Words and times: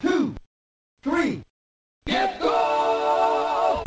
two, 0.00 0.34
three, 1.02 1.42
get 2.06 2.40
go! 2.40 3.82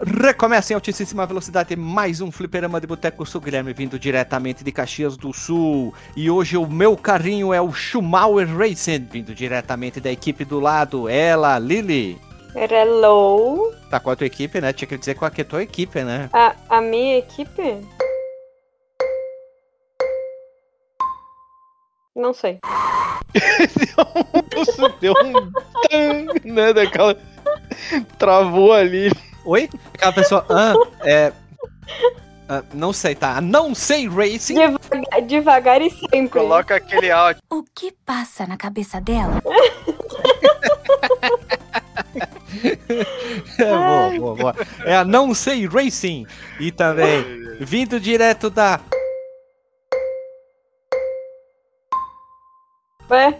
Recomeça 0.00 0.72
em 0.72 0.74
altíssima 0.74 1.26
velocidade 1.26 1.74
mais 1.74 2.20
um 2.20 2.30
fliperama 2.30 2.80
de 2.80 2.86
boteco. 2.86 3.22
Eu 3.22 3.26
sou 3.26 3.40
Guilherme, 3.40 3.72
vindo 3.72 3.98
diretamente 3.98 4.62
de 4.62 4.70
Caxias 4.70 5.16
do 5.16 5.32
Sul. 5.32 5.92
E 6.16 6.30
hoje 6.30 6.56
o 6.56 6.66
meu 6.66 6.96
carrinho 6.96 7.52
é 7.52 7.60
o 7.60 7.72
Schumauer 7.72 8.48
Racing, 8.56 9.06
vindo 9.10 9.34
diretamente 9.34 10.00
da 10.00 10.10
equipe 10.10 10.44
do 10.44 10.60
lado. 10.60 11.08
Ela, 11.08 11.58
Lily. 11.58 12.27
Hello. 12.60 13.72
Tá 13.88 14.00
com 14.00 14.10
a 14.10 14.16
tua 14.16 14.26
equipe, 14.26 14.60
né? 14.60 14.72
Tinha 14.72 14.88
que 14.88 14.98
dizer 14.98 15.14
qual 15.14 15.30
que 15.30 15.42
é 15.42 15.44
a 15.44 15.48
tua 15.48 15.62
equipe, 15.62 16.02
né? 16.02 16.28
A, 16.32 16.56
a 16.68 16.80
minha 16.80 17.18
equipe? 17.18 17.86
Não 22.16 22.34
sei. 22.34 22.58
Deu 25.00 25.12
um 25.12 25.52
tan, 25.88 26.26
né, 26.44 26.72
daquela... 26.72 27.16
Travou 28.18 28.72
ali. 28.72 29.12
Oi? 29.44 29.68
Aquela 29.94 30.12
pessoa. 30.12 30.44
Ah, 30.50 30.74
é. 31.04 31.32
Ah, 32.48 32.64
não 32.72 32.92
sei, 32.94 33.14
tá? 33.14 33.40
Não 33.40 33.74
sei 33.74 34.08
Racing. 34.08 34.54
Devagar, 34.54 35.22
devagar 35.26 35.82
e 35.82 35.90
sempre. 35.90 36.28
Coloca 36.28 36.76
aquele 36.76 37.10
áudio. 37.10 37.42
O 37.50 37.62
que 37.62 37.92
passa 38.06 38.46
na 38.46 38.56
cabeça 38.56 39.00
dela? 39.00 39.42
É, 43.58 43.64
boa, 44.18 44.18
boa, 44.18 44.34
boa. 44.34 44.54
É 44.84 44.96
a 44.96 45.04
Não 45.04 45.34
Sei 45.34 45.66
Racing. 45.66 46.26
E 46.58 46.72
também, 46.72 47.22
vindo 47.60 48.00
direto 48.00 48.48
da. 48.48 48.80
Ué? 53.10 53.38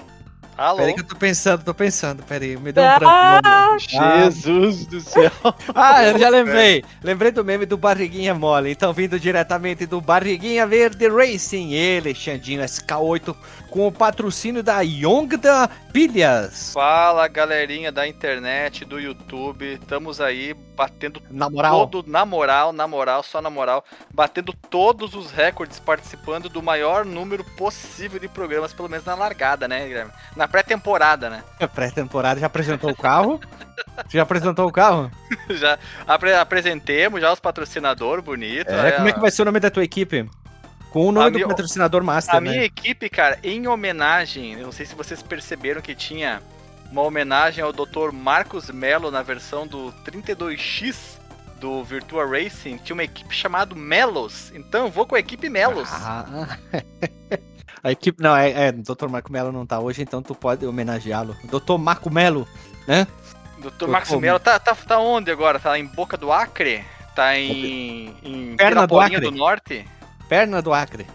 Alô? 0.59 0.79
Peraí 0.79 0.95
que 0.95 1.01
eu 1.03 1.07
tô 1.07 1.15
pensando, 1.15 1.63
tô 1.63 1.73
pensando, 1.73 2.21
peraí, 2.25 2.57
me 2.57 2.73
deu 2.73 2.83
um 2.83 2.99
branco. 2.99 3.05
Ah, 3.07 3.77
Jesus 3.79 4.87
do 4.87 5.01
céu. 5.01 5.31
Ah, 5.73 6.05
eu 6.05 6.19
já 6.19 6.29
lembrei. 6.29 6.85
Lembrei 7.01 7.31
do 7.31 7.45
meme 7.45 7.65
do 7.65 7.77
Barriguinha 7.77 8.35
Mole. 8.35 8.73
Então, 8.73 8.93
vindo 8.93 9.21
diretamente 9.21 9.87
do 9.87 10.01
Barriguinha 10.01 10.67
Verde 10.67 11.09
Racing, 11.09 11.75
ele, 11.75 12.13
Xandinho 12.13 12.61
SK8, 12.63 13.37
com 13.71 13.87
o 13.87 13.93
patrocínio 13.93 14.63
da 14.63 14.81
Yongda 14.81 15.69
Pilhas. 15.93 16.73
Fala 16.73 17.29
galerinha 17.29 17.93
da 17.93 18.07
internet, 18.07 18.85
do 18.85 18.99
YouTube. 18.99 19.75
Estamos 19.75 20.21
aí 20.21 20.55
batendo 20.77 21.21
Na 21.31 21.51
moral, 21.51 21.87
todo 21.87 22.09
na 22.11 22.25
moral, 22.25 22.73
na 22.73 22.87
moral, 22.87 23.23
só 23.23 23.41
na 23.43 23.51
moral, 23.51 23.85
batendo 24.13 24.53
todos 24.71 25.15
os 25.15 25.31
recordes 25.31 25.79
participando 25.81 26.49
do 26.49 26.63
maior 26.63 27.05
número 27.05 27.45
possível 27.57 28.19
de 28.21 28.29
programas, 28.29 28.73
pelo 28.73 28.89
menos 28.89 29.05
na 29.05 29.15
largada, 29.15 29.67
né, 29.67 29.87
Guilherme? 29.87 30.13
Na 30.37 30.47
pré-temporada, 30.49 31.29
né? 31.29 31.43
pré-temporada, 31.75 32.41
já 32.41 32.47
apresentou 32.47 32.91
o 32.91 32.97
carro? 32.97 33.41
Já 34.09 34.23
apresentou 34.23 34.67
o 34.67 34.73
carro? 34.73 35.09
já 35.51 35.79
apre- 36.07 36.35
apresentemos 36.35 37.21
já 37.21 37.33
os 37.33 37.39
patrocinadores 37.41 38.25
bonitos. 38.25 38.73
É, 38.73 38.93
como 38.93 39.09
é 39.09 39.13
que 39.13 39.21
vai 39.21 39.31
ser 39.31 39.43
o 39.43 39.45
nome 39.45 39.61
da 39.61 39.71
tua 39.71 39.85
equipe? 39.85 40.29
Com 40.91 41.07
o 41.07 41.09
A 41.11 41.13
nome 41.13 41.31
do 41.33 41.35
minha- 41.37 41.49
patrocinador 41.49 42.03
master, 42.03 42.37
A 42.37 42.41
né? 42.41 42.51
minha 42.51 42.65
equipe, 42.65 43.09
cara, 43.11 43.39
em 43.43 43.67
homenagem, 43.69 44.55
eu 44.55 44.65
não 44.65 44.73
sei 44.73 44.87
se 44.87 44.95
vocês 44.95 45.23
perceberam 45.23 45.81
que 45.83 45.95
tinha 45.95 46.43
uma 46.91 47.03
homenagem 47.03 47.63
ao 47.63 47.73
Dr. 47.73 48.11
Marcos 48.13 48.71
Melo 48.71 49.11
na 49.11 49.23
versão 49.23 49.67
do 49.67 49.93
32X 50.05 51.19
do 51.61 51.83
Virtua 51.85 52.25
Racing, 52.27 52.79
tinha 52.79 52.95
uma 52.95 53.05
equipe 53.05 53.35
chamada 53.35 53.75
Melos. 53.75 54.51
Então 54.55 54.87
eu 54.87 54.91
vou 54.91 55.05
com 55.05 55.15
a 55.15 55.19
equipe 55.19 55.49
Melos. 55.51 55.89
Ah, 55.93 56.57
a 57.83 57.91
equipe. 57.91 58.23
Não, 58.23 58.35
é, 58.35 58.69
é. 58.69 58.73
Dr. 58.73 59.09
Marco 59.11 59.31
Melo 59.33 59.53
não 59.53 59.67
tá 59.67 59.79
hoje, 59.81 60.01
então 60.03 60.23
tu 60.23 60.35
pode 60.35 60.65
homenageá-lo. 60.65 61.37
Dr. 61.45 61.77
Marco 61.79 62.11
Melo, 62.11 62.47
né? 62.87 63.07
Dr. 63.59 63.89
Marcos 63.89 64.11
Pô, 64.13 64.21
Melo 64.21 64.39
tá, 64.39 64.59
tá, 64.59 64.75
tá 64.75 64.99
onde 65.01 65.31
agora? 65.33 65.59
Tá 65.59 65.77
em 65.79 65.85
Boca 65.85 66.17
do 66.17 66.31
Acre? 66.33 66.85
Tá 67.15 67.37
em, 67.37 68.15
em 68.23 68.57
Perna 68.57 68.87
do 68.87 68.99
Acre. 69.01 69.21
do 69.21 69.33
Norte? 69.33 69.85
Perna 70.29 70.61
do 70.61 70.73
Acre. 70.73 71.07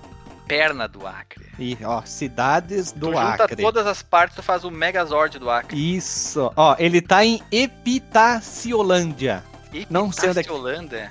Perna 0.47 0.87
do 0.87 1.05
Acre. 1.07 1.45
E, 1.57 1.77
ó, 1.83 2.01
cidades 2.03 2.91
do 2.91 3.07
tu 3.07 3.13
junta 3.13 3.43
Acre. 3.45 3.61
todas 3.61 3.87
as 3.87 4.01
partes, 4.01 4.35
tu 4.35 4.43
faz 4.43 4.63
o 4.63 4.71
Megazord 4.71 5.39
do 5.39 5.49
Acre. 5.49 5.95
Isso. 5.95 6.51
Ó, 6.55 6.75
ele 6.77 7.01
tá 7.01 7.23
em 7.23 7.41
Epitaciolândia. 7.51 9.43
Não 9.89 10.11
sei 10.11 10.29
onde 10.29 10.39
é 10.39 10.43
que-. 10.43 10.49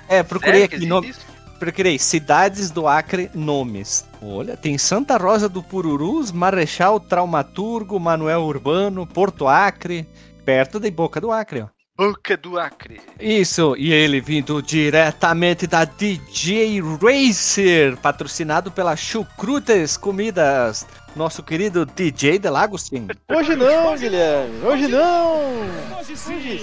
É, 0.07 0.23
procurei 0.23 0.67
Sério 0.67 0.97
aqui 0.97 1.09
isso? 1.09 1.25
Procurei 1.59 1.97
cidades 1.97 2.71
do 2.71 2.87
Acre, 2.87 3.31
nomes. 3.33 4.05
Olha, 4.21 4.57
tem 4.57 4.77
Santa 4.77 5.17
Rosa 5.17 5.47
do 5.47 5.63
Pururus, 5.63 6.31
Marechal 6.31 6.99
Traumaturgo, 6.99 7.99
Manuel 7.99 8.41
Urbano, 8.41 9.07
Porto 9.07 9.47
Acre, 9.47 10.07
perto 10.43 10.79
da 10.79 10.91
Boca 10.91 11.21
do 11.21 11.31
Acre, 11.31 11.61
ó. 11.61 11.67
Boca 11.95 12.35
do 12.35 12.57
Acre. 12.59 12.99
Isso, 13.19 13.75
e 13.77 13.93
ele 13.93 14.19
vindo 14.19 14.63
diretamente 14.63 15.67
da 15.67 15.85
DJ 15.85 16.81
Racer, 16.81 17.95
patrocinado 17.97 18.71
pela 18.71 18.95
Chucrutes 18.95 19.95
Comidas, 19.95 20.87
nosso 21.15 21.43
querido 21.43 21.85
DJ 21.85 22.39
Delagostin. 22.39 23.07
Hoje 23.29 23.55
não, 23.55 23.95
Guilherme. 23.95 24.65
Hoje 24.65 24.87
não. 24.87 25.99
Hoje 25.99 26.17
sim. 26.17 26.59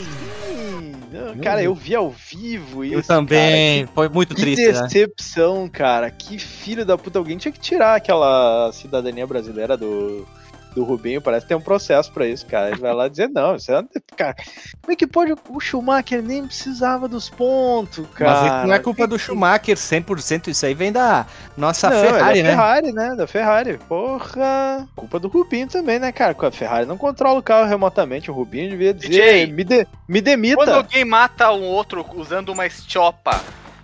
Não, 1.12 1.36
Cara, 1.38 1.62
eu 1.62 1.74
vi 1.76 1.94
ao 1.94 2.10
vivo 2.10 2.84
isso. 2.84 2.94
Eu 2.94 3.02
também, 3.04 3.82
cara. 3.84 3.92
foi 3.94 4.08
muito 4.08 4.34
Que 4.34 4.42
triste, 4.42 4.72
né? 4.72 4.82
decepção, 4.82 5.68
cara. 5.68 6.10
Que 6.10 6.38
filho 6.40 6.84
da 6.84 6.98
puta. 6.98 7.20
Alguém 7.20 7.36
tinha 7.38 7.52
que 7.52 7.58
tirar 7.60 7.94
aquela 7.94 8.70
cidadania 8.72 9.26
brasileira 9.28 9.76
do, 9.76 10.26
do 10.74 10.84
Rubinho. 10.84 11.20
Parece 11.20 11.44
que 11.44 11.48
tem 11.48 11.56
um 11.56 11.62
processo 11.62 12.10
pra 12.12 12.26
isso, 12.26 12.46
cara. 12.46 12.70
Ele 12.70 12.80
vai 12.80 12.94
lá 12.94 13.08
dizer, 13.08 13.28
não, 13.28 13.56
isso 13.56 13.72
é... 13.72 13.84
Cara, 14.16 14.34
como 14.80 14.92
é 14.92 14.96
que 14.96 15.06
pode... 15.06 15.34
O 15.48 15.60
Schumacher 15.60 16.22
nem 16.22 16.46
precisava 16.46 17.08
dos 17.08 17.28
pontos, 17.28 18.06
cara. 18.14 18.32
Mas 18.32 18.44
isso 18.44 18.66
não 18.66 18.74
é 18.74 18.78
culpa 18.78 19.06
do 19.06 19.18
Schumacher 19.18 19.76
100%, 19.76 20.48
isso 20.48 20.66
aí 20.66 20.74
vem 20.74 20.92
da 20.92 21.26
nossa 21.56 21.90
Não, 21.90 22.00
Ferrari, 22.00 22.40
é 22.40 22.42
da 22.42 22.48
né? 22.48 22.54
Ferrari, 22.54 22.92
né? 22.92 23.14
Da 23.16 23.26
Ferrari. 23.26 23.78
Porra. 23.88 24.88
Culpa 24.96 25.18
do 25.18 25.28
Rubinho 25.28 25.68
também, 25.68 25.98
né, 25.98 26.12
cara? 26.12 26.36
A 26.38 26.50
Ferrari 26.50 26.86
não 26.86 26.96
controla 26.96 27.38
o 27.38 27.42
carro 27.42 27.68
remotamente. 27.68 28.30
O 28.30 28.34
Rubinho 28.34 28.70
devia 28.70 28.94
dizer, 28.94 29.08
DJ, 29.08 29.46
me, 29.52 29.64
de, 29.64 29.86
me 30.08 30.20
demita. 30.20 30.56
Quando 30.56 30.70
alguém 30.70 31.04
mata 31.04 31.52
um 31.52 31.64
outro 31.64 32.04
usando 32.14 32.50
uma 32.50 32.66
estiopa, 32.66 33.40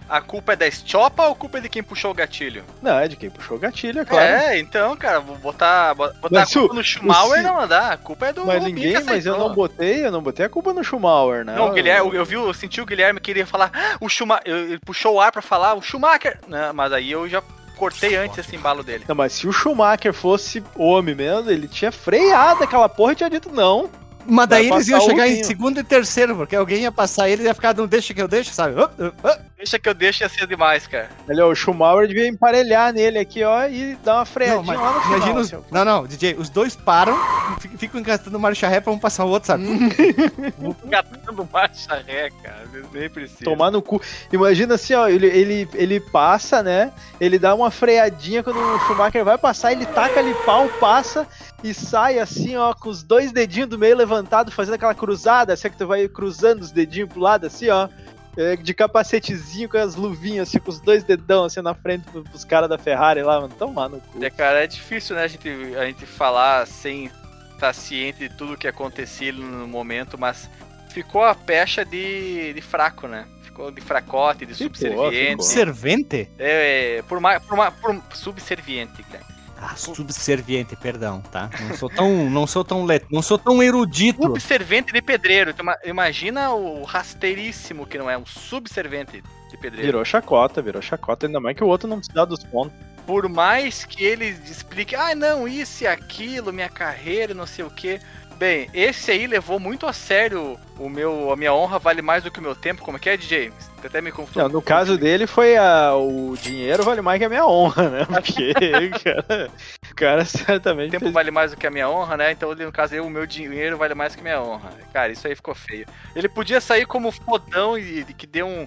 a 0.09 0.21
culpa 0.21 0.53
é 0.53 0.57
da 0.57 0.67
estiopa 0.67 1.25
ou 1.25 1.33
a 1.33 1.35
culpa 1.37 1.59
é 1.59 1.61
de 1.61 1.69
quem 1.69 1.83
puxou 1.83 2.11
o 2.11 2.15
gatilho? 2.15 2.65
Não, 2.83 2.99
é 2.99 3.09
de 3.09 3.17
quem 3.17 3.29
puxou 3.31 3.57
o 3.57 3.61
gatilho, 3.61 4.01
é 4.01 4.05
claro. 4.05 4.25
É, 4.27 4.59
então, 4.59 4.97
cara, 4.97 5.21
vou 5.21 5.37
botar, 5.37 5.95
bo- 5.95 6.13
botar 6.21 6.41
Mas 6.41 6.51
a 6.51 6.61
culpa 6.61 6.73
o- 6.75 6.77
no 6.77 6.85
Schumauer 6.85 7.41
o- 7.41 7.43
não 7.43 7.67
dá. 7.69 7.93
A 7.93 7.97
culpa 7.97 8.27
é 8.27 8.33
do 8.33 8.45
Mas 8.47 8.59
Rubinho 8.63 8.75
ninguém, 8.77 9.05
mas 9.05 9.27
eu 9.27 9.37
não 9.39 9.53
botei, 9.55 10.07
eu 10.07 10.11
não 10.13 10.23
botei 10.23 10.47
a 10.47 10.49
culpa 10.49 10.73
no 10.73 10.83
Schumacher, 10.85 11.45
né? 11.45 11.55
Não, 11.57 11.69
o 11.69 11.73
Guilherme, 11.73 12.09
eu, 12.09 12.15
eu 12.15 12.25
vi, 12.25 12.35
eu 12.35 12.55
senti 12.55 12.81
o 12.81 12.87
Guilherme 12.87 13.21
queria 13.21 13.47
falar, 13.47 13.71
"Ah, 13.75 13.97
o 14.01 14.09
Schumacher, 14.09 14.43
ele 14.47 14.79
puxou 14.79 15.15
o 15.15 15.21
ar 15.21 15.33
pra 15.33 15.43
falar, 15.43 15.75
o 15.75 15.83
Schumacher, 15.83 16.39
não, 16.47 16.73
mas 16.73 16.93
aí 16.93 17.11
eu 17.11 17.29
já 17.29 17.43
cortei 17.77 18.17
antes 18.17 18.39
esse 18.39 18.57
embalo 18.57 18.83
dele. 18.83 19.05
Não, 19.07 19.15
mas 19.15 19.33
se 19.35 19.47
o 19.47 19.53
Schumacher 19.53 20.13
fosse 20.15 20.65
homem 20.75 21.15
mesmo, 21.15 21.51
ele 21.51 21.69
tinha 21.69 21.93
freado 21.93 22.65
aquela 22.65 22.89
porra 22.89 23.13
e 23.13 23.17
tinha 23.17 23.29
dito 23.31 23.51
não. 23.53 23.91
Mas 24.29 24.47
daí 24.49 24.69
eles 24.71 24.89
iam 24.89 25.01
chegar 25.01 25.29
em 25.29 25.43
segundo 25.45 25.81
e 25.81 25.85
terceiro, 25.85 26.35
porque 26.37 26.57
alguém 26.57 26.83
ia 26.83 26.93
passar 26.93 27.29
ele 27.29 27.43
e 27.43 27.47
ia 27.47 27.55
ficar, 27.55 27.75
não 27.75 27.87
deixa 27.87 28.13
que 28.15 28.21
eu 28.23 28.29
deixo, 28.29 28.53
sabe? 28.53 28.75
Ah, 28.81 29.13
ah. 29.25 29.39
Deixa 29.57 29.79
que 29.79 29.89
eu 29.89 29.95
deixo 29.95 30.23
ia 30.23 30.29
ser 30.29 30.47
demais, 30.47 30.87
cara. 30.87 31.09
Ele, 31.29 31.41
ó, 31.41 31.49
o 31.49 31.55
Schumacher 31.55 32.07
devia 32.07 32.29
emparelhar 32.29 32.93
nele 32.93 33.19
aqui, 33.19 33.43
ó, 33.43 33.67
e 33.67 33.97
dar 34.05 34.13
uma 34.15 34.19
Não, 34.19 34.27
freadinha 34.27 34.63
mas 34.63 34.79
lá 34.81 34.93
no 34.93 35.01
final. 35.01 35.17
imagina 35.17 35.41
os... 35.41 35.73
Não, 35.73 35.85
não, 35.85 36.07
DJ, 36.07 36.35
os 36.39 36.51
dois 36.51 36.77
param, 36.77 37.17
fi- 37.59 37.69
ficam 37.79 37.99
encastando 38.01 38.39
marcha 38.39 38.69
ré 38.69 38.81
pra 38.81 38.93
um 38.93 38.99
passar 38.99 39.25
o 39.25 39.29
outro, 39.31 39.47
sabe? 39.47 39.65
Catando 40.91 41.49
marcha 41.51 42.03
ré, 42.07 42.31
cara, 42.43 42.65
nem 42.93 43.09
precisa. 43.09 43.45
Tomar 43.45 43.71
no 43.71 43.81
cu. 43.81 44.01
Imagina 44.33 44.75
assim, 44.75 44.95
ó, 44.95 45.09
ele, 45.09 45.27
ele, 45.27 45.69
ele 45.75 46.01
passa, 46.01 46.63
né? 46.63 46.93
Ele 47.21 47.39
dá 47.39 47.55
uma 47.55 47.71
freadinha 47.71 48.43
quando 48.43 48.59
o 48.59 48.79
Schumacher 48.81 49.25
vai 49.25 49.39
passar, 49.39 49.73
ele 49.73 49.87
taca 49.87 50.21
ali 50.21 50.35
pau, 50.45 50.69
passa 50.81 51.27
e 51.65 51.73
sai 51.75 52.19
assim, 52.19 52.57
ó, 52.57 52.73
com 52.75 52.89
os 52.91 53.03
dois 53.03 53.33
dedinhos 53.33 53.69
do 53.69 53.79
meio 53.79 53.97
levantado, 53.97 54.51
fazendo 54.53 54.75
aquela 54.75 54.95
cruzada, 54.95 55.53
assim 55.53 55.71
que 55.71 55.77
tu 55.79 55.87
vai 55.87 56.07
cruzando 56.09 56.61
os 56.63 56.71
dedinhos 56.71 57.09
pro 57.09 57.21
lado, 57.21 57.47
assim, 57.47 57.69
ó. 57.69 57.89
é, 58.37 58.55
De 58.57 58.75
capacetezinho 58.75 59.69
com 59.69 59.79
as 59.79 59.95
luvinhas, 59.97 60.49
assim, 60.49 60.59
com 60.59 60.71
os 60.71 60.81
dois 60.81 61.03
dedão 61.03 61.45
assim 61.45 61.61
na 61.63 61.75
frente 61.75 62.05
pro- 62.11 62.23
pros 62.25 62.45
caras 62.45 62.69
da 62.69 62.77
Ferrari 62.79 63.23
lá, 63.23 63.41
mano. 63.41 63.55
Tomar 63.59 63.89
no 63.89 64.01
cu. 64.01 64.23
É, 64.23 64.31
cara, 64.31 64.63
é 64.63 64.67
difícil, 64.67 65.17
né, 65.17 65.23
a 65.25 65.29
gente, 65.29 65.49
a 65.77 65.87
gente 65.87 66.05
falar 66.07 66.67
sem 66.67 67.11
estar 67.55 67.73
ciente 67.73 68.29
de 68.29 68.37
tudo 68.37 68.57
que 68.57 68.69
acontecia 68.69 69.33
no 69.33 69.67
momento, 69.67 70.19
mas 70.19 70.51
ficou 70.91 71.25
a 71.25 71.35
pecha 71.35 71.85
de, 71.85 72.53
de 72.53 72.61
fraco, 72.61 73.09
né? 73.09 73.27
Ficou 73.43 73.71
de 73.71 73.81
fracote, 73.81 74.45
de 74.45 74.53
Ficou, 74.55 74.67
subserviente. 74.77 75.31
ficou. 75.31 75.45
Servente? 75.47 76.29
É, 76.39 77.03
por 77.09 77.19
mais, 77.19 77.43
por 77.43 77.57
mais, 77.57 77.73
por 77.75 77.99
subserviente, 78.13 79.03
cara. 79.05 79.25
Ah, 79.61 79.75
subserviente, 79.75 80.77
perdão, 80.77 81.21
tá? 81.21 81.49
Não 81.61 81.77
sou 81.77 81.89
tão, 81.89 82.31
não 82.31 82.47
sou 82.47 82.63
tão, 82.65 82.85
le... 82.87 83.01
não 83.11 83.23
sou 83.23 83.39
tão 83.39 83.63
erudito. 83.63 84.23
Subservente 84.23 84.93
de 84.93 85.01
pedreiro. 85.01 85.51
Então, 85.51 85.65
ima- 85.65 85.79
Imagina 85.85 86.51
o 86.53 86.85
rasteiríssimo 86.85 87.87
que 87.87 87.97
não 87.99 88.11
é, 88.11 88.19
um 88.19 88.27
subservente 88.27 89.23
de 89.51 89.57
pedreiro. 89.57 89.87
Virou 89.87 90.05
chacota, 90.05 90.61
virou 90.61 90.83
chacota. 90.83 91.27
Ainda 91.27 91.41
mais 91.41 91.57
que 91.57 91.65
o 91.65 91.67
outro 91.69 91.89
não 91.89 91.99
precisa 91.99 92.27
dos 92.27 92.45
pontos. 92.45 92.77
Por 93.07 93.29
mais 93.29 93.85
que 93.85 94.05
ele 94.05 94.37
explique, 94.51 94.95
ah, 94.95 95.15
não, 95.15 95.47
isso 95.49 95.85
e 95.85 95.87
aquilo, 95.87 96.53
minha 96.53 96.69
carreira, 96.69 97.33
não 97.33 97.47
sei 97.47 97.65
o 97.65 97.71
quê. 97.71 98.01
Bem, 98.39 98.69
esse 98.75 99.11
aí 99.11 99.27
levou 99.27 99.59
muito 99.59 99.87
a 99.87 99.95
sério 99.95 100.59
o 100.79 100.91
meu, 100.91 101.33
a 101.33 101.37
minha 101.37 101.55
honra 101.55 101.79
vale 101.79 102.03
mais 102.03 102.23
do 102.23 102.31
que 102.31 102.39
o 102.39 102.43
meu 102.43 102.55
tempo. 102.55 102.83
Como 102.83 102.99
é 102.99 103.01
que 103.01 103.09
é, 103.09 103.17
DJ? 103.17 103.51
Você 103.81 103.87
até 103.87 104.03
me 104.03 104.13
confundiu. 104.13 104.43
Não, 104.43 104.49
no 104.51 104.61
caso 104.61 104.99
dele 104.99 105.27
foi 105.27 105.57
a, 105.57 105.95
o 105.95 106.37
dinheiro 106.37 106.83
vale 106.83 107.01
mais 107.01 107.19
que 107.19 107.25
a 107.25 107.29
minha 107.31 107.47
honra, 107.47 107.89
né? 107.89 108.05
Porque 108.13 108.53
o 108.53 109.03
cara, 109.03 109.51
o 109.91 109.95
cara 109.95 110.23
O 110.23 110.27
certamente 110.27 110.91
tempo 110.91 111.05
fez 111.05 111.15
vale 111.15 111.31
mais 111.31 111.53
do 111.53 111.57
que 111.57 111.67
a 111.67 111.71
minha 111.71 111.89
honra, 111.89 112.19
né? 112.19 112.33
Então, 112.33 112.55
no 112.55 112.73
caso, 112.73 112.95
eu, 112.95 113.07
o 113.07 113.11
meu 113.11 113.27
dinheiro 113.27 113.79
vale 113.79 113.95
mais 113.95 114.15
que 114.15 114.21
a 114.21 114.25
minha 114.25 114.43
honra. 114.43 114.71
Cara, 114.93 115.11
isso 115.11 115.27
aí 115.27 115.35
ficou 115.35 115.55
feio. 115.55 115.87
Ele 116.15 116.29
podia 116.29 116.61
sair 116.61 116.85
como 116.85 117.11
fodão 117.11 117.79
e, 117.79 118.05
que 118.05 118.27
deu 118.27 118.47
um. 118.47 118.67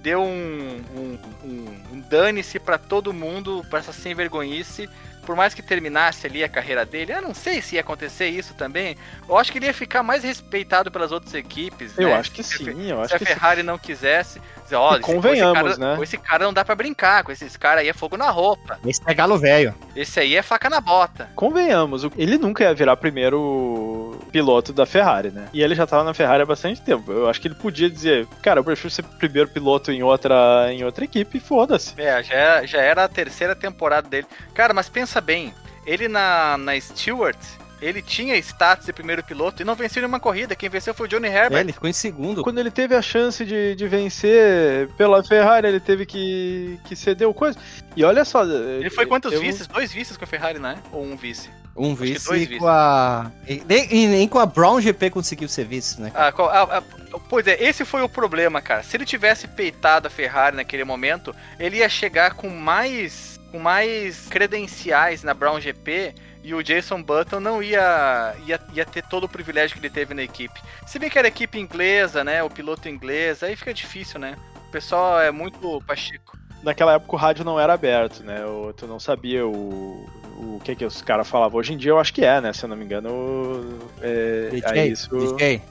Deu 0.00 0.20
um, 0.20 0.80
um, 0.94 1.18
um, 1.42 1.82
um 1.94 2.00
dane-se 2.08 2.60
pra 2.60 2.78
todo 2.78 3.12
mundo, 3.12 3.66
pra 3.68 3.80
essa 3.80 3.92
sem 3.92 4.14
vergonhice. 4.14 4.88
Por 5.28 5.36
mais 5.36 5.52
que 5.52 5.60
terminasse 5.60 6.26
ali 6.26 6.42
a 6.42 6.48
carreira 6.48 6.86
dele, 6.86 7.12
eu 7.12 7.20
não 7.20 7.34
sei 7.34 7.60
se 7.60 7.74
ia 7.74 7.82
acontecer 7.82 8.28
isso 8.28 8.54
também. 8.54 8.96
Eu 9.28 9.36
acho 9.36 9.52
que 9.52 9.58
ele 9.58 9.66
ia 9.66 9.74
ficar 9.74 10.02
mais 10.02 10.24
respeitado 10.24 10.90
pelas 10.90 11.12
outras 11.12 11.34
equipes. 11.34 11.92
Eu 11.98 12.08
né? 12.08 12.14
acho 12.14 12.32
que 12.32 12.42
Se 12.42 12.54
a 12.54 12.72
sim, 12.72 12.90
eu 12.90 12.96
se 12.96 13.02
acho 13.04 13.16
a 13.16 13.18
que 13.18 13.26
sim. 13.26 13.34
Ferrari 13.34 13.62
não 13.62 13.76
quisesse, 13.76 14.40
dizer, 14.68 14.76
ó, 14.76 14.92
esse- 14.92 15.00
convenhamos, 15.02 15.60
com 15.60 15.68
esse 15.68 15.78
cara, 15.78 15.90
né? 15.90 15.96
Com 15.96 16.02
esse 16.02 16.18
cara 16.18 16.44
não 16.44 16.52
dá 16.52 16.64
pra 16.64 16.74
brincar, 16.74 17.24
com 17.24 17.32
esses 17.32 17.56
caras 17.56 17.82
aí 17.82 17.88
é 17.88 17.92
fogo 17.92 18.16
na 18.16 18.30
roupa. 18.30 18.78
Esse 18.86 19.00
é 19.06 19.14
galo 19.14 19.38
velho. 19.38 19.74
Esse 19.96 20.20
aí 20.20 20.36
é 20.36 20.42
faca 20.42 20.68
na 20.70 20.80
bota. 20.80 21.28
Convenhamos, 21.34 22.04
ele 22.16 22.38
nunca 22.38 22.64
ia 22.64 22.74
virar 22.74 22.96
primeiro 22.96 24.18
piloto 24.32 24.72
da 24.72 24.86
Ferrari, 24.86 25.30
né? 25.30 25.48
E 25.52 25.62
ele 25.62 25.74
já 25.74 25.86
tava 25.86 26.04
na 26.04 26.14
Ferrari 26.14 26.42
há 26.42 26.46
bastante 26.46 26.80
tempo. 26.80 27.10
Eu 27.10 27.28
acho 27.28 27.40
que 27.40 27.48
ele 27.48 27.54
podia 27.54 27.88
dizer, 27.90 28.26
cara, 28.42 28.60
eu 28.60 28.64
prefiro 28.64 28.90
ser 28.90 29.02
primeiro 29.02 29.48
piloto 29.48 29.90
em 29.90 30.02
outra, 30.02 30.68
em 30.72 30.84
outra 30.84 31.04
equipe 31.04 31.38
e 31.38 31.40
foda-se. 31.40 31.94
É, 32.00 32.22
já 32.22 32.34
era, 32.34 32.66
já 32.66 32.80
era 32.80 33.04
a 33.04 33.08
terceira 33.08 33.54
temporada 33.54 34.08
dele. 34.08 34.26
Cara, 34.54 34.72
mas 34.74 34.88
pensa 34.88 35.20
bem, 35.20 35.52
ele 35.86 36.08
na, 36.08 36.56
na 36.58 36.78
Stewart, 36.80 37.36
ele 37.80 38.02
tinha 38.02 38.36
status 38.36 38.86
de 38.86 38.92
primeiro 38.92 39.22
piloto 39.22 39.62
e 39.62 39.64
não 39.64 39.74
venceu 39.74 40.00
nenhuma 40.02 40.18
corrida. 40.20 40.56
Quem 40.56 40.68
venceu 40.68 40.92
foi 40.94 41.06
o 41.06 41.08
Johnny 41.08 41.28
É, 41.28 41.34
Herbert. 41.44 41.60
ele 41.60 41.72
ficou 41.72 41.88
em 41.88 41.92
segundo. 41.92 42.42
Quando 42.42 42.58
ele 42.58 42.70
teve 42.70 42.94
a 42.94 43.02
chance 43.02 43.44
de, 43.44 43.74
de 43.74 43.86
vencer 43.88 44.88
pela 44.96 45.22
Ferrari, 45.22 45.68
ele 45.68 45.80
teve 45.80 46.04
que, 46.06 46.78
que 46.84 46.94
ceder 46.96 47.28
o 47.28 47.34
coisa. 47.34 47.58
E 47.96 48.04
olha 48.04 48.24
só. 48.24 48.44
Ele 48.44 48.90
foi 48.90 49.06
quantos 49.06 49.32
eu- 49.32 49.40
vices? 49.40 49.66
Dois 49.66 49.92
vices 49.92 50.16
com 50.16 50.24
a 50.24 50.26
Ferrari, 50.26 50.58
né? 50.58 50.76
Ou 50.92 51.04
um 51.04 51.16
vice? 51.16 51.50
Um 51.76 51.94
que 51.94 52.00
dois 52.18 52.20
vice 52.20 52.46
vices. 52.46 52.58
com 52.58 52.66
a. 52.66 53.30
e 53.46 53.62
Nem, 53.68 53.88
e 53.94 54.06
nem 54.08 54.26
com 54.28 54.40
a 54.40 54.46
Brown 54.46 54.80
GP 54.80 55.10
conseguiu 55.10 55.48
ser 55.48 55.64
vice, 55.64 56.00
né? 56.00 56.10
Ah, 56.12 56.32
qual- 56.32 56.50
ah, 56.50 56.78
ah, 56.78 57.18
pois 57.28 57.46
é, 57.46 57.62
esse 57.62 57.84
foi 57.84 58.02
o 58.02 58.08
problema, 58.08 58.60
cara. 58.60 58.82
Se 58.82 58.96
ele 58.96 59.04
tivesse 59.04 59.46
peitado 59.46 60.08
a 60.08 60.10
Ferrari 60.10 60.56
naquele 60.56 60.82
momento, 60.82 61.32
ele 61.60 61.76
ia 61.76 61.88
chegar 61.88 62.34
com 62.34 62.48
mais, 62.50 63.38
com 63.52 63.60
mais 63.60 64.26
credenciais 64.28 65.22
na 65.22 65.32
Brown 65.32 65.60
GP 65.60 66.14
e 66.48 66.54
o 66.54 66.62
Jason 66.62 67.02
Button 67.02 67.40
não 67.40 67.62
ia, 67.62 68.34
ia, 68.46 68.58
ia 68.72 68.84
ter 68.84 69.02
todo 69.02 69.24
o 69.24 69.28
privilégio 69.28 69.76
que 69.76 69.80
ele 69.86 69.92
teve 69.92 70.14
na 70.14 70.22
equipe. 70.22 70.60
Se 70.86 70.98
bem 70.98 71.10
que 71.10 71.18
era 71.18 71.28
equipe 71.28 71.58
inglesa, 71.58 72.24
né? 72.24 72.42
O 72.42 72.48
piloto 72.48 72.88
inglês, 72.88 73.42
aí 73.42 73.54
fica 73.54 73.74
difícil, 73.74 74.18
né? 74.18 74.36
O 74.68 74.70
pessoal 74.70 75.20
é 75.20 75.30
muito 75.30 75.82
pachico. 75.86 76.38
Naquela 76.62 76.94
época 76.94 77.14
o 77.14 77.18
rádio 77.18 77.44
não 77.44 77.60
era 77.60 77.74
aberto, 77.74 78.22
né? 78.24 78.44
O- 78.46 78.72
tu 78.72 78.86
não 78.86 78.98
sabia 78.98 79.46
o, 79.46 80.06
o 80.38 80.60
que 80.64 80.74
que 80.74 80.84
os 80.84 81.02
caras 81.02 81.28
falavam. 81.28 81.58
Hoje 81.58 81.74
em 81.74 81.76
dia 81.76 81.90
eu 81.90 81.98
acho 82.00 82.12
que 82.14 82.24
é, 82.24 82.40
né? 82.40 82.52
Se 82.52 82.64
eu 82.64 82.68
não 82.68 82.76
me 82.76 82.84
engano. 82.84 83.88
É, 84.00 84.48
DJ, 84.50 84.78
é 84.78 84.86
isso. 84.86 85.10
DJ, 85.16 85.62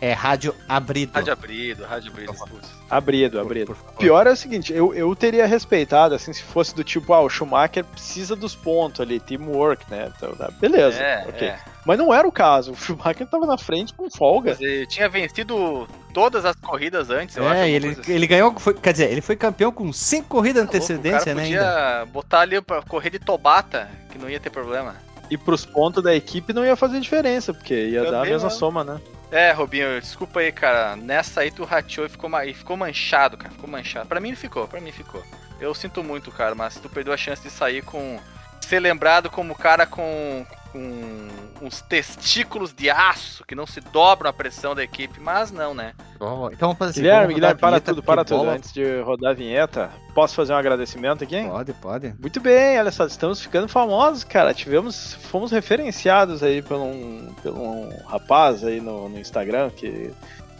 é 0.00 0.12
rádio 0.12 0.54
abrido. 0.68 1.12
Rádio 1.14 1.32
abrido, 1.32 1.84
rádio 1.84 2.10
abrido. 2.12 2.34
Abrido, 2.90 3.32
Por- 3.38 3.40
abrido. 3.40 3.66
por 3.68 3.76
favor. 3.76 3.94
Pior 3.98 4.26
é 4.26 4.32
o 4.32 4.36
seguinte, 4.36 4.72
eu, 4.72 4.94
eu 4.94 5.14
teria 5.16 5.46
respeitado, 5.46 6.14
assim, 6.14 6.32
se 6.32 6.42
fosse 6.42 6.74
do 6.74 6.84
tipo, 6.84 7.12
ah, 7.14 7.20
o 7.20 7.28
Schumacher 7.30 7.84
precisa 7.84 8.36
dos 8.36 8.54
pontos 8.54 9.00
ali, 9.00 9.18
teamwork, 9.18 9.84
né? 9.90 10.12
Então, 10.16 10.34
tá, 10.36 10.50
beleza, 10.60 10.98
É, 11.02 11.24
ok. 11.28 11.48
é. 11.48 11.58
Mas 11.86 11.98
não 11.98 12.12
era 12.14 12.26
o 12.26 12.32
caso, 12.32 12.72
o 12.72 12.76
Schumacher 12.76 13.26
tava 13.26 13.46
na 13.46 13.58
frente 13.58 13.92
com 13.94 14.10
folga. 14.10 14.50
Mas 14.52 14.60
ele 14.60 14.86
tinha 14.86 15.08
vencido 15.08 15.88
todas 16.12 16.44
as 16.44 16.56
corridas 16.56 17.10
antes, 17.10 17.36
eu 17.36 17.46
acho. 17.46 17.54
É, 17.54 17.70
e 17.70 17.72
ele, 17.74 17.88
assim. 17.88 18.12
ele 18.12 18.26
ganhou, 18.26 18.54
foi- 18.58 18.74
quer 18.74 18.92
dizer, 18.92 19.10
ele 19.10 19.20
foi 19.20 19.36
campeão 19.36 19.72
com 19.72 19.92
cinco 19.92 20.28
corridas 20.28 20.62
de 20.62 20.66
louco, 20.70 20.76
antecedência, 20.76 21.34
né? 21.34 21.42
podia 21.42 22.06
botar 22.12 22.40
ali 22.40 22.60
pra 22.60 22.82
correr 22.82 23.10
de 23.10 23.18
Tobata, 23.18 23.88
que 24.10 24.18
não 24.18 24.28
ia 24.30 24.38
ter 24.40 24.50
problema. 24.50 24.94
E 25.30 25.38
pros 25.38 25.64
pontos 25.64 26.02
da 26.04 26.14
equipe 26.14 26.52
não 26.52 26.64
ia 26.64 26.76
fazer 26.76 27.00
diferença, 27.00 27.52
porque 27.54 27.74
ia 27.88 28.02
dar 28.02 28.08
a 28.08 28.12
Também 28.12 28.32
mesma 28.32 28.48
não. 28.50 28.56
soma, 28.56 28.84
né? 28.84 29.00
É, 29.34 29.50
Robinho, 29.50 30.00
desculpa 30.00 30.38
aí, 30.38 30.52
cara. 30.52 30.94
Nessa 30.94 31.40
aí 31.40 31.50
tu 31.50 31.64
rateou 31.64 32.06
e 32.06 32.08
ficou, 32.08 32.30
ma- 32.30 32.46
e 32.46 32.54
ficou 32.54 32.76
manchado, 32.76 33.36
cara. 33.36 33.52
Ficou 33.52 33.68
manchado. 33.68 34.06
Pra 34.06 34.20
mim 34.20 34.32
ficou, 34.36 34.68
pra 34.68 34.80
mim 34.80 34.92
ficou. 34.92 35.24
Eu 35.60 35.74
sinto 35.74 36.04
muito, 36.04 36.30
cara, 36.30 36.54
mas 36.54 36.76
tu 36.76 36.88
perdeu 36.88 37.12
a 37.12 37.16
chance 37.16 37.42
de 37.42 37.50
sair 37.50 37.82
com. 37.82 38.20
Ser 38.60 38.78
lembrado 38.78 39.28
como 39.28 39.54
cara 39.56 39.86
com. 39.86 40.46
com 40.70 41.28
uns 41.60 41.80
testículos 41.80 42.72
de 42.72 42.88
aço 42.88 43.44
que 43.44 43.56
não 43.56 43.66
se 43.66 43.80
dobram 43.80 44.30
à 44.30 44.32
pressão 44.32 44.72
da 44.72 44.84
equipe, 44.84 45.18
mas 45.18 45.50
não, 45.50 45.74
né? 45.74 45.94
Ó, 46.24 46.48
Então 46.48 46.68
vamos 46.68 46.78
fazer 46.78 46.90
assim, 46.90 47.00
Guilherme, 47.02 47.34
Guilherme, 47.34 47.60
para 47.60 47.70
vinheta, 47.70 47.94
tudo, 47.94 48.02
para 48.02 48.24
tudo. 48.24 48.48
Antes 48.48 48.72
de 48.72 49.00
rodar 49.02 49.32
a 49.32 49.34
vinheta, 49.34 49.90
posso 50.14 50.34
fazer 50.34 50.52
um 50.52 50.56
agradecimento 50.56 51.24
aqui? 51.24 51.42
Pode, 51.42 51.72
pode. 51.74 52.14
Muito 52.20 52.40
bem, 52.40 52.78
olha 52.78 52.90
só, 52.90 53.06
estamos 53.06 53.40
ficando 53.40 53.68
famosos, 53.68 54.24
cara. 54.24 54.54
Tivemos, 54.54 55.14
fomos 55.14 55.50
referenciados 55.50 56.42
aí 56.42 56.62
por 56.62 56.76
um, 56.76 57.32
por 57.42 57.52
um 57.52 57.88
rapaz 58.06 58.64
aí 58.64 58.80
no, 58.80 59.08
no 59.08 59.18
Instagram 59.18 59.70
que 59.70 60.10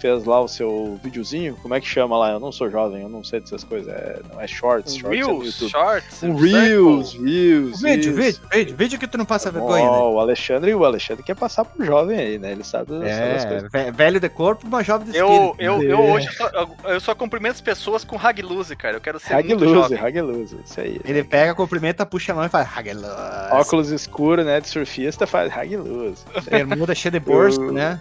fez 0.04 0.24
lá 0.26 0.38
o 0.42 0.46
seu 0.48 1.00
videozinho. 1.02 1.56
Como 1.62 1.74
é 1.74 1.80
que 1.80 1.86
chama 1.86 2.18
lá? 2.18 2.30
Eu 2.32 2.38
não 2.38 2.52
sou 2.52 2.70
jovem, 2.70 3.00
eu 3.00 3.08
não 3.08 3.24
sei 3.24 3.40
dessas 3.40 3.64
coisas. 3.64 3.88
É, 3.88 4.20
não 4.30 4.38
é 4.38 4.46
shorts, 4.46 4.94
Um 4.96 4.98
shorts 4.98 5.18
é 5.18 5.22
no 5.22 5.38
Reels, 5.40 5.46
YouTube. 5.60 5.70
Shorts, 5.70 6.22
Um. 6.22 6.34
Reels, 6.36 7.12
Reels. 7.14 7.80
Vídeo, 7.80 8.14
vídeo, 8.14 8.40
vídeo, 8.52 8.76
vídeo 8.76 8.98
que 8.98 9.06
tu 9.06 9.16
não 9.16 9.24
passa 9.24 9.50
vergonha, 9.50 9.82
né? 9.84 9.88
Ó, 9.90 10.12
o 10.12 10.20
Alexandre, 10.20 10.74
o 10.74 10.84
Alexandre 10.84 11.22
quer 11.22 11.34
passar 11.34 11.64
pro 11.64 11.82
jovem 11.86 12.18
aí, 12.18 12.38
né? 12.38 12.52
Ele 12.52 12.62
sabe, 12.64 12.90
sabe 12.90 13.06
as 13.08 13.44
É, 13.44 13.48
coisas. 13.48 13.72
ve- 13.72 13.90
velho 13.92 14.20
de 14.20 14.28
corpo, 14.28 14.66
mas 14.68 14.86
jovem 14.86 15.10
de 15.10 15.16
Eu, 15.16 15.26
espírito. 15.28 15.56
eu, 15.62 15.82
eu 15.82 15.98
É. 15.98 16.12
hoje 16.12 16.28
só, 16.36 16.48
eu, 16.50 16.68
eu 16.92 17.00
só 17.00 17.14
cumprimento 17.14 17.54
as 17.54 17.60
pessoas 17.62 18.04
com 18.04 18.18
hag 18.18 18.42
loose, 18.42 18.76
cara. 18.76 18.96
Eu 18.96 19.00
quero 19.00 19.18
ser 19.18 19.32
muito 19.34 19.54
Hagluse, 19.54 19.74
jovem. 19.74 19.98
Hagluse, 19.98 20.56
isso 20.66 20.80
aí. 20.80 21.00
Ele 21.02 21.24
pega, 21.24 21.54
cumprimenta, 21.54 22.04
puxa 22.04 22.32
a 22.32 22.34
mão 22.34 22.44
e 22.44 22.48
faz 22.50 22.68
Hageluz. 22.76 23.06
Óculos 23.52 23.90
escuros, 23.90 24.44
né? 24.44 24.60
De 24.60 24.68
surfista 24.68 25.26
faz 25.26 25.50
Hagluse. 25.50 26.22
Bermuda 26.50 26.94
cheia 26.94 27.18
de 27.18 27.22
Eu- 27.30 27.72
né? 27.72 27.98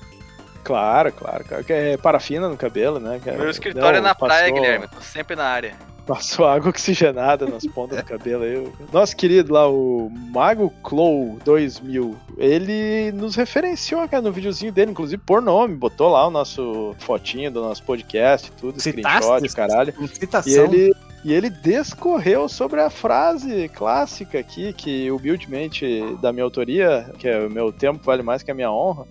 Claro, 0.64 1.12
claro, 1.12 1.44
claro. 1.46 1.64
Que 1.64 1.74
é 1.74 1.98
parafina 1.98 2.48
no 2.50 2.58
cabelo, 2.58 3.00
né? 3.00 3.20
cara? 3.24 3.38
Meu 3.38 3.50
escritório 3.50 3.98
é 3.98 4.02
Não, 4.02 4.08
na 4.08 4.16
praia, 4.16 4.50
passou- 4.50 4.56
Guilherme. 4.62 4.88
Tô 4.88 5.02
sempre 5.02 5.36
na 5.36 5.46
área. 5.46 5.74
Passou 6.06 6.46
água 6.46 6.70
oxigenada 6.70 7.46
nas 7.46 7.66
pontas 7.66 7.98
do 7.98 8.04
cabelo 8.04 8.44
aí. 8.44 8.70
Nosso 8.92 9.16
querido 9.16 9.54
lá, 9.54 9.70
o 9.70 10.10
Mago 10.12 10.70
Clow 10.84 11.38
2000, 11.46 12.18
ele 12.38 13.10
nos 13.14 13.38
referenciou, 13.38 14.06
cara, 14.10 14.22
no 14.22 14.30
videozinho 14.32 14.70
dele, 14.72 14.92
inclusive 14.92 15.22
por 15.26 15.42
nome, 15.42 15.76
botou 15.76 16.10
lá 16.12 16.28
o 16.28 16.30
nosso 16.30 16.94
fotinho 17.00 17.50
do 17.50 17.62
nosso 17.62 17.82
podcast, 17.84 18.52
tudo, 18.60 18.82
Citaste? 18.82 19.24
screenshot, 19.24 19.56
caralho. 19.56 19.94
Com 19.94 20.04
E 20.04 20.08
citação. 20.10 20.66
ele, 20.66 20.94
e 21.24 21.32
ele 21.32 21.50
descorreu 21.50 22.50
sobre 22.50 22.82
a 22.82 22.90
frase 22.90 23.70
clássica 23.70 24.38
aqui, 24.38 24.74
que 24.74 25.10
humildemente 25.10 26.02
da 26.22 26.34
minha 26.34 26.44
autoria, 26.44 27.10
que 27.18 27.30
é 27.30 27.40
o 27.46 27.50
meu 27.50 27.72
tempo 27.72 28.02
vale 28.04 28.22
mais 28.22 28.44
que 28.44 28.52
a 28.52 28.54
minha 28.54 28.70
honra. 28.70 29.06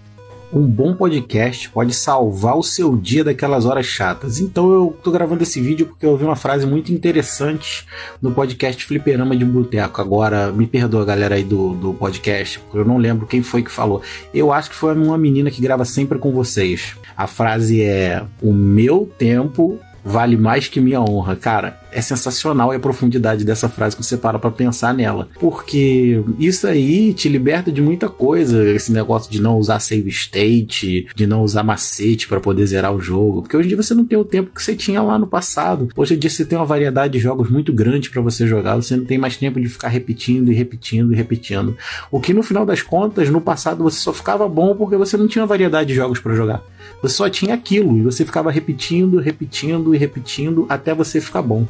Um 0.54 0.66
bom 0.66 0.94
podcast 0.94 1.70
pode 1.70 1.94
salvar 1.94 2.58
o 2.58 2.62
seu 2.62 2.94
dia 2.94 3.24
daquelas 3.24 3.64
horas 3.64 3.86
chatas. 3.86 4.38
Então 4.38 4.70
eu 4.70 4.94
tô 5.02 5.10
gravando 5.10 5.42
esse 5.42 5.58
vídeo 5.62 5.86
porque 5.86 6.04
eu 6.04 6.10
ouvi 6.10 6.24
uma 6.24 6.36
frase 6.36 6.66
muito 6.66 6.92
interessante 6.92 7.86
no 8.20 8.32
podcast 8.32 8.84
Fliperama 8.84 9.34
de 9.34 9.46
Boteco. 9.46 10.02
Agora, 10.02 10.52
me 10.52 10.66
perdoa, 10.66 11.06
galera 11.06 11.36
aí 11.36 11.42
do, 11.42 11.72
do 11.72 11.94
podcast, 11.94 12.58
porque 12.58 12.76
eu 12.76 12.84
não 12.84 12.98
lembro 12.98 13.26
quem 13.26 13.42
foi 13.42 13.62
que 13.62 13.70
falou. 13.70 14.02
Eu 14.34 14.52
acho 14.52 14.68
que 14.68 14.76
foi 14.76 14.94
uma 14.94 15.16
menina 15.16 15.50
que 15.50 15.62
grava 15.62 15.86
sempre 15.86 16.18
com 16.18 16.30
vocês. 16.32 16.96
A 17.16 17.26
frase 17.26 17.80
é: 17.80 18.22
O 18.42 18.52
meu 18.52 19.10
tempo 19.18 19.78
vale 20.04 20.36
mais 20.36 20.68
que 20.68 20.82
minha 20.82 21.00
honra. 21.00 21.34
Cara, 21.34 21.80
é 21.92 22.00
sensacional 22.00 22.72
a 22.72 22.78
profundidade 22.78 23.44
dessa 23.44 23.68
frase 23.68 23.94
quando 23.94 24.04
você 24.04 24.16
para 24.16 24.38
pra 24.38 24.50
pensar 24.50 24.94
nela. 24.94 25.28
Porque 25.38 26.22
isso 26.38 26.66
aí 26.66 27.12
te 27.12 27.28
liberta 27.28 27.70
de 27.70 27.82
muita 27.82 28.08
coisa, 28.08 28.68
esse 28.70 28.90
negócio 28.90 29.30
de 29.30 29.40
não 29.40 29.58
usar 29.58 29.78
save 29.78 30.08
state, 30.08 31.06
de 31.14 31.26
não 31.26 31.42
usar 31.42 31.62
macete 31.62 32.26
para 32.26 32.40
poder 32.40 32.66
zerar 32.66 32.94
o 32.94 33.00
jogo. 33.00 33.42
Porque 33.42 33.56
hoje 33.56 33.66
em 33.66 33.68
dia 33.68 33.82
você 33.82 33.94
não 33.94 34.04
tem 34.04 34.18
o 34.18 34.24
tempo 34.24 34.50
que 34.54 34.62
você 34.62 34.74
tinha 34.74 35.02
lá 35.02 35.18
no 35.18 35.26
passado. 35.26 35.88
Hoje 35.94 36.14
em 36.14 36.18
dia 36.18 36.30
você 36.30 36.44
tem 36.44 36.58
uma 36.58 36.64
variedade 36.64 37.12
de 37.12 37.18
jogos 37.18 37.50
muito 37.50 37.72
grande 37.72 38.10
para 38.10 38.22
você 38.22 38.46
jogar, 38.46 38.76
você 38.76 38.96
não 38.96 39.04
tem 39.04 39.18
mais 39.18 39.36
tempo 39.36 39.60
de 39.60 39.68
ficar 39.68 39.88
repetindo 39.88 40.50
e 40.50 40.54
repetindo 40.54 41.12
e 41.12 41.16
repetindo. 41.16 41.76
O 42.10 42.20
que 42.20 42.32
no 42.32 42.42
final 42.42 42.64
das 42.64 42.82
contas, 42.82 43.28
no 43.28 43.40
passado 43.40 43.84
você 43.84 43.98
só 43.98 44.12
ficava 44.12 44.48
bom 44.48 44.74
porque 44.74 44.96
você 44.96 45.16
não 45.16 45.28
tinha 45.28 45.44
variedade 45.44 45.88
de 45.88 45.94
jogos 45.94 46.18
para 46.18 46.34
jogar. 46.34 46.62
Você 47.02 47.16
só 47.16 47.28
tinha 47.28 47.54
aquilo 47.54 47.98
e 47.98 48.02
você 48.02 48.24
ficava 48.24 48.50
repetindo, 48.50 49.18
repetindo 49.18 49.94
e 49.94 49.98
repetindo 49.98 50.66
até 50.68 50.94
você 50.94 51.20
ficar 51.20 51.42
bom. 51.42 51.66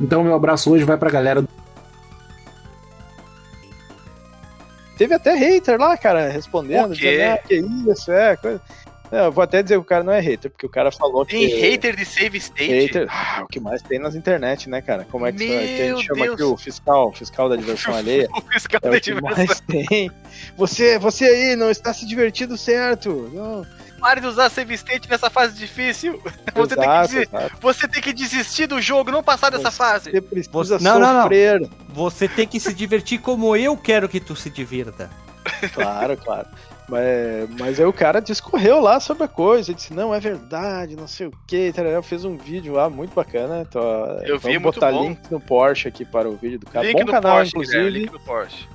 Então, 0.00 0.22
meu 0.24 0.34
abraço 0.34 0.70
hoje 0.72 0.84
vai 0.84 0.96
pra 0.96 1.10
galera 1.10 1.44
teve 4.96 5.14
até 5.14 5.34
hater 5.34 5.78
lá, 5.78 5.96
cara, 5.96 6.28
respondendo. 6.28 6.94
Dizendo, 6.94 7.32
"Ah, 7.34 7.38
que 7.38 7.54
isso, 7.56 8.12
é, 8.12 8.36
coisa. 8.36 8.60
Não, 9.12 9.24
eu 9.26 9.32
vou 9.32 9.44
até 9.44 9.62
dizer 9.62 9.74
que 9.74 9.80
o 9.80 9.84
cara 9.84 10.02
não 10.02 10.12
é 10.12 10.18
hater, 10.20 10.50
porque 10.50 10.66
o 10.66 10.68
cara 10.68 10.90
falou 10.90 11.24
Tem 11.26 11.48
que. 11.48 11.54
hater 11.60 11.94
de 11.94 12.04
save 12.04 12.38
state? 12.38 12.72
Hater, 12.72 13.06
ah, 13.10 13.42
o 13.44 13.46
que 13.46 13.60
mais 13.60 13.82
tem 13.82 13.98
nas 13.98 14.14
internet, 14.14 14.68
né, 14.68 14.80
cara? 14.80 15.06
Como 15.10 15.26
é 15.26 15.30
que, 15.32 15.38
que 15.38 15.44
a 15.82 15.86
Meu 15.86 15.96
gente 15.98 16.06
chama 16.06 16.22
Deus. 16.24 16.34
aqui 16.34 16.42
o 16.42 16.56
fiscal, 16.56 17.12
fiscal 17.12 17.48
da 17.48 17.54
diversão 17.56 17.94
alheia? 17.94 18.28
O 18.32 18.40
fiscal 18.40 18.80
É 18.82 18.90
da 18.90 18.96
o 18.96 19.00
que 19.00 19.12
diversão. 19.14 19.44
mais 19.46 19.60
tem. 19.68 20.10
Você, 20.56 20.98
você 20.98 21.24
aí 21.26 21.54
não 21.56 21.70
está 21.70 21.92
se 21.92 22.06
divertindo 22.06 22.56
certo. 22.56 23.30
Não. 23.32 23.64
Pare 24.04 24.20
de 24.20 24.26
usar 24.26 24.50
save 24.50 24.74
state 24.74 25.08
nessa 25.08 25.30
fase 25.30 25.56
difícil. 25.58 26.20
Você, 26.54 26.76
tem 26.76 26.84
que 26.84 26.90
Exato, 26.90 27.08
desi- 27.08 27.22
exato. 27.22 27.56
você 27.60 27.88
tem 27.88 28.02
que 28.02 28.12
desistir 28.12 28.66
do 28.66 28.80
jogo, 28.82 29.10
não 29.10 29.22
passar 29.22 29.50
dessa 29.50 29.70
Você 29.70 29.76
fase. 29.78 30.10
Você 30.10 30.20
precisa 30.20 30.78
não, 30.78 30.98
não, 31.00 31.12
não. 31.14 31.22
sofrer. 31.22 31.68
Você 31.88 32.28
tem 32.28 32.46
que 32.46 32.60
se 32.60 32.74
divertir 32.74 33.18
como 33.18 33.56
eu 33.56 33.76
quero 33.78 34.06
que 34.06 34.20
tu 34.20 34.36
se 34.36 34.50
divirta. 34.50 35.08
Claro, 35.72 36.16
claro. 36.18 36.46
Mas, 36.88 37.50
mas 37.58 37.80
aí 37.80 37.86
o 37.86 37.92
cara 37.92 38.20
discorreu 38.20 38.78
lá 38.80 39.00
sobre 39.00 39.24
a 39.24 39.28
coisa, 39.28 39.70
ele 39.70 39.76
disse, 39.76 39.94
não, 39.94 40.14
é 40.14 40.20
verdade, 40.20 40.96
não 40.96 41.06
sei 41.08 41.26
o 41.28 41.32
que, 41.46 41.72
fez 42.02 42.24
um 42.26 42.36
vídeo 42.36 42.74
lá 42.74 42.90
muito 42.90 43.14
bacana. 43.14 43.62
Então, 43.66 43.82
Eu 44.22 44.38
vi, 44.38 44.42
vamos 44.58 44.62
muito 44.62 44.74
botar 44.74 44.90
bom. 44.92 45.08
link 45.08 45.20
no 45.30 45.40
Porsche 45.40 45.88
aqui 45.88 46.04
para 46.04 46.28
o 46.28 46.36
vídeo 46.36 46.58
do 46.58 46.66
cara. 46.66 46.86
link 46.86 47.02
Bom 47.04 47.10
canal, 47.10 47.36
Porsche, 47.36 47.50
inclusive. 47.50 47.78
Guilherme, 47.78 47.98
link 48.00 48.10
do 48.12 48.20
Porsche. 48.20 48.68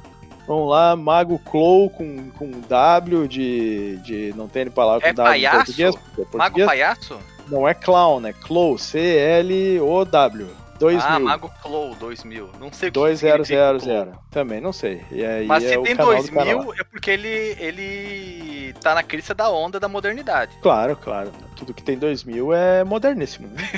Vamos 0.49 0.67
lá, 0.67 0.95
Mago 0.95 1.37
Clow 1.37 1.91
com, 1.91 2.31
com 2.31 2.49
W 2.67 3.27
de, 3.27 3.97
de. 3.97 4.33
Não 4.35 4.47
tem 4.47 4.67
palavra 4.67 5.01
com 5.01 5.07
É 5.07 5.13
W 5.13 5.31
palhaço? 5.31 5.55
em 5.55 5.59
português. 5.59 5.95
é 5.95 5.99
Mago 5.99 6.25
português. 6.31 6.65
Palhaço? 6.65 7.19
Não 7.47 7.67
é 7.67 7.73
clown, 7.75 8.25
é 8.25 8.33
Clow, 8.33 8.75
C-L-O-W. 8.79 10.47
2000. 10.79 11.07
Ah, 11.07 11.19
Mago 11.19 11.51
Clow 11.61 11.93
2000. 11.95 12.49
Não 12.59 12.71
sei 12.71 12.89
o 12.89 12.91
que 12.91 13.15
significa 13.17 13.37
2000. 13.73 14.05
Clow. 14.05 14.23
Também, 14.31 14.61
não 14.61 14.71
sei. 14.73 15.03
E 15.11 15.25
aí 15.25 15.45
Mas 15.45 15.63
é 15.63 15.69
se 15.69 15.77
o 15.77 15.83
tem 15.83 15.95
canal 15.95 16.15
do 16.15 16.21
2000 16.21 16.57
canal. 16.57 16.73
é 16.73 16.83
porque 16.83 17.11
ele, 17.11 17.55
ele 17.59 18.73
tá 18.81 18.95
na 18.95 19.03
crista 19.03 19.33
da 19.33 19.49
onda 19.49 19.79
da 19.79 19.87
modernidade. 19.87 20.51
Claro, 20.61 20.95
claro. 20.95 21.31
Tudo 21.55 21.73
que 21.73 21.83
tem 21.83 21.97
2000 21.97 22.53
é 22.53 22.83
moderníssimo, 22.83 23.49
né? 23.49 23.69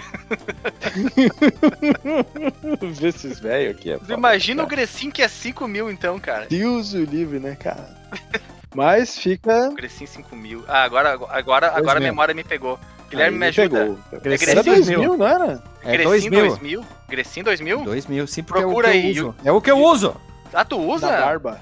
Vê 2.93 3.07
esses 3.07 3.39
velhos 3.39 3.75
aqui. 3.75 3.91
É 3.91 3.99
Imagina 4.09 4.63
o. 4.63 4.67
Grecin 4.67 5.09
que 5.09 5.21
é 5.21 5.27
5 5.27 5.67
mil 5.67 5.89
então, 5.89 6.19
cara. 6.19 6.45
Deus 6.47 6.93
o 6.93 7.03
livre, 7.03 7.39
né, 7.39 7.55
cara? 7.55 7.89
Mas 8.75 9.17
fica. 9.17 9.69
O 9.69 9.73
Grecin 9.75 10.05
5 10.05 10.35
mil. 10.35 10.63
Ah, 10.67 10.83
agora, 10.83 11.11
agora, 11.13 11.67
agora 11.67 11.67
a 11.77 11.81
2000. 11.81 12.01
memória 12.01 12.33
me 12.33 12.43
pegou. 12.43 12.79
Guilherme 13.09 13.33
Aí 13.35 13.39
me 13.39 13.47
ajuda. 13.47 13.79
pegou. 13.79 14.21
Grecin 14.21 14.49
Era 14.51 14.63
2000. 14.63 14.97
2000, 14.97 15.17
não 15.17 15.27
era? 15.27 15.63
É 15.83 15.91
Grecin 15.91 16.29
2000. 16.29 16.47
2000? 16.47 16.85
Grecin 17.09 17.43
2000? 17.43 17.83
2000, 17.83 18.27
sim, 18.27 18.43
porque 18.43 18.61
Procura 18.61 18.87
é 18.87 18.89
o 18.89 18.93
que 18.93 18.97
aí, 18.97 19.17
eu 19.17 19.25
uso. 19.27 19.35
É 19.43 19.51
o 19.51 19.61
que 19.61 19.71
eu 19.71 19.77
uso. 19.79 20.15
Ah, 20.53 20.63
tu 20.63 20.77
usa? 20.79 21.11
Na 21.11 21.21
barba. 21.25 21.59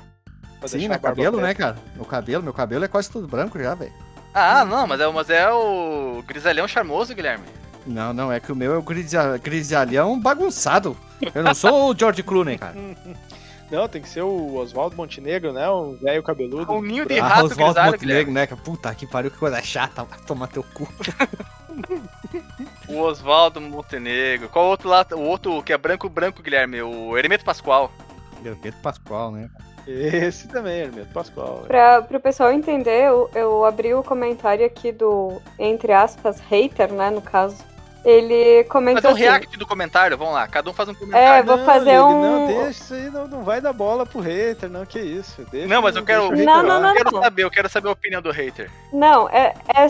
Pra 0.60 0.68
Sim, 0.68 0.88
barba 0.90 1.10
cabelo, 1.10 1.40
né, 1.42 1.54
cara? 1.54 1.78
No 1.96 2.06
cabelo, 2.06 2.44
meu 2.44 2.54
cabelo 2.54 2.84
é 2.86 2.88
quase 2.88 3.10
tudo 3.10 3.28
branco 3.28 3.58
já, 3.58 3.74
velho. 3.74 3.94
Ah, 4.34 4.64
não, 4.66 4.86
mas 4.86 5.00
é, 5.02 5.08
mas 5.08 5.30
é 5.30 5.50
o 5.52 6.22
grisalhão 6.28 6.68
charmoso, 6.68 7.16
Guilherme. 7.16 7.46
Não, 7.88 8.14
não, 8.14 8.32
é 8.32 8.40
que 8.40 8.52
o 8.52 8.56
meu 8.56 8.74
é 8.76 8.78
o 8.78 8.82
grisa- 8.82 9.38
grisalhão 9.38 10.20
bagunçado. 10.20 10.96
Eu 11.34 11.42
não 11.44 11.56
sou 11.56 11.90
o 11.92 11.98
George 11.98 12.22
Clooney, 12.22 12.58
cara. 12.58 12.76
Não, 13.72 13.88
tem 13.88 14.02
que 14.02 14.10
ser 14.10 14.22
o 14.22 14.56
Oswaldo 14.56 14.96
Montenegro, 14.96 15.54
né? 15.54 15.70
O 15.70 15.96
velho 15.96 16.24
cabeludo. 16.24 16.72
Um 16.72 16.82
ninho 16.82 17.06
de 17.06 17.16
branco. 17.16 17.26
Ah, 17.26 17.28
rato 17.28 17.46
Oswaldo 17.46 17.74
grisalho, 17.74 17.92
Montenegro, 17.92 18.34
né? 18.34 18.48
Puta 18.48 18.96
que 18.96 19.06
pariu, 19.06 19.30
que 19.30 19.38
coisa 19.38 19.62
chata. 19.62 20.04
Vai 20.04 20.20
tomar 20.22 20.48
teu 20.48 20.64
cu. 20.64 20.88
O 22.90 23.00
Oswaldo 23.02 23.62
Montenegro. 23.62 24.50
Qual 24.50 24.66
outro 24.66 24.90
lá? 24.90 25.06
O 25.14 25.22
outro 25.22 25.62
que 25.64 25.72
é 25.72 25.78
branco, 25.78 26.10
branco, 26.10 26.42
Guilherme. 26.42 26.82
O 26.82 27.18
Hermeto 27.18 27.46
Pascoal. 27.46 27.92
Pedro 28.44 28.80
Pascoal, 28.82 29.32
né? 29.32 29.50
Esse 29.88 30.48
também, 30.48 30.82
Hermeto 30.82 31.14
Pascoal. 31.14 31.64
Pra, 31.68 32.02
pro 32.02 32.20
pessoal 32.20 32.52
entender, 32.52 33.08
eu, 33.08 33.30
eu 33.34 33.66
abri 33.66 33.94
o 33.94 34.04
comentário 34.04 34.66
aqui 34.66 34.92
do, 34.92 35.42
entre 35.58 35.92
aspas, 35.92 36.40
hater, 36.42 36.92
né, 36.92 37.10
no 37.10 37.22
caso. 37.22 37.58
Ele 38.06 38.64
comentou 38.66 39.02
Fazer 39.02 39.14
um 39.14 39.16
assim, 39.16 39.24
react 39.24 39.58
do 39.58 39.68
comentário, 39.68 40.18
vamos 40.18 40.34
lá. 40.34 40.48
Cada 40.48 40.70
um 40.70 40.74
faz 40.74 40.88
um 40.88 40.94
É, 40.94 40.96
comentário. 40.96 41.46
vou 41.46 41.58
Não, 41.58 41.66
fazer 41.66 41.90
ele 41.92 42.00
um- 42.00 42.22
Não, 42.22 42.48
deixa 42.48 42.70
isso 42.70 42.94
aí, 42.94 43.10
não, 43.10 43.28
não 43.28 43.44
vai 43.44 43.60
dar 43.60 43.74
bola 43.74 44.06
pro 44.06 44.20
hater, 44.22 44.70
não, 44.70 44.86
que 44.86 45.00
isso. 45.00 45.46
Deixa, 45.52 45.68
Não, 45.68 45.82
mas 45.82 45.96
eu 45.96 46.04
quero- 46.06 46.32
Não, 46.36 46.64
não, 46.64 46.80
não, 46.82 46.90
Eu 46.90 46.96
quero 46.96 47.12
saber, 47.20 47.44
eu 47.44 47.52
quero 47.52 47.70
saber 47.70 47.90
a 47.90 47.92
opinião 47.92 48.22
do 48.22 48.32
hater. 48.32 48.72
Não, 48.94 49.28
é, 49.30 49.54
é, 49.76 49.88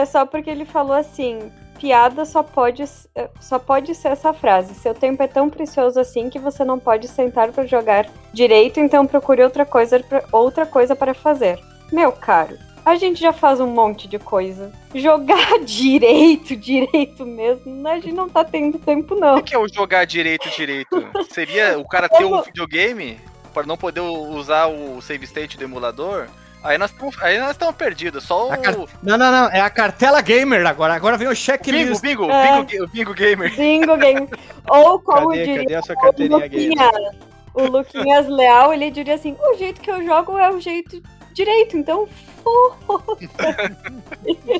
é 0.00 0.04
só 0.04 0.24
porque 0.24 0.48
ele 0.48 0.64
falou 0.64 0.94
assim: 0.96 1.50
piada 1.80 2.24
só 2.24 2.42
pode, 2.42 2.84
é, 3.16 3.28
só 3.40 3.58
pode 3.58 3.94
ser 3.96 4.08
essa 4.08 4.32
frase. 4.32 4.72
Seu 4.74 4.94
tempo 4.94 5.20
é 5.22 5.26
tão 5.26 5.50
precioso 5.50 5.98
assim 5.98 6.30
que 6.30 6.38
você 6.38 6.64
não 6.64 6.78
pode 6.78 7.08
sentar 7.08 7.50
pra 7.50 7.66
jogar 7.66 8.06
direito, 8.32 8.78
então 8.78 9.06
procure 9.06 9.42
outra 9.42 9.66
coisa, 9.66 9.98
pra- 10.00 10.22
outra 10.30 10.64
coisa 10.64 10.94
para 10.94 11.12
fazer. 11.14 11.58
Meu 11.92 12.12
caro, 12.12 12.56
a 12.84 12.96
gente 12.96 13.20
já 13.20 13.32
faz 13.32 13.60
um 13.60 13.66
monte 13.66 14.06
de 14.08 14.18
coisa. 14.18 14.72
Jogar 14.94 15.58
direito, 15.64 16.54
direito 16.56 17.24
mesmo, 17.24 17.86
a 17.88 17.94
gente 17.96 18.12
não 18.12 18.28
tá 18.28 18.44
tendo 18.44 18.78
tempo, 18.78 19.14
O 19.14 19.20
não. 19.20 19.42
que 19.42 19.54
é 19.54 19.58
o 19.58 19.68
jogar 19.68 20.04
direito, 20.04 20.48
direito? 20.50 21.04
Seria 21.30 21.78
o 21.78 21.86
cara 21.88 22.08
ter 22.08 22.24
um 22.24 22.42
videogame 22.42 23.18
para 23.52 23.66
não 23.66 23.76
poder 23.76 24.00
usar 24.00 24.66
o 24.66 25.00
save 25.00 25.24
state 25.24 25.56
do 25.56 25.64
emulador? 25.64 26.26
Aí 26.62 26.78
nós 26.78 26.90
estamos 26.90 27.22
aí 27.22 27.38
nós 27.38 27.50
estamos 27.50 27.74
perdidos. 27.76 28.24
Só 28.24 28.46
o 28.48 28.58
car- 28.58 28.74
Não, 29.02 29.18
não, 29.18 29.30
não. 29.30 29.50
É 29.50 29.60
a 29.60 29.68
cartela 29.68 30.22
gamer 30.22 30.66
agora. 30.66 30.94
Agora 30.94 31.18
vem 31.18 31.26
o 31.26 31.30
bingo, 31.30 31.40
checklist. 31.40 32.00
bingo, 32.00 32.30
É. 32.30 32.62
bingo, 32.64 32.86
bingo 32.88 33.12
gamer. 33.14 33.54
Bingo 33.54 33.96
game. 33.98 34.26
Ou 34.68 34.98
como 34.98 35.28
Cadê, 35.28 35.44
diria 35.44 35.58
cadê 35.62 35.74
a 35.74 35.82
sua 35.82 35.94
o 35.94 36.00
carteirinha? 36.00 36.38
Luquinhas, 36.38 37.16
o 37.52 37.62
Luquinhas 37.66 38.28
Leal, 38.28 38.72
ele 38.72 38.90
diria 38.90 39.14
assim: 39.14 39.36
o 39.38 39.58
jeito 39.58 39.78
que 39.82 39.90
eu 39.90 40.02
jogo 40.06 40.38
é 40.38 40.50
o 40.50 40.58
jeito 40.58 41.02
direito, 41.34 41.76
então 41.76 42.08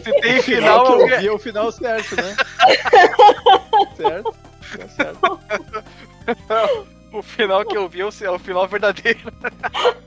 Se 0.02 0.20
tem 0.20 0.38
O 0.38 0.42
final 0.42 0.84
que 0.84 0.92
eu 0.92 1.00
alguém- 1.02 1.18
vi 1.20 1.26
é 1.28 1.32
o 1.32 1.38
final 1.38 1.72
certo, 1.72 2.16
né? 2.16 2.36
certo. 3.96 4.34
Tá 4.76 4.88
certo. 4.88 6.86
o 7.12 7.22
final 7.22 7.64
que 7.64 7.76
eu 7.76 7.88
vi 7.88 8.00
é 8.00 8.06
o 8.06 8.10
é 8.22 8.30
o 8.30 8.38
final 8.38 8.66
verdadeiro. 8.66 9.32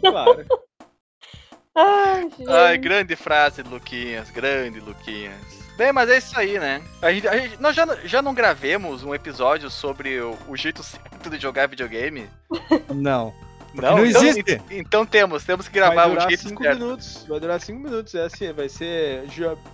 Claro. 0.02 0.46
Ai, 1.76 2.22
gente. 2.38 2.50
Ai, 2.50 2.78
grande 2.78 3.16
frase, 3.16 3.62
Luquinhas, 3.62 4.30
grande 4.32 4.80
Luquinhas. 4.80 5.38
Bem, 5.78 5.94
mas 5.94 6.10
é 6.10 6.18
isso 6.18 6.38
aí, 6.40 6.58
né? 6.58 6.82
A 7.04 7.12
gente, 7.12 7.28
a 7.28 7.38
gente- 7.38 7.62
nós 7.62 7.76
já, 7.76 7.86
já 8.04 8.20
não 8.20 8.34
gravemos 8.34 9.04
um 9.04 9.14
episódio 9.14 9.70
sobre 9.70 10.20
o, 10.20 10.36
o 10.48 10.58
jeito 10.58 10.82
certo 10.82 11.30
de 11.30 11.38
jogar 11.40 11.68
videogame? 11.68 12.28
Não. 12.94 13.32
Não, 13.74 13.98
não 13.98 14.06
então, 14.06 14.24
existe. 14.24 14.62
Então 14.72 15.06
temos, 15.06 15.44
temos 15.44 15.68
que 15.68 15.74
gravar 15.74 16.08
o 16.08 16.10
durar 16.12 16.28
jeito 16.28 16.50
5 16.50 16.64
certo. 16.64 16.80
minutos. 16.80 17.26
Vai 17.28 17.40
durar 17.40 17.62
5 17.62 17.80
minutos. 17.80 18.16
É 18.16 18.24
assim, 18.24 18.52
vai 18.52 18.70
ser. 18.70 19.26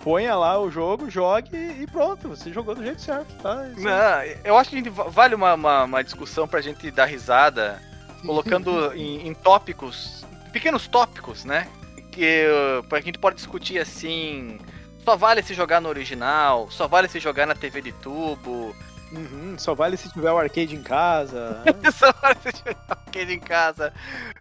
Ponha 0.02 0.34
lá 0.34 0.60
o 0.60 0.70
jogo, 0.70 1.10
jogue 1.10 1.56
e 1.56 1.86
pronto. 1.86 2.28
Você 2.28 2.52
jogou 2.52 2.74
do 2.74 2.82
jeito 2.82 3.00
certo, 3.00 3.34
tá? 3.42 3.66
Isso. 3.68 3.80
Não, 3.80 4.22
eu 4.44 4.56
acho 4.56 4.70
que 4.70 4.88
a 4.88 5.04
vale 5.08 5.34
uma, 5.34 5.54
uma, 5.54 5.84
uma 5.84 6.04
discussão 6.04 6.46
pra 6.46 6.60
gente 6.60 6.90
dar 6.90 7.06
risada, 7.06 7.80
colocando 8.24 8.92
em, 8.94 9.26
em 9.26 9.34
tópicos, 9.34 10.24
pequenos 10.52 10.86
tópicos, 10.86 11.44
né? 11.44 11.68
Que 12.10 12.46
pra 12.88 13.00
gente 13.00 13.18
pode 13.18 13.36
discutir 13.36 13.78
assim. 13.78 14.58
Só 15.04 15.16
vale 15.16 15.42
se 15.42 15.52
jogar 15.52 15.82
no 15.82 15.88
original, 15.88 16.70
só 16.70 16.88
vale 16.88 17.08
se 17.08 17.20
jogar 17.20 17.46
na 17.46 17.54
TV 17.54 17.82
de 17.82 17.92
tubo, 17.92 18.74
Uhum, 19.16 19.54
só 19.58 19.74
vale 19.74 19.96
se 19.96 20.08
tiver 20.12 20.30
o 20.32 20.38
arcade 20.38 20.74
em 20.74 20.82
casa. 20.82 21.58
só 21.96 22.12
vale 22.20 22.36
se 22.42 22.58
jogar 22.58 22.98
arcade 23.06 23.32
em 23.32 23.38
casa. 23.40 23.92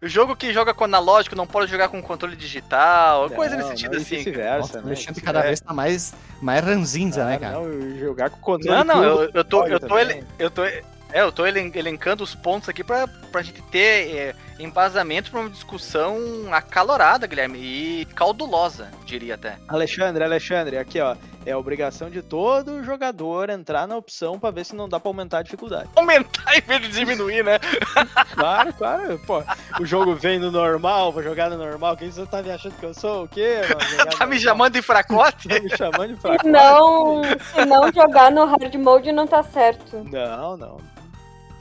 O 0.01 0.08
jogo 0.08 0.36
que 0.36 0.51
joga 0.53 0.74
com 0.74 0.84
analógico 0.86 1.36
não 1.36 1.46
pode 1.46 1.70
jogar 1.70 1.89
com 1.89 2.01
controle 2.01 2.36
digital, 2.36 3.30
coisa 3.30 3.56
Não, 3.56 3.63
nesse 3.63 3.70
sentido 3.72 3.94
não, 3.94 4.00
e 4.00 4.01
assim. 4.01 4.15
Vice-versa, 4.18 4.58
Nossa, 4.60 4.77
né? 4.77 4.84
o 4.84 4.88
Alexandre 4.88 5.13
Vice-versa. 5.13 5.22
cada 5.22 5.42
vez 5.42 5.60
tá 5.62 5.74
mais, 5.74 6.13
mais 6.42 6.63
ranzinza, 6.63 7.25
né, 7.25 7.38
cara? 7.38 7.60
Não, 7.60 7.98
jogar 8.00 8.30
com 8.30 8.38
o 8.38 8.42
controle. 8.42 8.77
Não, 8.77 8.84
não, 8.84 9.03
eu, 9.03 9.32
eu 9.34 9.44
tô, 9.46 9.65
eu 9.68 9.80
tô, 9.80 9.98
ele- 10.00 10.24
eu 10.39 10.50
tô, 10.50 10.63
é, 10.65 10.82
eu 11.13 11.32
tô 11.32 11.46
elen- 11.46 11.72
elencando 11.75 12.24
os 12.24 12.34
pontos 12.34 12.68
aqui 12.70 12.84
pra, 12.84 13.08
pra 13.08 13.42
gente 13.44 13.62
ter 13.63 14.15
é, 14.15 14.36
embasamento 14.60 15.31
pra 15.31 15.41
uma 15.41 15.50
discussão 15.50 16.17
acalorada, 16.51 17.27
Guilherme, 17.27 17.60
e 17.60 18.05
caudulosa, 18.05 18.91
diria 19.05 19.36
até. 19.36 19.57
Alexandre, 19.67 20.24
Alexandre, 20.24 20.77
aqui 20.77 21.00
ó. 21.00 21.15
É 21.45 21.53
obrigação 21.55 22.10
de 22.10 22.22
todo 22.22 22.83
jogador 22.86 23.50
entrar 23.50 23.86
na 23.86 23.98
opção 23.98 24.39
pra 24.39 24.50
ver 24.50 24.65
se 24.65 24.74
não 24.74 24.88
dá 24.88 24.98
pra 24.98 25.10
aumentar 25.10 25.39
a 25.39 25.43
dificuldade. 25.43 25.89
Aumentar 25.93 26.55
em 26.57 26.62
vez 26.62 26.81
de 26.81 26.88
diminuir, 26.89 27.43
né? 27.43 27.60
Claro, 28.33 28.74
claro. 28.74 29.19
Pô, 29.27 29.43
o 29.79 29.86
jogo 29.86 30.15
vem 30.15 30.39
no 30.39 30.50
normal, 30.50 31.12
vou 31.12 31.22
jogar 31.22 31.50
no 31.50 31.57
normal. 31.57 31.95
Quem 31.95 32.10
você 32.10 32.25
tá 32.25 32.41
me 32.41 32.50
achando 32.50 32.74
que 32.74 32.86
eu 32.86 32.93
sou? 32.93 33.25
O 33.25 33.27
quê? 33.27 33.60
Tá 34.17 34.25
me 34.25 34.39
chamando 34.39 34.74
de 34.74 34.81
fracote? 34.81 35.48
Tá 35.48 35.60
me 35.60 35.69
chamando 35.77 36.07
de 36.07 36.19
fraco. 36.19 36.43
Se 36.43 36.50
não, 36.50 37.22
se 37.24 37.65
não 37.65 37.91
jogar 37.91 38.31
no 38.31 38.45
hard 38.45 38.74
mode, 38.75 39.12
não 39.12 39.27
tá 39.27 39.43
certo. 39.43 40.03
Não, 40.10 40.57
não. 40.57 40.92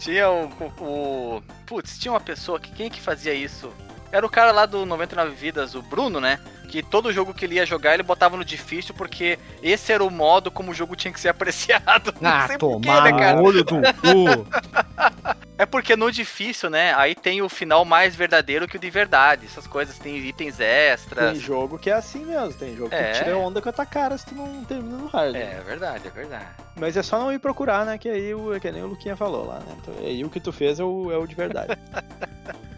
Tinha 0.03 0.29
o, 0.31 0.47
o, 0.81 1.37
o- 1.39 1.43
Putz, 1.67 1.99
tinha 1.99 2.13
uma 2.13 2.21
pessoa 2.21 2.59
que. 2.59 2.73
Quem 2.73 2.91
que 2.91 3.01
fazia 3.01 3.33
isso? 3.33 3.73
Era 4.11 4.27
o 4.27 4.31
cara 4.31 4.51
lá 4.53 4.67
do 4.67 4.85
99 4.85 5.31
Vidas, 5.35 5.75
o 5.75 5.81
Bruno, 5.83 6.21
né? 6.21 6.39
Que 6.73 6.83
todo 6.83 7.13
jogo 7.13 7.35
que 7.35 7.45
ele 7.45 7.57
ia 7.57 7.67
jogar, 7.67 7.93
ele 7.93 8.03
botava 8.03 8.35
no 8.35 8.43
difícil, 8.43 8.95
porque 8.95 9.39
esse 9.63 9.93
era 9.93 10.03
o 10.03 10.11
modo 10.11 10.51
como 10.51 10.71
o 10.71 10.75
jogo 10.75 10.97
tinha 10.97 11.13
que 11.13 11.21
ser 11.21 11.29
apreciado. 11.29 12.15
Não 12.19 12.31
Ah, 12.31 12.47
sei 12.47 12.57
porquê, 12.57 12.87
tomar 12.89 13.03
né, 13.03 13.13
cara? 13.13 13.43
olho 13.43 13.63
do 13.63 13.75
cu. 13.75 13.83
É 15.59 15.67
porque 15.67 15.95
no 15.95 16.11
difícil, 16.11 16.69
né? 16.71 16.93
Aí 16.97 17.15
tem 17.15 17.41
o 17.41 17.49
final 17.49 17.85
mais 17.85 18.17
verdadeiro 18.17 18.67
que 18.67 18.77
o 18.77 18.81
de 18.81 18.91
verdade. 18.91 19.47
Essas 19.47 19.65
coisas 19.67 19.97
tem 19.97 20.17
itens 20.17 20.59
extras. 20.59 21.33
Tem 21.33 21.41
jogo 21.41 21.79
que 21.79 21.89
é 21.89 21.93
assim 21.93 22.25
mesmo, 22.25 22.55
tem 22.55 22.75
jogo 22.75 22.93
É. 22.93 23.13
que 23.13 23.19
tira 23.19 23.37
onda 23.37 23.61
com 23.63 23.69
a 23.69 23.73
tua 23.73 23.87
cara 23.87 24.19
se 24.19 24.27
tu 24.27 24.35
não 24.35 24.65
termina 24.65 24.97
no 24.97 25.07
hard. 25.07 25.37
É, 25.37 25.59
é 25.59 25.63
verdade, 25.65 26.09
é 26.09 26.11
verdade. 26.11 26.47
Mas 26.75 26.97
é 26.97 27.03
só 27.03 27.17
não 27.19 27.31
ir 27.33 27.39
procurar, 27.39 27.85
né? 27.87 27.97
Que 27.97 28.09
aí 28.09 28.35
o 28.35 28.59
que 28.59 28.73
nem 28.73 28.83
o 28.83 28.89
Luquinha 28.89 29.15
falou 29.15 29.47
lá, 29.47 29.61
né? 29.61 29.77
Então, 29.81 29.95
aí 30.01 30.25
o 30.25 30.31
que 30.31 30.41
tu 30.41 30.53
fez 30.53 30.81
é 30.81 30.85
o, 30.85 31.13
é 31.13 31.19
o 31.19 31.27
de 31.27 31.35
verdade. 31.37 31.79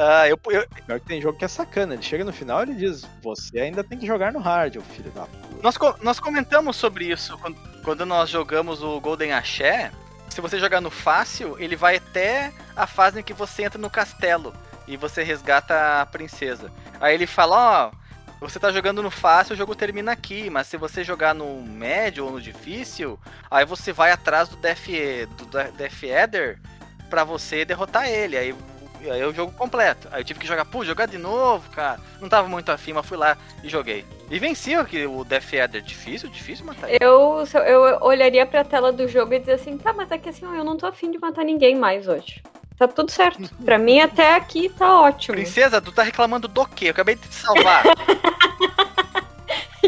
Ah, 0.00 0.28
eu, 0.28 0.38
eu- 0.50 0.66
Pior 0.86 1.00
que 1.00 1.06
tem 1.06 1.20
jogo 1.20 1.36
que 1.38 1.44
é 1.44 1.48
sacana. 1.48 1.94
Ele 1.94 2.02
chega 2.02 2.24
no 2.24 2.32
final 2.32 2.60
e 2.60 2.62
ele 2.70 2.74
diz: 2.74 3.04
Você 3.22 3.58
ainda 3.58 3.82
tem 3.82 3.98
que 3.98 4.06
jogar 4.06 4.32
no 4.32 4.38
hard, 4.38 4.76
ô 4.76 4.80
filho 4.82 5.10
da 5.10 5.22
puta. 5.22 5.56
nós, 5.62 5.76
co- 5.76 5.96
nós 6.02 6.20
comentamos 6.20 6.76
sobre 6.76 7.06
isso 7.06 7.36
quando, 7.38 7.56
quando 7.82 8.06
nós 8.06 8.30
jogamos 8.30 8.82
o 8.82 9.00
Golden 9.00 9.32
Axé. 9.32 9.90
Se 10.30 10.40
você 10.40 10.58
jogar 10.60 10.80
no 10.80 10.90
fácil, 10.90 11.56
ele 11.58 11.74
vai 11.74 11.96
até 11.96 12.52
a 12.76 12.86
fase 12.86 13.18
em 13.18 13.22
que 13.24 13.32
você 13.32 13.64
entra 13.64 13.78
no 13.80 13.90
castelo 13.90 14.54
e 14.86 14.96
você 14.96 15.22
resgata 15.24 16.00
a 16.00 16.06
princesa. 16.06 16.70
Aí 17.00 17.12
ele 17.14 17.26
fala, 17.26 17.90
ó, 17.90 17.90
você 18.40 18.58
tá 18.60 18.70
jogando 18.70 19.02
no 19.02 19.10
fácil, 19.10 19.54
o 19.54 19.56
jogo 19.56 19.74
termina 19.74 20.12
aqui, 20.12 20.48
mas 20.48 20.68
se 20.68 20.76
você 20.76 21.02
jogar 21.02 21.34
no 21.34 21.60
médio 21.62 22.24
ou 22.26 22.30
no 22.32 22.40
difícil, 22.40 23.18
aí 23.50 23.64
você 23.64 23.92
vai 23.92 24.12
atrás 24.12 24.48
do 24.48 24.56
Death, 24.58 24.86
do 25.38 25.46
Death 25.72 26.02
Eder 26.04 26.60
pra 27.10 27.24
você 27.24 27.64
derrotar 27.64 28.06
ele. 28.08 28.36
Aí, 28.36 28.54
aí 29.10 29.20
é 29.20 29.26
o 29.26 29.32
jogo 29.34 29.52
completo. 29.52 30.08
Aí 30.10 30.20
eu 30.20 30.24
tive 30.24 30.40
que 30.40 30.46
jogar, 30.46 30.64
pô, 30.64 30.84
jogar 30.84 31.06
de 31.06 31.18
novo, 31.18 31.68
cara. 31.70 31.98
Não 32.20 32.28
tava 32.28 32.48
muito 32.48 32.70
afim, 32.70 32.92
mas 32.92 33.06
fui 33.06 33.16
lá 33.16 33.36
e 33.62 33.68
joguei. 33.68 34.04
E 34.30 34.38
venci 34.38 34.76
o 34.76 34.84
que- 34.84 35.06
o 35.06 35.24
Death 35.24 35.52
Eder. 35.52 35.82
Difícil, 35.82 36.28
difícil 36.28 36.64
matar 36.66 36.88
ele. 36.88 36.98
Eu, 37.00 37.44
eu- 37.66 37.98
olharia 38.02 38.44
pra 38.46 38.64
tela 38.64 38.92
do 38.92 39.06
jogo 39.08 39.34
e 39.34 39.38
dizer 39.38 39.52
assim, 39.52 39.76
tá, 39.78 39.92
mas 39.92 40.10
é 40.10 40.18
que 40.18 40.28
assim, 40.28 40.44
eu 40.44 40.64
não 40.64 40.76
tô 40.76 40.86
afim 40.86 41.10
de 41.10 41.18
matar 41.18 41.44
ninguém 41.44 41.74
mais 41.76 42.06
hoje. 42.08 42.42
Tá 42.78 42.86
tudo 42.86 43.10
certo. 43.10 43.38
Pra 43.64 43.76
mim, 43.78 44.00
até 44.00 44.34
aqui 44.36 44.68
tá 44.68 45.00
ótimo. 45.00 45.34
Princesa, 45.34 45.80
tu 45.80 45.90
tá 45.90 46.02
reclamando 46.02 46.46
do 46.46 46.64
quê? 46.66 46.86
Eu 46.86 46.90
acabei 46.90 47.14
de 47.16 47.22
te 47.28 47.34
salvar. 47.34 47.82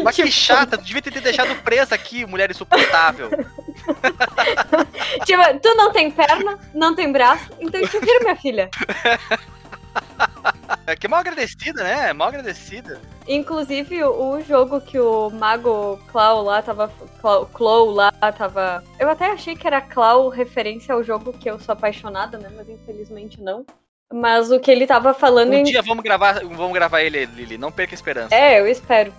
Mas 0.03 0.15
que 0.15 0.23
Tipo- 0.23 0.33
chata, 0.35 0.77
tu 0.77 0.83
devia 0.83 1.01
ter 1.01 1.11
te 1.11 1.19
deixado 1.19 1.55
presa 1.63 1.95
aqui, 1.95 2.25
mulher 2.25 2.49
insuportável. 2.51 3.29
Tipo, 5.25 5.59
tu 5.61 5.75
não 5.75 5.91
tem 5.91 6.09
perna, 6.11 6.57
não 6.73 6.95
tem 6.95 7.11
braço, 7.11 7.49
então 7.59 7.81
te 7.87 7.99
vira, 7.99 8.19
minha 8.21 8.35
filha. 8.35 8.69
É 10.87 10.95
que 10.95 11.05
é 11.05 11.09
mal 11.09 11.19
agradecida, 11.19 11.83
né? 11.83 12.09
É 12.09 12.13
mal 12.13 12.29
agradecida. 12.29 12.99
Inclusive, 13.27 14.03
o 14.03 14.39
jogo 14.41 14.79
que 14.81 14.99
o 14.99 15.29
Mago 15.29 15.99
Clau 16.11 16.43
lá 16.43 16.61
tava. 16.61 16.91
Clau, 17.21 17.45
Clau 17.47 17.85
lá 17.89 18.11
tava. 18.11 18.83
Eu 18.99 19.09
até 19.09 19.31
achei 19.31 19.55
que 19.55 19.67
era 19.67 19.81
Clau 19.81 20.29
referência 20.29 20.93
ao 20.93 21.03
jogo 21.03 21.33
que 21.33 21.49
eu 21.49 21.59
sou 21.59 21.73
apaixonada, 21.73 22.37
né? 22.37 22.49
Mas 22.55 22.69
infelizmente 22.69 23.41
não. 23.41 23.65
Mas 24.13 24.51
o 24.51 24.59
que 24.59 24.69
ele 24.71 24.85
tava 24.87 25.13
falando 25.13 25.51
Um 25.51 25.55
em. 25.55 25.63
dia 25.63 25.81
vamos 25.81 26.03
gravar, 26.03 26.39
vamos 26.43 26.73
gravar 26.73 27.01
ele, 27.01 27.25
Lili. 27.25 27.57
Não 27.57 27.71
perca 27.71 27.93
a 27.93 27.95
esperança. 27.95 28.35
É, 28.35 28.59
eu 28.59 28.67
espero. 28.67 29.13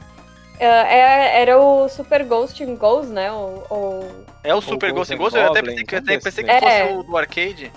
É, 0.59 0.67
é- 0.67 1.43
era 1.43 1.59
o 1.59 1.89
Super 1.89 2.25
Ghost 2.25 2.63
in 2.63 2.77
Ghost, 2.77 3.11
né? 3.11 3.33
O, 3.33 3.65
o- 3.71 4.25
É 4.45 4.55
o 4.55 4.61
Super 4.61 4.93
Ghost 4.93 5.15
Ghost 5.15 5.15
and 5.15 5.19
Ghost? 5.19 5.37
Eu 5.39 5.51
até 5.51 5.63
pensei 5.63 5.85
que, 5.85 5.95
eu 5.95 5.99
até 5.99 6.19
pensei 6.19 6.45
que 6.45 6.53
fosse 6.53 6.65
É. 6.67 6.93
o 6.93 7.03
do 7.03 7.17
arcade. 7.17 7.73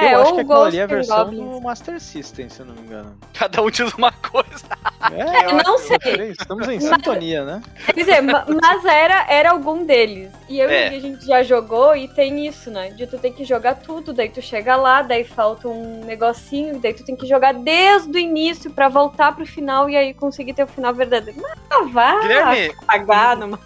Né, 0.00 0.14
eu 0.14 0.22
acho 0.22 0.34
que 0.34 0.40
aquilo 0.40 0.62
ali 0.62 0.78
é 0.78 0.82
a 0.82 0.86
versão 0.86 1.24
Goblins. 1.24 1.50
do 1.50 1.60
Master 1.60 2.00
System, 2.00 2.48
se 2.48 2.60
eu 2.60 2.66
não 2.66 2.74
me 2.74 2.80
engano. 2.82 3.16
Cada 3.34 3.62
um 3.62 3.70
diz 3.70 3.92
uma 3.94 4.12
coisa. 4.12 4.66
É, 5.12 5.46
Eu 5.50 5.62
não 5.64 5.78
sei. 5.78 5.96
Estamos 6.38 6.68
em 6.68 6.80
sintonia, 6.80 7.44
né? 7.44 7.62
Quer 7.86 7.92
dizer, 7.94 8.20
ma- 8.20 8.44
mas 8.62 8.84
era, 8.84 9.26
era 9.30 9.50
algum 9.50 9.84
deles. 9.84 10.30
E 10.48 10.58
eu 10.60 10.68
É. 10.68 10.92
e 10.92 10.96
a 10.96 11.00
gente 11.00 11.24
já 11.26 11.42
jogou 11.42 11.94
e 11.96 12.08
tem 12.08 12.46
isso, 12.46 12.70
né? 12.70 12.90
De 12.90 13.06
tu 13.06 13.18
ter 13.18 13.30
que 13.32 13.44
jogar 13.44 13.76
tudo, 13.76 14.12
daí 14.12 14.28
tu 14.28 14.42
chega 14.42 14.76
lá, 14.76 15.02
daí 15.02 15.24
falta 15.24 15.68
um 15.68 16.04
negocinho, 16.04 16.78
daí 16.78 16.94
tu 16.94 17.04
tem 17.04 17.14
que 17.16 17.26
jogar 17.26 17.54
desde 17.54 18.10
o 18.10 18.18
início 18.18 18.70
pra 18.70 18.88
voltar 18.88 19.34
pro 19.34 19.46
final 19.46 19.88
e 19.88 19.96
aí 19.96 20.12
conseguir 20.14 20.52
ter 20.54 20.64
o 20.64 20.66
final 20.66 20.92
verdadeiro. 20.94 21.40
Ah, 21.70 21.84
vá 21.90 22.20
Guilherme, 22.20 22.74
pagar 22.86 23.36
numa... 23.36 23.58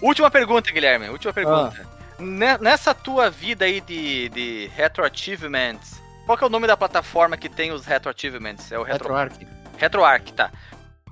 última 0.00 0.30
pergunta, 0.30 0.72
Guilherme. 0.72 1.08
Última 1.10 1.32
pergunta. 1.32 1.82
Ah. 1.84 1.99
Ne- 2.20 2.58
Nessa 2.58 2.94
tua 2.94 3.30
vida 3.30 3.64
aí 3.64 3.80
de, 3.80 4.28
de 4.28 4.70
Retro 4.76 5.04
Achievements, 5.04 6.00
qual 6.26 6.36
que 6.36 6.44
é 6.44 6.46
o 6.46 6.50
nome 6.50 6.66
da 6.66 6.76
plataforma 6.76 7.36
que 7.36 7.48
tem 7.48 7.72
os 7.72 7.84
Retro 7.84 8.10
Achievements? 8.10 8.70
É 8.70 8.78
o 8.78 8.82
Retro... 8.82 9.12
RetroArch. 9.14 9.46
RetroArch, 9.78 10.32
tá. 10.34 10.50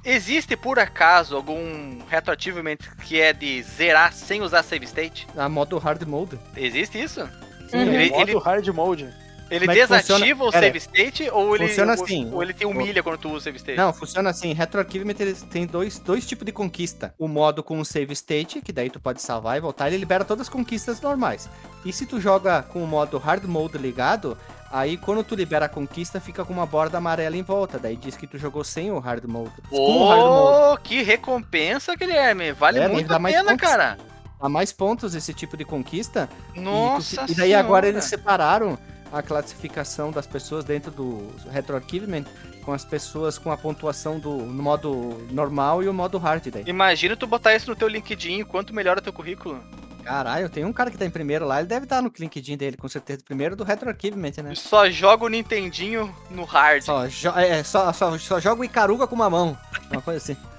Existe 0.05 0.57
por 0.57 0.79
acaso 0.79 1.35
algum 1.37 2.01
Retro 2.09 2.33
Achievement 2.33 2.77
que 3.03 3.21
é 3.21 3.33
de 3.33 3.63
zerar 3.63 4.13
sem 4.13 4.43
usar 4.43 4.63
save 4.63 4.85
state? 4.85 5.27
A 5.37 5.49
modo 5.49 5.77
hard 5.79 6.03
mode. 6.05 6.39
Existe 6.57 7.03
isso? 7.03 7.23
Uhum. 7.23 7.81
Ele, 7.83 8.11
modo 8.11 8.31
ele, 8.31 8.39
hard 8.39 8.69
mode. 8.69 9.09
Ele 9.51 9.65
é 9.71 9.75
desativa 9.75 10.45
funciona? 10.45 10.45
o 10.49 10.53
save 10.53 10.79
state 10.79 11.31
ou 11.31 11.55
ele, 11.57 11.69
Funciona 11.69 11.93
assim. 11.95 12.31
ou 12.33 12.43
ele 12.43 12.53
te 12.53 12.65
humilha 12.67 13.03
quando 13.03 13.19
tu 13.19 13.29
usa 13.29 13.37
o 13.37 13.41
save 13.41 13.57
state? 13.59 13.77
Não, 13.79 13.93
funciona 13.93 14.31
assim. 14.31 14.53
RetroArchivement 14.53 15.15
tem 15.51 15.67
dois, 15.67 15.99
dois 15.99 16.27
tipos 16.27 16.45
de 16.47 16.53
conquista. 16.53 17.15
O 17.19 17.27
modo 17.29 17.63
com 17.63 17.79
o 17.81 17.85
save 17.85 18.13
state, 18.13 18.61
que 18.61 18.73
daí 18.73 18.91
tu 18.91 19.01
pode 19.01 19.21
salvar 19.23 19.57
e 19.57 19.61
voltar, 19.61 19.89
ele 19.89 19.97
libera 19.99 20.25
todas 20.25 20.43
as 20.43 20.49
conquistas 20.49 21.01
normais. 21.01 21.49
E 21.85 21.93
se 21.93 22.07
tu 22.07 22.21
joga 22.21 22.63
com 22.63 22.83
o 22.83 22.87
modo 22.87 23.19
hard 23.19 23.45
mode 23.45 23.79
ligado, 23.79 24.37
aí 24.71 24.97
quando 24.97 25.23
tu 25.25 25.35
libera 25.35 25.67
a 25.67 25.69
conquista, 25.69 26.21
fica 26.21 26.45
com 26.45 26.53
uma 26.53 26.67
borda 26.67 26.99
amarela 26.99 27.37
em 27.37 27.43
volta. 27.43 27.79
Daí 27.79 27.97
diz 27.97 28.17
que 28.17 28.27
tu 28.27 28.37
jogou 28.39 28.65
sem 28.65 28.91
o 28.91 28.99
hard 28.99 29.25
mode. 29.25 29.51
com 29.71 29.77
o 29.77 30.09
hard 30.09 30.21
mode. 30.23 30.83
Que 30.83 31.03
recompensa, 31.03 31.95
Guilherme. 31.97 32.53
Vale 32.53 32.81
É, 32.81 32.89
muito 32.89 33.13
a 33.13 33.21
pena, 33.21 33.45
pontos. 33.53 33.61
cara. 33.69 33.99
Dá 34.41 34.49
mais 34.49 34.73
pontos 34.73 35.15
esse 35.17 35.35
tipo 35.35 35.57
de 35.57 35.65
conquista. 35.65 36.29
E 36.53 36.55
tu- 36.55 36.61
Nossa 36.61 37.25
E, 37.29 37.35
daí 37.35 37.55
agora 37.55 37.87
Senhora. 37.87 37.89
eles 37.89 38.05
separaram 38.05 38.79
a 39.13 39.23
classificação 39.23 40.11
das 40.11 40.27
pessoas 40.27 40.65
dentro 40.65 40.91
do 40.91 41.29
RetroArchivement 41.51 42.25
com 42.65 42.73
as 42.73 42.85
pessoas 42.85 43.39
com 43.39 43.51
a 43.51 43.57
pontuação 43.57 44.19
do 44.19 44.31
no 44.31 44.63
modo 44.63 45.27
normal 45.31 45.83
e 45.83 45.89
o 45.89 45.95
modo 45.95 46.19
hard 46.19 46.47
daí. 46.49 46.65
Imagina 46.67 47.17
tu 47.17 47.27
botar 47.27 47.55
isso 47.55 47.71
no 47.71 47.77
teu 47.77 47.89
LinkedIn, 47.89 48.45
quanto 48.45 48.75
melhora 48.75 49.01
teu 49.01 49.13
currículo. 49.13 49.63
Caralho, 50.05 50.49
tem 50.49 50.65
um 50.65 50.73
cara 50.73 50.91
que 50.91 50.97
tá 50.97 51.05
em 51.05 51.11
primeiro 51.11 51.47
lá, 51.47 51.59
ele 51.59 51.69
deve 51.69 51.85
estar 51.85 52.01
no 52.01 52.11
LinkedIn 52.19 52.57
dele, 52.57 52.77
com 52.77 52.89
certeza. 52.89 53.21
Primeiro 53.25 53.55
do 53.55 53.63
RetroArchivement, 53.63 54.33
né? 54.43 54.55
Só 54.55 54.89
joga 54.91 55.25
o 55.25 55.29
Nintendinho 55.29 56.15
no 56.31 56.45
hard. 56.45 56.83
Só, 56.83 57.07
jo 57.09 57.31
é, 57.37 57.63
só, 57.63 57.93
só, 57.93 58.17
só 58.19 58.41
joga 58.41 58.63
o 58.63 58.65
Icaruga 58.65 59.07
com 59.07 59.15
uma 59.15 59.29
mão. 59.29 59.57
Uma 59.91 60.01
coisa 60.01 60.19
assim. 60.19 60.37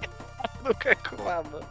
No 0.63 0.73
Cacuaba. 0.75 1.61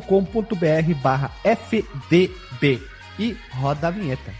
barra 1.02 1.32
fdb. 1.42 2.80
E 3.18 3.36
roda 3.50 3.88
a 3.88 3.90
vinheta. 3.90 4.32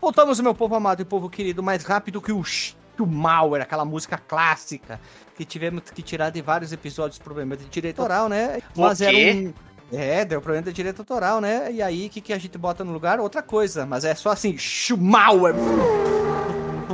Voltamos, 0.00 0.40
meu 0.40 0.56
povo 0.56 0.74
amado 0.74 1.02
e 1.02 1.04
povo 1.04 1.30
querido, 1.30 1.62
mais 1.62 1.84
rápido 1.84 2.20
que 2.20 2.32
o 2.32 2.42
Schumauer, 2.42 3.62
aquela 3.62 3.84
música 3.84 4.18
clássica 4.18 4.98
que 5.38 5.44
tivemos 5.44 5.84
que 5.84 6.02
tirar 6.02 6.30
de 6.30 6.42
vários 6.42 6.72
episódios, 6.72 7.16
problema 7.16 7.56
de 7.56 7.64
direito 7.66 8.00
autoral, 8.00 8.28
né? 8.28 8.60
Mas 8.74 9.00
era 9.00 9.16
um. 9.16 9.54
É, 9.92 10.24
deu 10.24 10.40
problema 10.42 10.66
de 10.66 10.72
direito 10.72 10.98
autoral, 11.00 11.40
né? 11.40 11.70
E 11.70 11.80
aí, 11.80 12.08
o 12.08 12.10
que, 12.10 12.20
que 12.20 12.32
a 12.32 12.38
gente 12.38 12.58
bota 12.58 12.84
no 12.84 12.92
lugar? 12.92 13.20
Outra 13.20 13.40
coisa, 13.40 13.86
mas 13.86 14.04
é 14.04 14.16
só 14.16 14.30
assim, 14.30 14.58
Schumauer. 14.58 15.54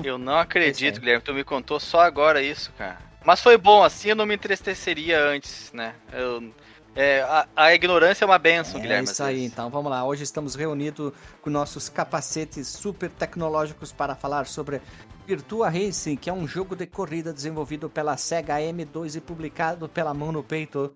Eu 0.05 0.19
não 0.19 0.37
acredito, 0.39 0.97
aí. 0.97 1.01
Guilherme. 1.01 1.23
Tu 1.25 1.33
me 1.33 1.43
contou 1.43 1.81
só 1.81 2.01
agora 2.03 2.43
isso, 2.43 2.71
cara. 2.77 2.99
Mas 3.25 3.41
foi 3.41 3.57
bom, 3.57 3.83
assim 3.83 4.11
eu 4.11 4.17
não 4.17 4.27
me 4.27 4.35
entristeceria 4.35 5.19
antes, 5.25 5.73
né? 5.73 5.95
Eu- 6.13 6.53
é, 6.95 7.23
a, 7.23 7.47
a 7.57 7.75
ignorância 7.75 8.25
é 8.25 8.27
uma 8.27 8.39
benção, 8.39 8.79
É 8.79 8.83
Guilherme. 8.83 9.05
isso 9.05 9.23
às 9.23 9.29
aí, 9.29 9.45
então 9.45 9.69
vamos 9.71 9.91
lá. 9.91 10.05
Hoje 10.05 10.23
estamos 10.23 10.55
reunidos 10.55 11.13
com 11.43 11.51
nossos 11.51 11.89
capacetes 11.89 12.69
super 12.69 13.11
tecnológicos 13.11 13.93
para 13.93 14.15
falar 14.15 14.47
sobre 14.47 14.81
Virtua 15.27 15.69
Racing, 15.71 16.17
que 16.17 16.31
é 16.31 16.33
um 16.33 16.47
jogo 16.47 16.77
de 16.77 16.87
corrida 16.87 17.33
desenvolvido 17.33 17.89
pela 17.91 18.17
Sega 18.17 18.59
M2 18.59 19.17
e 19.17 19.21
publicado 19.21 19.89
pela 19.89 20.15
mão 20.15 20.31
no 20.31 20.43
peito. 20.43 20.95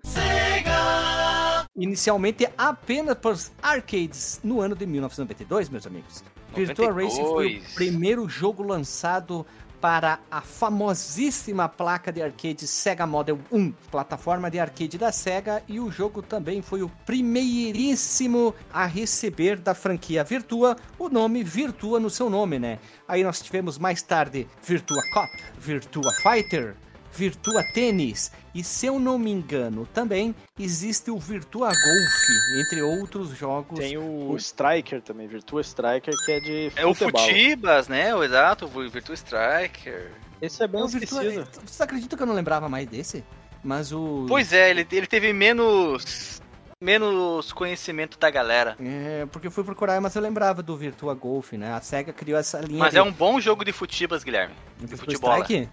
Inicialmente 1.76 2.48
apenas 2.58 3.16
para 3.16 3.30
os 3.30 3.52
arcades 3.62 4.40
no 4.42 4.60
ano 4.60 4.74
de 4.74 4.84
1992, 4.84 5.68
meus 5.68 5.86
amigos. 5.86 6.24
Virtua 6.54 6.92
Racing 6.92 7.22
foi 7.22 7.46
o 7.46 7.58
92. 7.58 7.74
primeiro 7.74 8.28
jogo 8.28 8.62
lançado 8.62 9.46
para 9.80 10.18
a 10.30 10.40
famosíssima 10.40 11.68
placa 11.68 12.12
de 12.12 12.22
arcade 12.22 12.66
Sega 12.66 13.06
Model 13.06 13.38
1, 13.50 13.72
plataforma 13.90 14.50
de 14.50 14.58
arcade 14.58 14.98
da 14.98 15.12
Sega, 15.12 15.62
e 15.68 15.78
o 15.78 15.90
jogo 15.90 16.22
também 16.22 16.62
foi 16.62 16.82
o 16.82 16.88
primeiríssimo 17.06 18.54
a 18.72 18.86
receber 18.86 19.58
da 19.58 19.74
franquia 19.74 20.24
Virtua 20.24 20.76
o 20.98 21.08
nome 21.08 21.42
Virtua 21.42 22.00
no 22.00 22.10
seu 22.10 22.28
nome, 22.28 22.58
né? 22.58 22.78
Aí 23.06 23.22
nós 23.22 23.40
tivemos 23.40 23.78
mais 23.78 24.02
tarde 24.02 24.46
Virtua 24.62 25.02
Cop, 25.12 25.30
Virtua 25.58 26.12
Fighter, 26.22 26.74
Virtua 27.12 27.62
Tênis 27.72 28.30
e, 28.54 28.62
se 28.64 28.86
eu 28.86 28.98
não 28.98 29.18
me 29.18 29.30
engano, 29.30 29.86
também 29.92 30.34
existe 30.58 31.10
o 31.10 31.18
Virtua 31.18 31.68
Golf, 31.68 32.60
entre 32.60 32.82
outros 32.82 33.36
jogos. 33.36 33.78
Tem 33.78 33.96
o 33.96 34.36
Striker 34.36 35.00
também, 35.00 35.26
Virtua 35.28 35.60
Striker, 35.60 36.14
que 36.24 36.32
é 36.32 36.40
de 36.40 36.72
É 36.76 36.86
o 36.86 36.94
futebol. 36.94 37.20
Futibas, 37.26 37.88
né? 37.88 38.14
O 38.14 38.22
exato, 38.24 38.66
o 38.66 38.88
Virtua 38.90 39.14
Striker. 39.14 40.10
Esse 40.40 40.62
é 40.62 40.68
bem 40.68 40.80
É 40.80 40.84
o 40.84 40.88
Virtua... 40.88 41.24
esquecido. 41.24 41.48
Você 41.66 41.82
acredita 41.82 42.16
que 42.16 42.22
eu 42.22 42.26
não 42.26 42.34
lembrava 42.34 42.68
mais 42.68 42.86
desse? 42.88 43.24
Mas 43.62 43.92
o. 43.92 44.24
Pois 44.28 44.52
é, 44.52 44.70
ele, 44.70 44.86
ele 44.90 45.06
teve 45.06 45.32
menos. 45.32 46.40
menos 46.80 47.52
conhecimento 47.52 48.18
da 48.18 48.30
galera. 48.30 48.76
É, 48.80 49.26
porque 49.32 49.48
eu 49.48 49.50
fui 49.50 49.64
procurar, 49.64 50.00
mas 50.00 50.14
eu 50.14 50.22
lembrava 50.22 50.62
do 50.62 50.76
Virtua 50.76 51.12
Golf, 51.12 51.52
né? 51.54 51.72
A 51.72 51.80
SEGA 51.80 52.12
criou 52.12 52.38
essa 52.38 52.60
linha. 52.60 52.78
Mas 52.78 52.92
de... 52.92 52.98
é 52.98 53.02
um 53.02 53.12
bom 53.12 53.40
jogo 53.40 53.64
de 53.64 53.72
futibas, 53.72 54.22
Guilherme. 54.22 54.54
de 54.78 54.96
futebol. 54.96 55.32
Strike? 55.42 55.68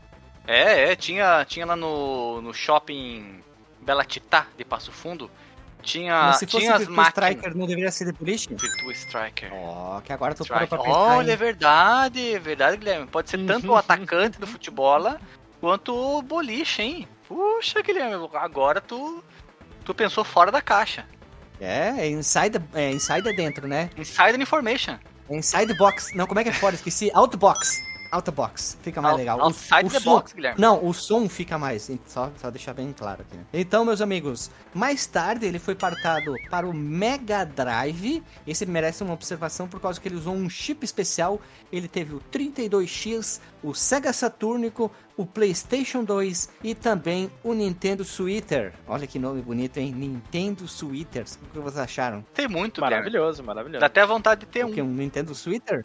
É, 0.47 0.91
é, 0.91 0.95
tinha, 0.95 1.43
tinha 1.45 1.65
lá 1.65 1.75
no, 1.75 2.41
no 2.41 2.53
shopping 2.53 3.41
Bela 3.81 4.03
Titá 4.03 4.47
de 4.58 4.63
Passo 4.63 4.91
Fundo. 4.91 5.29
Tinha, 5.81 6.23
Mas 6.23 6.38
se 6.38 6.47
fosse 6.47 6.63
tinha 6.63 6.73
as 6.73 6.79
Virtua 6.79 6.95
máquinas. 6.95 7.29
Striker, 7.29 7.58
não 7.58 7.67
deveria 7.67 7.91
ser 7.91 8.05
de 8.05 8.12
boliche? 8.13 8.49
Virtua 8.49 8.91
Striker. 8.91 9.51
Ó, 9.53 10.01
que 10.01 10.12
agora 10.12 10.34
parando 10.34 10.43
Striker. 10.43 10.67
pra 10.67 10.77
pensar. 10.79 11.17
Olha, 11.17 11.31
é 11.31 11.36
verdade, 11.36 12.34
é 12.34 12.39
verdade, 12.39 12.77
Guilherme. 12.77 13.05
Pode 13.05 13.29
ser 13.29 13.45
tanto 13.45 13.71
o 13.71 13.75
atacante 13.75 14.39
do 14.39 14.47
futebol 14.47 15.15
quanto 15.62 15.95
o 15.95 16.21
boliche, 16.23 16.81
hein? 16.81 17.08
Puxa, 17.27 17.81
Guilherme, 17.81 18.27
agora 18.34 18.81
tu, 18.81 19.23
tu 19.84 19.93
pensou 19.93 20.23
fora 20.23 20.51
da 20.51 20.62
caixa. 20.62 21.05
É, 21.60 21.93
é 21.99 22.10
inside, 22.10 22.60
é 22.73 22.91
inside 22.91 23.36
dentro, 23.36 23.67
né? 23.67 23.89
Insider 23.95 24.39
Information. 24.41 24.97
É 25.29 25.36
inside 25.38 25.73
box. 25.77 26.15
Não, 26.15 26.27
como 26.27 26.39
é 26.39 26.43
que 26.43 26.49
é 26.49 26.53
fora? 26.53 26.75
Esqueci. 26.75 27.12
Outbox. 27.13 27.81
Outbox. 28.15 28.78
Fica 28.82 29.01
mais 29.01 29.13
Out- 29.13 29.19
legal. 29.21 29.39
O- 29.39 29.43
outside 29.43 29.86
o 29.86 29.89
the 29.89 29.99
som- 29.99 30.12
box, 30.15 30.34
Guilherme. 30.34 30.60
Não, 30.62 30.86
o 30.86 30.93
som 30.93 31.28
fica 31.30 31.58
mais. 31.58 31.89
Só, 32.06 32.32
só 32.38 32.49
deixar 32.49 32.73
bem 32.73 32.93
claro 32.97 33.21
aqui. 33.21 33.36
Né? 33.38 33.43
Então, 33.54 33.84
meus 33.86 34.01
amigos, 34.01 34.49
mais 34.73 35.06
tarde 35.06 35.45
ele 35.45 35.60
foi 35.60 35.75
partado 35.75 36.34
para 36.49 36.67
o 36.67 36.73
Mega 36.73 37.43
Drive. 37.45 38.23
Esse 38.47 38.65
merece 38.65 39.04
uma 39.04 39.13
observação 39.13 39.67
por 39.67 39.80
causa 39.80 39.99
que 39.99 40.08
ele 40.08 40.15
usou 40.15 40.34
um 40.34 40.49
chip 40.49 40.84
especial. 40.86 41.39
Ele 41.71 41.88
teve 41.88 42.15
o 42.15 42.19
32X, 42.32 43.39
o 43.63 43.73
Sega 43.73 44.12
Saturnico, 44.13 44.91
o 45.17 45.25
PlayStation 45.25 46.04
2 46.04 46.49
e 46.63 46.75
também 46.75 47.30
o 47.43 47.54
Nintendo 47.54 48.04
Switcher. 48.04 48.73
Olha 48.88 49.08
que 49.08 49.17
nome 49.17 49.41
bonito, 49.41 49.78
hein? 49.78 49.93
Nintendo 49.93 50.67
Switcher. 50.67 51.23
O 51.49 51.54
que 51.54 51.60
vocês 51.60 51.80
acharam? 51.80 52.25
Tem 52.34 52.47
muito, 52.47 52.82
Guilherme. 52.82 52.97
Maravilhoso, 53.10 53.43
maravilhoso. 53.43 53.80
Dá 53.80 53.86
até 53.88 54.06
vontade 54.06 54.41
de 54.41 54.47
ter 54.47 54.65
O 54.65 54.67
um. 54.69 54.71
que? 54.73 54.82
Um 54.82 54.88
Nintendo 54.93 55.34
Switcher? 55.34 55.82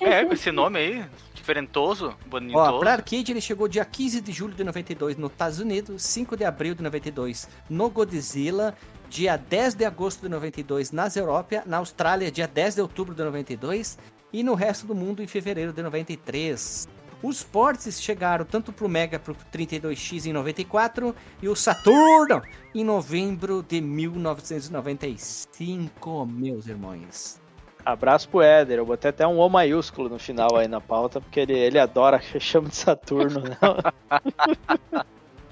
É, 0.00 0.24
com 0.24 0.32
esse 0.32 0.50
nome 0.50 0.78
aí, 0.78 1.04
diferentoso, 1.34 2.08
Ó, 2.08 2.14
bonitoso. 2.28 2.78
pra 2.80 2.92
arcade 2.92 3.30
ele 3.32 3.40
chegou 3.40 3.68
dia 3.68 3.84
15 3.84 4.20
de 4.20 4.32
julho 4.32 4.54
de 4.54 4.64
92 4.64 5.16
nos 5.16 5.30
Estados 5.30 5.60
Unidos, 5.60 6.02
5 6.02 6.36
de 6.36 6.44
abril 6.44 6.74
de 6.74 6.82
92 6.82 7.48
no 7.70 7.88
Godzilla, 7.88 8.74
dia 9.08 9.36
10 9.36 9.74
de 9.74 9.84
agosto 9.84 10.22
de 10.22 10.28
92 10.28 10.90
nas 10.92 11.16
Europa, 11.16 11.62
na 11.66 11.76
Austrália, 11.78 12.30
dia 12.30 12.46
10 12.48 12.74
de 12.76 12.80
outubro 12.82 13.14
de 13.14 13.22
92 13.22 13.98
e 14.32 14.42
no 14.42 14.54
resto 14.54 14.86
do 14.86 14.94
mundo 14.94 15.22
em 15.22 15.26
fevereiro 15.26 15.72
de 15.72 15.82
93. 15.82 16.88
Os 17.20 17.42
ports 17.42 18.00
chegaram 18.00 18.44
tanto 18.44 18.72
pro 18.72 18.88
Mega 18.88 19.18
pro 19.18 19.34
32X 19.52 20.26
em 20.26 20.32
94 20.32 21.12
e 21.42 21.48
o 21.48 21.56
Saturno 21.56 22.40
em 22.72 22.84
novembro 22.84 23.60
de 23.66 23.80
1995, 23.80 26.26
meus 26.26 26.68
irmãos. 26.68 27.40
Abraço 27.88 28.28
pro 28.28 28.42
Éder. 28.42 28.76
Eu 28.76 28.84
botei 28.84 29.08
até 29.08 29.26
um 29.26 29.38
O 29.38 29.48
maiúsculo 29.48 30.10
no 30.10 30.18
final 30.18 30.56
aí 30.56 30.68
na 30.68 30.78
pauta, 30.78 31.22
porque 31.22 31.40
ele, 31.40 31.54
ele 31.54 31.78
adora 31.78 32.18
que 32.18 32.36
chama 32.38 32.68
de 32.68 32.76
Saturno. 32.76 33.40
Né? 33.40 33.56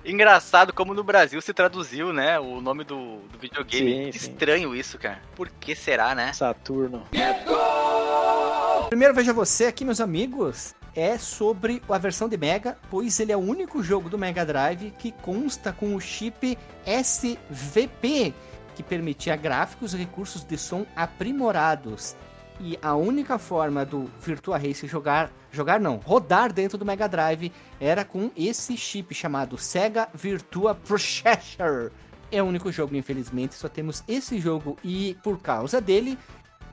Engraçado 0.05 0.71
como 0.71 0.93
no 0.93 1.03
Brasil 1.03 1.41
se 1.41 1.55
traduziu, 1.55 2.13
né, 2.13 2.39
o 2.39 2.61
nome 2.61 2.85
do, 2.85 3.21
do 3.23 3.39
videogame. 3.41 4.05
Sim, 4.05 4.13
sim. 4.13 4.19
estranho 4.19 4.77
isso, 4.77 4.99
cara. 4.99 5.19
Por 5.35 5.49
que 5.49 5.75
será, 5.75 6.15
né? 6.15 6.33
Saturno. 6.35 7.05
Primeiro 8.89 9.15
veja 9.15 9.33
você 9.33 9.65
aqui, 9.65 9.85
meus 9.85 10.01
amigos, 10.01 10.75
é 10.95 11.17
sobre 11.17 11.83
a 11.89 11.99
versão 11.99 12.29
de 12.29 12.37
Mega, 12.37 12.77
pois 12.91 13.19
ele 13.19 13.33
é 13.33 13.37
o 13.37 13.41
único 13.41 13.83
jogo 13.83 14.11
do 14.11 14.19
Mega 14.19 14.45
Drive 14.45 14.93
que 14.99 15.11
consta 15.11 15.73
com 15.73 15.95
o 15.95 16.01
chip 16.01 16.57
SVP, 16.87 18.35
que 18.77 18.83
permitia 18.83 19.35
gráficos 19.35 19.95
e 19.95 19.97
recursos 19.97 20.45
de 20.45 20.59
som 20.59 20.85
aprimorados. 20.95 22.15
E 22.61 22.79
a 22.81 22.95
única 22.95 23.39
forma 23.39 23.85
do 23.85 24.11
Virtua 24.21 24.57
Race 24.57 24.87
jogar, 24.87 25.31
jogar 25.53 25.79
não, 25.79 25.97
rodar 25.97 26.53
dentro 26.53 26.79
do 26.79 26.87
Mega 26.87 27.07
Drive 27.07 27.53
era 27.79 28.05
com 28.05 28.31
esse 28.37 28.77
chip 28.77 29.15
chamado 29.15 29.59
Sega 29.59 30.09
Virtua 30.15 30.75
Processor. 30.75 31.91
É 32.33 32.43
o 32.43 32.47
único 32.47 32.73
jogo, 32.73 32.97
infelizmente, 32.97 33.55
só 33.55 33.69
temos 33.69 34.03
esse 34.09 34.41
jogo 34.41 34.77
e 34.83 35.17
por 35.23 35.39
causa 35.39 35.81
dele 35.81 36.19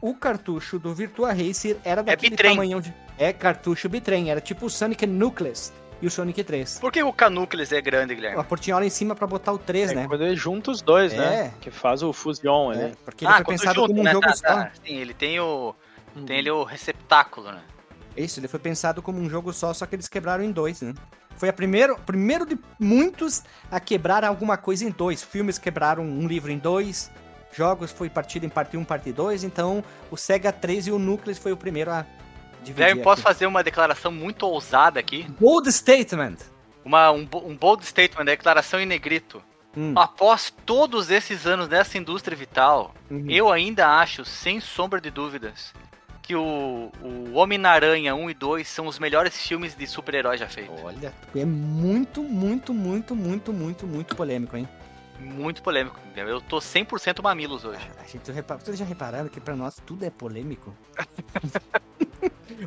o 0.02 0.14
cartucho 0.16 0.80
do 0.80 0.94
Virtua 0.94 1.32
Racer 1.32 1.78
era 1.84 2.02
daquele 2.02 2.32
bitrem. 2.32 2.52
tamanhão 2.52 2.82
de. 2.82 2.94
É 3.18 3.32
cartucho 3.32 3.88
bitrem, 3.88 4.32
era 4.32 4.42
tipo 4.42 4.66
o 4.66 4.70
Sonic 4.70 5.06
Nucleus 5.06 5.72
e 6.04 6.08
o 6.08 6.12
Sonic 6.12 6.44
3. 6.44 6.80
Por 6.80 6.92
que 6.92 7.02
o 7.02 7.14
Canúcleos 7.14 7.72
é 7.72 7.80
grande, 7.82 8.14
Guilherme? 8.14 8.38
A 8.40 8.44
portinhola 8.44 8.86
em 8.86 8.90
cima 8.90 9.16
pra 9.16 9.26
botar 9.26 9.54
o 9.54 9.58
3, 9.58 9.92
É 9.92 9.96
né? 9.96 10.06
quando 10.08 10.24
ele 10.26 10.36
junta 10.36 10.70
os 10.70 10.82
dois, 10.82 11.14
É. 11.14 11.18
né? 11.18 11.54
Que 11.62 11.72
faz 11.72 12.04
o 12.04 12.12
fusion 12.12 12.74
É, 12.74 12.86
ali. 12.86 12.96
porque 13.06 13.24
ele 13.26 13.34
foi 13.34 13.44
quando 13.46 13.58
pensado 13.60 13.76
junta, 13.76 13.88
como 13.88 14.00
um 14.02 14.04
né? 14.04 14.12
jogo 14.12 14.26
Tá, 14.28 14.36
só. 14.36 14.44
tá. 14.44 14.72
Sim, 14.86 14.96
ele 14.98 15.14
tem 15.14 15.40
o. 15.40 15.74
Tem 16.28 16.40
ali 16.40 16.52
o 16.52 16.64
receptáculo, 16.64 17.52
né? 17.54 17.62
Isso, 18.18 18.40
ele 18.40 18.48
foi 18.50 18.60
pensado 18.60 19.02
como 19.02 19.18
um 19.20 19.30
jogo 19.30 19.52
só, 19.54 19.74
só 19.74 19.86
que 19.86 19.96
eles 19.96 20.08
quebraram 20.10 20.44
em 20.44 20.52
dois, 20.52 20.82
né? 20.82 20.94
Foi 21.38 21.50
a 21.50 21.54
primeiro, 21.54 21.98
primeiro 22.06 22.46
de 22.46 22.60
muitos 22.78 23.42
a 23.72 23.80
quebrar 23.80 24.24
alguma 24.26 24.56
coisa 24.58 24.84
em 24.86 24.92
dois. 24.92 25.24
Filmes 25.24 25.58
quebraram 25.58 26.04
um 26.04 26.28
livro 26.28 26.52
em 26.52 26.58
dois, 26.60 27.10
jogos 27.54 27.92
foi 27.92 28.10
partido 28.10 28.46
em 28.46 28.50
parte 28.50 28.78
1, 28.78 28.84
parte 28.84 29.12
2, 29.12 29.44
então 29.44 29.84
o 30.12 30.18
Sega 30.18 30.52
3 30.52 30.88
e 30.88 30.92
o 30.92 31.00
Nucleus 31.00 31.38
foi 31.40 31.52
o 31.54 31.58
primeiro 31.58 31.90
a. 31.92 32.06
Guilherme, 32.64 33.02
posso 33.02 33.22
aqui. 33.22 33.30
fazer 33.30 33.46
uma 33.46 33.64
declaração 33.64 34.12
muito 34.12 34.46
ousada 34.46 35.00
aqui? 35.00 35.24
Bold 35.40 35.72
statement! 35.72 36.38
Uma, 36.84 37.12
um, 37.12 37.28
um 37.46 37.56
bold 37.56 37.86
statement, 37.86 38.26
declaração 38.26 38.80
em 38.80 38.86
negrito. 38.86 39.42
Hum, 39.76 39.94
Após 39.96 40.54
todos 40.66 41.10
esses 41.10 41.48
anos 41.48 41.68
nessa 41.68 41.98
indústria 41.98 42.38
vital, 42.38 42.94
uhum. 43.10 43.26
eu 43.30 43.52
ainda 43.52 43.88
acho, 43.88 44.24
sem 44.24 44.60
sombra 44.60 45.02
de 45.02 45.10
dúvidas, 45.10 45.74
que 46.22 46.36
o, 46.36 46.92
o 47.02 47.34
Homem-Aranha 47.34 48.16
1 48.16 48.30
e 48.30 48.34
2 48.34 48.68
são 48.68 48.88
os 48.88 49.00
melhores 49.00 49.36
filmes 49.36 49.76
de 49.76 49.88
super-herói 49.88 50.38
já 50.38 50.48
feitos. 50.48 50.80
Olha, 50.84 51.14
é 51.36 51.46
muito, 51.46 52.22
muito, 52.22 52.74
muito, 52.74 53.16
muito, 53.16 53.52
muito, 53.52 53.88
muito 53.88 54.16
polêmico, 54.16 54.56
hein? 54.56 54.68
Muito 55.20 55.62
polêmico. 55.64 56.00
Eu 56.16 56.42
tô 56.42 56.58
100% 56.58 57.22
mamilos 57.22 57.66
hoje. 57.66 57.82
A 58.00 58.04
gente 58.04 58.32
vocês 58.64 58.78
já 58.78 58.86
repararam 58.86 59.30
que 59.30 59.40
pra 59.40 59.56
nós 59.56 59.82
tudo 59.86 60.06
é 60.06 60.10
polêmico? 60.10 60.76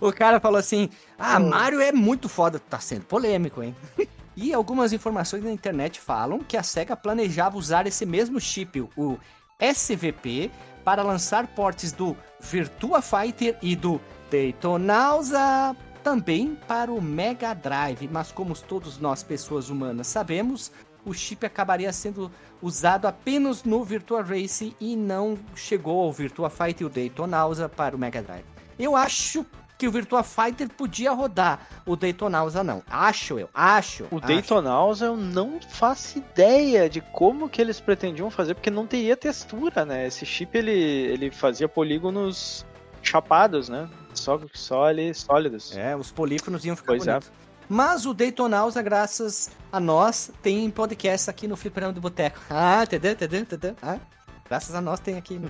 o 0.00 0.12
cara 0.12 0.40
falou 0.40 0.58
assim: 0.58 0.88
Ah, 1.18 1.38
Mario 1.38 1.80
é 1.80 1.92
muito 1.92 2.28
foda. 2.28 2.58
Tá 2.58 2.78
sendo 2.78 3.04
polêmico, 3.04 3.62
hein? 3.62 3.74
e 4.36 4.52
algumas 4.52 4.92
informações 4.92 5.44
na 5.44 5.50
internet 5.50 6.00
falam 6.00 6.40
que 6.40 6.56
a 6.56 6.62
SEGA 6.62 6.96
planejava 6.96 7.56
usar 7.56 7.86
esse 7.86 8.04
mesmo 8.04 8.40
chip, 8.40 8.80
o 8.96 9.18
SVP, 9.60 10.50
para 10.84 11.02
lançar 11.02 11.46
portes 11.48 11.92
do 11.92 12.16
Virtua 12.40 13.00
Fighter 13.00 13.58
e 13.62 13.74
do 13.74 14.00
Daytonausa 14.30 15.74
também 16.06 16.56
para 16.68 16.92
o 16.92 17.02
Mega 17.02 17.52
Drive, 17.52 18.08
mas 18.12 18.30
como 18.30 18.56
todos 18.56 18.98
nós 18.98 19.24
pessoas 19.24 19.70
humanas 19.70 20.06
sabemos, 20.06 20.70
o 21.04 21.12
chip 21.12 21.44
acabaria 21.44 21.92
sendo 21.92 22.30
usado 22.62 23.06
apenas 23.06 23.64
no 23.64 23.82
Virtua 23.82 24.22
Race 24.22 24.76
e 24.80 24.94
não 24.94 25.36
chegou 25.56 26.04
ao 26.04 26.12
Virtua 26.12 26.48
Fighter 26.48 26.82
e 26.82 26.84
o 26.84 26.88
Daytonausa 26.88 27.68
para 27.68 27.96
o 27.96 27.98
Mega 27.98 28.22
Drive. 28.22 28.44
Eu 28.78 28.94
acho 28.94 29.44
que 29.78 29.86
o 29.86 29.92
Virtua 29.92 30.22
Fighter 30.22 30.68
podia 30.68 31.12
rodar, 31.12 31.66
o 31.84 31.96
Daytonausa 31.96 32.64
não. 32.64 32.82
Acho 32.88 33.38
eu, 33.38 33.48
acho. 33.52 34.04
O 34.10 34.18
acho. 34.18 34.26
Daytonausa 34.26 35.06
eu 35.06 35.16
não 35.16 35.60
faço 35.60 36.18
ideia 36.18 36.88
de 36.88 37.00
como 37.00 37.48
que 37.48 37.60
eles 37.60 37.80
pretendiam 37.80 38.30
fazer, 38.30 38.54
porque 38.54 38.70
não 38.70 38.86
teria 38.86 39.16
textura, 39.16 39.84
né? 39.84 40.06
Esse 40.06 40.24
chip 40.24 40.56
ele, 40.56 40.72
ele 40.72 41.30
fazia 41.30 41.68
polígonos 41.68 42.64
chapados, 43.02 43.68
né? 43.68 43.88
Só, 44.14 44.40
só 44.54 44.84
ali 44.84 45.12
sólidos. 45.14 45.76
É, 45.76 45.94
os 45.94 46.10
polífonos 46.10 46.64
iam 46.64 46.74
ficar 46.74 46.88
Pois 46.88 47.06
é. 47.06 47.12
bonitos. 47.12 47.30
Mas 47.68 48.06
o 48.06 48.14
Daytonausa, 48.14 48.80
graças 48.80 49.50
a 49.72 49.80
nós, 49.80 50.30
tem 50.40 50.70
podcast 50.70 51.28
aqui 51.28 51.48
no 51.48 51.56
Fliperão 51.56 51.92
do 51.92 52.00
Boteco. 52.00 52.38
Ah, 52.48 52.82
entendeu? 52.84 53.12
Entendeu? 53.12 53.40
Entendeu? 53.40 53.76
Ah, 53.82 53.98
Graças 54.48 54.74
a 54.74 54.80
nós 54.80 55.00
tem 55.00 55.16
aqui. 55.16 55.40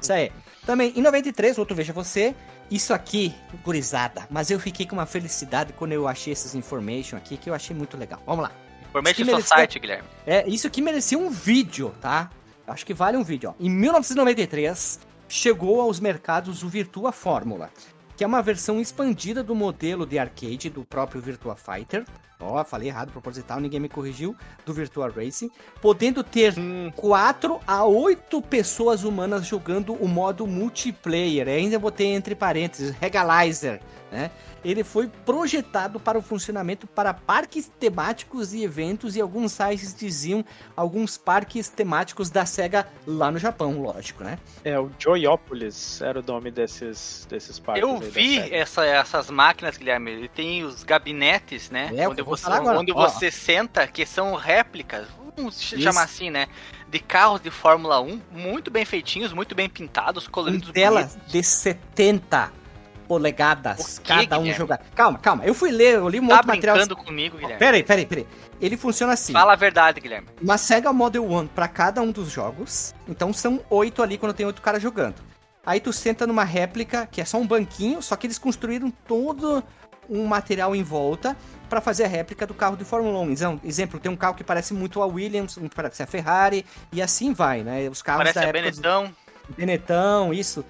Isso 0.00 0.12
aí. 0.12 0.32
Também, 0.64 0.92
em 0.96 1.02
93, 1.02 1.58
outro 1.58 1.74
Veja 1.74 1.92
Você. 1.92 2.34
Isso 2.70 2.92
aqui, 2.92 3.34
gurizada. 3.64 4.26
Mas 4.30 4.50
eu 4.50 4.58
fiquei 4.58 4.86
com 4.86 4.96
uma 4.96 5.06
felicidade 5.06 5.72
quando 5.72 5.92
eu 5.92 6.08
achei 6.08 6.32
essas 6.32 6.54
information 6.54 7.16
aqui, 7.16 7.36
que 7.36 7.48
eu 7.48 7.54
achei 7.54 7.76
muito 7.76 7.96
legal. 7.96 8.20
Vamos 8.26 8.42
lá. 8.42 8.52
Information 8.88 9.22
Isso 9.22 9.36
que 9.36 9.42
Society, 9.42 9.78
Guilherme. 9.78 10.08
É, 10.26 10.48
isso 10.48 10.66
aqui 10.66 10.82
merecia 10.82 11.18
um 11.18 11.30
vídeo, 11.30 11.94
tá? 12.00 12.30
Acho 12.66 12.84
que 12.84 12.92
vale 12.92 13.16
um 13.16 13.22
vídeo, 13.22 13.50
ó. 13.50 13.54
Em 13.64 13.70
1993, 13.70 15.00
chegou 15.28 15.80
aos 15.80 16.00
mercados 16.00 16.62
o 16.62 16.68
Virtua 16.68 17.12
Fórmula, 17.12 17.70
que 18.16 18.24
é 18.24 18.26
uma 18.26 18.42
versão 18.42 18.80
expandida 18.80 19.42
do 19.42 19.54
modelo 19.54 20.06
de 20.06 20.18
arcade 20.18 20.70
do 20.70 20.84
próprio 20.84 21.20
Virtua 21.20 21.54
Fighter. 21.54 22.04
Ó, 22.38 22.62
falei 22.64 22.88
errado, 22.88 23.12
proposital, 23.12 23.60
ninguém 23.60 23.80
me 23.80 23.88
corrigiu. 23.88 24.36
Do 24.64 24.74
Virtua 24.74 25.08
Racing, 25.08 25.50
podendo 25.80 26.22
ter 26.22 26.54
4 26.94 27.60
a 27.66 27.84
8 27.84 28.42
pessoas 28.42 29.04
humanas 29.04 29.46
jogando 29.46 29.94
o 29.94 30.06
modo 30.06 30.46
multiplayer. 30.46 31.48
Ainda 31.48 31.78
botei 31.78 32.08
entre 32.08 32.34
parênteses, 32.34 32.94
Regalizer, 33.00 33.80
né? 34.10 34.30
Ele 34.64 34.82
foi 34.84 35.08
projetado 35.24 35.98
para 36.00 36.18
o 36.18 36.22
funcionamento 36.22 36.86
para 36.86 37.12
parques 37.14 37.70
temáticos 37.78 38.54
e 38.54 38.62
eventos 38.64 39.16
e 39.16 39.20
alguns 39.20 39.52
sites 39.52 39.94
diziam 39.94 40.44
alguns 40.76 41.16
parques 41.18 41.68
temáticos 41.68 42.30
da 42.30 42.46
SEGA 42.46 42.86
lá 43.06 43.30
no 43.30 43.38
Japão, 43.38 43.80
lógico, 43.82 44.22
né? 44.24 44.38
É, 44.64 44.78
o 44.78 44.90
Joyopolis 44.98 46.00
era 46.00 46.20
o 46.20 46.22
nome 46.22 46.50
desses, 46.50 47.26
desses 47.28 47.58
parques. 47.58 47.82
Eu 47.82 47.98
vi 47.98 48.38
essa- 48.52 48.84
essas 48.84 49.30
máquinas, 49.30 49.76
Guilherme. 49.76 50.10
Ele 50.12 50.28
tem 50.28 50.64
os 50.64 50.82
gabinetes, 50.84 51.70
né? 51.70 51.90
É, 51.96 52.08
onde 52.08 52.22
você, 52.22 52.50
onde 52.50 52.92
Ó. 52.92 53.08
você 53.08 53.30
senta, 53.30 53.86
que 53.86 54.06
são 54.06 54.34
réplicas, 54.34 55.06
vamos 55.36 55.60
Isso. 55.60 55.80
chamar 55.80 56.04
assim, 56.04 56.30
né? 56.30 56.46
De 56.88 56.98
carros 57.00 57.40
de 57.40 57.50
Fórmula 57.50 58.00
1, 58.00 58.20
muito 58.30 58.70
bem 58.70 58.84
feitinhos, 58.84 59.32
muito 59.32 59.54
bem 59.54 59.68
pintados, 59.68 60.28
coloridos 60.28 60.70
tela 60.70 61.10
de 61.26 61.42
70 61.42 62.52
polegadas, 63.06 63.98
quê, 63.98 64.12
cada 64.14 64.36
um 64.38 64.42
Guilherme? 64.42 64.58
jogar. 64.58 64.78
Calma, 64.94 65.18
calma. 65.18 65.44
Eu 65.44 65.54
fui 65.54 65.70
ler, 65.70 65.94
eu 65.94 66.08
li 66.08 66.20
um 66.20 66.26
Tá 66.28 66.34
monte 66.36 66.42
de 66.42 66.46
material. 66.48 66.76
brincando 66.76 66.96
comigo, 66.96 67.36
Guilherme? 67.36 67.58
Peraí, 67.58 67.82
peraí, 67.82 68.06
peraí. 68.06 68.26
Ele 68.60 68.76
funciona 68.76 69.12
assim. 69.12 69.32
Fala 69.32 69.52
a 69.52 69.56
verdade, 69.56 70.00
Guilherme. 70.00 70.28
Uma 70.40 70.58
Sega 70.58 70.92
Model 70.92 71.24
One 71.30 71.48
pra 71.54 71.68
cada 71.68 72.00
um 72.02 72.10
dos 72.10 72.30
jogos. 72.30 72.94
Então 73.08 73.32
são 73.32 73.60
oito 73.70 74.02
ali 74.02 74.18
quando 74.18 74.32
tem 74.34 74.44
oito 74.46 74.62
caras 74.62 74.82
jogando. 74.82 75.16
Aí 75.64 75.80
tu 75.80 75.92
senta 75.92 76.26
numa 76.26 76.44
réplica, 76.44 77.06
que 77.10 77.20
é 77.20 77.24
só 77.24 77.38
um 77.38 77.46
banquinho, 77.46 78.00
só 78.00 78.14
que 78.16 78.26
eles 78.26 78.38
construíram 78.38 78.90
todo 78.90 79.62
um 80.08 80.24
material 80.24 80.76
em 80.76 80.82
volta 80.84 81.36
pra 81.68 81.80
fazer 81.80 82.04
a 82.04 82.08
réplica 82.08 82.46
do 82.46 82.54
carro 82.54 82.76
de 82.76 82.84
Fórmula 82.84 83.18
1. 83.20 83.30
Então, 83.32 83.60
exemplo, 83.64 83.98
tem 83.98 84.10
um 84.12 84.14
carro 84.16 84.34
que 84.36 84.44
parece 84.44 84.72
muito 84.72 85.02
a 85.02 85.06
Williams, 85.06 85.58
um 85.58 85.68
que 85.68 85.74
parece 85.74 86.00
a 86.04 86.06
Ferrari, 86.06 86.64
e 86.92 87.02
assim 87.02 87.32
vai, 87.32 87.64
né? 87.64 87.88
Os 87.90 88.02
carros 88.02 88.20
Parece 88.20 88.34
da 88.36 88.40
a 88.42 88.44
época 88.48 88.70
dos- 88.70 88.78
Benetton. 88.78 89.12
Benetão, 89.56 90.32
isso. 90.32 90.64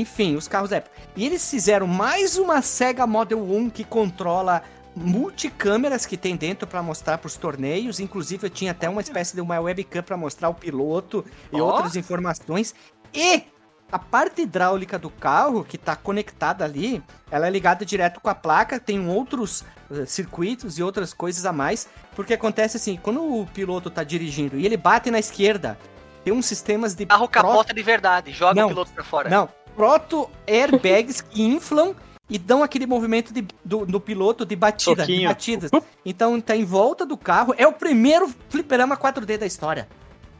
Enfim, 0.00 0.36
os 0.36 0.48
carros 0.48 0.72
época. 0.72 0.94
E 1.14 1.24
eles 1.26 1.48
fizeram 1.50 1.86
mais 1.86 2.36
uma 2.36 2.62
Sega 2.62 3.06
Model 3.06 3.38
1 3.42 3.70
que 3.70 3.84
controla 3.84 4.62
multicâmeras 4.94 6.04
que 6.06 6.16
tem 6.16 6.36
dentro 6.36 6.66
pra 6.66 6.82
mostrar 6.82 7.18
pros 7.18 7.36
torneios. 7.36 8.00
Inclusive, 8.00 8.46
eu 8.46 8.50
tinha 8.50 8.72
até 8.72 8.88
uma 8.88 9.00
espécie 9.00 9.34
de 9.34 9.40
uma 9.40 9.58
webcam 9.60 10.02
pra 10.02 10.16
mostrar 10.16 10.48
o 10.48 10.54
piloto 10.54 11.24
e 11.52 11.60
Ó. 11.60 11.64
outras 11.64 11.96
informações. 11.96 12.74
E 13.14 13.42
a 13.90 13.98
parte 13.98 14.42
hidráulica 14.42 14.98
do 14.98 15.10
carro, 15.10 15.64
que 15.64 15.76
tá 15.76 15.94
conectada 15.94 16.64
ali, 16.64 17.02
ela 17.30 17.46
é 17.46 17.50
ligada 17.50 17.84
direto 17.84 18.20
com 18.20 18.28
a 18.30 18.34
placa, 18.34 18.80
tem 18.80 19.06
outros 19.06 19.64
eh, 19.90 20.06
circuitos 20.06 20.78
e 20.78 20.82
outras 20.82 21.12
coisas 21.12 21.44
a 21.44 21.52
mais. 21.52 21.86
Porque 22.16 22.32
acontece 22.34 22.76
assim, 22.78 22.98
quando 23.02 23.22
o 23.22 23.46
piloto 23.46 23.90
tá 23.90 24.02
dirigindo 24.02 24.58
e 24.58 24.64
ele 24.64 24.76
bate 24.76 25.10
na 25.10 25.18
esquerda, 25.18 25.78
tem 26.24 26.32
uns 26.32 26.46
sistemas 26.46 26.94
de 26.94 27.04
Carro 27.06 27.28
capota 27.28 27.74
de 27.74 27.82
verdade, 27.82 28.32
joga 28.32 28.54
Não. 28.60 28.66
o 28.66 28.68
piloto 28.68 28.92
pra 28.92 29.04
fora. 29.04 29.28
não, 29.28 29.48
proto 29.76 30.30
airbags 30.46 31.20
que 31.20 31.42
inflam 31.42 31.94
e 32.28 32.38
dão 32.38 32.62
aquele 32.62 32.86
movimento 32.86 33.32
de, 33.32 33.46
do, 33.64 33.84
do 33.84 34.00
piloto 34.00 34.44
de 34.46 34.56
batida, 34.56 35.04
de 35.04 35.24
batidas. 35.24 35.70
Então 36.04 36.40
tá 36.40 36.56
em 36.56 36.64
volta 36.64 37.04
do 37.04 37.16
carro. 37.16 37.54
É 37.58 37.66
o 37.66 37.72
primeiro 37.72 38.32
fliperama 38.48 38.96
4D 38.96 39.38
da 39.38 39.46
história. 39.46 39.88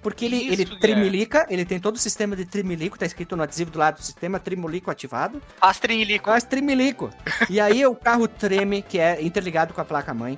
Porque 0.03 0.25
ele, 0.25 0.37
Isso, 0.37 0.53
ele 0.53 0.79
trimilica, 0.81 1.47
ele 1.49 1.65
tem 1.65 1.79
todo 1.79 1.95
o 1.95 1.99
sistema 1.99 2.35
de 2.35 2.45
trimilico, 2.45 2.99
tá 2.99 3.07
escrito 3.07 3.37
no 3.37 3.43
adesivo 3.45 3.71
do 3.71 3.79
lado 3.79 3.99
do 3.99 4.03
sistema, 4.03 4.41
trimilico 4.41 4.91
ativado. 4.91 5.41
Faz 5.59 5.79
trinilico. 5.79 6.25
Faz 6.25 6.43
trimilico. 6.43 7.11
e 7.49 7.61
aí 7.61 7.87
o 7.87 7.95
carro 7.95 8.27
treme, 8.27 8.83
que 8.83 8.99
é 8.99 9.23
interligado 9.23 9.73
com 9.73 9.81
a 9.81 9.85
placa-mãe. 9.85 10.37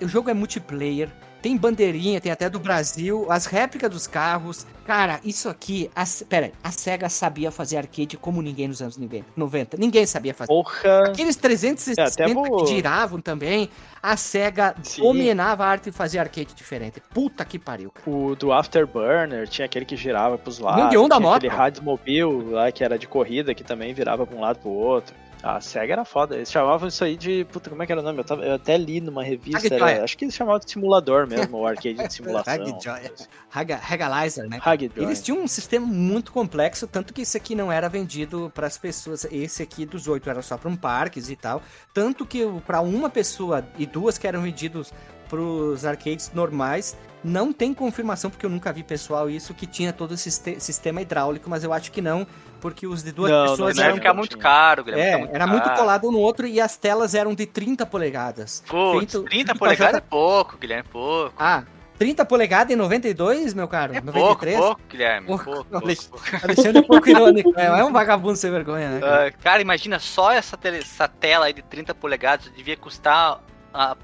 O 0.00 0.08
jogo 0.08 0.30
é 0.30 0.34
multiplayer, 0.34 1.10
tem 1.44 1.58
bandeirinha, 1.58 2.22
tem 2.22 2.32
até 2.32 2.48
do 2.48 2.58
Brasil, 2.58 3.26
as 3.28 3.44
réplicas 3.44 3.90
dos 3.90 4.06
carros. 4.06 4.66
Cara, 4.86 5.20
isso 5.22 5.46
aqui. 5.50 5.90
A, 5.94 6.02
pera 6.26 6.46
aí, 6.46 6.52
a 6.62 6.70
SEGA 6.70 7.06
sabia 7.10 7.50
fazer 7.50 7.76
arcade 7.76 8.16
como 8.16 8.40
ninguém 8.40 8.66
nos 8.66 8.80
anos 8.80 8.98
90. 9.36 9.76
Ninguém 9.76 10.06
sabia 10.06 10.32
fazer. 10.32 10.48
Porra. 10.48 11.08
Aqueles 11.08 11.36
360 11.36 12.22
É, 12.30 12.32
vou- 12.32 12.64
que 12.64 12.70
giravam 12.70 13.20
também, 13.20 13.68
a 14.02 14.16
SEGA 14.16 14.74
Sim. 14.82 15.02
dominava 15.02 15.64
a 15.66 15.68
arte 15.68 15.84
de 15.90 15.92
fazer 15.92 16.18
arcade 16.18 16.54
diferente. 16.54 17.02
Puta 17.12 17.44
que 17.44 17.58
pariu, 17.58 17.90
cara. 17.90 18.08
O 18.10 18.34
do 18.34 18.50
Afterburner 18.50 19.46
tinha 19.46 19.66
aquele 19.66 19.84
que 19.84 19.96
girava 19.98 20.38
pros 20.38 20.58
lados. 20.58 20.84
Yu-Gi-Oh! 20.84 21.08
da 21.08 21.20
moto. 21.20 21.36
Aquele 21.44 21.54
Radmobile 21.54 22.42
lá 22.52 22.72
que 22.72 22.82
era 22.82 22.98
de 22.98 23.06
corrida 23.06 23.54
que 23.54 23.62
também 23.62 23.92
virava 23.92 24.26
pra 24.26 24.34
um 24.34 24.40
lado 24.40 24.60
pro 24.60 24.70
outro. 24.70 25.14
A 25.44 25.60
SEGA 25.60 25.92
era 25.92 26.04
foda. 26.06 26.34
Eles 26.36 26.50
chamavam 26.50 26.88
isso 26.88 27.04
aí 27.04 27.16
de. 27.16 27.44
Puta, 27.52 27.68
como 27.68 27.82
é 27.82 27.86
que 27.86 27.92
era 27.92 28.00
o 28.00 28.04
nome? 28.04 28.18
Eu, 28.20 28.24
tava- 28.24 28.42
eu 28.44 28.54
até 28.54 28.78
li 28.78 28.98
numa 29.00 29.22
revista. 29.22 29.74
Era- 29.74 30.02
acho 30.02 30.16
que 30.16 30.24
eles 30.24 30.34
chamavam 30.34 30.58
de 30.58 30.70
simulador 30.70 31.26
mesmo, 31.26 31.58
o 31.58 31.66
arcade 31.66 31.94
de 31.94 32.08
simulação. 32.14 32.54
Hag 32.54 32.82
Joy. 32.82 33.12
Haga- 33.52 33.80
Hagalizer, 33.88 34.48
né? 34.48 34.58
Hag 34.64 34.90
Joy. 34.94 35.04
Eles 35.04 35.22
tinham 35.22 35.42
um 35.42 35.46
sistema 35.46 35.86
muito 35.86 36.32
complexo, 36.32 36.86
tanto 36.86 37.12
que 37.12 37.20
esse 37.22 37.36
aqui 37.36 37.54
não 37.54 37.70
era 37.70 37.88
vendido 37.90 38.50
para 38.54 38.66
as 38.66 38.78
pessoas. 38.78 39.26
Esse 39.30 39.62
aqui 39.62 39.84
dos 39.84 40.08
oito 40.08 40.30
era 40.30 40.40
só 40.40 40.56
para 40.56 40.70
um 40.70 40.76
parques 40.76 41.28
e 41.28 41.36
tal. 41.36 41.62
Tanto 41.92 42.24
que 42.24 42.40
para 42.66 42.80
uma 42.80 43.10
pessoa 43.10 43.62
e 43.78 43.84
duas 43.84 44.16
que 44.16 44.26
eram 44.26 44.40
vendidos 44.40 44.92
para 45.28 45.40
os 45.40 45.84
arcades 45.84 46.30
normais, 46.34 46.96
não 47.22 47.52
tem 47.52 47.72
confirmação, 47.72 48.30
porque 48.30 48.44
eu 48.44 48.50
nunca 48.50 48.72
vi 48.72 48.82
pessoal 48.82 49.30
isso, 49.30 49.54
que 49.54 49.66
tinha 49.66 49.92
todo 49.92 50.14
esse 50.14 50.30
siste- 50.30 50.60
sistema 50.60 51.00
hidráulico, 51.00 51.48
mas 51.48 51.64
eu 51.64 51.72
acho 51.72 51.90
que 51.90 52.02
não, 52.02 52.26
porque 52.60 52.86
os 52.86 53.02
de 53.02 53.12
duas 53.12 53.30
Não, 53.30 53.46
pessoas 53.50 53.76
Não 53.76 53.84
eram. 53.84 53.94
ficar 53.96 54.12
muito 54.14 54.36
caro, 54.38 54.84
Guilherme. 54.84 55.10
É, 55.12 55.16
muito 55.18 55.34
era 55.34 55.46
muito 55.46 55.64
caro. 55.64 55.76
colado 55.78 56.08
um 56.08 56.12
no 56.12 56.18
outro 56.18 56.46
e 56.46 56.60
as 56.60 56.76
telas 56.76 57.14
eram 57.14 57.34
de 57.34 57.46
30 57.46 57.86
polegadas. 57.86 58.62
Putz, 58.68 59.12
Feito- 59.12 59.22
30 59.24 59.46
feito 59.46 59.58
polegadas 59.58 60.00
com 60.00 60.06
é 60.06 60.08
pouco, 60.10 60.58
Guilherme, 60.58 60.88
pouco. 60.90 61.34
Ah, 61.38 61.64
30 61.98 62.24
polegadas 62.26 62.72
em 62.72 62.76
92, 62.76 63.54
meu 63.54 63.68
caro? 63.68 63.94
É 63.94 64.00
pouco, 64.00 64.18
93? 64.18 64.58
pouco, 64.58 64.80
Guilherme. 64.90 65.26
Pouco. 65.26 65.44
Pouco, 65.44 65.64
pouco, 65.64 65.84
Alex- 65.86 66.06
pouco. 66.08 66.24
Alexandre 66.44 66.78
é 66.78 66.80
um 66.80 66.84
pouco 66.86 67.08
irônico, 67.08 67.52
né? 67.52 67.64
É 67.66 67.84
um 67.84 67.92
vagabundo 67.92 68.36
sem 68.36 68.50
vergonha, 68.50 68.88
né? 68.90 69.00
cara? 69.00 69.26
Ah, 69.28 69.30
cara, 69.30 69.62
imagina 69.62 69.98
só 69.98 70.30
essa, 70.32 70.56
tele- 70.58 70.78
essa 70.78 71.08
tela 71.08 71.46
aí 71.46 71.52
de 71.54 71.62
30 71.62 71.94
polegadas, 71.94 72.50
devia 72.54 72.76
custar 72.76 73.40
a, 73.72 73.96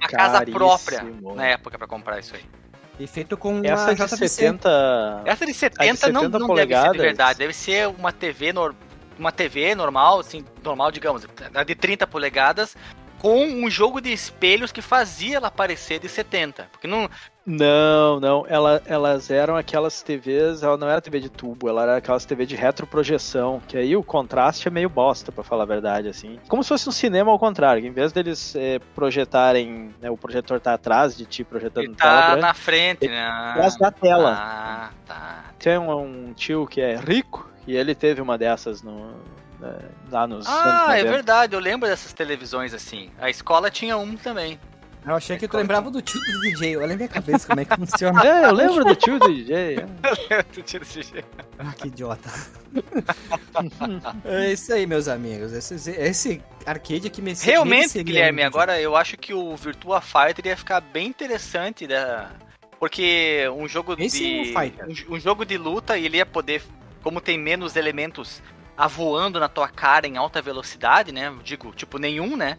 a 0.00 0.08
casa 0.08 0.44
própria 0.46 1.04
na 1.34 1.46
época 1.46 1.78
pra 1.78 1.86
comprar 1.86 2.18
isso 2.18 2.34
aí. 2.34 2.44
E 2.98 3.06
feito 3.06 3.36
com 3.36 3.60
Essa 3.64 3.84
uma 3.86 3.94
de 3.94 4.04
JVC. 4.04 4.28
70. 4.28 5.22
Essa 5.24 5.46
de 5.46 5.54
70, 5.54 5.82
A 5.82 6.08
de 6.08 6.12
não, 6.12 6.20
70 6.22 6.38
não 6.38 6.54
deve 6.54 6.74
ser 6.76 6.92
de 6.92 6.98
verdade, 6.98 7.38
deve 7.38 7.52
ser 7.54 7.88
uma 7.88 8.12
TV, 8.12 8.52
nor- 8.52 8.74
uma 9.18 9.32
TV 9.32 9.74
normal, 9.74 10.20
assim, 10.20 10.44
normal, 10.62 10.90
digamos, 10.92 11.26
de 11.66 11.74
30 11.74 12.06
polegadas, 12.06 12.76
com 13.18 13.44
um 13.44 13.70
jogo 13.70 14.00
de 14.00 14.12
espelhos 14.12 14.70
que 14.72 14.82
fazia 14.82 15.36
ela 15.36 15.50
parecer 15.50 15.98
de 15.98 16.08
70. 16.08 16.68
Porque 16.72 16.86
não. 16.86 17.08
Não, 17.50 18.20
não. 18.20 18.44
Ela, 18.48 18.80
elas 18.86 19.28
eram 19.30 19.56
aquelas 19.56 20.02
TVs. 20.02 20.62
Ela 20.62 20.76
não 20.76 20.88
era 20.88 21.00
TV 21.00 21.18
de 21.20 21.28
tubo, 21.28 21.68
ela 21.68 21.82
era 21.82 21.96
aquelas 21.96 22.24
TV 22.24 22.46
de 22.46 22.54
retroprojeção. 22.54 23.60
Que 23.66 23.76
aí 23.76 23.96
o 23.96 24.02
contraste 24.04 24.68
é 24.68 24.70
meio 24.70 24.88
bosta, 24.88 25.32
pra 25.32 25.42
falar 25.42 25.64
a 25.64 25.66
verdade, 25.66 26.08
assim. 26.08 26.38
Como 26.48 26.62
se 26.62 26.68
fosse 26.68 26.88
um 26.88 26.92
cinema 26.92 27.30
ao 27.30 27.38
contrário. 27.38 27.84
Em 27.84 27.90
vez 27.90 28.12
deles 28.12 28.54
eh, 28.56 28.78
projetarem. 28.94 29.92
né, 30.00 30.10
o 30.10 30.16
projetor 30.16 30.60
tá 30.60 30.74
atrás 30.74 31.16
de 31.16 31.26
ti 31.26 31.42
projetando 31.44 31.84
Ele 31.84 31.94
tela 31.94 32.20
tá 32.20 32.26
grande, 32.26 32.40
na 32.42 32.54
frente, 32.54 33.04
ele 33.04 33.14
né? 33.14 33.26
atrás 33.26 33.76
da 33.76 33.90
tela. 33.90 34.36
Ah, 34.38 34.90
tá. 35.06 35.44
Tem 35.58 35.76
um, 35.78 36.28
um 36.28 36.32
tio 36.32 36.66
que 36.66 36.80
é 36.80 36.96
rico 36.96 37.50
e 37.66 37.76
ele 37.76 37.94
teve 37.94 38.20
uma 38.22 38.38
dessas 38.38 38.82
no, 38.82 39.10
né, 39.58 39.76
lá 40.10 40.26
nos 40.26 40.46
Ah, 40.46 40.96
é 40.96 41.02
90. 41.02 41.10
verdade, 41.10 41.54
eu 41.54 41.60
lembro 41.60 41.88
dessas 41.88 42.12
televisões 42.12 42.72
assim. 42.72 43.10
A 43.18 43.28
escola 43.28 43.70
tinha 43.70 43.96
um 43.96 44.16
também. 44.16 44.58
Eu 45.06 45.14
achei 45.14 45.38
que 45.38 45.48
tu 45.48 45.56
lembrava 45.56 45.90
do 45.90 46.02
tio 46.02 46.20
do 46.20 46.40
DJ. 46.40 46.76
Olha 46.76 46.92
a 46.92 46.96
minha 46.96 47.08
cabeça 47.08 47.46
como 47.46 47.60
é 47.60 47.64
que 47.64 47.74
funciona. 47.74 48.20
É, 48.30 48.44
eu 48.46 48.52
lembro 48.52 48.84
do 48.84 48.94
tio 48.94 49.18
do 49.18 49.28
DJ. 49.28 49.78
é. 49.78 49.86
Ah, 51.58 51.72
que 51.74 51.88
idiota. 51.88 52.30
é 54.24 54.52
isso 54.52 54.72
aí, 54.72 54.86
meus 54.86 55.08
amigos. 55.08 55.52
Esse, 55.52 55.90
esse 55.90 56.42
arcade 56.64 57.06
aqui 57.06 57.20
me 57.20 57.34
Realmente, 57.34 58.02
Guilherme, 58.02 58.42
agora 58.42 58.80
eu 58.80 58.96
acho 58.96 59.16
que 59.16 59.34
o 59.34 59.54
Virtua 59.56 60.00
Fighter 60.00 60.46
ia 60.46 60.56
ficar 60.56 60.80
bem 60.80 61.08
interessante, 61.08 61.86
da... 61.86 62.30
porque 62.78 63.46
um 63.54 63.68
jogo 63.68 63.94
Esse 63.98 64.24
é 64.24 64.42
de 64.44 64.50
um 64.50 64.60
fighter. 64.60 64.86
um, 64.86 65.14
um 65.16 65.20
jogo 65.20 65.44
de 65.44 65.58
luta 65.58 65.98
ele 65.98 66.16
ia 66.16 66.24
poder, 66.26 66.62
como 67.02 67.20
tem 67.20 67.38
menos 67.38 67.76
elementos 67.76 68.42
avoando 68.80 69.38
na 69.38 69.48
tua 69.48 69.68
cara 69.68 70.06
em 70.06 70.16
alta 70.16 70.40
velocidade, 70.40 71.12
né? 71.12 71.30
Digo, 71.44 71.70
tipo 71.72 71.98
nenhum, 71.98 72.34
né? 72.34 72.56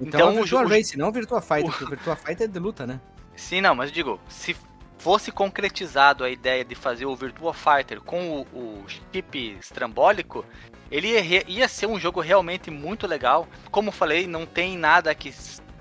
Então, 0.00 0.20
Então, 0.20 0.20
é 0.20 0.24
o 0.24 0.28
o 0.28 0.42
Virtua 0.42 0.60
jogo- 0.62 0.70
Race, 0.74 0.98
não 0.98 1.08
o 1.08 1.12
Virtua 1.12 1.40
Fighter, 1.40 1.64
porque 1.64 1.84
o 1.84 1.88
Virtua 1.88 2.16
Fighter 2.16 2.44
é 2.44 2.48
de 2.48 2.58
luta, 2.58 2.86
né? 2.86 3.00
Sim, 3.36 3.60
não, 3.60 3.74
mas 3.74 3.90
digo, 3.92 4.20
se 4.28 4.56
fosse 4.98 5.30
concretizado 5.30 6.24
a 6.24 6.30
ideia 6.30 6.64
de 6.64 6.74
fazer 6.74 7.06
o 7.06 7.14
Virtua 7.14 7.52
Fighter 7.52 8.00
com 8.00 8.40
o, 8.40 8.58
o 8.58 8.84
chip 8.88 9.56
estrambólico, 9.60 10.44
ele 10.90 11.08
ia, 11.08 11.50
ia, 11.50 11.68
ser 11.68 11.86
um 11.86 11.98
jogo 11.98 12.20
realmente 12.20 12.70
muito 12.70 13.06
legal. 13.06 13.48
Como 13.70 13.90
falei, 13.90 14.26
não 14.26 14.46
tem 14.46 14.78
nada 14.78 15.14
que 15.14 15.32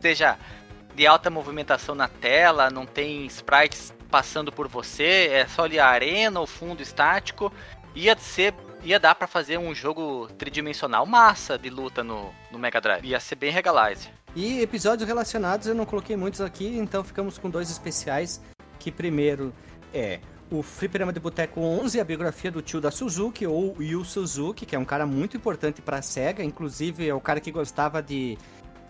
seja 0.02 0.38
de 0.96 1.08
alta 1.08 1.30
movimentação 1.30 1.96
na 1.96 2.08
tela, 2.08 2.70
não 2.70 2.86
tem 2.86 3.26
sprites 3.28 3.94
passando 4.10 4.52
por 4.52 4.68
você, 4.68 5.30
é 5.32 5.48
só 5.48 5.64
ali 5.64 5.80
a 5.80 5.88
arena, 5.88 6.40
o 6.40 6.46
fundo 6.48 6.82
estático. 6.84 7.52
Ia 7.96 8.18
ser 8.18 8.54
ia 8.84 9.00
dar 9.00 9.16
para 9.16 9.28
fazer 9.28 9.58
um 9.58 9.74
jogo 9.74 10.28
tridimensional 10.38 11.06
massa 11.06 11.58
de 11.58 11.70
luta 11.70 12.04
no, 12.04 12.34
no 12.52 12.60
Mega 12.60 12.82
Drive. 12.82 13.06
Ia 13.06 13.20
ser 13.20 13.36
bem 13.36 13.52
regalize. 13.52 14.10
E 14.36 14.62
episódios 14.62 15.08
relacionados 15.08 15.68
eu 15.68 15.76
não 15.76 15.86
coloquei 15.86 16.16
muitos 16.16 16.42
aqui, 16.42 16.78
então 16.78 17.04
ficamos 17.04 17.38
com 17.38 17.50
dois 17.50 17.70
especiais. 17.70 18.42
Que 18.80 18.92
primeiro 18.92 19.54
é 19.94 20.20
o 20.52 20.62
Fliperama 20.62 21.14
de 21.14 21.20
Boteco 21.20 21.62
11, 21.62 22.00
a 22.00 22.04
biografia 22.04 22.52
do 22.52 22.62
tio 22.62 22.82
da 22.82 22.92
Suzuki, 22.92 23.48
ou 23.48 23.76
Yu 23.82 24.04
Suzuki, 24.04 24.66
que 24.66 24.76
é 24.76 24.80
um 24.80 24.86
cara 24.86 25.06
muito 25.06 25.38
importante 25.38 25.82
para 25.82 25.98
a 25.98 26.02
SEGA, 26.02 26.44
inclusive 26.44 27.08
é 27.08 27.14
o 27.14 27.22
cara 27.22 27.40
que 27.40 27.52
gostava 27.52 28.02
de 28.02 28.38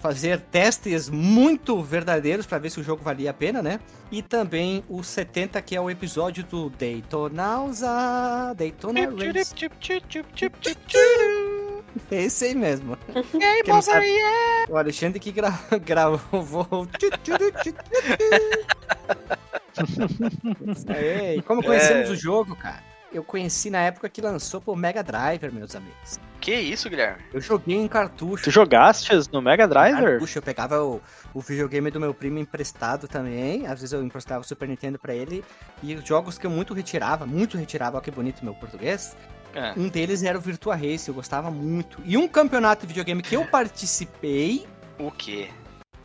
fazer 0.04 0.42
testes 0.42 1.08
muito 1.10 1.82
verdadeiros 1.82 2.46
para 2.46 2.58
ver 2.58 2.70
se 2.70 2.78
o 2.78 2.84
jogo 2.84 3.02
valia 3.02 3.32
a 3.32 3.34
pena, 3.34 3.62
né? 3.62 3.80
E 4.12 4.22
também 4.22 4.84
o 4.90 5.02
70, 5.02 5.62
que 5.62 5.78
é 5.78 5.80
o 5.80 5.90
episódio 5.90 6.44
do 6.44 6.70
Daytonausa, 6.70 8.54
Daytona 8.54 9.00
Race. 9.00 9.56
Esse 12.12 12.46
aí 12.46 12.54
mesmo. 12.54 12.98
E 13.34 13.44
aí, 13.44 13.62
yeah. 14.02 14.66
O 14.70 14.76
Alexandre 14.76 15.22
que 15.22 15.32
gra 15.32 15.58
gravou. 15.86 16.86
aí, 20.90 21.42
como 21.48 21.64
conhecemos 21.64 22.10
é. 22.10 22.12
o 22.12 22.16
jogo, 22.16 22.58
cara? 22.58 22.93
Eu 23.14 23.24
conheci 23.24 23.70
na 23.70 23.80
época 23.80 24.10
que 24.10 24.20
lançou 24.22 24.60
pro 24.60 24.76
Mega 24.76 25.04
Drive, 25.04 25.52
meus 25.52 25.76
amigos. 25.76 26.20
Que 26.42 26.56
isso, 26.56 26.90
Guilherme? 26.90 27.22
Eu 27.32 27.40
joguei 27.40 27.78
em 27.78 27.88
cartucho. 27.88 28.44
Tu 28.44 28.52
jogaste 28.52 29.12
no 29.32 29.42
Mega 29.42 29.68
Drive? 29.68 29.96
Cartucho, 29.96 30.40
eu 30.40 30.42
pegava 30.42 30.84
o, 30.84 31.00
o 31.34 31.40
videogame 31.40 31.92
do 31.92 32.00
meu 32.00 32.14
primo 32.14 32.40
emprestado 32.40 33.08
também. 33.08 33.68
Às 33.68 33.80
vezes 33.80 33.94
eu 33.94 34.04
emprestava 34.04 34.42
o 34.42 34.44
Super 34.44 34.68
Nintendo 34.68 34.98
pra 34.98 35.14
ele. 35.14 35.46
E 35.84 35.94
os 35.94 36.04
jogos 36.04 36.40
que 36.40 36.48
eu 36.48 36.50
muito 36.50 36.74
retirava, 36.74 37.26
muito 37.26 37.56
retirava, 37.58 37.98
olha 37.98 38.04
que 38.04 38.12
bonito 38.12 38.44
meu 38.44 38.56
português. 38.56 39.16
É. 39.54 39.74
Um 39.78 39.88
deles 39.88 40.24
era 40.24 40.38
o 40.38 40.42
Virtua 40.42 40.76
Race, 40.76 41.08
eu 41.08 41.14
gostava 41.14 41.52
muito. 41.52 42.02
E 42.04 42.18
um 42.18 42.28
campeonato 42.28 42.82
de 42.82 42.88
videogame 42.88 43.22
que 43.22 43.36
eu 43.36 43.46
participei. 43.46 44.66
O 44.98 45.12
quê? 45.12 45.50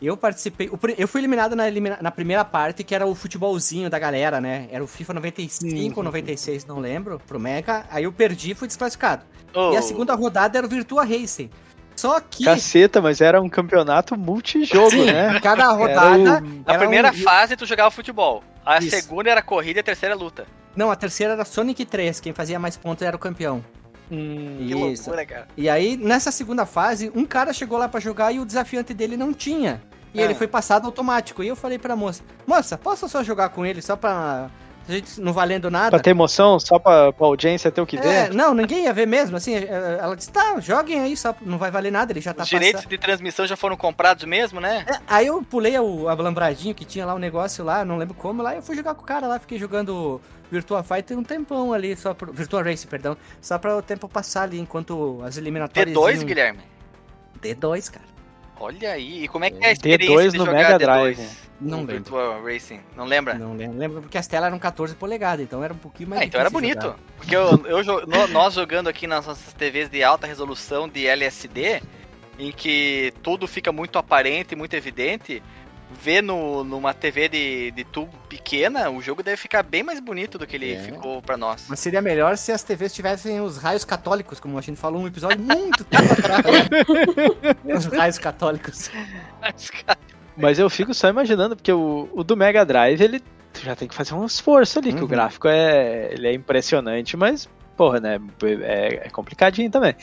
Eu 0.01 0.15
participei. 0.15 0.69
Eu 0.97 1.07
fui 1.07 1.21
eliminado 1.21 1.55
na, 1.55 1.65
na 2.01 2.11
primeira 2.11 2.45
parte, 2.45 2.83
que 2.83 2.95
era 2.95 3.05
o 3.05 3.13
futebolzinho 3.13 3.89
da 3.89 3.99
galera, 3.99 4.39
né? 4.39 4.67
Era 4.71 4.83
o 4.83 4.87
FIFA 4.87 5.15
95 5.15 5.99
ou 5.99 6.03
96, 6.03 6.65
não 6.65 6.79
lembro, 6.79 7.19
pro 7.27 7.39
Mega. 7.39 7.85
Aí 7.91 8.05
eu 8.05 8.11
perdi 8.11 8.51
e 8.51 8.55
fui 8.55 8.67
desclassificado. 8.67 9.23
Oh. 9.53 9.73
E 9.73 9.77
a 9.77 9.81
segunda 9.81 10.15
rodada 10.15 10.57
era 10.57 10.65
o 10.65 10.69
Virtua 10.69 11.03
Racing. 11.03 11.49
Só 11.95 12.17
que. 12.21 12.45
Caceta, 12.45 13.01
mas 13.01 13.19
era 13.19 13.41
um 13.41 13.49
campeonato 13.49 14.17
multijogo, 14.17 14.91
Sim, 14.91 15.05
né? 15.05 15.37
Cada 15.43 15.69
rodada. 15.73 16.41
Na 16.65 16.77
primeira 16.77 17.09
um... 17.11 17.13
fase 17.13 17.57
tu 17.57 17.65
jogava 17.65 17.91
futebol. 17.91 18.41
A 18.65 18.79
Isso. 18.79 18.91
segunda 18.91 19.29
era 19.29 19.41
corrida 19.41 19.79
e 19.79 19.81
a 19.81 19.83
terceira 19.83 20.15
luta. 20.15 20.45
Não, 20.75 20.89
a 20.89 20.95
terceira 20.95 21.33
era 21.33 21.43
Sonic 21.43 21.83
3. 21.83 22.21
Quem 22.21 22.31
fazia 22.31 22.57
mais 22.57 22.77
pontos 22.77 23.05
era 23.05 23.17
o 23.17 23.19
campeão. 23.19 23.61
Hum, 24.11 24.57
que 24.57 24.73
Isso. 24.73 25.09
loucura, 25.09 25.25
cara. 25.25 25.47
E 25.55 25.69
aí, 25.69 25.95
nessa 25.95 26.31
segunda 26.31 26.65
fase, 26.65 27.11
um 27.15 27.25
cara 27.25 27.53
chegou 27.53 27.77
lá 27.77 27.87
para 27.87 27.99
jogar 27.99 28.31
e 28.31 28.39
o 28.39 28.45
desafiante 28.45 28.93
dele 28.93 29.15
não 29.15 29.33
tinha. 29.33 29.81
E 30.13 30.21
ele 30.21 30.33
é. 30.33 30.35
foi 30.35 30.47
passado 30.47 30.85
automático. 30.85 31.43
E 31.43 31.47
eu 31.47 31.55
falei 31.55 31.77
pra 31.77 31.95
moça: 31.95 32.23
Moça, 32.45 32.77
posso 32.77 33.07
só 33.07 33.23
jogar 33.23 33.49
com 33.49 33.65
ele 33.65 33.81
só 33.81 33.95
pra. 33.95 34.49
A 34.87 34.91
gente 34.91 35.21
não 35.21 35.31
valendo 35.31 35.69
nada. 35.69 35.91
Pra 35.91 35.99
ter 35.99 36.09
emoção, 36.09 36.59
só 36.59 36.79
pra, 36.79 37.13
pra 37.13 37.27
audiência 37.27 37.69
ter 37.69 37.79
o 37.79 37.85
que 37.85 37.95
é, 37.95 38.01
ver? 38.01 38.33
Não, 38.33 38.55
ninguém 38.55 38.85
ia 38.85 38.93
ver 38.93 39.05
mesmo. 39.05 39.37
Assim, 39.37 39.53
é, 39.53 39.99
ela 40.01 40.15
disse: 40.15 40.31
tá, 40.31 40.59
joguem 40.59 40.99
aí, 40.99 41.15
só 41.15 41.35
não 41.41 41.59
vai 41.59 41.69
valer 41.69 41.91
nada, 41.91 42.11
ele 42.11 42.21
já 42.21 42.33
tá 42.33 42.41
Os 42.41 42.49
direitos 42.49 42.81
passando. 42.81 42.89
de 42.89 42.97
transmissão 42.97 43.45
já 43.45 43.55
foram 43.55 43.77
comprados 43.77 44.23
mesmo, 44.23 44.59
né? 44.59 44.85
É, 44.87 44.99
aí 45.07 45.27
eu 45.27 45.43
pulei 45.43 45.77
o 45.77 46.09
alambradinho 46.09 46.73
que 46.73 46.83
tinha 46.83 47.05
lá 47.05 47.13
o 47.13 47.17
um 47.17 47.19
negócio 47.19 47.63
lá, 47.63 47.85
não 47.85 47.97
lembro 47.97 48.15
como, 48.15 48.41
lá 48.41 48.55
eu 48.55 48.63
fui 48.63 48.75
jogar 48.75 48.95
com 48.95 49.03
o 49.03 49.05
cara 49.05 49.27
lá, 49.27 49.37
fiquei 49.37 49.59
jogando 49.59 50.19
Virtua 50.51 50.83
Fighter 50.83 51.17
um 51.17 51.23
tempão 51.23 51.73
ali, 51.73 51.95
só 51.95 52.13
pro. 52.13 52.31
Virtua 52.31 52.63
Race, 52.63 52.85
perdão. 52.87 53.15
Só 53.41 53.57
pra 53.57 53.77
o 53.77 53.81
tempo 53.81 54.07
passar 54.09 54.43
ali 54.43 54.59
enquanto 54.59 55.21
as 55.23 55.37
eliminatórias. 55.37 55.95
D2, 55.95 56.15
iam... 56.15 56.25
Guilherme? 56.25 56.59
D2, 57.41 57.91
cara. 57.91 58.05
Olha 58.59 58.91
aí, 58.91 59.23
e 59.23 59.27
como 59.27 59.45
é 59.45 59.51
que 59.51 59.63
é 59.63 59.69
a 59.69 59.71
experiência 59.71 60.31
D2 60.31 60.33
no 60.33 60.51
Mega 60.51 60.77
Drive? 60.77 61.17
D2? 61.17 61.49
Não 61.61 61.79
lembro. 61.79 61.95
Virtual 61.95 62.43
Racing, 62.43 62.79
não 62.95 63.05
lembra? 63.05 63.33
Não 63.33 63.53
lembro, 63.53 63.77
lembro 63.77 64.01
porque 64.01 64.17
as 64.17 64.27
telas 64.27 64.47
eram 64.47 64.59
14 64.59 64.95
polegadas, 64.95 65.43
então 65.43 65.63
era 65.63 65.73
um 65.73 65.77
pouquinho 65.77 66.09
mais 66.09 66.21
ah, 66.21 66.25
então 66.25 66.39
era 66.39 66.49
bonito. 66.49 66.81
Jogar. 66.81 66.99
Porque 67.17 67.35
eu, 67.35 67.65
eu, 67.65 68.27
nós 68.29 68.53
jogando 68.53 68.87
aqui 68.87 69.05
nas 69.07 69.25
nossas 69.25 69.53
TVs 69.53 69.89
de 69.89 70.01
alta 70.01 70.25
resolução 70.25 70.87
de 70.87 71.05
LSD, 71.05 71.81
em 72.37 72.51
que 72.51 73.13
tudo 73.21 73.45
fica 73.45 73.71
muito 73.71 73.97
aparente, 73.97 74.55
muito 74.55 74.73
evidente, 74.73 75.43
ver 75.91 76.21
no, 76.21 76.63
numa 76.63 76.93
TV 76.93 77.27
de, 77.27 77.71
de 77.71 77.83
tubo 77.83 78.15
pequena, 78.29 78.89
o 78.89 79.01
jogo 79.01 79.23
deve 79.23 79.37
ficar 79.37 79.63
bem 79.63 79.83
mais 79.83 79.99
bonito 79.99 80.37
do 80.37 80.45
que 80.45 80.55
ele 80.55 80.73
é. 80.73 80.79
ficou 80.79 81.21
para 81.21 81.35
nós. 81.35 81.65
Mas 81.67 81.79
seria 81.79 82.01
melhor 82.01 82.37
se 82.37 82.51
as 82.51 82.63
TVs 82.63 82.93
tivessem 82.93 83.41
os 83.41 83.57
raios 83.57 83.83
católicos, 83.83 84.39
como 84.39 84.57
a 84.57 84.61
gente 84.61 84.79
falou 84.79 85.01
um 85.01 85.07
episódio 85.07 85.39
muito 85.39 85.83
tempo 85.83 86.13
atrás. 86.13 86.43
Né? 86.45 87.73
Os 87.75 87.85
raios 87.85 88.17
católicos. 88.17 88.91
Mas 90.37 90.59
eu 90.59 90.69
fico 90.69 90.93
só 90.93 91.09
imaginando, 91.09 91.55
porque 91.55 91.71
o, 91.71 92.09
o 92.13 92.23
do 92.23 92.37
Mega 92.37 92.65
Drive, 92.65 93.01
ele 93.01 93.21
já 93.61 93.75
tem 93.75 93.87
que 93.87 93.95
fazer 93.95 94.13
um 94.13 94.25
esforço 94.25 94.79
ali, 94.79 94.89
uhum. 94.89 94.95
que 94.95 95.01
o 95.01 95.05
uhum. 95.05 95.09
gráfico 95.09 95.47
é, 95.47 96.13
ele 96.13 96.27
é 96.27 96.33
impressionante, 96.33 97.17
mas, 97.17 97.49
porra, 97.75 97.99
né, 97.99 98.19
é, 98.61 99.07
é 99.07 99.09
complicadinho 99.09 99.69
também. 99.69 99.95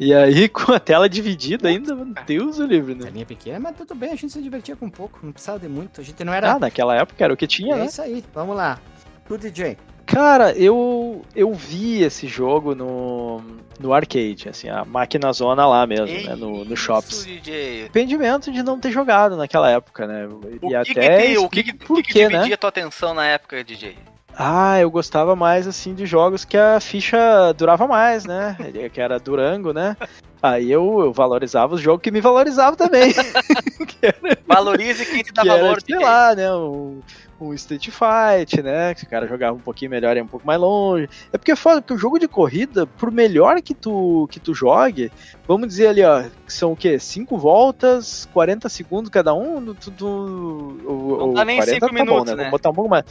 E 0.00 0.14
aí, 0.14 0.48
com 0.48 0.72
a 0.72 0.80
tela 0.80 1.08
dividida 1.08 1.68
ainda, 1.68 1.94
meu 1.94 2.06
Deus 2.26 2.58
o 2.58 2.64
livro, 2.64 2.94
né? 2.94 3.04
Telinha 3.04 3.26
pequena, 3.26 3.60
mas 3.60 3.76
tudo 3.76 3.94
bem, 3.94 4.10
a 4.10 4.16
gente 4.16 4.32
se 4.32 4.42
divertia 4.42 4.74
com 4.74 4.88
pouco, 4.88 5.20
não 5.22 5.30
precisava 5.30 5.58
de 5.58 5.68
muito. 5.68 6.00
A 6.00 6.04
gente 6.04 6.24
não 6.24 6.32
era. 6.32 6.54
Ah, 6.54 6.58
naquela 6.58 6.96
época 6.96 7.22
era 7.22 7.32
o 7.32 7.36
que 7.36 7.46
tinha, 7.46 7.74
é 7.74 7.78
né? 7.78 7.82
É 7.84 7.86
isso 7.86 8.00
aí, 8.00 8.24
vamos 8.34 8.56
lá. 8.56 8.80
Tu, 9.28 9.36
DJ. 9.36 9.76
Cara, 10.06 10.52
eu, 10.52 11.22
eu 11.36 11.52
vi 11.52 12.02
esse 12.02 12.26
jogo 12.26 12.74
no, 12.74 13.42
no 13.78 13.92
arcade, 13.92 14.48
assim, 14.48 14.68
a 14.68 14.84
máquina 14.84 15.32
zona 15.32 15.64
lá 15.66 15.86
mesmo, 15.86 16.08
Ei, 16.08 16.26
né, 16.26 16.34
no, 16.34 16.64
no 16.64 16.76
shops. 16.76 17.24
DJ. 17.24 17.82
Arrependimento 17.82 18.50
de 18.50 18.62
não 18.62 18.80
ter 18.80 18.90
jogado 18.90 19.36
naquela 19.36 19.70
época, 19.70 20.06
né? 20.06 20.26
O 20.26 20.40
e 20.50 20.58
que 20.58 20.74
até 20.74 21.26
que, 21.26 21.38
o 21.38 21.48
que, 21.48 21.62
que, 21.62 21.74
por 21.74 22.02
que, 22.02 22.12
que 22.12 22.26
dividia 22.26 22.48
né? 22.48 22.56
tua 22.56 22.70
atenção 22.70 23.14
na 23.14 23.26
época, 23.26 23.62
DJ? 23.62 23.96
Ah, 24.42 24.80
eu 24.80 24.90
gostava 24.90 25.36
mais 25.36 25.68
assim 25.68 25.92
de 25.92 26.06
jogos 26.06 26.46
que 26.46 26.56
a 26.56 26.80
ficha 26.80 27.52
durava 27.52 27.86
mais, 27.86 28.24
né? 28.24 28.56
Que 28.90 28.98
era 28.98 29.20
Durango, 29.20 29.74
né? 29.74 29.94
Aí 30.42 30.72
eu, 30.72 31.00
eu 31.00 31.12
valorizava 31.12 31.74
os 31.74 31.82
jogos 31.82 32.00
que 32.00 32.10
me 32.10 32.22
valorizavam 32.22 32.74
também. 32.74 33.12
Valorize 34.48 35.04
quem 35.04 35.22
te 35.22 35.32
dá 35.32 35.44
valor. 35.46 35.72
Era, 35.72 35.80
sei 35.80 35.98
lá, 35.98 36.34
né? 36.34 36.50
Um, 36.54 37.00
um 37.38 37.52
Street 37.52 37.90
Fight, 37.90 38.62
né? 38.62 38.94
Que 38.94 39.04
o 39.04 39.08
cara 39.08 39.26
jogava 39.26 39.54
um 39.54 39.60
pouquinho 39.60 39.90
melhor 39.90 40.16
e 40.16 40.22
um 40.22 40.26
pouco 40.26 40.46
mais 40.46 40.58
longe. 40.58 41.06
É 41.30 41.36
porque 41.36 41.52
é 41.52 41.56
foda, 41.56 41.82
porque 41.82 41.92
o 41.92 41.98
jogo 41.98 42.18
de 42.18 42.26
corrida, 42.26 42.86
por 42.86 43.12
melhor 43.12 43.60
que 43.60 43.74
tu, 43.74 44.26
que 44.30 44.40
tu 44.40 44.54
jogue, 44.54 45.12
vamos 45.46 45.68
dizer 45.68 45.88
ali, 45.88 46.02
ó, 46.02 46.24
são 46.48 46.72
o 46.72 46.76
quê? 46.76 46.98
5 46.98 47.36
voltas, 47.36 48.26
40 48.32 48.70
segundos 48.70 49.10
cada 49.10 49.34
um? 49.34 49.74
Tu, 49.74 49.90
tu, 49.90 50.76
Não 50.86 51.34
dá 51.34 51.44
nem 51.44 51.60
5 51.60 51.78
tá 51.86 51.92
minutos, 51.92 52.18
bom, 52.18 52.24
né? 52.24 52.30
né? 52.30 52.36
Vamos 52.36 52.50
botar 52.52 52.70
um 52.70 52.74
pouco 52.74 52.88
mais 52.88 53.04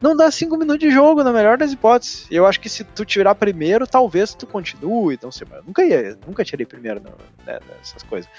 não 0.00 0.16
dá 0.16 0.30
cinco 0.30 0.56
minutos 0.56 0.80
de 0.80 0.90
jogo, 0.90 1.22
na 1.22 1.32
melhor 1.32 1.56
das 1.56 1.72
hipóteses. 1.72 2.26
Eu 2.30 2.46
acho 2.46 2.60
que 2.60 2.68
se 2.68 2.84
tu 2.84 3.04
tirar 3.04 3.34
primeiro, 3.34 3.86
talvez 3.86 4.34
tu 4.34 4.46
continue. 4.46 5.14
Então, 5.14 5.28
assim, 5.28 5.44
eu 5.50 5.62
nunca 5.66 5.84
ia, 5.84 6.18
nunca 6.26 6.44
tirei 6.44 6.66
primeiro 6.66 7.00
né, 7.46 7.58
nessas 7.68 8.02
coisas. 8.02 8.30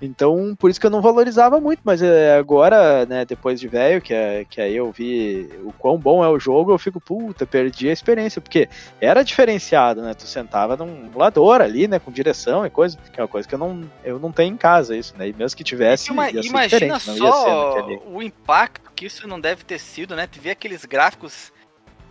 Então, 0.00 0.54
por 0.58 0.70
isso 0.70 0.80
que 0.80 0.86
eu 0.86 0.90
não 0.90 1.00
valorizava 1.00 1.60
muito, 1.60 1.80
mas 1.84 2.02
é, 2.02 2.36
agora, 2.36 3.04
né, 3.06 3.24
depois 3.24 3.60
de 3.60 3.68
velho, 3.68 4.00
que, 4.00 4.14
é, 4.14 4.44
que 4.48 4.60
aí 4.60 4.76
eu 4.76 4.90
vi 4.90 5.48
o 5.64 5.72
quão 5.72 5.98
bom 5.98 6.24
é 6.24 6.28
o 6.28 6.38
jogo, 6.38 6.72
eu 6.72 6.78
fico, 6.78 7.00
puta, 7.00 7.46
perdi 7.46 7.88
a 7.88 7.92
experiência, 7.92 8.40
porque 8.40 8.68
era 9.00 9.22
diferenciado, 9.22 10.02
né? 10.02 10.14
Tu 10.14 10.26
sentava 10.26 10.76
num 10.76 11.06
emulador 11.06 11.60
ali, 11.60 11.86
né, 11.86 11.98
com 11.98 12.10
direção 12.10 12.64
e 12.64 12.70
coisa, 12.70 12.96
que 13.12 13.20
é 13.20 13.22
uma 13.22 13.28
coisa 13.28 13.48
que 13.48 13.54
eu 13.54 13.58
não, 13.58 13.82
eu 14.04 14.18
não 14.18 14.32
tenho 14.32 14.54
em 14.54 14.56
casa, 14.56 14.96
isso, 14.96 15.14
né? 15.16 15.28
E 15.28 15.32
mesmo 15.32 15.56
que 15.56 15.64
tivesse, 15.64 16.10
imagina 16.10 16.98
só 16.98 17.86
o 18.06 18.22
impacto 18.22 18.89
que 19.00 19.06
isso 19.06 19.26
não 19.26 19.40
deve 19.40 19.64
ter 19.64 19.78
sido, 19.78 20.14
né? 20.14 20.26
Tu 20.26 20.38
vê 20.38 20.50
aqueles 20.50 20.84
gráficos 20.84 21.50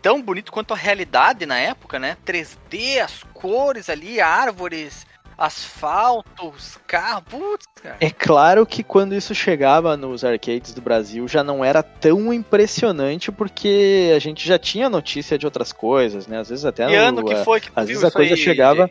tão 0.02 0.20
bonito 0.20 0.52
quanto 0.52 0.74
a 0.74 0.78
realidade 0.78 1.46
na 1.46 1.60
época, 1.60 2.00
né? 2.00 2.18
3D, 2.26 3.00
as 3.00 3.24
cores 3.32 3.92
ali, 3.92 4.20
árvores, 4.20 5.06
asfalto, 5.38 6.50
os 6.50 6.80
carros, 6.88 7.26
putz, 7.30 7.68
cara. 7.80 7.98
É 8.02 8.10
claro 8.10 8.66
que 8.66 8.82
quando 8.82 9.14
isso 9.14 9.36
chegava 9.36 9.96
nos 9.96 10.26
arcades 10.26 10.74
do 10.74 10.82
Brasil 10.82 11.28
já 11.28 11.44
não 11.44 11.64
era 11.64 11.84
tão 11.84 12.34
impressionante 12.34 13.32
porque 13.32 14.12
a 14.16 14.18
gente 14.18 14.48
já 14.48 14.58
tinha 14.58 14.90
notícia 14.90 15.38
de 15.38 15.46
outras 15.46 15.72
coisas, 15.72 16.26
né? 16.26 16.40
Às 16.40 16.50
vezes 16.50 16.66
até 16.66 16.88
que 16.88 16.98
no, 16.98 17.04
ano 17.04 17.24
que 17.24 17.36
foi 17.44 17.62
que 17.62 17.70
às 17.76 17.88
vezes 17.88 18.04
a 18.04 18.10
coisa 18.10 18.34
aí, 18.34 18.40
chegava 18.40 18.90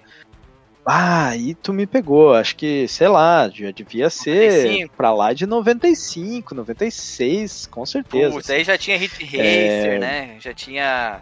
Ah, 0.90 1.28
aí 1.28 1.54
tu 1.54 1.70
me 1.70 1.86
pegou. 1.86 2.32
Acho 2.34 2.56
que, 2.56 2.88
sei 2.88 3.08
lá, 3.08 3.46
já 3.52 3.70
devia 3.70 4.08
ser 4.08 4.50
95. 4.62 4.94
pra 4.96 5.12
lá 5.12 5.34
de 5.34 5.46
95, 5.46 6.54
96, 6.54 7.66
com 7.66 7.84
certeza. 7.84 8.32
Putz, 8.32 8.48
aí 8.48 8.64
já 8.64 8.78
tinha 8.78 8.96
Hit 8.96 9.22
Racer, 9.22 9.36
É. 9.42 9.98
né? 9.98 10.36
Já 10.40 10.54
tinha. 10.54 11.20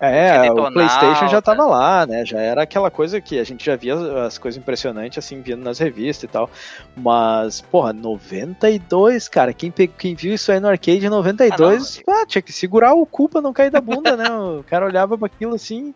É, 0.00 0.48
o. 0.52 0.70
PlayStation 0.72 1.26
já 1.26 1.42
tava 1.42 1.66
lá, 1.66 2.06
né? 2.06 2.24
Já 2.24 2.38
era 2.40 2.62
aquela 2.62 2.88
coisa 2.92 3.20
que 3.20 3.36
a 3.40 3.42
gente 3.42 3.66
já 3.66 3.74
via 3.74 3.96
as 4.24 4.38
coisas 4.38 4.56
impressionantes 4.56 5.18
assim 5.18 5.42
vindo 5.42 5.64
nas 5.64 5.80
revistas 5.80 6.22
e 6.30 6.32
tal. 6.32 6.48
Mas, 6.96 7.60
porra, 7.60 7.92
92, 7.92 9.26
cara, 9.26 9.52
quem, 9.52 9.72
quem 9.72 10.14
viu 10.14 10.34
isso 10.34 10.52
aí 10.52 10.60
no 10.60 10.68
arcade 10.68 11.04
em 11.04 11.08
92, 11.08 12.02
ah, 12.08 12.24
tinha 12.24 12.40
que 12.40 12.52
segurar 12.52 12.94
o 12.94 13.04
cu 13.04 13.28
pra 13.28 13.40
não 13.40 13.52
cair 13.52 13.72
da 13.72 13.80
bunda, 13.80 14.16
né? 14.16 14.28
O 14.60 14.62
cara 14.62 14.86
olhava 14.86 15.18
pra 15.18 15.26
aquilo 15.26 15.56
assim. 15.56 15.92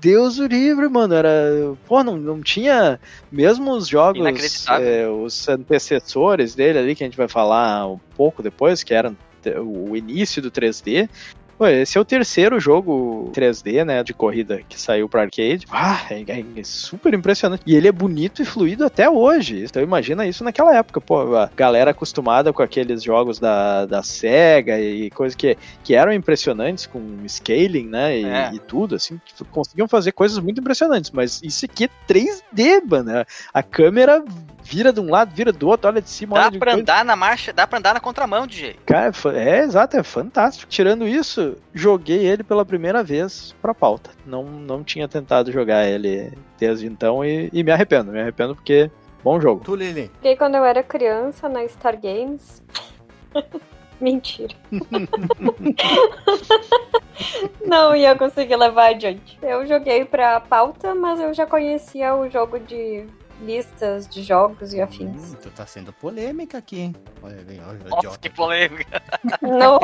Deus 0.00 0.38
o 0.38 0.46
livre, 0.46 0.88
mano. 0.88 1.14
Era. 1.14 1.74
Pô, 1.86 2.02
não, 2.02 2.16
não 2.16 2.40
tinha. 2.40 3.00
Mesmo 3.30 3.72
os 3.72 3.88
jogos. 3.88 4.22
É, 4.68 5.08
os 5.08 5.48
antecessores 5.48 6.54
dele 6.54 6.78
ali, 6.78 6.94
que 6.94 7.04
a 7.04 7.06
gente 7.06 7.16
vai 7.16 7.28
falar 7.28 7.86
um 7.86 7.98
pouco 8.16 8.42
depois, 8.42 8.82
que 8.82 8.94
eram 8.94 9.16
o 9.60 9.96
início 9.96 10.42
do 10.42 10.50
3D. 10.50 11.08
Esse 11.60 11.98
é 11.98 12.00
o 12.00 12.04
terceiro 12.04 12.60
jogo 12.60 13.30
3D, 13.34 13.84
né, 13.84 14.02
de 14.02 14.14
corrida 14.14 14.60
que 14.68 14.80
saiu 14.80 15.08
para 15.08 15.22
arcade. 15.22 15.66
Ah, 15.70 16.00
é, 16.10 16.22
é 16.22 16.62
super 16.62 17.12
impressionante. 17.14 17.62
E 17.66 17.74
ele 17.74 17.88
é 17.88 17.92
bonito 17.92 18.42
e 18.42 18.44
fluido 18.44 18.84
até 18.84 19.08
hoje. 19.08 19.64
Então 19.64 19.82
imagina 19.82 20.26
isso 20.26 20.44
naquela 20.44 20.74
época, 20.76 21.00
pô, 21.00 21.36
a 21.36 21.50
galera 21.56 21.90
acostumada 21.90 22.52
com 22.52 22.62
aqueles 22.62 23.02
jogos 23.02 23.38
da, 23.38 23.86
da 23.86 24.02
Sega 24.02 24.80
e 24.80 25.10
coisas 25.10 25.34
que, 25.34 25.56
que 25.82 25.94
eram 25.94 26.12
impressionantes 26.12 26.86
com 26.86 27.00
scaling, 27.26 27.86
né, 27.88 28.18
e, 28.20 28.24
É. 28.24 28.50
e 28.54 28.58
tudo, 28.58 28.94
assim, 28.94 29.20
conseguiam 29.50 29.88
fazer 29.88 30.12
coisas 30.12 30.38
muito 30.38 30.60
impressionantes. 30.60 31.10
Mas 31.10 31.40
isso 31.42 31.64
aqui 31.64 31.84
é 31.84 31.88
3D, 32.06 32.82
mano. 32.88 33.24
A 33.52 33.62
câmera 33.62 34.24
vira 34.68 34.92
de 34.92 35.00
um 35.00 35.10
lado, 35.10 35.34
vira 35.34 35.50
do 35.50 35.66
outro, 35.66 35.88
olha 35.88 36.02
de 36.02 36.10
cima, 36.10 36.34
Dá 36.34 36.42
olha 36.42 36.50
de 36.50 36.58
pra 36.58 36.72
coisa. 36.72 36.82
andar 36.82 37.04
na 37.04 37.16
marcha, 37.16 37.52
dá 37.54 37.66
pra 37.66 37.78
andar 37.78 37.94
na 37.94 38.00
contramão, 38.00 38.46
DJ. 38.46 38.76
Cara, 38.84 39.10
é 39.34 39.38
é 39.48 39.58
exato, 39.60 39.96
é 39.96 40.02
fantástico. 40.02 40.70
Tirando 40.70 41.08
isso, 41.08 41.56
joguei 41.72 42.26
ele 42.26 42.42
pela 42.44 42.66
primeira 42.66 43.02
vez 43.02 43.54
pra 43.62 43.72
pauta. 43.72 44.10
Não, 44.26 44.44
não 44.44 44.84
tinha 44.84 45.08
tentado 45.08 45.50
jogar 45.50 45.86
ele 45.86 46.32
desde 46.58 46.86
então 46.86 47.24
e, 47.24 47.48
e 47.50 47.64
me 47.64 47.72
arrependo. 47.72 48.12
Me 48.12 48.20
arrependo 48.20 48.54
porque 48.54 48.90
bom 49.24 49.40
jogo. 49.40 49.62
Tu, 49.64 49.74
Lili. 49.74 50.10
Quando 50.36 50.56
eu 50.56 50.64
era 50.64 50.82
criança 50.82 51.48
na 51.48 51.66
Star 51.66 51.98
Games. 51.98 52.62
Mentira. 54.00 54.54
Não 57.66 57.96
ia 57.96 58.14
conseguir 58.14 58.54
levar 58.56 58.90
adiante. 58.90 59.36
Eu 59.42 59.66
joguei 59.66 60.04
pra 60.04 60.38
pauta, 60.38 60.94
mas 60.94 61.18
eu 61.18 61.34
já 61.34 61.46
conhecia 61.46 62.14
o 62.14 62.30
jogo 62.30 62.60
de 62.60 63.04
listas 63.40 64.08
de 64.08 64.22
jogos 64.22 64.72
e 64.72 64.80
afins. 64.80 65.32
Hum, 65.32 65.36
tu 65.42 65.50
tá 65.50 65.66
sendo 65.66 65.92
polêmica 65.92 66.58
aqui, 66.58 66.80
hein? 66.80 66.96
Olha, 67.22 67.42
bem, 67.42 67.60
olha, 67.66 67.78
Nossa, 67.88 68.18
que 68.18 68.30
polêmica. 68.30 69.02
Não! 69.42 69.78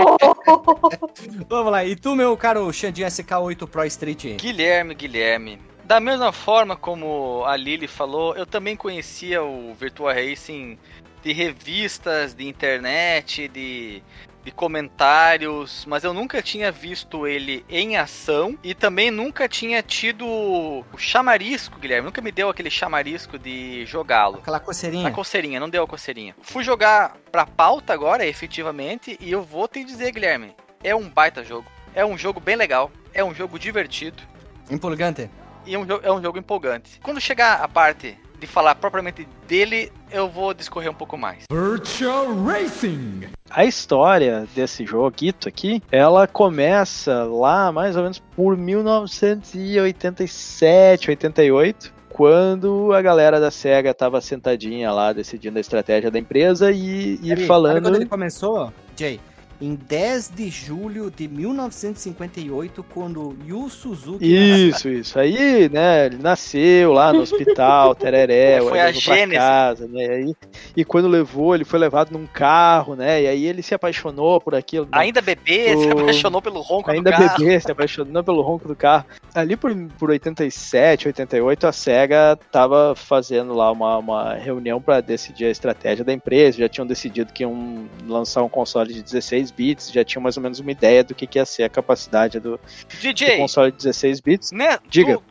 Vamos 1.48 1.72
lá, 1.72 1.84
e 1.84 1.96
tu, 1.96 2.14
meu 2.14 2.36
caro 2.36 2.72
Xandinho 2.72 3.06
SK8 3.08 3.68
Pro 3.68 3.84
Street? 3.84 4.36
Guilherme, 4.36 4.94
Guilherme. 4.94 5.58
Da 5.84 6.00
mesma 6.00 6.32
forma 6.32 6.76
como 6.76 7.44
a 7.44 7.56
Lily 7.56 7.86
falou, 7.86 8.34
eu 8.34 8.46
também 8.46 8.74
conhecia 8.74 9.42
o 9.42 9.74
Virtua 9.74 10.14
Racing 10.14 10.78
de 11.22 11.32
revistas, 11.32 12.34
de 12.34 12.46
internet, 12.46 13.48
de, 13.48 14.02
de 14.44 14.52
comentários, 14.52 15.84
mas 15.88 16.04
eu 16.04 16.12
nunca 16.12 16.42
tinha 16.42 16.70
visto 16.70 17.26
ele 17.26 17.64
em 17.68 17.96
ação 17.96 18.58
e 18.62 18.74
também 18.74 19.10
nunca 19.10 19.48
tinha 19.48 19.82
tido 19.82 20.26
o 20.26 20.84
chamarisco, 20.98 21.78
Guilherme. 21.78 22.06
Nunca 22.06 22.20
me 22.20 22.30
deu 22.30 22.50
aquele 22.50 22.70
chamarisco 22.70 23.38
de 23.38 23.86
jogá-lo. 23.86 24.38
Aquela 24.38 24.60
coceirinha. 24.60 25.08
A 25.08 25.10
coceirinha, 25.10 25.58
não 25.58 25.70
deu 25.70 25.82
a 25.82 25.86
coceirinha. 25.86 26.36
Fui 26.42 26.62
jogar 26.62 27.16
pra 27.32 27.46
pauta 27.46 27.92
agora, 27.92 28.26
efetivamente, 28.26 29.16
e 29.20 29.32
eu 29.32 29.42
vou 29.42 29.66
te 29.66 29.82
dizer, 29.82 30.12
Guilherme, 30.12 30.54
é 30.82 30.94
um 30.94 31.08
baita 31.08 31.42
jogo. 31.42 31.66
É 31.94 32.04
um 32.04 32.18
jogo 32.18 32.40
bem 32.40 32.56
legal, 32.56 32.90
é 33.12 33.24
um 33.24 33.34
jogo 33.34 33.58
divertido 33.58 34.22
Empolgante. 34.68 35.30
e 35.64 35.74
é 35.74 35.78
um, 35.78 35.86
é 36.02 36.12
um 36.12 36.20
jogo 36.20 36.38
empolgante. 36.38 37.00
Quando 37.02 37.20
chegar 37.20 37.62
a 37.62 37.68
parte 37.68 38.18
de 38.44 38.50
falar 38.50 38.74
propriamente 38.74 39.26
dele, 39.48 39.90
eu 40.10 40.28
vou 40.28 40.52
discorrer 40.52 40.90
um 40.90 40.94
pouco 40.94 41.16
mais. 41.16 41.44
Virtual 41.50 42.26
Racing. 42.44 43.22
A 43.50 43.64
história 43.64 44.46
desse 44.54 44.84
joguito 44.84 45.48
aqui, 45.48 45.82
ela 45.90 46.26
começa 46.26 47.24
lá 47.24 47.72
mais 47.72 47.96
ou 47.96 48.02
menos 48.02 48.22
por 48.36 48.54
1987, 48.56 51.10
88. 51.10 51.94
Quando 52.10 52.92
a 52.92 53.00
galera 53.02 53.40
da 53.40 53.50
SEGA 53.50 53.92
tava 53.92 54.20
sentadinha 54.20 54.92
lá 54.92 55.12
decidindo 55.12 55.58
a 55.58 55.60
estratégia 55.60 56.12
da 56.12 56.18
empresa 56.18 56.70
e, 56.70 57.18
e 57.20 57.30
sabe 57.30 57.46
falando. 57.46 57.82
quando 57.82 57.96
ele 57.96 58.06
começou, 58.06 58.72
Jay? 58.96 59.18
Em 59.60 59.74
10 59.76 60.30
de 60.34 60.50
julho 60.50 61.10
de 61.10 61.28
1958, 61.28 62.84
quando 62.92 63.36
Yu 63.46 63.68
Suzuki 63.70 64.24
Isso, 64.26 64.88
isso. 64.88 65.18
Aí, 65.18 65.68
né, 65.68 66.06
ele 66.06 66.18
nasceu 66.18 66.92
lá 66.92 67.12
no 67.12 67.20
hospital, 67.20 67.94
tereré, 67.96 68.60
Foi 68.60 68.80
a 68.80 68.90
gênese. 68.92 69.36
casa, 69.38 69.86
né, 69.86 70.06
aí, 70.06 70.34
e 70.76 70.84
quando 70.84 71.08
levou, 71.08 71.54
ele 71.54 71.64
foi 71.64 71.78
levado 71.78 72.10
num 72.10 72.26
carro, 72.26 72.94
né, 72.96 73.22
e 73.22 73.26
aí 73.28 73.44
ele 73.46 73.62
se 73.62 73.74
apaixonou 73.74 74.40
por 74.40 74.54
aquilo. 74.54 74.84
né, 74.86 74.90
Ainda 74.92 75.22
bebê, 75.22 75.76
se 75.76 75.86
O- 75.88 76.00
apaixonou 76.00 76.42
pelo 76.42 76.60
ronco 76.60 76.90
Ainda 76.90 77.10
do 77.10 77.16
carro. 77.16 77.38
bebê, 77.38 77.60
se 77.60 77.70
apaixonou 77.70 78.24
pelo 78.24 78.42
ronco 78.42 78.68
do 78.68 78.76
carro. 78.76 79.04
Ali 79.34 79.56
por, 79.56 79.74
por 79.98 80.10
87, 80.10 81.08
88, 81.08 81.66
a 81.66 81.72
SEGA 81.72 82.38
tava 82.52 82.94
fazendo 82.96 83.52
lá 83.54 83.70
uma, 83.72 83.98
uma 83.98 84.34
reunião 84.34 84.80
para 84.80 85.00
decidir 85.00 85.46
a 85.46 85.50
estratégia 85.50 86.04
da 86.04 86.12
empresa. 86.12 86.58
Já 86.58 86.68
tinham 86.68 86.86
decidido 86.86 87.32
que 87.32 87.42
iam 87.42 87.84
lançar 88.06 88.42
um 88.44 88.48
console 88.48 88.92
de 88.94 89.02
16 89.02 89.50
bits, 89.56 89.90
já 89.92 90.04
tinham 90.04 90.22
mais 90.22 90.36
ou 90.36 90.42
menos 90.42 90.60
uma 90.60 90.70
ideia 90.72 91.02
do 91.04 91.14
que, 91.14 91.26
que 91.26 91.38
ia 91.38 91.46
ser 91.46 91.62
a 91.64 91.68
capacidade 91.68 92.38
do, 92.40 92.52
do 92.58 92.60
DJ, 93.00 93.38
console 93.38 93.70
de 93.70 93.78
16 93.78 94.20
bits. 94.20 94.52
né? 94.52 94.78
Diga. 94.88 95.16
Tu, 95.18 95.24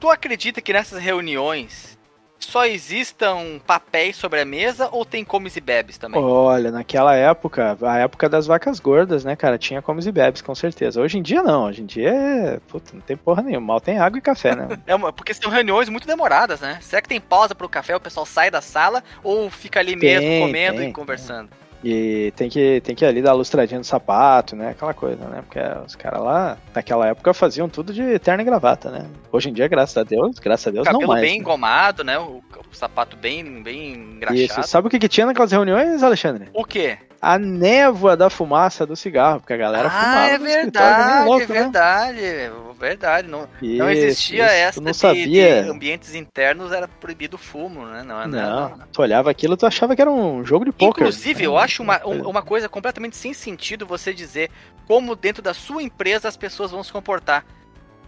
tu 0.00 0.10
acredita 0.10 0.60
que 0.60 0.72
nessas 0.72 1.00
reuniões 1.00 1.98
só 2.38 2.64
existam 2.64 3.60
papéis 3.66 4.16
sobre 4.16 4.40
a 4.40 4.44
mesa 4.46 4.88
ou 4.90 5.04
tem 5.04 5.22
comes 5.24 5.54
e 5.56 5.60
bebes 5.60 5.98
também? 5.98 6.20
Olha, 6.20 6.70
naquela 6.70 7.14
época, 7.14 7.76
a 7.82 7.98
época 7.98 8.30
das 8.30 8.46
vacas 8.46 8.80
gordas, 8.80 9.24
né, 9.24 9.36
cara, 9.36 9.58
tinha 9.58 9.82
comes 9.82 10.06
e 10.06 10.10
bebes, 10.10 10.40
com 10.40 10.54
certeza. 10.54 11.02
Hoje 11.02 11.18
em 11.18 11.22
dia 11.22 11.42
não, 11.42 11.64
hoje 11.66 11.82
em 11.82 11.86
dia 11.86 12.08
é. 12.08 12.58
Puta, 12.66 12.92
não 12.94 13.02
tem 13.02 13.14
porra 13.14 13.42
nenhuma, 13.42 13.66
mal 13.66 13.80
tem 13.80 13.98
água 13.98 14.18
e 14.18 14.22
café, 14.22 14.56
né? 14.56 14.68
É 14.86 14.94
uma- 14.94 15.12
porque 15.12 15.34
são 15.34 15.50
reuniões 15.50 15.90
muito 15.90 16.06
demoradas, 16.06 16.60
né? 16.60 16.78
Será 16.80 17.02
que 17.02 17.08
tem 17.10 17.20
pausa 17.20 17.54
pro 17.54 17.68
café, 17.68 17.94
o 17.94 18.00
pessoal 18.00 18.24
sai 18.24 18.50
da 18.50 18.62
sala 18.62 19.04
ou 19.22 19.50
fica 19.50 19.78
ali 19.78 19.94
Tem, 19.94 20.18
mesmo 20.18 20.46
comendo 20.46 20.78
tem, 20.78 20.88
e 20.88 20.92
conversando? 20.94 21.50
E 21.82 22.32
tem 22.36 22.48
que, 22.50 22.80
tem 22.82 22.94
que 22.94 23.04
ir 23.04 23.08
ali 23.08 23.22
dar 23.22 23.32
lustradinha 23.32 23.78
no 23.78 23.84
sapato, 23.84 24.54
né? 24.54 24.70
Aquela 24.70 24.92
coisa, 24.92 25.24
né? 25.26 25.42
Porque 25.42 25.58
os 25.86 25.96
caras 25.96 26.22
lá, 26.22 26.58
naquela 26.74 27.06
época, 27.06 27.32
faziam 27.32 27.68
tudo 27.68 27.92
de 27.92 28.18
terno 28.18 28.42
e 28.42 28.44
gravata, 28.44 28.90
né? 28.90 29.06
Hoje 29.32 29.48
em 29.48 29.52
dia, 29.52 29.66
graças 29.66 29.96
a 29.96 30.02
Deus, 30.02 30.38
graças 30.38 30.66
a 30.66 30.70
Deus, 30.70 30.84
Cabelo 30.84 31.02
não 31.02 31.08
mais. 31.08 31.22
bem 31.22 31.32
né? 31.32 31.38
engomado, 31.38 32.04
né? 32.04 32.18
O, 32.18 32.42
o 32.70 32.74
sapato 32.74 33.16
bem, 33.16 33.62
bem 33.62 33.94
engraxado. 33.94 34.60
Isso. 34.60 34.62
Sabe 34.64 34.88
o 34.88 34.90
que, 34.90 34.98
que 34.98 35.08
tinha 35.08 35.26
naquelas 35.26 35.52
reuniões, 35.52 36.02
Alexandre? 36.02 36.48
O 36.52 36.64
quê? 36.64 36.98
A 37.22 37.38
névoa 37.38 38.16
da 38.16 38.30
fumaça 38.30 38.86
do 38.86 38.96
cigarro, 38.96 39.40
porque 39.40 39.52
a 39.52 39.56
galera 39.58 39.88
ah, 39.88 39.90
fumava 39.90 40.26
é 40.30 40.38
verdade, 40.38 41.28
louco, 41.28 41.42
é 41.44 41.46
né? 41.48 41.60
verdade, 41.62 42.24
é 42.24 42.50
verdade. 42.78 43.28
Não, 43.28 43.40
não 43.40 43.90
Isso, 43.90 44.04
existia 44.04 44.44
isso. 44.46 44.54
essa 44.54 44.80
não 44.80 44.90
de, 44.90 44.96
sabia. 44.96 45.62
de 45.64 45.68
ambientes 45.68 46.14
internos, 46.14 46.72
era 46.72 46.88
proibido 46.88 47.34
o 47.34 47.38
fumo, 47.38 47.84
né? 47.84 48.02
Não, 48.02 48.26
Não, 48.26 48.78
tu 48.90 49.02
olhava 49.02 49.30
aquilo, 49.30 49.54
tu 49.54 49.66
achava 49.66 49.94
que 49.94 50.00
era 50.00 50.10
um 50.10 50.42
jogo 50.46 50.64
de 50.64 50.72
poker. 50.72 51.02
Inclusive, 51.02 51.44
eu 51.44 51.58
acho 51.58 51.82
uma, 51.82 52.00
um- 52.06 52.26
uma 52.26 52.40
coisa 52.40 52.70
completamente 52.70 53.18
sem 53.18 53.34
sentido 53.34 53.86
você 53.86 54.14
dizer 54.14 54.50
como 54.86 55.14
dentro 55.14 55.42
da 55.42 55.52
sua 55.52 55.82
empresa 55.82 56.26
as 56.26 56.38
pessoas 56.38 56.70
vão 56.70 56.82
se 56.82 56.90
comportar. 56.90 57.44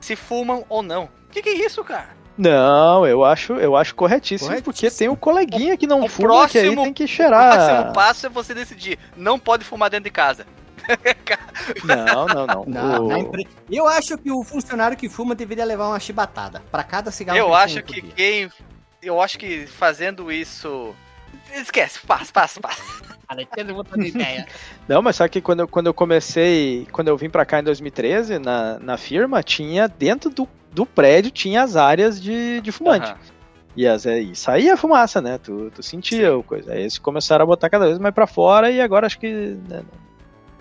Se 0.01 0.17
fumam 0.17 0.65
ou 0.71 0.83
não. 0.83 1.05
O 1.05 1.31
que, 1.31 1.43
que 1.43 1.51
é 1.51 1.55
isso, 1.67 1.85
cara? 1.85 2.22
Não, 2.43 3.07
eu 3.07 3.25
acho, 3.25 3.53
eu 3.55 3.77
acho 3.77 3.95
corretíssimo, 3.95 4.49
Corretíssimo. 4.51 4.73
porque 4.75 4.91
tem 4.91 5.09
o 5.09 5.17
coleguinha 5.17 5.77
que 5.77 5.87
não 5.87 6.05
o 6.05 6.09
fuma, 6.09 6.49
que 6.49 6.59
aí 6.59 6.65
próximo- 6.65 6.83
tem 6.85 6.93
que 6.93 7.05
O 7.05 7.09
cheirar. 7.09 7.55
próximo 7.55 7.93
passo 7.93 8.27
é 8.27 8.29
você 8.29 8.53
decidir. 8.55 8.99
Não 9.17 9.39
pode 9.39 9.65
fumar 9.65 9.89
dentro 9.91 10.05
de 10.05 10.11
casa. 10.11 10.47
Não, 11.85 12.27
não, 12.27 12.47
não. 12.47 12.65
Não, 12.67 13.07
O- 13.07 13.17
empre- 13.17 13.47
Eu 13.71 13.87
acho 13.87 14.19
que 14.19 14.31
o 14.33 14.43
funcionário 14.43 14.97
que 14.97 15.09
fuma 15.09 15.33
deveria 15.35 15.65
levar 15.65 15.87
uma 15.89 16.01
chibatada 16.01 16.61
para 16.73 16.83
cada 16.83 17.11
cigarro 17.13 17.39
eu 17.39 17.47
ele 17.47 17.55
acho 17.55 17.83
que 17.85 18.03
quem. 18.03 18.51
Eu 19.01 19.21
acho 19.21 19.39
que 19.39 19.67
fazendo 19.67 20.31
isso. 20.33 20.93
Esquece, 21.55 22.01
passa, 22.07 22.33
passa, 22.33 22.61
passa. 22.61 22.83
Não, 24.89 25.01
mas 25.01 25.17
sabe 25.17 25.31
que 25.31 25.41
quando 25.41 25.61
eu, 25.61 25.69
quando 25.69 25.87
eu 25.87 25.95
comecei, 25.95 26.87
quando 26.93 27.09
eu 27.09 27.17
vim 27.17 27.31
pra 27.31 27.47
cá 27.47 27.61
em 27.61 27.63
2013, 27.65 28.39
na, 28.39 28.79
na 28.79 28.97
firma, 28.99 29.43
tinha 29.43 29.89
dentro 29.89 30.29
do, 30.31 30.47
do 30.73 30.85
prédio, 30.87 31.31
tinha 31.31 31.63
as 31.63 31.77
áreas 31.77 32.21
de, 32.21 32.61
de 32.61 32.73
fumante. 32.73 33.11
Aham. 33.11 33.19
E, 33.75 33.87
as, 33.87 34.05
e 34.05 34.35
saía 34.35 34.75
a 34.75 34.77
fumaça, 34.77 35.23
né? 35.23 35.39
Tu, 35.39 35.71
tu 35.75 35.83
sentia 35.83 36.37
o 36.37 36.43
coisa. 36.43 36.73
Aí 36.73 36.81
eles 36.81 36.99
começaram 36.99 37.43
a 37.45 37.47
botar 37.47 37.71
cada 37.71 37.87
vez 37.87 37.99
mais 37.99 38.15
pra 38.15 38.27
fora 38.27 38.71
e 38.71 38.81
agora 38.81 39.07
acho 39.07 39.19
que. 39.19 39.57
né, 39.67 39.83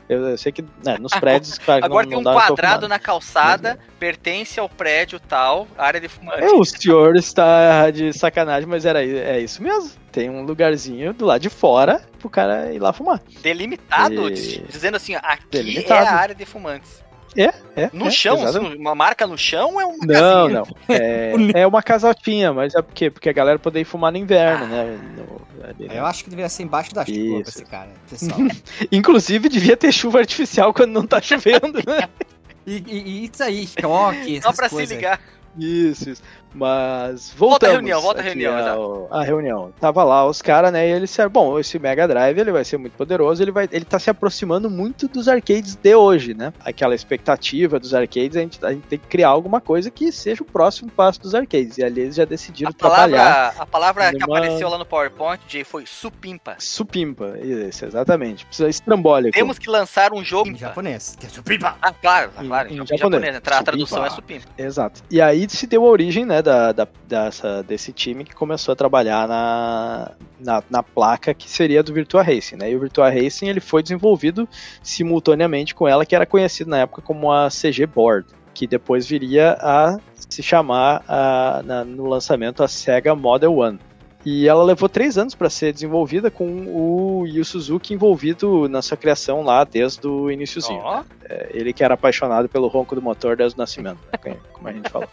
Eu, 0.07 0.29
eu 0.29 0.37
sei 0.37 0.49
que 0.53 0.61
né, 0.81 0.97
nos 0.97 1.11
prédios, 1.19 1.57
claro, 1.57 1.83
Agora 1.83 2.03
não, 2.05 2.09
tem 2.09 2.19
um 2.19 2.21
não 2.21 2.33
pra 2.33 2.47
quadrado 2.47 2.87
na 2.87 2.97
calçada, 2.99 3.77
pertence 3.99 4.57
ao 4.61 4.69
prédio 4.69 5.19
tal, 5.19 5.67
área 5.77 5.99
de 5.99 6.07
fumante. 6.07 6.41
É, 6.41 6.51
o 6.53 6.63
senhor 6.63 7.17
está 7.17 7.91
de 7.91 8.13
sacanagem, 8.13 8.67
mas 8.67 8.85
era, 8.85 9.03
é 9.05 9.41
isso 9.41 9.61
mesmo. 9.61 9.91
Tem 10.09 10.29
um 10.29 10.43
lugarzinho 10.43 11.13
do 11.13 11.25
lado 11.25 11.41
de 11.41 11.49
fora 11.49 12.01
pro 12.17 12.29
cara 12.29 12.71
ir 12.73 12.79
lá 12.79 12.93
fumar. 12.93 13.21
Delimitado, 13.41 14.29
E- 14.29 14.33
diz- 14.33 14.61
dizendo 14.69 14.95
assim, 14.95 15.15
aqui 15.15 15.43
Delimitado. 15.51 16.05
é 16.05 16.07
a 16.07 16.15
área 16.15 16.35
de 16.35 16.45
fumantes. 16.45 17.03
É, 17.35 17.89
No 17.93 18.07
é, 18.07 18.11
chão, 18.11 18.37
exatamente. 18.41 18.71
assim, 18.73 18.81
uma 18.81 18.93
marca 18.93 19.25
no 19.25 19.37
chão 19.37 19.79
é 19.79 19.85
uma 19.85 20.05
Não, 20.05 20.07
casinha? 20.49 20.49
não. 20.49 20.95
É, 20.95 21.33
é 21.61 21.67
uma 21.67 21.81
casaltinha, 21.81 22.51
mas 22.53 22.75
é 22.75 22.81
porque, 22.81 23.09
porque 23.09 23.29
a 23.29 23.33
galera 23.33 23.57
poder 23.57 23.83
fumar 23.85 24.11
no 24.11 24.17
inverno, 24.17 24.67
né? 24.67 24.99
No- 25.15 25.41
ali, 25.65 25.87
né? 25.87 25.99
Eu 25.99 26.05
acho 26.05 26.23
que 26.23 26.29
deveria 26.29 26.49
ser 26.49 26.63
embaixo 26.63 26.93
da 26.93 27.05
chuva 27.05 27.17
pra 27.19 27.39
Isso. 27.41 27.49
esse 27.49 27.65
cara, 27.65 27.89
pessoal. 28.09 28.39
Inclusive, 28.91 29.47
devia 29.47 29.77
ter 29.77 29.91
chuva 29.91 30.19
artificial 30.19 30.73
quando 30.73 30.91
não 30.91 31.07
tá 31.07 31.21
chovendo, 31.21 31.79
né? 31.87 32.09
e, 32.67 32.77
e- 32.85 33.03
e 33.07 33.29
isso 33.31 33.43
aí, 33.43 33.65
choque, 33.67 34.41
Só 34.41 34.49
essas 34.49 34.55
pra 34.55 34.69
se 34.69 34.85
ligar. 34.85 35.21
Isso, 35.57 36.09
isso. 36.09 36.23
Mas 36.53 37.31
Volta 37.35 37.65
a 37.67 37.69
voltamos. 37.69 37.73
reunião, 37.75 38.01
volta 38.01 38.19
a 38.21 38.25
aqui 38.25 38.39
reunião, 38.39 38.69
ao- 38.73 39.07
A 39.11 39.23
reunião. 39.23 39.73
Tava 39.79 40.03
lá 40.03 40.25
os 40.27 40.41
caras, 40.41 40.71
né? 40.71 40.87
E 40.87 40.91
eles 40.91 41.09
disseram, 41.09 41.29
bom, 41.29 41.57
esse 41.59 41.79
Mega 41.79 42.07
Drive 42.07 42.37
ele 42.37 42.51
vai 42.51 42.63
ser 42.65 42.77
muito 42.77 42.93
poderoso, 42.93 43.41
ele 43.41 43.51
vai, 43.51 43.67
ele 43.71 43.85
tá 43.85 43.97
se 43.99 44.09
aproximando 44.09 44.69
muito 44.69 45.07
dos 45.07 45.27
arcades 45.27 45.75
de 45.75 45.95
hoje, 45.95 46.33
né? 46.33 46.53
Aquela 46.63 46.93
expectativa 46.95 47.79
dos 47.79 47.93
arcades, 47.93 48.35
a 48.37 48.41
gente, 48.41 48.65
a 48.65 48.71
gente 48.71 48.87
tem 48.87 48.99
que 48.99 49.07
criar 49.07 49.29
alguma 49.29 49.61
coisa 49.61 49.89
que 49.89 50.11
seja 50.11 50.43
o 50.43 50.45
próximo 50.45 50.91
passo 50.91 51.21
dos 51.21 51.33
arcades. 51.33 51.77
E 51.77 51.83
ali 51.83 52.01
eles 52.01 52.15
já 52.15 52.25
decidiram 52.25 52.69
A 52.69 52.73
trabalhar. 52.73 53.17
palavra, 53.23 53.61
a 53.61 53.65
palavra 53.65 54.11
que 54.11 54.19
numa- 54.19 54.37
apareceu 54.37 54.69
lá 54.69 54.77
no 54.77 54.85
PowerPoint, 54.85 55.41
Jay, 55.47 55.63
foi 55.63 55.85
supimpa. 55.85 56.55
Supimpa, 56.59 57.37
isso, 57.41 57.85
exatamente. 57.85 58.45
Precisa 58.45 58.69
estrambólico. 58.69 59.33
Temos 59.33 59.57
que 59.57 59.69
lançar 59.69 60.13
um 60.13 60.23
jogo 60.23 60.49
Em 60.49 60.57
japonês, 60.57 61.15
que 61.19 61.25
é 61.25 61.29
supimpa. 61.29 61.75
Ah, 61.81 61.93
claro, 61.93 62.31
claro, 62.37 62.69
em 62.69 62.73
em 62.73 62.77
japonês. 62.77 62.99
japonês. 62.99 63.21
né? 63.33 63.39
A 63.39 63.41
Supimpa. 63.41 63.63
tradução 63.63 64.05
é 64.05 64.09
supimpa. 64.09 64.45
Exato. 64.57 65.01
E 65.09 65.21
aí 65.21 65.47
se 65.49 65.65
deu 65.67 65.85
a 65.85 65.89
origem, 65.89 66.25
né, 66.25 66.40
da, 66.41 66.71
da- 66.71 66.87
dessa, 67.07 67.63
desse 67.63 67.91
time 67.93 68.23
que 68.23 68.33
começou 68.35 68.73
a 68.73 68.75
trabalhar 68.75 69.27
na, 69.27 70.11
na, 70.39 70.63
na 70.69 70.83
placa 70.83 71.33
que 71.33 71.49
seria 71.49 71.81
do 71.83 71.93
Virtua 71.93 72.21
Racing, 72.23 72.55
né? 72.57 72.71
E 72.71 72.75
o 72.75 72.79
Virtua 72.79 73.09
Racing 73.09 73.47
ele 73.47 73.59
foi 73.59 73.81
desenvolvido 73.83 74.47
simultaneamente 74.81 75.73
com 75.73 75.87
ela, 75.87 76.05
que 76.05 76.15
era 76.15 76.25
conhecida 76.25 76.69
na 76.69 76.79
época 76.79 77.01
como 77.01 77.31
a 77.31 77.49
CG 77.49 77.85
Board, 77.85 78.27
que 78.53 78.67
depois 78.67 79.07
viria 79.07 79.57
a 79.61 79.97
se 80.29 80.43
chamar 80.43 81.03
a- 81.07 81.61
na- 81.63 81.85
no 81.85 82.05
lançamento 82.07 82.63
a 82.63 82.67
Sega 82.67 83.15
Model 83.15 83.55
One. 83.55 83.79
E 84.23 84.47
ela 84.47 84.63
levou 84.63 84.87
três 84.87 85.17
anos 85.17 85.33
para 85.33 85.49
ser 85.49 85.73
desenvolvida 85.73 86.29
com 86.29 86.45
o 86.45 87.25
Yu 87.25 87.43
Suzuki 87.43 87.93
envolvido 87.93 88.69
na 88.69 88.81
sua 88.81 88.95
criação 88.95 89.41
lá 89.41 89.63
desde 89.63 90.05
o 90.07 90.29
iníciozinho. 90.29 90.81
Ó, 90.81 91.03
Ele 91.49 91.73
que 91.73 91.83
era 91.83 91.95
apaixonado 91.95 92.47
pelo 92.47 92.67
ronco 92.67 92.93
do 92.93 93.01
motor 93.01 93.35
desde 93.35 93.57
o 93.57 93.59
nascimento, 93.59 93.99
né, 94.11 94.37
como 94.53 94.67
a 94.67 94.73
gente 94.73 94.89
falou. 94.89 95.09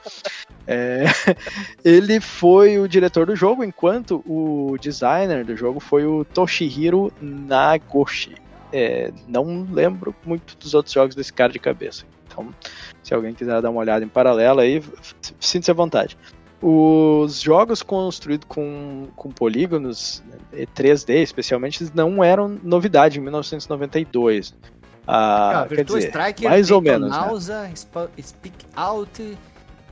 É, 0.67 1.05
ele 1.83 2.21
foi 2.21 2.79
o 2.79 2.87
diretor 2.87 3.27
do 3.27 3.35
jogo, 3.35 3.65
enquanto 3.65 4.23
o 4.27 4.77
designer 4.79 5.45
do 5.45 5.57
jogo 5.57 5.81
foi 5.81 6.05
o 6.05 6.25
Toshihiro 6.25 7.11
Nagoshi. 7.21 8.35
É, 8.71 9.11
não 9.27 9.67
lembro 9.73 10.15
muito 10.27 10.55
dos 10.59 10.75
outros 10.75 10.93
jogos 10.93 11.15
desse 11.15 11.33
cara 11.33 11.51
de 11.51 11.59
cabeça. 11.59 12.05
Então, 12.27 12.55
se 13.03 13.15
alguém 13.15 13.33
quiser 13.33 13.63
dar 13.63 13.71
uma 13.71 13.81
olhada 13.81 14.05
em 14.05 14.09
paralelo 14.09 14.61
aí, 14.61 14.83
sinta-se 15.41 15.71
à 15.71 15.75
vontade. 15.75 16.17
Os 16.61 17.41
jogos 17.41 17.83
construídos 17.83 18.47
com, 18.49 19.09
com 19.15 19.31
polígonos 19.31 20.23
né, 20.53 20.67
3D, 20.77 21.23
especialmente, 21.23 21.83
eles 21.83 21.93
não 21.93 22.23
eram 22.23 22.59
novidade 22.63 23.19
em 23.19 23.23
1992. 23.23 24.55
Ah, 25.07 25.63
Ah, 25.63 25.67
quer 25.69 25.77
Virtua 25.77 25.99
dizer, 26.01 26.49
mais 26.49 26.71
ou 26.71 26.81
menos, 26.81 27.11
né? 27.11 27.17
Nausa, 27.17 27.71
Sp- 27.73 28.11
Speak 28.21 28.67
Out 28.77 29.39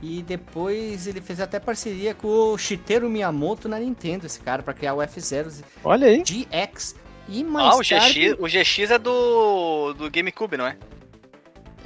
e 0.01 0.21
depois 0.21 1.07
ele 1.07 1.21
fez 1.21 1.39
até 1.39 1.59
parceria 1.59 2.13
com 2.13 2.27
o 2.27 2.57
Shigeru 2.57 3.09
Miyamoto 3.09 3.67
na 3.67 3.79
Nintendo, 3.79 4.25
esse 4.27 4.39
cara, 4.39 4.61
pra 4.61 4.73
criar 4.73 4.93
o 4.93 4.97
F0 4.97 5.63
Olha 5.83 6.07
aí. 6.07 6.21
GX. 6.21 6.95
E 7.29 7.43
mais 7.43 7.75
ah, 7.75 7.77
o 7.79 7.83
tarde... 7.83 8.29
GX, 8.29 8.39
o 8.39 8.47
GX 8.47 8.91
é 8.91 8.97
do, 8.99 9.93
do 9.93 10.11
GameCube, 10.11 10.55
não 10.57 10.67
é? 10.67 10.77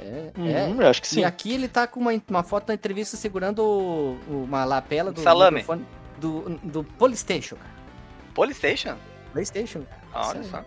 É, 0.02 0.32
Uhum, 0.38 0.80
é. 0.80 0.84
eu 0.84 0.88
acho 0.88 1.00
que 1.02 1.08
sim. 1.08 1.20
E 1.20 1.24
aqui 1.24 1.52
ele 1.54 1.68
tá 1.68 1.86
com 1.86 2.00
uma, 2.00 2.10
uma 2.28 2.42
foto 2.42 2.68
na 2.68 2.74
entrevista 2.74 3.16
segurando 3.16 3.60
o- 3.64 4.18
uma 4.44 4.64
lapela 4.64 5.10
do 5.12 5.20
Salame. 5.20 5.64
do, 6.18 6.58
do 6.62 6.84
Polystation, 6.84 7.56
cara. 7.56 7.70
Polystation? 8.34 8.96
Playstation. 9.32 9.82
Ah, 10.12 10.28
olha 10.28 10.42
só. 10.44 10.64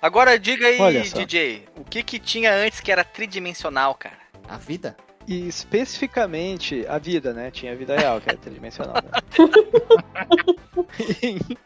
Agora 0.00 0.38
diga 0.38 0.66
aí. 0.66 0.76
DJ, 1.02 1.66
o 1.76 1.84
que 1.84 2.02
que 2.02 2.18
tinha 2.18 2.52
antes 2.54 2.80
que 2.80 2.92
era 2.92 3.02
tridimensional, 3.04 3.94
cara? 3.94 4.18
A 4.48 4.56
vida. 4.58 4.96
E 5.26 5.48
especificamente 5.48 6.84
a 6.86 6.98
vida, 6.98 7.32
né? 7.32 7.50
Tinha 7.50 7.72
a 7.72 7.74
vida 7.74 7.96
real, 7.96 8.20
que 8.20 8.28
era 8.28 8.36
tridimensional. 8.38 8.96
Né? 9.02 9.10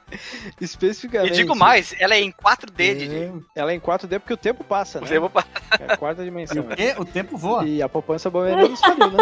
especificamente. 0.60 1.32
E 1.32 1.36
digo 1.36 1.56
mais, 1.56 1.94
ela 1.98 2.14
é 2.14 2.20
em 2.20 2.30
4D, 2.32 2.94
DJ. 2.96 3.32
Ela 3.54 3.72
é 3.72 3.74
em 3.74 3.80
4D 3.80 4.20
porque 4.20 4.32
o 4.32 4.36
tempo 4.36 4.62
passa, 4.62 5.00
né? 5.00 5.06
Você 5.08 5.18
vou 5.18 5.28
pa- 5.28 5.44
É 5.78 5.92
a 5.92 5.96
quarta 5.96 6.22
dimensão. 6.24 6.62
né? 6.62 6.76
E 6.78 7.00
o 7.00 7.04
tempo 7.04 7.36
voa. 7.36 7.66
E 7.66 7.82
a 7.82 7.88
poupança 7.88 8.30
bovina 8.30 8.68
nos 8.68 8.80
faliu, 8.80 9.10
né? 9.10 9.18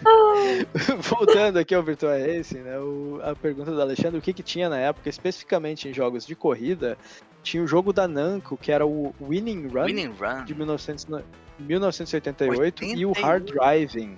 Voltando 0.98 1.58
aqui 1.58 1.74
ao 1.74 1.82
Virtua 1.82 2.16
Racing, 2.18 2.58
né? 2.60 2.78
o- 2.78 3.20
a 3.22 3.34
pergunta 3.36 3.70
do 3.70 3.80
Alexandre, 3.80 4.18
o 4.18 4.22
que, 4.22 4.32
que 4.32 4.42
tinha 4.42 4.68
na 4.68 4.78
época, 4.78 5.08
especificamente 5.08 5.88
em 5.88 5.92
jogos 5.92 6.26
de 6.26 6.34
corrida, 6.34 6.96
tinha 7.42 7.62
o 7.62 7.66
jogo 7.66 7.92
da 7.92 8.06
Namco, 8.08 8.56
que 8.56 8.70
era 8.72 8.86
o 8.86 9.14
Winning 9.20 9.68
Run, 9.68 9.84
Winning 9.84 10.14
Run. 10.18 10.44
de 10.44 10.54
1900 10.54 11.06
no- 11.06 11.22
1988, 11.58 12.84
e 12.84 13.04
o 13.04 13.10
88. 13.10 13.20
Hard 13.26 13.44
Driving. 13.52 14.16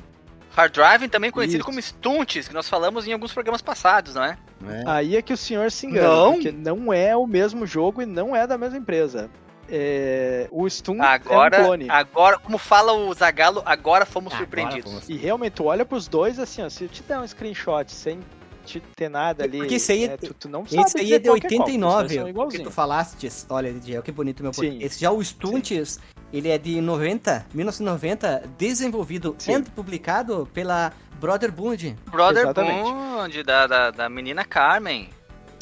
Hard 0.54 0.72
Driving, 0.74 1.08
também 1.08 1.30
conhecido 1.30 1.58
Isso. 1.60 1.64
como 1.66 1.80
Stunts, 1.80 2.46
que 2.48 2.54
nós 2.54 2.68
falamos 2.68 3.06
em 3.08 3.12
alguns 3.12 3.32
programas 3.32 3.62
passados, 3.62 4.14
não 4.14 4.24
é? 4.24 4.36
Aí 4.86 5.16
é 5.16 5.22
que 5.22 5.32
o 5.32 5.36
senhor 5.36 5.70
se 5.70 5.86
engana, 5.86 6.08
Não. 6.08 6.32
porque 6.34 6.52
não 6.52 6.92
é 6.92 7.16
o 7.16 7.26
mesmo 7.26 7.66
jogo 7.66 8.02
e 8.02 8.06
não 8.06 8.36
é 8.36 8.46
da 8.46 8.56
mesma 8.58 8.76
empresa. 8.78 9.30
É, 9.68 10.48
o 10.50 10.68
Stun 10.68 10.96
é 10.96 10.98
um 10.98 11.02
Agora, 11.02 11.64
clone. 11.64 11.88
agora, 11.88 12.38
como 12.38 12.58
fala 12.58 12.92
o 12.92 13.14
Zagalo, 13.14 13.62
agora 13.64 14.04
fomos 14.04 14.32
Agora 14.34 14.44
surpreendidos. 14.44 14.90
fomos. 14.92 15.08
E 15.08 15.16
realmente, 15.16 15.54
tu 15.54 15.64
olha 15.64 15.84
pros 15.86 16.06
dois 16.06 16.38
assim, 16.38 16.62
ó, 16.62 16.68
se 16.68 16.84
eu 16.84 16.88
te 16.88 17.02
der 17.02 17.18
um 17.18 17.26
screenshot 17.26 17.90
sem 17.90 18.20
te 18.62 18.80
ter 18.96 19.08
nada 19.08 19.44
ali, 19.44 19.58
Porque 19.58 19.74
esse 19.74 19.92
aí 19.92 20.04
é- 20.04 20.08
né, 20.08 20.16
tu, 20.16 20.32
tu 20.34 20.48
não 20.48 20.66
sabe 20.66 20.82
Esse 20.82 20.98
aí 20.98 21.12
é 21.14 21.18
de 21.18 21.28
qual 21.28 21.34
que 21.36 21.46
qual, 21.46 21.50
porque 21.50 21.54
os 21.56 21.60
89, 21.60 21.98
dois 22.02 22.12
são 22.12 22.22
o 22.22 22.24
que 22.24 22.30
igualzinhos. 22.30 22.68
tu 22.68 22.70
falaste, 22.70 23.28
olha, 23.50 23.72
DJ, 23.72 24.02
que 24.02 24.12
bonito 24.12 24.42
meu 24.42 24.52
Sim. 24.52 24.62
português. 24.62 24.98
Já 24.98 25.10
o 25.10 25.20
Stunts, 25.22 26.00
ele 26.32 26.48
é 26.48 26.56
de 26.58 26.80
90, 26.80 27.44
1990, 27.54 28.44
desenvolvido 28.58 29.34
Sim. 29.38 29.52
e 29.52 29.70
publicado 29.70 30.48
pela 30.54 30.92
Brother 31.20 31.52
Bund. 31.52 31.96
Brother 32.10 32.42
Exatamente. 32.42 32.90
Bond, 32.90 33.42
da, 33.44 33.66
da, 33.66 33.90
da 33.90 34.08
menina 34.08 34.44
Carmen. 34.44 35.08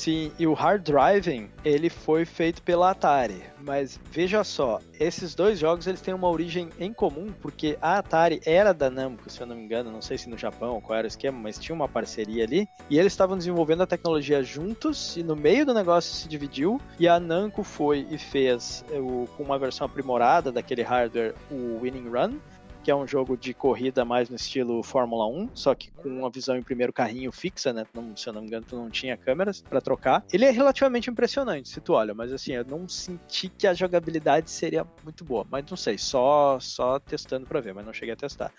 Sim, 0.01 0.32
e 0.38 0.46
o 0.46 0.55
Hard 0.55 0.82
Driving, 0.82 1.51
ele 1.62 1.90
foi 1.90 2.24
feito 2.24 2.62
pela 2.62 2.90
Atari. 2.90 3.42
Mas 3.62 4.01
veja 4.11 4.42
só, 4.42 4.80
esses 4.98 5.34
dois 5.34 5.59
jogos 5.59 5.86
eles 5.86 6.01
têm 6.01 6.14
uma 6.14 6.30
origem 6.30 6.70
em 6.78 6.90
comum, 6.90 7.26
porque 7.42 7.76
a 7.82 7.98
Atari 7.98 8.40
era 8.46 8.72
da 8.72 8.88
Namco, 8.88 9.28
se 9.28 9.42
eu 9.42 9.46
não 9.46 9.55
me 9.55 9.62
engano, 9.62 9.92
não 9.92 10.01
sei 10.01 10.16
se 10.16 10.30
no 10.30 10.38
Japão, 10.38 10.80
qual 10.80 10.98
era 10.98 11.07
o 11.07 11.09
esquema, 11.09 11.38
mas 11.38 11.59
tinha 11.59 11.74
uma 11.76 11.86
parceria 11.86 12.44
ali. 12.44 12.66
E 12.88 12.98
eles 12.98 13.12
estavam 13.12 13.36
desenvolvendo 13.36 13.82
a 13.82 13.86
tecnologia 13.86 14.42
juntos, 14.42 15.18
e 15.18 15.22
no 15.22 15.36
meio 15.36 15.66
do 15.66 15.74
negócio 15.74 16.14
se 16.14 16.26
dividiu, 16.26 16.80
e 16.98 17.07
a 17.07 17.20
Namco 17.20 17.62
foi 17.62 18.07
e 18.11 18.16
fez 18.16 18.82
eh, 18.90 18.98
com 19.36 19.42
uma 19.42 19.59
versão 19.59 19.84
aprimorada 19.86 20.51
daquele 20.51 20.80
hardware, 20.80 21.34
o 21.51 21.78
Winning 21.78 22.09
Run, 22.09 22.38
que 22.82 22.90
é 22.90 22.94
um 22.94 23.06
jogo 23.06 23.36
de 23.36 23.52
corrida 23.52 24.04
mais 24.04 24.28
no 24.28 24.36
estilo 24.36 24.82
Fórmula 24.82 25.26
1, 25.26 25.50
só 25.54 25.74
que 25.74 25.90
com 25.90 26.08
uma 26.08 26.30
visão 26.30 26.56
em 26.56 26.62
primeiro 26.62 26.92
carrinho 26.92 27.30
fixa, 27.32 27.72
né? 27.72 27.86
Não, 27.94 28.16
se 28.16 28.28
eu 28.28 28.32
não 28.32 28.40
me 28.40 28.46
engano, 28.46 28.64
tu 28.68 28.76
não 28.76 28.90
tinha 28.90 29.16
câmeras 29.16 29.62
pra 29.62 29.80
trocar. 29.80 30.24
Ele 30.32 30.44
é 30.44 30.50
relativamente 30.50 31.10
impressionante, 31.10 31.68
se 31.68 31.80
tu 31.80 31.92
olha, 31.92 32.14
mas 32.14 32.32
assim, 32.32 32.52
eu 32.52 32.64
não 32.64 32.88
senti 32.88 33.48
que 33.48 33.66
a 33.66 33.74
jogabilidade 33.74 34.50
seria 34.50 34.86
muito 35.02 35.24
boa, 35.24 35.46
mas 35.50 35.64
não 35.68 35.76
sei, 35.76 35.98
só 35.98 36.58
só 36.60 36.98
testando 36.98 37.46
pra 37.46 37.60
ver, 37.60 37.74
mas 37.74 37.84
não 37.84 37.92
cheguei 37.92 38.14
a 38.14 38.16
testar. 38.16 38.52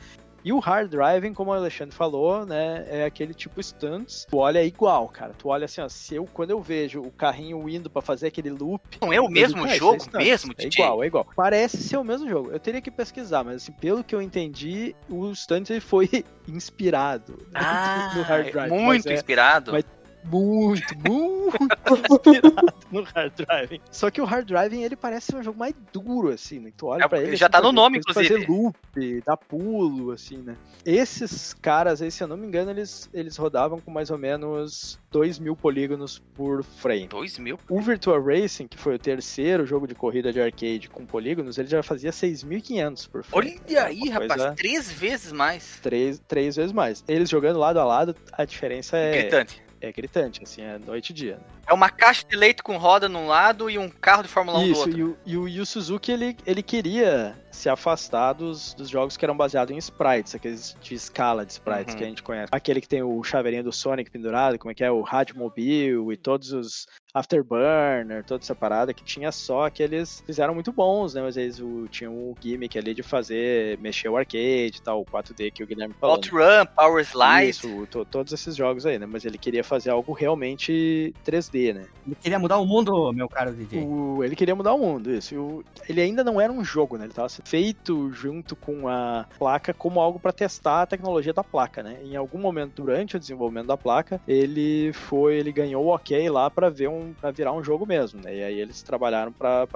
E 0.44 0.52
o 0.52 0.60
hard 0.60 0.90
driving, 0.90 1.34
como 1.34 1.52
o 1.52 1.54
Alexandre 1.54 1.96
falou, 1.96 2.46
né, 2.46 2.86
é 2.88 3.06
aquele 3.06 3.34
tipo 3.34 3.60
stunts. 3.62 4.26
Tu 4.30 4.38
olha 4.38 4.64
igual, 4.64 5.08
cara. 5.08 5.34
Tu 5.38 5.48
olha 5.48 5.66
assim, 5.66 5.82
ó, 5.82 5.88
se 5.90 6.16
eu 6.16 6.26
quando 6.26 6.50
eu 6.52 6.60
vejo 6.62 7.02
o 7.02 7.12
carrinho 7.12 7.68
indo 7.70 7.90
pra 7.90 8.02
fazer 8.02 8.28
aquele 8.28 8.50
loop, 8.50 8.82
Não 9.02 9.14
é 9.14 9.22
o 9.22 9.30
mesmo 9.30 9.58
digo, 9.60 9.68
"Ah, 9.68 9.70
isso 9.76 9.80
jogo, 9.80 9.96
é 9.96 10.00
stunts." 10.00 10.26
mesmo, 10.28 10.52
É 10.58 10.64
DJ? 10.64 10.84
igual, 10.86 11.04
é 11.04 11.08
igual. 11.08 11.28
Parece 11.36 11.78
ser 11.84 11.98
o 11.98 12.04
mesmo 12.04 12.28
jogo. 12.28 12.52
Eu 12.52 12.60
teria 12.60 12.82
que 12.82 12.90
pesquisar, 12.90 13.44
mas 13.44 13.58
assim, 13.58 13.72
pelo 13.72 14.04
que 14.04 14.16
eu 14.16 14.22
entendi, 14.22 14.96
o 15.10 15.34
Stunts 15.36 15.70
ele 15.70 15.80
foi 15.80 16.10
inspirado 16.48 17.38
Ah, 17.54 18.12
no 18.16 18.22
Hard 18.24 18.52
Drive. 18.52 18.72
muito 18.72 18.86
mas 18.88 19.06
é, 19.06 19.14
inspirado. 19.14 19.72
mas- 19.72 19.86
muito, 20.26 20.96
muito 21.08 21.58
no 22.92 23.04
Hard 23.04 23.34
Driving. 23.36 23.82
Só 23.92 24.10
que 24.12 24.22
o 24.22 24.26
Hard 24.26 24.48
Driving, 24.48 24.84
ele 24.84 24.96
parece 24.96 25.36
um 25.36 25.44
jogo 25.44 25.58
mais 25.60 25.74
duro, 25.92 26.30
assim, 26.30 26.60
né? 26.60 26.72
Tu 26.76 26.86
olha 26.88 27.04
É, 27.04 27.08
pra 27.08 27.22
ele... 27.22 27.36
já 27.36 27.46
assim, 27.48 27.52
tá 27.52 27.62
no 27.62 27.72
nome, 27.72 27.98
inclusive. 28.00 28.28
Fazer 28.30 28.48
loop, 28.48 29.22
dar 29.26 29.38
pulo, 29.38 30.12
assim, 30.12 30.38
né? 30.38 30.56
Esses 30.86 31.54
caras 31.54 32.02
aí, 32.02 32.12
se 32.12 32.24
eu 32.24 32.28
não 32.28 32.38
me 32.38 32.48
engano, 32.48 32.72
eles, 32.72 33.10
eles 33.14 33.38
rodavam 33.38 33.80
com 33.80 33.92
mais 33.92 34.10
ou 34.10 34.18
menos 34.18 35.00
2 35.12 35.40
mil 35.40 35.56
polígonos 35.56 36.20
por 36.34 36.64
frame. 36.64 37.08
2 37.08 37.38
mil? 37.40 37.60
O 37.70 37.82
Virtua 37.82 38.20
Racing, 38.22 38.68
que 38.68 38.78
foi 38.78 38.96
o 38.96 39.00
terceiro 39.00 39.66
jogo 39.66 39.88
de 39.88 39.96
corrida 39.96 40.32
de 40.32 40.42
arcade 40.42 40.90
com 40.90 41.06
polígonos, 41.06 41.58
ele 41.58 41.68
já 41.68 41.84
fazia 41.84 42.12
6.500 42.12 43.10
por 43.10 43.24
frame. 43.24 43.60
Olha 43.68 43.84
aí, 43.86 44.10
rapaz, 44.10 44.34
coisa- 44.34 44.52
três 44.56 44.92
vezes 44.92 45.32
mais. 45.32 45.80
Três, 45.82 46.20
três 46.28 46.56
vezes 46.56 46.72
mais. 46.72 47.04
Eles 47.08 47.30
jogando 47.30 47.60
lado 47.60 47.80
a 47.80 47.84
lado, 47.86 48.16
a 48.32 48.46
diferença 48.46 48.98
é 48.98 49.12
Gritante. 49.22 49.62
É 49.82 49.92
gritante, 49.92 50.42
assim, 50.44 50.62
é 50.62 50.78
noite 50.78 51.10
e 51.10 51.14
dia. 51.14 51.38
Né? 51.38 51.44
É 51.72 51.74
uma 51.74 51.90
caixa 51.90 52.26
de 52.28 52.36
leite 52.36 52.62
com 52.62 52.76
roda 52.76 53.08
num 53.08 53.28
lado 53.28 53.70
e 53.70 53.78
um 53.78 53.90
carro 53.90 54.24
de 54.24 54.28
Fórmula 54.28 54.60
1 54.60 54.62
do 54.64 54.68
Isso, 54.72 54.80
outro. 54.82 54.98
e 55.00 55.04
o, 55.04 55.18
e 55.26 55.38
o 55.38 55.48
Yu 55.48 55.66
Suzuki, 55.66 56.12
ele, 56.12 56.36
ele 56.46 56.62
queria 56.62 57.34
se 57.50 57.70
afastar 57.70 58.34
dos, 58.34 58.74
dos 58.74 58.90
jogos 58.90 59.16
que 59.16 59.24
eram 59.24 59.36
baseados 59.38 59.74
em 59.74 59.78
sprites, 59.78 60.36
aqueles 60.36 60.76
de 60.82 60.96
escala 60.96 61.46
de 61.46 61.54
sprites 61.54 61.94
Uhum. 61.94 61.98
que 61.98 62.04
a 62.04 62.08
gente 62.08 62.24
conhece. 62.24 62.50
Aquele 62.52 62.82
que 62.82 62.88
tem 62.90 63.02
o 63.02 63.24
chaveirinho 63.24 63.64
do 63.64 63.72
Sonic 63.72 64.12
pendurado, 64.12 64.58
como 64.60 64.72
é 64.72 64.76
que 64.76 64.84
é, 64.84 64.92
o 64.92 65.02
Rádio 65.02 65.38
Mobile 65.38 66.12
e 66.12 66.18
todos 66.18 66.52
os 66.52 66.88
Afterburner, 67.14 68.24
toda 68.26 68.44
essa 68.44 68.56
parada 68.56 68.94
que 68.94 69.04
tinha 69.04 69.32
só 69.32 69.70
que 69.70 69.84
eles 69.84 70.22
fizeram 70.26 70.54
muito 70.54 70.72
bons, 70.72 71.14
né? 71.14 71.22
Mas 71.22 71.36
eles 71.38 71.60
o, 71.60 71.88
tinham 71.90 72.14
o 72.14 72.36
gimmick 72.40 72.78
ali 72.78 72.94
de 72.94 73.04
fazer, 73.04 73.78
mexer 73.80 74.10
o 74.10 74.18
arcade 74.18 74.78
e 74.78 74.82
tal, 74.82 75.02
o 75.02 75.06
4D 75.06 75.52
que 75.52 75.64
o 75.64 75.68
Guilherme 75.68 75.94
falou. 76.00 76.16
Outrun, 76.16 76.66
Power 76.76 77.04
Slide. 77.06 77.50
Isso, 77.50 77.88
to- 77.88 78.06
todos 78.06 78.32
esses 78.34 78.56
jogos 78.56 78.86
aí, 78.86 78.98
né? 78.98 79.06
Mas 79.06 79.26
ele 79.26 79.38
queria 79.38 79.64
fazer 79.64 79.90
algo 79.90 80.14
realmente 80.14 81.14
3D, 81.26 81.61
né? 81.74 81.88
Ele 82.06 82.16
queria 82.16 82.40
mudar 82.40 82.58
o 82.58 82.66
mundo, 82.66 83.14
meu 83.14 83.30
caro 83.30 83.54
DJ. 83.56 83.84
O- 83.86 84.24
ele 84.24 84.36
queria 84.36 84.56
mudar 84.56 84.74
o 84.74 84.80
mundo, 84.80 85.12
isso. 85.12 85.36
O- 85.40 85.64
ele 85.88 86.02
ainda 86.02 86.24
não 86.24 86.42
era 86.42 86.52
um 86.52 86.64
jogo, 86.64 86.98
né? 86.98 87.04
Ele 87.06 87.12
estava 87.12 87.30
sendo 87.30 87.48
feito 87.48 88.12
junto 88.12 88.56
com 88.56 88.88
a 88.88 89.28
placa 89.38 89.74
como 89.74 90.00
algo 90.00 90.20
para 90.20 90.34
testar 90.34 90.82
a 90.82 90.88
tecnologia 90.88 91.34
da 91.34 91.44
placa, 91.44 91.84
né? 91.84 92.00
Em 92.04 92.16
algum 92.16 92.40
momento 92.40 92.74
durante 92.78 93.16
o 93.16 93.20
desenvolvimento 93.20 93.68
da 93.68 93.78
placa, 93.78 94.20
ele 94.28 94.92
foi, 94.94 95.36
ele 95.38 95.52
ganhou 95.52 95.86
o 95.86 95.94
ok 95.94 96.30
lá 96.30 96.50
para 96.50 96.70
ver 96.70 96.90
um, 96.90 97.14
para 97.14 97.32
virar 97.32 97.54
um 97.54 97.64
jogo 97.64 97.86
mesmo, 97.86 98.20
né? 98.22 98.36
E 98.36 98.44
aí 98.44 98.60
eles 98.60 98.82
trabalharam 98.84 99.32
para 99.32 99.68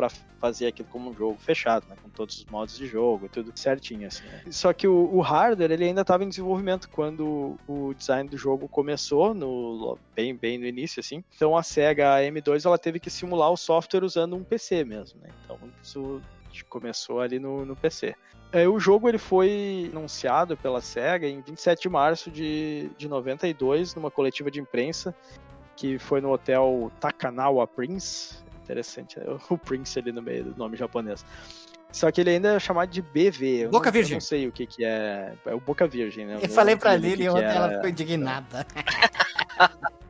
fazer 0.41 0.67
aquilo 0.67 0.87
como 0.89 1.09
um 1.11 1.15
jogo 1.15 1.37
fechado, 1.39 1.87
né? 1.87 1.95
Com 2.01 2.09
todos 2.09 2.37
os 2.39 2.45
modos 2.47 2.75
de 2.75 2.85
jogo, 2.85 3.29
tudo 3.29 3.51
certinho 3.55 4.07
assim. 4.07 4.27
né? 4.27 4.41
Só 4.49 4.73
que 4.73 4.87
o, 4.87 5.09
o 5.13 5.21
hardware 5.21 5.71
ele 5.71 5.85
ainda 5.85 6.01
estava 6.01 6.23
em 6.23 6.29
desenvolvimento 6.29 6.87
quando 6.91 7.55
o 7.67 7.93
design 7.93 8.29
do 8.29 8.37
jogo 8.37 8.67
começou 8.69 9.33
no 9.33 9.97
bem 10.15 10.35
bem 10.35 10.57
no 10.57 10.65
início 10.65 10.99
assim. 10.99 11.23
Então 11.35 11.55
a 11.57 11.63
Sega 11.65 12.21
M2 12.21 12.65
ela 12.65 12.77
teve 12.77 12.99
que 12.99 13.09
simular 13.09 13.51
o 13.51 13.57
software 13.57 14.03
usando 14.03 14.35
um 14.35 14.43
PC 14.43 14.83
mesmo, 14.83 15.19
né? 15.21 15.29
Então 15.43 15.57
isso 15.81 16.21
começou 16.69 17.19
ali 17.19 17.39
no, 17.39 17.65
no 17.65 17.75
PC. 17.75 18.15
É, 18.51 18.67
o 18.67 18.79
jogo 18.79 19.09
ele 19.09 19.17
foi 19.17 19.89
anunciado 19.91 20.55
pela 20.55 20.79
SEGA 20.79 21.27
em 21.27 21.41
27 21.41 21.81
de 21.81 21.89
março 21.89 22.31
de, 22.31 22.89
de 22.97 23.07
92, 23.09 23.95
numa 23.95 24.09
coletiva 24.09 24.49
de 24.49 24.61
imprensa, 24.61 25.13
que 25.75 25.99
foi 25.99 26.21
no 26.21 26.31
hotel 26.31 26.91
Takanawa 26.99 27.67
Prince. 27.67 28.37
Interessante, 28.63 29.19
né? 29.19 29.25
o 29.49 29.57
Prince 29.57 29.99
ali 29.99 30.11
no 30.11 30.21
meio 30.21 30.45
do 30.45 30.57
nome 30.57 30.77
japonês. 30.77 31.25
Só 31.91 32.11
que 32.11 32.21
ele 32.21 32.29
ainda 32.29 32.55
é 32.55 32.59
chamado 32.59 32.89
de 32.89 33.01
BV. 33.01 33.65
Eu 33.65 33.69
Boca 33.69 33.87
não, 33.87 33.93
Virgem. 33.93 34.13
Eu 34.13 34.15
não 34.17 34.21
sei 34.21 34.47
o 34.47 34.51
que, 34.51 34.65
que 34.65 34.85
é. 34.85 35.33
É 35.45 35.53
o 35.53 35.59
Boca 35.59 35.87
Virgem, 35.87 36.25
né? 36.25 36.35
Eu 36.35 36.41
não 36.41 36.49
falei 36.49 36.75
pra 36.75 36.95
Lili 36.95 37.27
ontem, 37.27 37.43
ela 37.43 37.71
é. 37.71 37.75
ficou 37.75 37.89
indignada. 37.89 38.65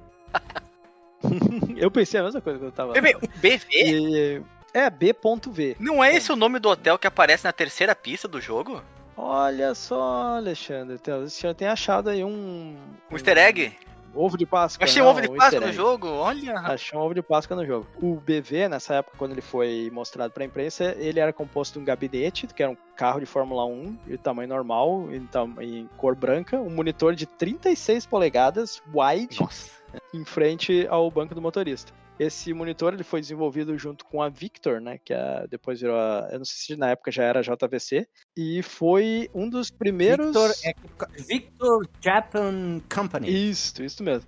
Eu 1.77 1.91
pensei 1.91 2.19
a 2.19 2.23
mesma 2.23 2.41
coisa 2.41 2.59
quando 2.59 2.67
eu 2.67 2.71
tava. 2.71 2.93
BV? 2.93 3.65
E- 3.71 4.41
É, 4.73 4.89
B.V. 4.89 5.77
Não 5.79 6.03
é 6.03 6.13
esse 6.15 6.31
o 6.31 6.35
nome 6.35 6.59
do 6.59 6.69
hotel 6.69 6.97
que 6.97 7.07
aparece 7.07 7.45
na 7.45 7.53
terceira 7.53 7.95
pista 7.95 8.27
do 8.27 8.41
jogo? 8.41 8.83
Olha 9.17 9.73
só, 9.73 10.35
Alexandre. 10.37 10.99
O 11.23 11.29
senhor 11.29 11.53
tem 11.53 11.67
achado 11.67 12.09
aí 12.09 12.23
um. 12.23 12.75
Um 13.09 13.15
easter 13.15 13.37
egg? 13.37 13.73
Ovo 14.13 14.37
de 14.37 14.45
Páscoa. 14.45 14.83
Eu 14.83 14.89
achei 14.89 15.01
um 15.01 15.05
não, 15.05 15.11
ovo 15.11 15.21
de 15.21 15.29
um 15.29 15.35
Páscoa 15.35 15.59
no 15.59 15.73
jogo? 15.73 16.07
Olha. 16.07 16.57
Achei 16.59 16.97
um 16.97 17.01
ovo 17.01 17.13
de 17.13 17.21
Páscoa 17.21 17.55
no 17.57 17.65
jogo. 17.65 17.85
O 18.01 18.15
BV, 18.15 18.69
nessa 18.69 18.95
época, 18.95 19.17
quando 19.17 19.31
ele 19.33 19.41
foi 19.41 19.89
mostrado 19.93 20.31
pra 20.33 20.45
imprensa, 20.45 20.95
ele 20.97 21.19
era 21.19 21.33
composto 21.33 21.73
de 21.73 21.79
um 21.79 21.85
gabinete, 21.85 22.47
que 22.47 22.63
era 22.63 22.71
um 22.71 22.77
carro 22.95 23.19
de 23.19 23.25
Fórmula 23.25 23.65
1, 23.65 23.97
de 24.07 24.17
tamanho 24.17 24.47
normal, 24.47 25.07
em, 25.11 25.25
tam- 25.25 25.55
em 25.59 25.89
cor 25.97 26.15
branca, 26.15 26.57
um 26.57 26.69
monitor 26.69 27.13
de 27.13 27.25
36 27.25 28.05
polegadas, 28.05 28.81
wide, 28.93 29.37
Nossa. 29.41 29.69
Em 30.13 30.25
frente 30.25 30.85
ao 30.89 31.09
banco 31.09 31.35
do 31.35 31.41
motorista. 31.41 31.91
Esse 32.17 32.53
monitor 32.53 32.93
ele 32.93 33.03
foi 33.03 33.19
desenvolvido 33.19 33.77
junto 33.77 34.05
com 34.05 34.21
a 34.21 34.29
Victor, 34.29 34.79
né, 34.79 34.97
que 35.03 35.13
é, 35.13 35.45
depois 35.49 35.81
virou 35.81 35.97
a, 35.97 36.29
eu 36.31 36.37
não 36.37 36.45
sei 36.45 36.75
se 36.75 36.79
na 36.79 36.91
época 36.91 37.11
já 37.11 37.23
era 37.23 37.41
JVC, 37.41 38.07
e 38.37 38.63
foi 38.63 39.29
um 39.33 39.49
dos 39.49 39.69
primeiros 39.69 40.27
Victor, 40.27 40.51
é, 40.63 41.21
Victor 41.21 41.89
Japan 42.01 42.81
Company. 42.93 43.49
Isso, 43.49 43.83
isso 43.83 44.01
mesmo. 44.01 44.27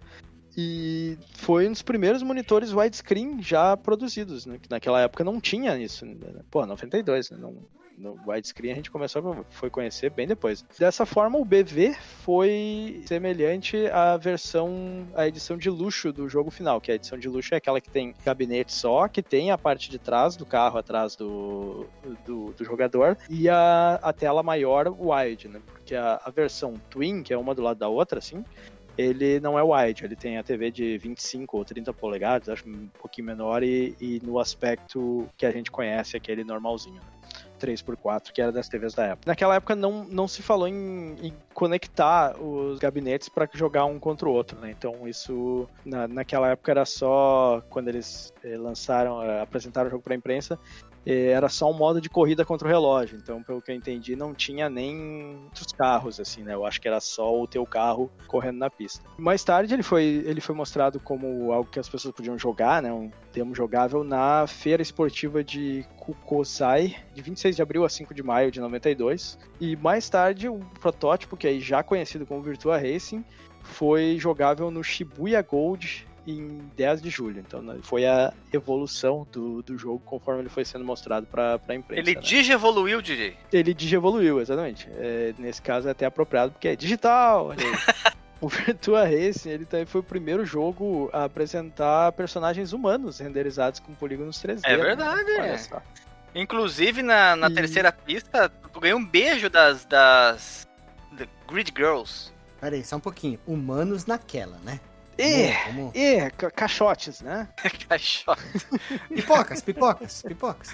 E 0.59 1.19
foi 1.35 1.67
um 1.67 1.71
dos 1.71 1.83
primeiros 1.83 2.23
monitores 2.23 2.73
widescreen 2.73 3.43
já 3.43 3.77
produzidos, 3.77 4.47
né? 4.47 4.57
Que 4.57 4.69
naquela 4.69 4.99
época 4.99 5.23
não 5.23 5.39
tinha 5.39 5.77
isso. 5.77 6.03
Né? 6.03 6.15
Pô, 6.49 6.65
92, 6.65 7.29
né? 7.29 7.37
Não, 7.37 7.63
no 7.97 8.17
widescreen 8.25 8.71
a 8.71 8.75
gente 8.75 8.91
começou 8.91 9.45
foi 9.49 9.69
conhecer 9.69 10.11
bem 10.11 10.27
depois. 10.27 10.63
Dessa 10.77 11.05
forma, 11.05 11.37
o 11.37 11.43
BV 11.43 11.95
foi 12.23 13.03
semelhante 13.07 13.87
à 13.87 14.15
versão, 14.17 15.07
à 15.15 15.27
edição 15.27 15.57
de 15.57 15.69
luxo 15.69 16.13
do 16.13 16.29
jogo 16.29 16.51
final, 16.51 16.79
que 16.79 16.91
a 16.91 16.95
edição 16.95 17.17
de 17.17 17.27
luxo 17.27 17.53
é 17.53 17.57
aquela 17.57 17.81
que 17.81 17.89
tem 17.89 18.13
gabinete 18.23 18.73
só, 18.73 19.07
que 19.07 19.23
tem 19.23 19.51
a 19.51 19.57
parte 19.57 19.89
de 19.89 19.97
trás 19.97 20.35
do 20.35 20.45
carro 20.45 20.77
atrás 20.77 21.15
do, 21.15 21.87
do, 22.25 22.53
do 22.53 22.63
jogador 22.63 23.17
e 23.29 23.49
a, 23.49 23.95
a 24.01 24.13
tela 24.13 24.43
maior 24.43 24.87
wide, 24.87 25.47
né? 25.47 25.59
Porque 25.65 25.95
a, 25.95 26.21
a 26.23 26.29
versão 26.29 26.75
Twin, 26.89 27.23
que 27.23 27.33
é 27.33 27.37
uma 27.37 27.55
do 27.55 27.61
lado 27.61 27.79
da 27.79 27.87
outra, 27.87 28.19
assim, 28.19 28.43
ele 28.97 29.39
não 29.39 29.57
é 29.57 29.63
wide, 29.63 30.03
ele 30.03 30.15
tem 30.15 30.37
a 30.37 30.43
TV 30.43 30.71
de 30.71 30.97
25 30.97 31.57
ou 31.57 31.65
30 31.65 31.93
polegadas, 31.93 32.49
acho 32.49 32.67
um 32.67 32.87
pouquinho 32.99 33.27
menor, 33.27 33.63
e, 33.63 33.95
e 34.01 34.19
no 34.23 34.39
aspecto 34.39 35.27
que 35.37 35.45
a 35.45 35.51
gente 35.51 35.69
conhece, 35.69 36.17
aquele 36.17 36.43
normalzinho. 36.43 36.95
Né? 36.95 37.16
3x4, 37.57 38.31
que 38.31 38.41
era 38.41 38.51
das 38.51 38.67
TVs 38.67 38.93
da 38.93 39.05
época. 39.05 39.23
Naquela 39.25 39.55
época 39.55 39.75
não, 39.75 40.03
não 40.05 40.27
se 40.27 40.41
falou 40.41 40.67
em, 40.67 41.15
em 41.21 41.33
conectar 41.53 42.39
os 42.41 42.79
gabinetes 42.79 43.29
para 43.29 43.49
jogar 43.53 43.85
um 43.85 43.99
contra 43.99 44.27
o 44.27 44.31
outro, 44.31 44.59
né? 44.59 44.71
Então 44.77 45.07
isso 45.07 45.67
na, 45.85 46.07
naquela 46.07 46.49
época 46.49 46.71
era 46.71 46.85
só 46.85 47.61
quando 47.69 47.87
eles 47.89 48.33
eh, 48.43 48.57
lançaram, 48.57 49.23
eh, 49.23 49.41
apresentaram 49.41 49.87
o 49.87 49.91
jogo 49.91 50.03
para 50.03 50.13
a 50.13 50.17
imprensa, 50.17 50.59
era 51.09 51.47
só 51.47 51.71
um 51.71 51.73
modo 51.73 52.01
de 52.01 52.09
corrida 52.09 52.43
contra 52.43 52.67
o 52.67 52.71
relógio. 52.71 53.17
Então, 53.17 53.41
pelo 53.41 53.61
que 53.61 53.71
eu 53.71 53.75
entendi, 53.75 54.15
não 54.15 54.33
tinha 54.33 54.69
nem 54.69 55.47
os 55.53 55.71
carros 55.71 56.19
assim, 56.19 56.43
né? 56.43 56.53
Eu 56.53 56.65
acho 56.65 56.81
que 56.81 56.87
era 56.87 56.99
só 56.99 57.41
o 57.41 57.47
teu 57.47 57.65
carro 57.65 58.11
correndo 58.27 58.57
na 58.57 58.69
pista. 58.69 59.07
Mais 59.17 59.43
tarde 59.43 59.73
ele 59.73 59.83
foi 59.83 60.03
ele 60.25 60.41
foi 60.41 60.53
mostrado 60.53 60.99
como 60.99 61.51
algo 61.53 61.69
que 61.69 61.79
as 61.79 61.87
pessoas 61.87 62.13
podiam 62.13 62.37
jogar, 62.37 62.81
né? 62.81 62.91
Um 62.91 63.09
demo 63.31 63.55
jogável 63.55 64.03
na 64.03 64.45
feira 64.47 64.81
esportiva 64.81 65.43
de 65.43 65.85
Kukosai, 65.95 66.95
de 67.13 67.21
26 67.21 67.55
de 67.55 67.61
abril 67.61 67.85
a 67.85 67.89
5 67.89 68.13
de 68.13 68.21
maio 68.21 68.51
de 68.51 68.59
92. 68.59 69.39
E 69.61 69.75
mais 69.77 70.09
tarde, 70.09 70.49
o 70.49 70.59
protótipo, 70.79 71.37
que 71.37 71.47
é 71.47 71.59
já 71.59 71.83
conhecido 71.83 72.25
como 72.25 72.41
Virtua 72.41 72.77
Racing, 72.77 73.23
foi 73.61 74.17
jogável 74.19 74.69
no 74.69 74.83
Shibuya 74.83 75.41
Gold 75.41 76.07
em 76.27 76.69
10 76.75 77.01
de 77.01 77.09
julho. 77.09 77.39
Então 77.39 77.61
né, 77.61 77.77
foi 77.81 78.05
a 78.05 78.33
evolução 78.51 79.25
do, 79.31 79.61
do 79.63 79.77
jogo 79.77 79.99
conforme 80.05 80.41
ele 80.41 80.49
foi 80.49 80.65
sendo 80.65 80.83
mostrado 80.83 81.25
para 81.25 81.59
a 81.67 81.75
imprensa. 81.75 82.01
Ele 82.01 82.15
né? 82.15 82.21
digievoluiu, 82.21 83.01
DJ. 83.01 83.37
ele 83.51 83.73
digievoluiu, 83.73 84.41
exatamente. 84.41 84.87
É, 84.97 85.33
nesse 85.39 85.61
caso 85.61 85.87
é 85.87 85.91
até 85.91 86.05
apropriado 86.05 86.51
porque 86.51 86.67
é 86.67 86.75
digital. 86.75 87.51
aí. 87.51 87.57
o 88.41 88.47
Virtua 88.47 89.03
Racing 89.03 89.49
ele 89.49 89.65
também 89.65 89.85
foi 89.85 90.01
o 90.01 90.03
primeiro 90.03 90.45
jogo 90.45 91.09
a 91.13 91.23
apresentar 91.23 92.11
personagens 92.11 92.73
humanos 92.73 93.19
renderizados 93.19 93.79
com 93.79 93.93
polígonos 93.95 94.37
3D. 94.37 94.61
É 94.63 94.77
né? 94.77 94.83
verdade, 94.83 95.31
Olha 95.31 95.45
é. 95.45 95.57
só. 95.57 95.81
Inclusive, 96.35 97.01
na, 97.01 97.35
na 97.35 97.47
E- 97.47 97.53
terceira 97.53 97.91
pista, 97.91 98.49
tu 98.49 98.79
ganhou 98.79 98.99
um 98.99 99.05
beijo 99.05 99.49
das, 99.49 99.85
das 99.85 100.67
The 101.17 101.27
Grid 101.47 101.73
Girls. 101.75 102.31
Peraí, 102.59 102.83
só 102.83 102.97
um 102.97 102.99
pouquinho. 102.99 103.39
Humanos 103.47 104.05
naquela, 104.05 104.57
né? 104.59 104.79
E, 105.17 105.51
e 105.93 106.29
ca- 106.31 106.51
caixotes, 106.51 107.21
né? 107.21 107.47
Caixote. 107.89 108.41
Pipocas, 109.13 109.61
pipocas, 109.61 110.21
pipocas. 110.21 110.69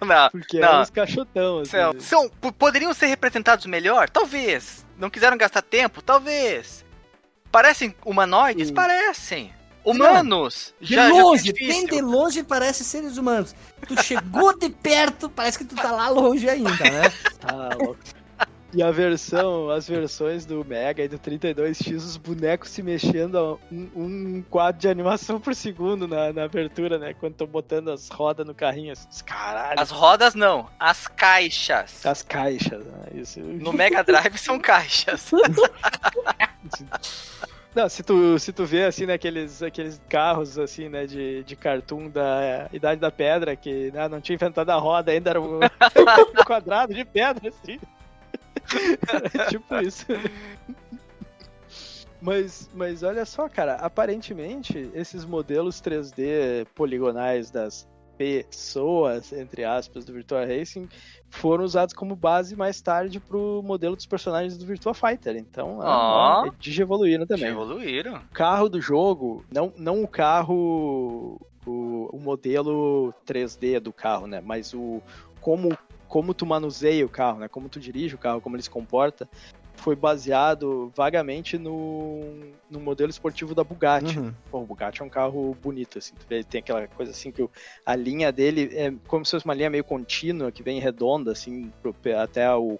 Não, 0.00 0.30
Porque 0.30 0.58
Não. 0.60 0.68
eram 0.68 0.82
os 0.82 0.90
caixotão. 0.90 1.60
Assim, 1.60 2.00
são, 2.00 2.28
poderiam 2.58 2.92
ser 2.92 3.06
representados 3.06 3.66
melhor? 3.66 4.08
Talvez. 4.10 4.84
Não 4.98 5.08
quiseram 5.08 5.36
gastar 5.36 5.62
tempo? 5.62 6.02
Talvez. 6.02 6.84
Parecem 7.52 7.94
humanoides? 8.04 8.68
Sim. 8.68 8.74
Parecem. 8.74 9.54
Humanos? 9.84 10.74
De 10.80 10.94
já, 10.94 11.06
já 11.08 11.14
longe, 11.14 11.50
foi 11.56 11.66
bem 11.66 11.86
de 11.86 12.00
longe 12.02 12.42
parece 12.42 12.84
seres 12.84 13.16
humanos. 13.16 13.54
Tu 13.86 14.02
chegou 14.02 14.58
de 14.58 14.68
perto, 14.68 15.30
parece 15.30 15.56
que 15.56 15.64
tu 15.64 15.74
tá 15.76 15.90
lá 15.92 16.10
longe 16.10 16.46
ainda, 16.48 16.70
né? 16.70 17.02
Ah, 17.44 17.70
louco. 17.78 17.96
E 18.72 18.82
a 18.82 18.90
versão, 18.90 19.70
as 19.70 19.88
versões 19.88 20.44
do 20.44 20.62
Mega 20.62 21.02
e 21.02 21.08
do 21.08 21.18
32X, 21.18 21.96
os 21.96 22.16
bonecos 22.18 22.68
se 22.68 22.82
mexendo 22.82 23.38
a 23.38 23.54
um, 23.72 23.88
um 23.96 24.44
quadro 24.50 24.78
de 24.78 24.88
animação 24.88 25.40
por 25.40 25.54
segundo 25.54 26.06
na, 26.06 26.34
na 26.34 26.44
abertura, 26.44 26.98
né? 26.98 27.14
Quando 27.14 27.32
estão 27.32 27.46
botando 27.46 27.90
as 27.90 28.08
rodas 28.08 28.46
no 28.46 28.54
carrinho. 28.54 28.92
Assim, 28.92 29.24
caralho. 29.24 29.80
As 29.80 29.90
rodas 29.90 30.34
não, 30.34 30.68
as 30.78 31.06
caixas. 31.06 32.04
As 32.04 32.22
caixas, 32.22 32.84
né? 32.84 33.08
Isso. 33.14 33.40
No 33.40 33.72
Mega 33.72 34.04
Drive 34.04 34.36
são 34.38 34.58
caixas. 34.58 35.30
Não, 37.74 37.88
se 37.88 38.02
tu, 38.02 38.38
se 38.40 38.52
tu 38.52 38.64
vê, 38.64 38.86
assim, 38.86 39.06
né, 39.06 39.12
aqueles, 39.12 39.62
aqueles 39.62 40.00
carros, 40.08 40.58
assim, 40.58 40.88
né, 40.88 41.06
de, 41.06 41.44
de 41.44 41.54
cartoon 41.54 42.08
da 42.08 42.68
Idade 42.72 43.00
da 43.00 43.10
Pedra, 43.10 43.54
que 43.54 43.92
né, 43.92 44.08
não 44.08 44.20
tinha 44.20 44.34
inventado 44.34 44.70
a 44.70 44.76
roda 44.76 45.12
ainda, 45.12 45.30
era 45.30 45.40
um 45.40 45.60
quadrado 46.44 46.92
de 46.92 47.04
pedra, 47.04 47.50
assim. 47.50 47.78
Era 49.08 49.48
tipo 49.48 49.74
isso. 49.76 50.06
Mas, 52.20 52.68
mas 52.74 53.02
olha 53.02 53.24
só, 53.24 53.48
cara, 53.48 53.74
aparentemente 53.74 54.90
esses 54.92 55.24
modelos 55.24 55.80
3D 55.80 56.66
poligonais 56.74 57.50
das 57.50 57.88
pessoas, 58.16 59.32
entre 59.32 59.64
aspas, 59.64 60.04
do 60.04 60.12
Virtua 60.12 60.44
Racing 60.44 60.88
foram 61.30 61.62
usados 61.62 61.94
como 61.94 62.16
base 62.16 62.56
mais 62.56 62.80
tarde 62.80 63.20
pro 63.20 63.62
modelo 63.62 63.94
dos 63.94 64.06
personagens 64.06 64.58
do 64.58 64.66
Virtua 64.66 64.92
Fighter. 64.92 65.36
Então, 65.36 65.78
oh. 65.78 66.50
evoluíram 66.82 67.24
também. 67.24 67.50
Evoluíram. 67.50 68.16
O 68.16 68.34
carro 68.34 68.68
do 68.68 68.80
jogo, 68.80 69.44
não, 69.52 69.72
não 69.76 70.02
o 70.02 70.08
carro, 70.08 71.40
o, 71.64 72.10
o 72.12 72.18
modelo 72.18 73.14
3D 73.24 73.78
do 73.78 73.92
carro, 73.92 74.26
né? 74.26 74.42
Mas 74.44 74.74
o 74.74 75.00
como 75.40 75.78
como 76.08 76.34
tu 76.34 76.46
manuseia 76.46 77.04
o 77.04 77.08
carro, 77.08 77.40
né? 77.40 77.48
Como 77.48 77.68
tu 77.68 77.78
dirige 77.78 78.14
o 78.14 78.18
carro, 78.18 78.40
como 78.40 78.56
ele 78.56 78.62
se 78.62 78.70
comporta, 78.70 79.28
foi 79.78 79.94
baseado 79.94 80.92
vagamente 80.94 81.56
no, 81.56 82.20
no 82.68 82.80
modelo 82.80 83.10
esportivo 83.10 83.54
da 83.54 83.62
Bugatti. 83.62 84.18
Uhum. 84.18 84.34
Pô, 84.50 84.58
o 84.60 84.66
Bugatti 84.66 85.02
é 85.02 85.04
um 85.04 85.08
carro 85.08 85.56
bonito, 85.62 85.98
assim. 85.98 86.14
Tem 86.48 86.58
aquela 86.58 86.86
coisa 86.88 87.12
assim 87.12 87.30
que 87.30 87.48
a 87.86 87.94
linha 87.94 88.32
dele 88.32 88.70
é 88.72 88.92
como 89.06 89.24
se 89.24 89.30
fosse 89.30 89.44
uma 89.44 89.54
linha 89.54 89.70
meio 89.70 89.84
contínua, 89.84 90.50
que 90.50 90.62
vem 90.62 90.80
redonda, 90.80 91.32
assim, 91.32 91.72
até 92.20 92.52
o, 92.54 92.78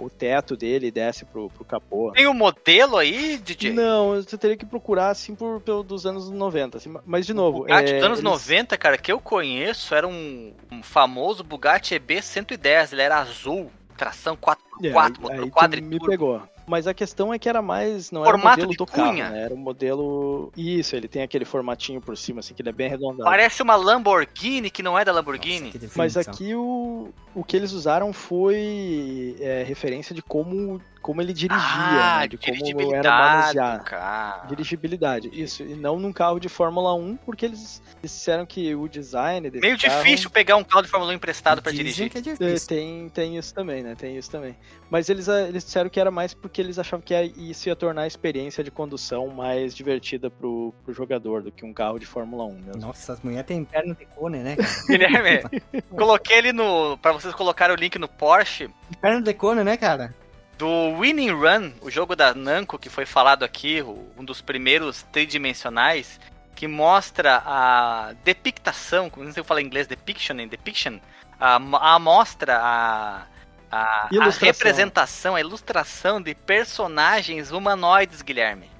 o 0.00 0.10
teto 0.10 0.56
dele 0.56 0.90
desce 0.90 1.24
pro, 1.24 1.48
pro 1.50 1.64
capô. 1.64 2.12
Tem 2.12 2.26
o 2.26 2.30
um 2.30 2.34
modelo 2.34 2.96
aí, 2.96 3.38
DJ? 3.38 3.72
Não, 3.72 4.14
você 4.14 4.36
teria 4.36 4.56
que 4.56 4.66
procurar, 4.66 5.10
assim, 5.10 5.34
por, 5.34 5.60
pelo, 5.60 5.82
dos 5.82 6.06
anos 6.06 6.30
90. 6.30 6.78
Assim, 6.78 6.94
mas, 7.04 7.26
de 7.26 7.34
novo... 7.34 7.60
Bugatti 7.60 7.92
é, 7.92 7.96
dos 7.96 8.04
anos 8.04 8.18
eles- 8.18 8.30
90, 8.30 8.76
cara, 8.76 8.98
que 8.98 9.10
eu 9.12 9.20
conheço, 9.20 9.94
era 9.94 10.06
um, 10.06 10.52
um 10.70 10.82
famoso 10.82 11.42
Bugatti 11.42 11.94
EB110. 11.94 12.92
Ele 12.92 13.02
era 13.02 13.18
azul, 13.18 13.70
tração 13.96 14.36
4x4, 14.36 15.78
É, 15.78 15.80
me 15.80 16.00
pegou. 16.00 16.42
Mas 16.66 16.86
a 16.86 16.94
questão 16.94 17.32
é 17.32 17.38
que 17.38 17.48
era 17.48 17.60
mais. 17.60 18.10
Não 18.10 18.24
Formato 18.24 18.60
era 18.60 18.68
o 18.68 18.68
modelo 18.68 18.70
de 18.70 18.76
do 18.76 18.86
carro, 18.86 19.10
cunha. 19.10 19.30
né? 19.30 19.42
Era 19.42 19.54
o 19.54 19.56
modelo. 19.56 20.52
Isso, 20.56 20.94
ele 20.94 21.08
tem 21.08 21.22
aquele 21.22 21.44
formatinho 21.44 22.00
por 22.00 22.16
cima, 22.16 22.40
assim, 22.40 22.54
que 22.54 22.62
ele 22.62 22.68
é 22.68 22.72
bem 22.72 22.86
arredondado. 22.86 23.24
Parece 23.24 23.62
uma 23.62 23.74
Lamborghini 23.74 24.70
que 24.70 24.82
não 24.82 24.98
é 24.98 25.04
da 25.04 25.12
Lamborghini. 25.12 25.72
Nossa, 25.74 25.90
Mas 25.96 26.16
aqui 26.16 26.54
o, 26.54 27.08
o 27.34 27.42
que 27.44 27.56
eles 27.56 27.72
usaram 27.72 28.12
foi 28.12 29.36
é, 29.40 29.62
referência 29.66 30.14
de 30.14 30.22
como, 30.22 30.80
como 31.00 31.20
ele 31.20 31.32
dirigia, 31.32 31.58
ah, 31.60 32.18
né? 32.20 32.28
de 32.28 32.36
como 32.38 32.48
era 32.54 32.58
dirigibilidade 32.58 33.08
manusear. 33.56 33.78
do 33.78 33.84
carro. 33.84 34.48
Dirigibilidade, 34.48 35.30
isso. 35.32 35.62
E 35.62 35.74
não 35.74 35.98
num 35.98 36.12
carro 36.12 36.38
de 36.38 36.48
Fórmula 36.48 36.94
1, 36.94 37.16
porque 37.16 37.46
eles 37.46 37.82
disseram 38.02 38.44
que 38.46 38.74
o 38.74 38.88
design 38.88 39.48
desse 39.50 39.60
Meio 39.62 39.78
carro- 39.78 40.02
difícil 40.02 40.30
pegar 40.30 40.56
um 40.56 40.64
carro 40.64 40.82
de 40.82 40.88
Fórmula 40.88 41.12
1 41.12 41.16
emprestado 41.16 41.62
pra 41.62 41.70
Dizem 41.72 41.84
dirigir. 41.86 42.10
que 42.10 42.18
é 42.18 42.20
É, 42.20 42.24
difícil. 42.34 42.68
Tem, 42.68 43.08
tem 43.08 43.36
isso 43.38 43.54
também, 43.54 43.82
né? 43.82 43.94
Tem 43.96 44.16
isso 44.16 44.30
também. 44.30 44.56
Mas 44.90 45.08
eles, 45.08 45.28
ah, 45.28 45.42
eles 45.48 45.64
disseram 45.64 45.88
que 45.88 45.98
era 45.98 46.10
mais 46.10 46.34
porque 46.34 46.60
eles 46.60 46.78
achavam 46.78 47.00
que 47.04 47.14
isso 47.36 47.68
ia 47.68 47.74
tornar 47.76 48.02
a 48.02 48.06
experiência 48.06 48.62
de 48.62 48.70
condução 48.70 49.28
mais 49.28 49.74
divertida 49.74 50.30
pro, 50.30 50.74
pro 50.84 50.92
jogador 50.92 51.42
do 51.42 51.50
que 51.50 51.64
um 51.64 51.72
carro 51.72 51.98
de 51.98 52.04
Fórmula 52.06 52.44
1 52.44 52.52
mesmo. 52.66 52.80
Nossa, 52.82 53.14
as 53.14 53.20
mulheres 53.22 53.46
têm 53.46 53.64
perna 53.64 53.94
de 53.94 54.04
cone, 54.06 54.38
né, 54.38 54.54
cara? 54.56 54.68
Guilherme, 54.86 55.82
coloquei 55.90 56.38
ele 56.38 56.52
no. 56.52 56.98
pra 56.98 57.12
vocês 57.22 57.34
colocarem 57.34 57.74
o 57.74 57.78
link 57.78 57.98
no 57.98 58.08
Porsche. 58.08 58.68
perna 59.00 59.22
de 59.22 59.34
cone, 59.34 59.62
né, 59.64 59.76
cara? 59.76 60.14
Do 60.58 60.96
Winning 60.98 61.30
Run, 61.30 61.72
o 61.80 61.90
jogo 61.90 62.14
da 62.14 62.34
Namco 62.34 62.78
que 62.78 62.88
foi 62.88 63.06
falado 63.06 63.44
aqui, 63.44 63.82
um 64.16 64.24
dos 64.24 64.40
primeiros 64.40 65.02
tridimensionais, 65.10 66.20
que 66.54 66.68
mostra 66.68 67.42
a 67.44 68.12
depictação, 68.22 69.08
como 69.10 69.24
não 69.24 69.32
sei 69.32 69.34
se 69.34 69.40
eu 69.40 69.44
falar 69.44 69.62
em 69.62 69.66
inglês, 69.66 69.86
depiction, 69.86 70.38
em 70.38 70.46
depiction, 70.46 70.98
a, 71.40 71.56
a 71.56 71.94
amostra, 71.94 72.58
a, 72.58 73.26
a, 73.70 74.08
a 74.08 74.30
representação, 74.40 75.34
a 75.34 75.40
ilustração 75.40 76.20
de 76.20 76.34
personagens 76.34 77.50
humanoides, 77.50 78.22
Guilherme. 78.22 78.70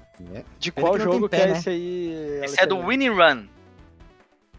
De 0.59 0.71
Pena 0.71 0.87
qual 0.87 0.99
jogo 0.99 1.27
pé, 1.27 1.37
que 1.37 1.43
é 1.43 1.47
né? 1.47 1.57
esse 1.57 1.69
aí? 1.69 2.39
Esse 2.43 2.61
é 2.61 2.65
do? 2.65 2.77
Winning 2.79 3.09
Run. 3.09 3.47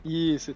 Isso. 0.04 0.54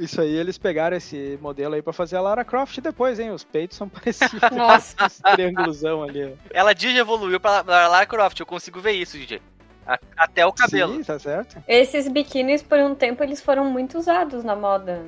Isso 0.00 0.20
aí, 0.20 0.34
eles 0.34 0.56
pegaram 0.58 0.96
esse 0.96 1.38
modelo 1.42 1.74
aí 1.74 1.82
pra 1.82 1.92
fazer 1.92 2.16
a 2.16 2.20
Lara 2.20 2.44
Croft 2.44 2.78
depois, 2.80 3.18
hein? 3.20 3.30
Os 3.30 3.44
peitos 3.44 3.76
são 3.76 3.88
parecidos. 3.90 4.40
Nossa. 4.56 4.94
Esse 5.06 5.22
triangulozão 5.22 6.02
ali. 6.02 6.24
ó. 6.24 6.30
Ela 6.50 6.72
digi 6.74 6.96
evoluiu 6.98 7.38
pra 7.40 7.62
Lara 7.66 8.06
Croft, 8.06 8.38
eu 8.40 8.46
consigo 8.46 8.80
ver 8.80 8.92
isso, 8.92 9.16
DJ. 9.18 9.40
A- 9.86 9.98
Até 10.16 10.44
o 10.46 10.52
cabelo. 10.52 10.96
Sim, 10.96 11.02
tá 11.04 11.18
certo. 11.18 11.62
Esses 11.66 12.08
biquínis, 12.08 12.62
por 12.62 12.78
um 12.78 12.94
tempo, 12.94 13.22
eles 13.22 13.40
foram 13.40 13.64
muito 13.70 13.98
usados 13.98 14.44
na 14.44 14.54
moda. 14.54 15.02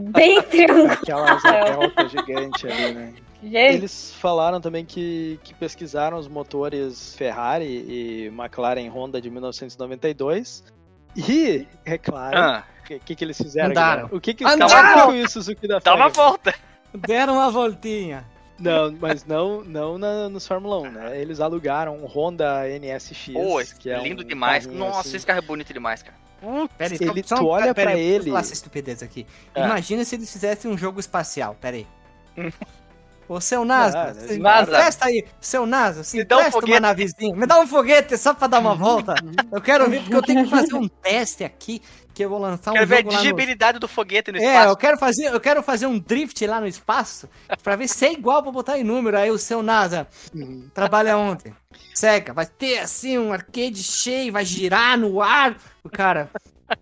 Bem 0.00 0.42
triangular. 0.44 0.92
Aquela 0.92 1.36
delta 1.64 2.08
gigante 2.08 2.66
ali, 2.66 2.92
né? 2.94 3.14
Gente, 3.42 3.74
Eles 3.74 4.14
falaram 4.14 4.58
também 4.58 4.86
que, 4.86 5.38
que 5.44 5.52
pesquisaram 5.52 6.16
os 6.18 6.26
motores 6.28 7.14
Ferrari 7.14 7.66
e 7.66 8.26
McLaren 8.28 8.88
Honda 8.88 9.20
de 9.20 9.28
1992. 9.30 10.64
E, 11.16 11.66
é 11.84 11.96
claro, 11.98 12.36
Ah, 12.38 12.64
o 12.96 13.00
que, 13.00 13.14
que, 13.16 13.24
eles 13.24 13.36
fizeram? 13.36 13.70
Andaram. 13.70 13.94
Guilherme? 14.08 14.18
O 14.18 14.20
que, 14.20 14.34
que, 14.34 14.44
Andaram! 14.44 14.66
o 14.66 14.68
que 14.68 14.98
que 14.98 15.04
foi 15.04 15.22
o 15.22 15.28
Suzuki 15.28 15.66
da 15.68 15.78
dá 15.78 15.94
uma 15.94 16.08
volta. 16.08 16.54
Deram 16.94 17.34
uma 17.34 17.50
voltinha. 17.50 18.24
Não, 18.58 18.92
mas 19.00 19.24
não, 19.24 19.64
não 19.64 19.98
na, 19.98 20.28
nos 20.28 20.46
Fórmula 20.46 20.78
1, 20.80 20.90
né? 20.92 21.20
Eles 21.20 21.40
alugaram 21.40 21.96
um 21.96 22.06
Honda 22.06 22.68
NSX. 22.68 23.32
Pô, 23.32 23.60
esse 23.60 23.74
que 23.74 23.90
é 23.90 23.98
lindo 24.00 24.22
um 24.22 24.26
demais. 24.26 24.66
Nossa, 24.66 25.00
assim. 25.00 25.16
esse 25.16 25.26
carro 25.26 25.40
é 25.40 25.42
bonito 25.42 25.72
demais, 25.72 26.02
cara. 26.02 26.16
Pera 26.78 26.94
aí, 26.94 26.98
Ele- 27.00 27.22
só- 27.24 27.36
tu 27.36 27.46
olha 27.46 27.74
pera 27.74 27.88
pra 27.88 27.90
aí, 27.92 27.96
deixa 27.96 28.10
eu 28.10 28.14
ele- 28.20 28.30
falar 28.30 28.40
essa 28.40 28.52
estupidez 28.52 29.02
aqui. 29.02 29.26
Ah. 29.54 29.64
Imagina 29.64 30.04
se 30.04 30.14
eles 30.14 30.30
fizessem 30.30 30.70
um 30.70 30.76
jogo 30.78 31.00
espacial. 31.00 31.56
Pera 31.60 31.76
aí. 31.76 31.86
Ô, 33.28 33.40
seu 33.40 33.64
NASA, 33.64 33.98
Ah, 33.98 34.14
se- 34.92 34.98
aí, 35.00 35.24
seu 35.40 35.66
NASA, 35.66 36.04
se 36.04 36.24
dá 36.24 36.38
um 36.38 36.48
uma 36.64 36.80
navezinha, 36.80 37.34
me 37.34 37.46
dá 37.46 37.58
um 37.58 37.66
foguete 37.66 38.16
só 38.18 38.34
pra 38.34 38.46
dar 38.46 38.58
uma 38.60 38.74
volta. 38.74 39.14
Eu 39.50 39.60
quero 39.60 39.88
ver, 39.88 40.00
porque 40.00 40.16
eu 40.16 40.22
tenho 40.22 40.44
que 40.44 40.50
fazer 40.50 40.74
um 40.74 40.88
teste 40.88 41.42
aqui, 41.44 41.80
que 42.12 42.24
eu 42.24 42.28
vou 42.28 42.38
lançar 42.38 42.70
um 42.70 42.74
Quero 42.74 42.86
ver 42.86 42.94
a 42.96 42.98
lá 42.98 43.04
no... 43.04 43.10
digibilidade 43.18 43.78
do 43.78 43.88
foguete 43.88 44.30
no 44.30 44.38
É, 44.38 44.40
espaço. 44.44 44.68
eu 44.68 44.76
quero 44.76 44.98
fazer, 44.98 45.26
eu 45.26 45.40
quero 45.40 45.62
fazer 45.62 45.86
um 45.86 45.98
drift 45.98 46.46
lá 46.46 46.60
no 46.60 46.66
espaço 46.66 47.28
pra 47.62 47.76
ver 47.76 47.88
se 47.88 48.06
é 48.06 48.12
igual 48.12 48.42
pra 48.42 48.52
botar 48.52 48.78
em 48.78 48.84
número. 48.84 49.16
Aí 49.18 49.30
o 49.30 49.38
seu 49.38 49.62
NASA 49.62 50.06
trabalha 50.72 51.16
ontem. 51.16 51.54
Cega, 51.94 52.32
vai 52.32 52.46
ter 52.46 52.78
assim 52.78 53.18
um 53.18 53.32
arcade 53.32 53.82
cheio, 53.82 54.32
vai 54.32 54.44
girar 54.44 54.98
no 54.98 55.20
ar. 55.20 55.56
O 55.82 55.88
cara, 55.90 56.30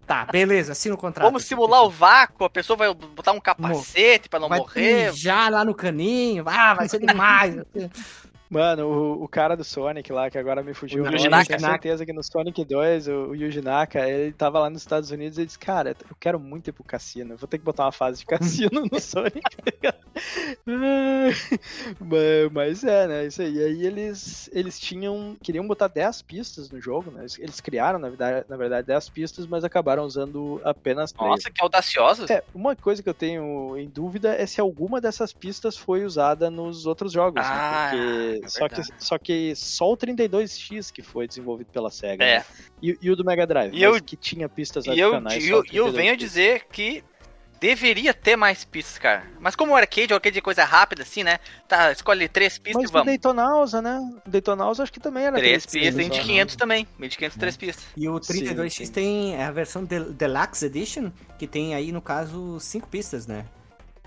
tá, 0.07 0.25
beleza, 0.27 0.73
assina 0.73 0.95
o 0.95 0.99
contrato. 0.99 1.27
Vamos 1.27 1.45
simular 1.45 1.83
o 1.83 1.91
vácuo, 1.91 2.45
a 2.45 2.51
pessoa 2.51 2.77
vai 2.77 2.95
botar 2.95 3.33
um 3.33 3.41
capacete 3.41 4.29
pra 4.29 4.41
não 4.41 4.49
vai 4.49 4.59
morrer. 4.59 5.11
mijar 5.11 5.51
lá 5.51 5.65
no 5.65 5.75
caninho. 5.75 6.45
Ah, 6.47 6.75
vai 6.75 6.89
ser 6.89 6.99
demais. 6.99 7.57
Mano, 8.53 8.87
o, 8.87 9.25
o 9.25 9.29
cara 9.29 9.57
do 9.57 9.65
Sonic 9.65 10.13
lá, 10.13 10.31
que 10.31 10.37
agora 10.37 10.63
me 10.63 10.75
fugiu 10.75 11.01
O 11.01 11.07
nome, 11.07 11.17
eu 11.17 11.21
tenho 11.23 11.31
Naka. 11.31 11.59
certeza 11.59 12.05
que 12.05 12.13
no 12.13 12.23
Sonic 12.23 12.63
2, 12.63 13.09
o, 13.09 13.13
o 13.29 13.35
Yuji 13.35 13.63
Naka, 13.63 14.07
ele 14.07 14.31
tava 14.33 14.59
lá 14.59 14.69
nos 14.69 14.83
Estados 14.83 15.11
Unidos 15.11 15.39
e 15.39 15.47
disse, 15.47 15.59
cara, 15.59 15.97
eu 16.11 16.15
quero 16.21 16.39
muito 16.39 16.69
ir 16.69 16.73
pro 16.73 16.85
cassino, 16.85 17.35
vou 17.35 17.49
ter 17.49 17.57
que 17.57 17.65
botar 17.65 17.87
uma 17.87 17.93
fase 17.93 18.19
de 18.19 18.27
cassino 18.69 18.85
no 18.93 19.01
Sonic. 19.01 19.41
mas, 21.99 22.53
mas 22.53 22.85
é, 22.85 23.09
né, 23.09 23.27
isso 23.27 23.41
aí. 23.41 23.55
E 23.55 23.65
aí 23.65 23.87
eles, 23.87 24.51
eles 24.53 24.79
tinham, 24.79 25.35
queriam 25.43 25.67
botar 25.67 25.89
10 25.89 26.21
pistas 26.21 26.71
no 26.71 26.79
jogo, 26.79 27.11
né, 27.11 27.21
eles, 27.21 27.39
eles 27.39 27.59
criaram, 27.59 27.99
na 27.99 28.09
verdade, 28.11 28.45
na 28.51 28.57
verdade, 28.59 28.87
10 28.87 29.09
pistas, 29.09 29.47
mas 29.47 29.65
acabaram 29.65 30.05
usando 30.05 30.61
apenas 30.63 31.11
3. 31.11 31.31
Nossa, 31.31 31.51
que 31.51 31.63
audaciosos. 31.63 32.29
É, 32.29 32.45
uma 32.55 32.77
coisa 32.77 33.03
que 33.03 33.09
eu 33.09 33.15
tenho 33.15 33.79
em 33.79 33.89
dúvida 33.89 34.35
é 34.35 34.45
se 34.45 34.61
alguma 34.61 35.01
dessas 35.01 35.33
pistas 35.33 35.75
foi 35.75 36.05
usada 36.05 36.51
nos 36.51 36.85
outros 36.85 37.13
jogos, 37.13 37.43
Ah, 37.43 37.91
né? 37.95 38.33
Porque 38.37 38.42
é 38.43 38.49
só, 38.49 38.69
que, 38.69 38.83
só 38.99 39.19
que 39.19 39.55
só 39.57 39.93
o 39.93 39.97
32X 39.97 40.91
que 40.93 41.03
foi 41.03 41.27
desenvolvido 41.29 41.71
pela 41.73 41.91
SEGA, 41.91 42.25
É. 42.25 42.39
né? 42.39 42.45
e, 42.83 42.99
e 43.01 43.11
o 43.11 43.17
do 43.17 43.25
Mega 43.25 43.47
Drive, 43.47 43.71
E 43.75 43.85
mas 43.87 43.97
eu- 43.97 44.03
que 44.03 44.17
tinha 44.17 44.49
pistas 44.49 44.85
E 44.87 44.89
eu, 44.99 45.09
adicionais. 45.09 45.45
e 45.45 45.49
eu, 45.49 45.59
eu 45.59 45.87
32X. 45.87 45.93
venho 45.95 46.17
dizer 46.17 46.67
que 46.73 47.05
deveria 47.61 48.13
ter 48.13 48.35
mais 48.35 48.65
pistas, 48.65 48.99
cara. 48.99 49.23
Mas 49.39 49.55
como 49.55 49.73
o 49.73 49.77
arcade, 49.77 50.13
o 50.13 50.17
arcade 50.17 50.37
é 50.37 50.41
coisa 50.41 50.65
rápida, 50.65 51.03
assim, 51.03 51.23
né? 51.23 51.39
Tá, 51.69 51.93
escolhe 51.93 52.29
três 52.29 52.59
pistas 52.59 52.83
Mas 52.83 52.91
e 52.91 52.91
o 52.91 52.93
vamos. 52.93 53.07
Daytonausa, 53.07 53.81
né? 53.81 54.01
O 54.27 54.29
Daytonausa 54.29 54.83
acho 54.83 54.93
que 54.93 54.99
também 54.99 55.25
era 55.27 55.37
Três 55.37 55.65
três 55.65 55.95
pistas, 55.95 56.05
de 56.11 56.19
né? 56.19 56.25
500 56.25 56.57
também. 56.57 56.89
1500, 56.99 57.37
três 57.39 57.57
pistas. 57.57 57.85
E 57.97 58.09
o 58.09 58.15
32X 58.19 58.73
Sim, 58.79 58.85
sim. 58.87 58.93
tem 58.93 59.41
a 59.41 59.53
versão 59.53 59.85
Del- 59.85 60.13
Deluxe 60.13 60.67
Edition, 60.67 61.13
que 61.39 61.47
tem 61.47 61.73
aí, 61.77 61.93
no 61.93 62.03
caso, 62.03 62.59
cinco 62.59 62.89
pistas, 62.89 63.29
né? 63.29 63.45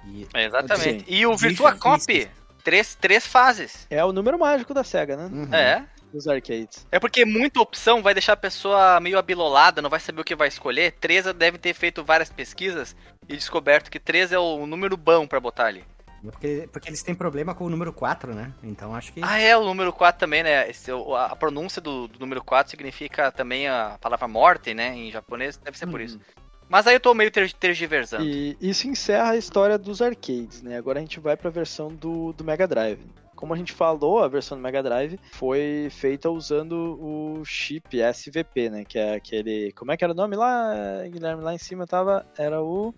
E 0.05 0.27
É, 0.33 0.45
exatamente. 0.47 1.05
Sim. 1.05 1.15
E 1.15 1.25
o 1.25 1.37
Virtua 1.37 1.75
Cop, 1.75 2.05
pistas. 2.05 2.29
Três, 2.65 2.95
três 2.95 3.25
fases. 3.25 3.87
É 3.89 4.03
o 4.03 4.11
número 4.11 4.37
mágico 4.37 4.73
da 4.73 4.83
SEGA, 4.83 5.15
né? 5.15 5.29
Uhum. 5.31 5.53
É. 5.53 5.85
Dos 6.11 6.27
arcades. 6.27 6.85
É 6.91 6.99
porque 6.99 7.23
muita 7.25 7.61
opção 7.61 8.01
vai 8.01 8.13
deixar 8.13 8.33
a 8.33 8.37
pessoa 8.37 8.99
meio 8.99 9.17
abilolada, 9.17 9.81
não 9.81 9.89
vai 9.89 9.99
saber 9.99 10.21
o 10.21 10.23
que 10.23 10.35
vai 10.35 10.47
escolher. 10.47 10.93
Três 10.93 11.25
deve 11.33 11.57
ter 11.57 11.73
feito 11.73 12.03
várias 12.03 12.29
pesquisas 12.29 12.95
e 13.27 13.35
descoberto 13.35 13.91
que 13.91 13.99
três 13.99 14.31
é 14.31 14.39
o 14.39 14.65
número 14.65 14.97
bom 14.97 15.27
pra 15.27 15.39
botar 15.39 15.65
ali. 15.65 15.83
Porque, 16.23 16.67
porque 16.71 16.89
eles 16.89 17.03
têm 17.03 17.13
problema 17.13 17.53
com 17.53 17.65
o 17.65 17.69
número 17.69 17.93
4, 17.93 18.33
né? 18.33 18.51
Então 18.63 18.95
acho 18.95 19.13
que. 19.13 19.21
Ah, 19.23 19.39
é, 19.39 19.55
o 19.55 19.63
número 19.63 19.93
4 19.93 20.19
também, 20.19 20.41
né? 20.41 20.67
Esse, 20.67 20.89
a 20.91 21.35
pronúncia 21.35 21.79
do, 21.79 22.07
do 22.07 22.19
número 22.19 22.43
4 22.43 22.71
significa 22.71 23.31
também 23.31 23.67
a 23.67 23.97
palavra 24.01 24.27
morte, 24.27 24.73
né? 24.73 24.95
Em 24.95 25.11
japonês, 25.11 25.57
deve 25.57 25.77
ser 25.77 25.85
por 25.85 26.01
isso. 26.01 26.19
Mas 26.67 26.87
aí 26.87 26.95
eu 26.95 26.99
tô 26.99 27.13
meio 27.13 27.31
ter, 27.31 27.51
tergiversando. 27.53 28.23
E 28.23 28.57
isso 28.59 28.87
encerra 28.87 29.31
a 29.31 29.37
história 29.37 29.77
dos 29.77 30.01
arcades, 30.01 30.61
né? 30.61 30.77
Agora 30.77 30.99
a 30.99 31.01
gente 31.01 31.19
vai 31.19 31.37
pra 31.37 31.49
versão 31.49 31.89
do, 31.93 32.33
do 32.33 32.43
Mega 32.43 32.67
Drive. 32.67 32.99
Como 33.35 33.53
a 33.53 33.57
gente 33.57 33.73
falou, 33.73 34.23
a 34.23 34.27
versão 34.27 34.57
do 34.57 34.61
Mega 34.61 34.81
Drive 34.81 35.19
foi 35.33 35.89
feita 35.91 36.29
usando 36.29 36.97
o 36.99 37.43
chip 37.43 37.99
SVP, 37.99 38.69
né? 38.69 38.85
Que 38.85 38.97
é 38.97 39.15
aquele. 39.15 39.71
Como 39.73 39.91
é 39.91 39.97
que 39.97 40.03
era 40.03 40.13
o 40.13 40.15
nome 40.15 40.35
lá, 40.35 40.73
Guilherme? 41.09 41.43
Lá 41.43 41.53
em 41.53 41.57
cima 41.57 41.85
tava. 41.85 42.25
Era 42.37 42.61
o 42.61 42.93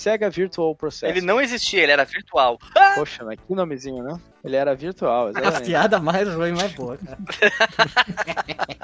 Sega 0.00 0.30
Virtual 0.30 0.74
Processor. 0.74 1.10
Ele 1.10 1.20
não 1.20 1.40
existia, 1.40 1.82
ele 1.82 1.92
era 1.92 2.04
virtual. 2.04 2.58
Poxa, 2.94 3.22
mas 3.24 3.38
que 3.38 3.54
nomezinho, 3.54 4.02
né? 4.02 4.18
Ele 4.42 4.56
era 4.56 4.74
virtual, 4.74 5.26
A 5.26 5.30
exatamente. 5.30 5.64
piada 5.66 5.98
mais 6.00 6.28
ruim, 6.34 6.52
mais 6.52 6.72
boa, 6.72 6.96
cara. 6.96 7.18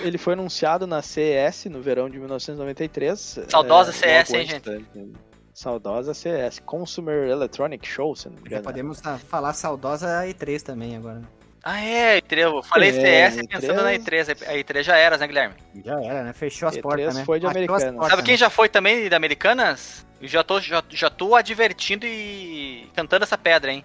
Ele 0.00 0.18
foi 0.18 0.32
anunciado 0.34 0.86
na 0.86 1.02
CES 1.02 1.66
no 1.66 1.82
verão 1.82 2.08
de 2.08 2.18
1993. 2.18 3.40
Saudosa 3.48 3.90
é, 4.06 4.24
CES, 4.24 4.34
hein, 4.34 4.60
da- 4.64 4.80
Saudosa 5.52 6.14
CES. 6.14 6.60
Consumer 6.64 7.28
Electronic 7.28 7.86
Show, 7.86 8.14
se 8.16 8.28
não 8.28 8.36
me 8.36 8.42
Já 8.42 8.46
engano. 8.46 8.64
podemos 8.64 9.00
ah, 9.04 9.18
falar 9.18 9.52
saudosa 9.52 10.08
E3 10.26 10.62
também 10.62 10.96
agora. 10.96 11.20
Ah, 11.64 11.80
é, 11.80 12.20
E3. 12.20 12.38
Eu 12.38 12.62
falei 12.62 12.88
É, 12.90 13.30
CS 13.30 13.46
pensando 13.46 13.82
na 13.82 13.92
E3. 13.92 14.42
A 14.48 14.54
E3 14.54 14.82
já 14.82 14.96
era, 14.96 15.16
né, 15.16 15.26
Guilherme? 15.26 15.54
Já 15.84 16.02
era, 16.02 16.22
né? 16.24 16.32
Fechou 16.32 16.68
as 16.68 16.74
E3 16.76 16.80
portas, 16.82 17.14
né? 17.16 17.24
foi 17.24 17.38
de 17.40 17.46
Americanas. 17.46 17.84
portas, 17.94 18.10
Sabe 18.10 18.22
quem 18.22 18.34
né? 18.34 18.38
já 18.38 18.50
foi 18.50 18.68
também 18.68 19.08
da 19.08 19.16
Americanas? 19.16 20.06
Eu 20.20 20.28
já 20.28 20.42
tô, 20.42 20.60
já, 20.60 20.82
já 20.90 21.08
tô 21.10 21.34
advertindo 21.34 22.06
e 22.06 22.88
cantando 22.94 23.24
essa 23.24 23.36
pedra, 23.38 23.72
hein? 23.72 23.84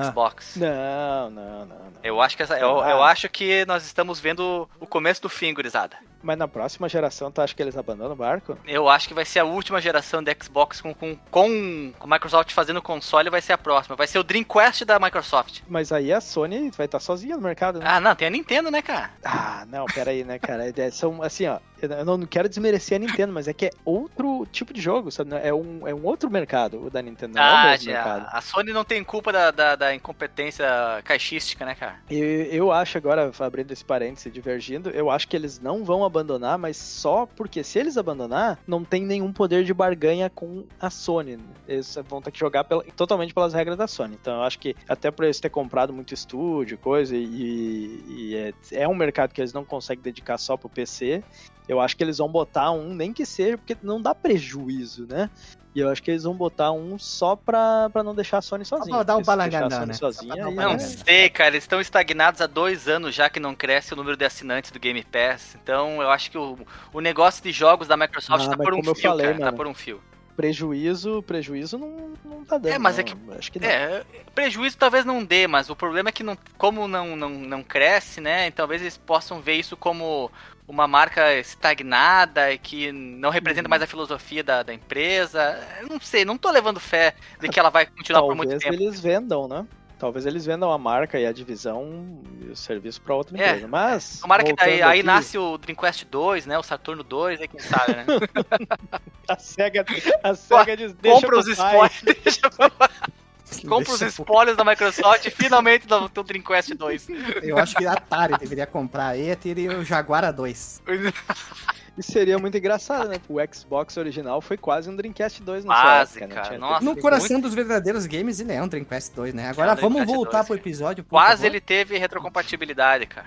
Xbox. 0.00 0.56
Não, 0.56 1.28
não, 1.30 1.58
não, 1.60 1.66
não. 1.66 1.92
Eu 2.02 2.20
acho 2.20 2.36
que 2.36 2.42
essa, 2.42 2.56
eu, 2.58 2.80
Ah. 2.80 2.90
eu 2.90 3.02
acho 3.02 3.28
que 3.28 3.64
nós 3.66 3.84
estamos 3.84 4.20
vendo 4.20 4.68
o 4.80 4.86
começo 4.86 5.20
do 5.22 5.28
fim, 5.28 5.52
gurizada. 5.52 5.96
Mas 6.22 6.38
na 6.38 6.46
próxima 6.46 6.88
geração, 6.88 7.30
tu 7.30 7.40
acha 7.40 7.54
que 7.54 7.62
eles 7.62 7.76
abandonam 7.76 8.12
o 8.12 8.16
barco? 8.16 8.56
Eu 8.66 8.88
acho 8.88 9.08
que 9.08 9.14
vai 9.14 9.24
ser 9.24 9.40
a 9.40 9.44
última 9.44 9.80
geração 9.80 10.22
de 10.22 10.34
Xbox 10.40 10.80
com, 10.80 10.94
com, 10.94 11.16
com 11.30 11.92
a 12.00 12.06
Microsoft 12.06 12.52
fazendo 12.52 12.80
console, 12.80 13.30
vai 13.30 13.40
ser 13.40 13.52
a 13.52 13.58
próxima. 13.58 13.96
Vai 13.96 14.06
ser 14.06 14.18
o 14.18 14.22
Dreamcast 14.22 14.84
da 14.84 14.98
Microsoft. 14.98 15.60
Mas 15.68 15.92
aí 15.92 16.12
a 16.12 16.20
Sony 16.20 16.70
vai 16.70 16.86
estar 16.86 17.00
sozinha 17.00 17.36
no 17.36 17.42
mercado, 17.42 17.78
né? 17.78 17.86
Ah, 17.88 18.00
não, 18.00 18.14
tem 18.14 18.28
a 18.28 18.30
Nintendo, 18.30 18.70
né, 18.70 18.82
cara? 18.82 19.10
Ah, 19.24 19.64
não, 19.68 19.86
pera 19.86 20.10
aí, 20.10 20.24
né, 20.24 20.38
cara? 20.38 20.72
É, 20.74 20.90
São, 20.90 21.22
assim, 21.22 21.46
ó, 21.46 21.58
eu 21.82 22.04
não 22.04 22.26
quero 22.26 22.48
desmerecer 22.48 22.96
a 22.96 22.98
Nintendo, 22.98 23.32
mas 23.32 23.48
é 23.48 23.52
que 23.52 23.66
é 23.66 23.70
outro 23.84 24.46
tipo 24.52 24.72
de 24.72 24.80
jogo, 24.80 25.10
sabe? 25.10 25.30
É 25.42 25.52
um, 25.52 25.86
é 25.86 25.92
um 25.92 26.04
outro 26.04 26.30
mercado, 26.30 26.86
o 26.86 26.90
da 26.90 27.02
Nintendo, 27.02 27.34
não 27.34 27.42
é 27.42 27.44
o 27.44 27.56
ah, 27.56 27.70
mesmo 27.70 27.84
já, 27.86 27.92
mercado. 27.92 28.28
a 28.30 28.40
Sony 28.40 28.72
não 28.72 28.84
tem 28.84 29.02
culpa 29.02 29.32
da, 29.32 29.50
da, 29.50 29.76
da 29.76 29.94
incompetência 29.94 30.64
caixística, 31.04 31.64
né, 31.64 31.74
cara? 31.74 31.96
Eu, 32.08 32.26
eu 32.44 32.72
acho 32.72 32.98
agora, 32.98 33.30
abrindo 33.40 33.72
esse 33.72 33.84
parênteses 33.84 34.26
e 34.26 34.30
divergindo, 34.30 34.90
eu 34.90 35.10
acho 35.10 35.26
que 35.26 35.36
eles 35.36 35.58
não 35.58 35.84
vão 35.84 36.04
abandonar, 36.12 36.58
mas 36.58 36.76
só 36.76 37.26
porque 37.26 37.64
se 37.64 37.78
eles 37.78 37.96
abandonar, 37.96 38.58
não 38.66 38.84
tem 38.84 39.04
nenhum 39.04 39.32
poder 39.32 39.64
de 39.64 39.72
barganha 39.74 40.28
com 40.30 40.64
a 40.78 40.90
Sony. 40.90 41.38
Eles 41.66 41.96
vão 42.08 42.20
ter 42.22 42.30
que 42.30 42.38
jogar 42.38 42.64
pela- 42.64 42.84
totalmente 42.96 43.32
pelas 43.34 43.52
regras 43.54 43.76
da 43.76 43.86
Sony. 43.86 44.16
Então 44.20 44.34
eu 44.36 44.42
acho 44.42 44.58
que 44.58 44.76
até 44.88 45.10
por 45.10 45.24
eles 45.24 45.40
ter 45.40 45.50
comprado 45.50 45.92
muito 45.92 46.14
estúdio, 46.14 46.76
coisa, 46.78 47.16
e, 47.16 48.02
e 48.08 48.36
é, 48.36 48.52
é 48.82 48.88
um 48.88 48.94
mercado 48.94 49.32
que 49.32 49.40
eles 49.40 49.52
não 49.52 49.64
conseguem 49.64 50.02
dedicar 50.02 50.38
só 50.38 50.56
pro 50.56 50.68
PC. 50.68 51.22
Eu 51.68 51.80
acho 51.80 51.96
que 51.96 52.02
eles 52.02 52.18
vão 52.18 52.28
botar 52.28 52.70
um, 52.72 52.92
nem 52.94 53.12
que 53.12 53.24
seja, 53.24 53.56
porque 53.56 53.76
não 53.82 54.00
dá 54.02 54.14
prejuízo, 54.14 55.06
né? 55.08 55.30
E 55.74 55.80
eu 55.80 55.88
acho 55.88 56.02
que 56.02 56.10
eles 56.10 56.22
vão 56.24 56.34
botar 56.34 56.70
um 56.70 56.98
só 56.98 57.34
pra, 57.34 57.88
pra 57.90 58.02
não 58.02 58.14
deixar 58.14 58.38
a 58.38 58.42
Sony 58.42 58.62
sozinha. 58.64 58.94
pra 58.94 59.02
dar 59.04 59.16
um 59.16 59.22
porque 59.22 59.30
se 59.32 59.36
deixar 59.38 59.56
a 59.64 59.68
balangandã, 59.68 59.76
Sony 59.78 59.88
né? 59.88 59.94
Sozinha, 59.94 60.48
um 60.48 60.54
Não 60.54 60.72
né? 60.74 60.78
sei, 60.78 61.30
cara, 61.30 61.48
eles 61.50 61.64
estão 61.64 61.80
estagnados 61.80 62.40
há 62.42 62.46
dois 62.46 62.88
anos 62.88 63.14
já 63.14 63.30
que 63.30 63.40
não 63.40 63.54
cresce 63.54 63.94
o 63.94 63.96
número 63.96 64.16
de 64.16 64.24
assinantes 64.24 64.70
do 64.70 64.78
Game 64.78 65.02
Pass. 65.04 65.56
Então 65.62 66.02
eu 66.02 66.10
acho 66.10 66.30
que 66.30 66.36
o, 66.36 66.58
o 66.92 67.00
negócio 67.00 67.42
de 67.42 67.52
jogos 67.52 67.88
da 67.88 67.96
Microsoft 67.96 68.44
Ah, 68.46 68.50
tá 68.50 68.56
por 68.58 68.74
um 68.74 68.82
fio, 68.82 68.94
falei, 68.96 69.26
cara. 69.28 69.38
Tá 69.50 69.52
por 69.52 69.66
um 69.66 69.72
fio. 69.72 69.98
prejuízo, 70.36 71.22
prejuízo 71.22 71.78
não, 71.78 72.12
não 72.24 72.44
tá 72.44 72.58
dando. 72.58 72.72
É, 72.74 72.78
mas 72.78 72.98
é 72.98 73.02
não. 73.02 73.08
que- 73.08 73.38
Acho 73.38 73.52
que 73.52 73.58
não. 73.58 73.66
É, 73.68 74.02
prejuízo 74.34 74.76
talvez 74.76 75.04
não 75.06 75.24
dê, 75.24 75.46
mas 75.46 75.70
o 75.70 75.76
problema 75.76 76.10
é 76.10 76.12
que 76.12 76.22
não, 76.22 76.36
como 76.58 76.86
não, 76.86 77.16
não, 77.16 77.30
não 77.30 77.62
cresce, 77.62 78.20
né? 78.20 78.50
Talvez 78.50 78.82
eles 78.82 78.98
possam 78.98 79.40
ver 79.40 79.54
isso 79.54 79.76
como 79.76 80.30
uma 80.66 80.86
marca 80.88 81.34
estagnada 81.38 82.52
e 82.52 82.58
que 82.58 82.90
não 82.92 83.30
representa 83.30 83.66
Uhum. 83.66 83.70
mais 83.70 83.82
a 83.82 83.86
filosofia 83.86 84.42
da, 84.44 84.62
da 84.62 84.72
empresa. 84.72 85.58
Eu 85.80 85.88
Não 85.88 86.00
sei, 86.00 86.24
não 86.24 86.38
tô 86.38 86.50
levando 86.50 86.80
fé 86.80 87.14
de 87.40 87.48
que 87.48 87.58
ela 87.60 87.70
vai 87.70 87.86
continuar 87.86 88.22
por 88.22 88.34
muito 88.34 88.50
Talvez 88.50 88.62
tempo. 88.64 88.74
eles 88.74 89.00
vendam, 89.00 89.46
né? 89.48 89.66
Talvez 89.98 90.26
eles 90.26 90.44
vendam 90.44 90.72
a 90.72 90.78
marca 90.78 91.16
e 91.20 91.24
a 91.24 91.32
divisão 91.32 92.20
e 92.40 92.50
o 92.50 92.56
serviço 92.56 93.00
pra 93.00 93.14
outra 93.14 93.38
É, 93.38 93.50
empresa. 93.50 93.68
Mas. 93.68 94.18
Tomara 94.20 94.42
que 94.42 94.52
daí, 94.52 94.70
voltando 94.70 94.90
aí 94.90 94.98
aqui, 94.98 95.02
nasce 95.06 95.38
o 95.38 95.56
Dreamcast 95.58 96.04
2, 96.06 96.46
né? 96.46 96.58
O 96.58 96.62
Saturno 96.62 97.04
2, 97.04 97.40
aí 97.40 97.46
quem 97.46 97.60
sabe, 97.60 97.92
né? 97.94 98.04
A 99.28 99.38
SEGA, 99.38 99.84
a 100.24 100.34
SEGA 100.34 100.74
diz: 100.76 100.92
deixa 100.94 101.20
Compra 101.20 101.38
os 101.38 101.46
spoilers. 101.46 102.02
Compra 103.60 103.92
os 103.92 104.00
spoilers 104.02 104.56
da 104.56 104.64
Microsoft 104.64 105.24
e 105.26 105.30
finalmente 105.30 105.86
dá 105.86 105.98
o 106.00 106.08
teu 106.08 106.22
Dreamcast 106.22 106.74
2. 106.74 107.06
Eu 107.42 107.58
acho 107.58 107.74
que 107.76 107.86
a 107.86 107.92
Atari 107.92 108.36
deveria 108.38 108.66
comprar 108.66 109.08
aí 109.08 109.30
e 109.30 109.36
teria 109.36 109.78
o 109.78 109.84
Jaguar 109.84 110.24
A2. 110.24 110.80
E 111.96 112.02
seria 112.02 112.38
muito 112.38 112.56
engraçado, 112.56 113.06
né? 113.10 113.16
O 113.28 113.36
Xbox 113.54 113.98
original 113.98 114.40
foi 114.40 114.56
quase 114.56 114.88
um 114.88 114.96
Dreamcast 114.96 115.42
2 115.42 115.62
no 115.66 115.70
Quase, 115.70 116.20
época, 116.20 116.26
né? 116.26 116.34
cara. 116.34 116.46
Tinha- 116.46 116.58
Nossa. 116.58 116.82
No 116.82 116.96
coração 116.96 117.38
dos 117.38 117.52
verdadeiros 117.52 118.06
games, 118.06 118.40
ele 118.40 118.50
é 118.50 118.62
um 118.62 118.66
Dreamcast 118.66 119.14
2, 119.14 119.34
né? 119.34 119.50
Agora 119.50 119.72
É 119.72 119.74
um 119.74 119.76
vamos 119.76 119.96
Dreamcast 119.96 120.16
voltar 120.16 120.38
2, 120.38 120.46
pro 120.46 120.56
episódio. 120.56 121.04
por 121.04 121.10
Quase 121.10 121.42
favor. 121.42 121.46
ele 121.48 121.60
teve 121.60 121.98
retrocompatibilidade, 121.98 123.04
cara. 123.04 123.26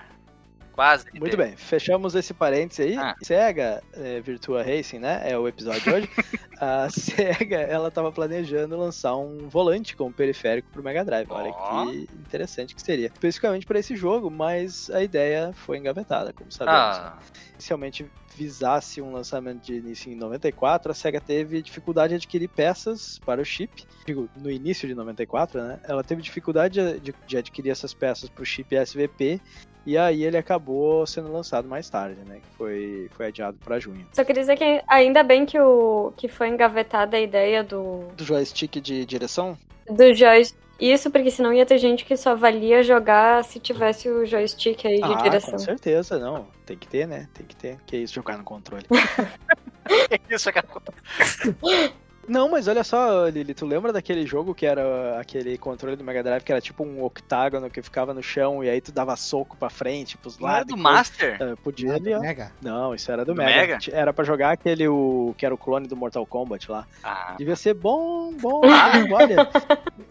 Quase. 0.76 1.06
Muito 1.18 1.38
bem, 1.38 1.56
fechamos 1.56 2.14
esse 2.14 2.34
parênteses 2.34 2.86
aí. 2.86 2.96
Ah. 2.98 3.16
SEGA 3.22 3.82
é, 3.94 4.20
Virtua 4.20 4.62
Racing, 4.62 4.98
né? 4.98 5.22
É 5.24 5.36
o 5.36 5.48
episódio 5.48 5.80
de 5.80 5.90
hoje. 5.90 6.10
a 6.60 6.90
SEGA, 6.90 7.56
ela 7.56 7.90
tava 7.90 8.12
planejando 8.12 8.76
lançar 8.76 9.16
um 9.16 9.48
volante 9.48 9.96
como 9.96 10.12
periférico 10.12 10.68
pro 10.70 10.82
Mega 10.82 11.02
Drive. 11.02 11.28
Olha 11.30 11.50
Ó. 11.50 11.86
que 11.86 12.08
interessante 12.14 12.74
que 12.74 12.82
seria. 12.82 13.06
Especificamente 13.06 13.64
para 13.64 13.78
esse 13.78 13.96
jogo, 13.96 14.30
mas 14.30 14.90
a 14.90 15.02
ideia 15.02 15.54
foi 15.54 15.78
engavetada, 15.78 16.34
como 16.34 16.52
sabemos. 16.52 16.98
Ah, 16.98 17.18
Inicialmente 17.54 18.06
visasse 18.36 19.00
um 19.00 19.12
lançamento 19.12 19.62
de 19.62 19.74
início 19.74 20.12
em 20.12 20.14
94, 20.14 20.92
a 20.92 20.94
SEGA 20.94 21.20
teve 21.20 21.62
dificuldade 21.62 22.10
de 22.10 22.16
adquirir 22.16 22.48
peças 22.48 23.18
para 23.24 23.40
o 23.40 23.44
chip. 23.44 23.84
Digo, 24.04 24.28
no 24.36 24.50
início 24.50 24.86
de 24.86 24.94
94, 24.94 25.62
né? 25.62 25.80
Ela 25.84 26.04
teve 26.04 26.20
dificuldade 26.20 27.00
de, 27.00 27.14
de 27.26 27.36
adquirir 27.38 27.70
essas 27.70 27.94
peças 27.94 28.28
para 28.28 28.42
o 28.42 28.46
chip 28.46 28.76
SVP. 28.76 29.40
E 29.86 29.96
aí 29.96 30.24
ele 30.24 30.36
acabou 30.36 31.06
sendo 31.06 31.32
lançado 31.32 31.68
mais 31.68 31.88
tarde, 31.88 32.20
né? 32.26 32.40
Que 32.40 32.56
foi, 32.56 33.10
foi 33.12 33.26
adiado 33.26 33.56
para 33.64 33.78
junho. 33.78 34.06
Só 34.12 34.24
queria 34.24 34.42
dizer 34.42 34.56
que 34.56 34.82
ainda 34.88 35.22
bem 35.22 35.46
que, 35.46 35.58
o, 35.58 36.12
que 36.16 36.28
foi 36.28 36.48
engavetada 36.48 37.16
a 37.16 37.20
ideia 37.20 37.62
do, 37.62 38.08
Do 38.16 38.24
joystick 38.24 38.80
de 38.80 39.06
direção? 39.06 39.56
do 39.88 40.12
joystick. 40.12 40.65
Isso, 40.78 41.10
porque 41.10 41.30
senão 41.30 41.52
ia 41.52 41.64
ter 41.64 41.78
gente 41.78 42.04
que 42.04 42.16
só 42.16 42.34
valia 42.34 42.82
jogar 42.82 43.42
se 43.44 43.58
tivesse 43.58 44.08
o 44.08 44.26
joystick 44.26 44.84
aí 44.84 44.96
de 44.96 45.12
ah, 45.12 45.22
direção. 45.22 45.52
com 45.52 45.58
certeza, 45.58 46.18
não. 46.18 46.46
Tem 46.66 46.76
que 46.76 46.86
ter, 46.86 47.06
né? 47.06 47.28
Tem 47.32 47.46
que 47.46 47.56
ter. 47.56 47.78
Que 47.86 47.96
isso, 47.96 48.14
jogar 48.14 48.36
no 48.36 48.44
controle. 48.44 48.84
isso, 50.28 50.52
cara. 50.52 50.66
Não, 52.28 52.50
mas 52.50 52.66
olha 52.68 52.82
só, 52.84 53.26
Lili, 53.28 53.54
tu 53.54 53.64
lembra 53.66 53.92
daquele 53.92 54.26
jogo 54.26 54.54
que 54.54 54.66
era 54.66 55.18
aquele 55.20 55.56
controle 55.58 55.96
do 55.96 56.04
Mega 56.04 56.22
Drive 56.22 56.42
que 56.42 56.52
era 56.52 56.60
tipo 56.60 56.84
um 56.84 57.04
octágono 57.04 57.70
que 57.70 57.80
ficava 57.82 58.12
no 58.12 58.22
chão 58.22 58.62
e 58.64 58.68
aí 58.68 58.80
tu 58.80 58.90
dava 58.92 59.14
soco 59.16 59.56
pra 59.56 59.70
frente, 59.70 60.16
pros 60.18 60.38
Não 60.38 60.48
era 60.48 60.58
lados? 60.58 60.74
do 60.74 60.78
e 60.78 60.82
coisa? 60.82 60.96
Master? 60.98 61.36
É, 61.42 61.54
podia 61.56 61.94
ali, 61.94 62.14
ó. 62.14 62.20
Mega. 62.20 62.52
Não, 62.60 62.94
isso 62.94 63.10
era 63.10 63.24
do, 63.24 63.32
Do 63.32 63.38
Mega. 63.38 63.74
Mega? 63.74 63.78
Era 63.92 64.12
pra 64.12 64.24
jogar 64.24 64.52
aquele 64.52 64.88
o 64.88 65.34
que 65.38 65.44
era 65.46 65.54
o 65.54 65.58
clone 65.58 65.86
do 65.86 65.96
Mortal 65.96 66.26
Kombat 66.26 66.70
lá. 66.70 66.86
Ah, 67.02 67.34
Devia 67.38 67.56
ser 67.56 67.74
bom, 67.74 68.32
bom, 68.32 68.60
bom, 68.60 68.66
olha. 69.14 69.48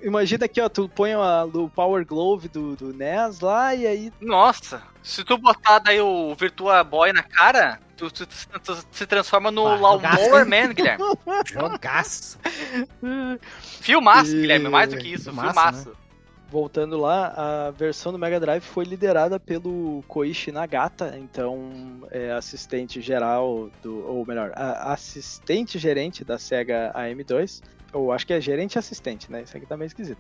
Imagina 0.02 0.46
aqui, 0.46 0.62
ó, 0.62 0.70
tu 0.70 0.88
põe 0.88 1.14
a, 1.14 1.46
o 1.46 1.70
Power 1.70 2.06
Glove 2.06 2.48
do, 2.48 2.76
do 2.76 2.94
NES 2.94 3.40
lá 3.40 3.74
e 3.76 3.86
aí 3.88 4.14
nossa, 4.22 4.82
se 5.06 5.24
tu 5.24 5.38
botar 5.38 5.80
daí 5.80 6.02
o 6.02 6.34
Virtua 6.36 6.84
Boy 6.84 7.14
na 7.14 7.24
cara, 7.24 7.80
tu, 7.96 8.10
tu- 8.12 8.26
tu- 8.26 8.60
tu 8.64 8.86
se 8.92 9.06
transforma 9.06 9.52
no 9.52 9.68
Ah, 9.68 9.76
Lawnmower 9.76 10.46
Man, 10.46 10.74
Guilherme. 10.74 11.04
Jogaço. 11.46 12.38
Filmaço, 13.82 14.36
E- 14.36 14.42
Guilherme, 14.42 14.70
mais 14.70 14.90
do 14.90 14.98
que 14.98 15.08
isso, 15.14 15.26
Filmaço, 15.26 15.54
filmaço. 15.54 15.98
Voltando 16.50 16.98
lá, 16.98 17.68
a 17.68 17.72
versão 17.72 18.12
do 18.12 18.20
Mega 18.20 18.40
Drive 18.40 18.62
foi 18.64 18.86
liderada 18.86 19.40
pelo 19.40 20.04
Koichi 20.08 20.52
Nagata, 20.52 21.16
então 21.18 21.72
é 22.12 22.32
assistente 22.32 23.02
geral 23.02 23.70
do, 23.82 24.08
ou 24.08 24.26
melhor, 24.26 24.52
a- 24.56 24.94
assistente 24.94 25.78
gerente 25.80 26.24
da 26.24 26.38
Sega 26.38 26.92
AM2, 26.96 27.62
ou 27.92 28.12
acho 28.12 28.26
que 28.28 28.34
é 28.34 28.40
gerente 28.40 28.78
assistente, 28.78 29.30
né? 29.32 29.42
Isso 29.42 29.58
aqui 29.58 29.66
tá 29.66 29.76
meio 29.76 29.88
esquisito. 29.88 30.20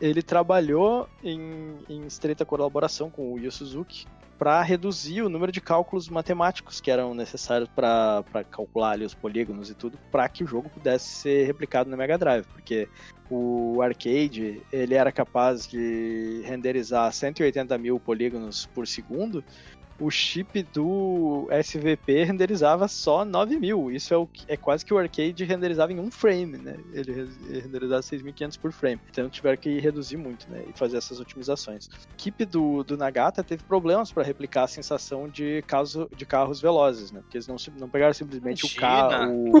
Ele 0.00 0.22
trabalhou 0.22 1.08
em, 1.22 1.78
em 1.88 2.06
estreita 2.06 2.44
colaboração 2.44 3.10
com 3.10 3.32
o 3.32 3.38
Yu 3.38 3.50
Suzuki 3.50 4.06
para 4.38 4.60
reduzir 4.62 5.22
o 5.22 5.28
número 5.28 5.50
de 5.50 5.60
cálculos 5.60 6.08
matemáticos 6.08 6.80
que 6.80 6.90
eram 6.90 7.14
necessários 7.14 7.68
para 7.74 8.22
calcular 8.50 8.90
ali 8.90 9.04
os 9.04 9.14
polígonos 9.14 9.70
e 9.70 9.74
tudo, 9.74 9.98
para 10.12 10.28
que 10.28 10.44
o 10.44 10.46
jogo 10.46 10.68
pudesse 10.68 11.08
ser 11.08 11.46
replicado 11.46 11.88
no 11.88 11.96
Mega 11.96 12.18
Drive, 12.18 12.44
porque 12.52 12.88
o 13.30 13.80
arcade 13.80 14.62
ele 14.70 14.94
era 14.94 15.10
capaz 15.10 15.66
de 15.66 16.42
renderizar 16.44 17.10
180 17.12 17.76
mil 17.78 17.98
polígonos 17.98 18.66
por 18.66 18.86
segundo 18.86 19.42
o 19.98 20.10
chip 20.10 20.62
do 20.72 21.48
SVP 21.50 22.24
renderizava 22.24 22.86
só 22.88 23.24
9 23.24 23.58
mil. 23.58 23.90
Isso 23.90 24.12
é, 24.12 24.16
o, 24.16 24.28
é 24.46 24.56
quase 24.56 24.84
que 24.84 24.92
o 24.92 24.98
arcade 24.98 25.44
renderizava 25.44 25.92
em 25.92 25.98
um 25.98 26.10
frame, 26.10 26.58
né? 26.58 26.76
Ele 26.92 27.28
renderizava 27.62 28.02
6.500 28.02 28.58
por 28.58 28.72
frame. 28.72 29.00
Então 29.10 29.28
tiveram 29.28 29.56
que 29.56 29.78
reduzir 29.78 30.16
muito, 30.16 30.50
né? 30.50 30.64
E 30.68 30.78
fazer 30.78 30.98
essas 30.98 31.20
otimizações. 31.20 31.88
A 32.10 32.14
equipe 32.14 32.44
do, 32.44 32.82
do 32.84 32.96
Nagata 32.96 33.42
teve 33.42 33.64
problemas 33.64 34.12
para 34.12 34.22
replicar 34.22 34.64
a 34.64 34.68
sensação 34.68 35.28
de, 35.28 35.62
caso, 35.66 36.08
de 36.14 36.26
carros 36.26 36.60
velozes, 36.60 37.10
né? 37.10 37.20
Porque 37.20 37.38
eles 37.38 37.48
não, 37.48 37.56
não 37.78 37.88
pegaram 37.88 38.12
simplesmente 38.12 38.66
Imagina. 38.66 38.76
o 38.76 38.80
carro. 38.80 39.52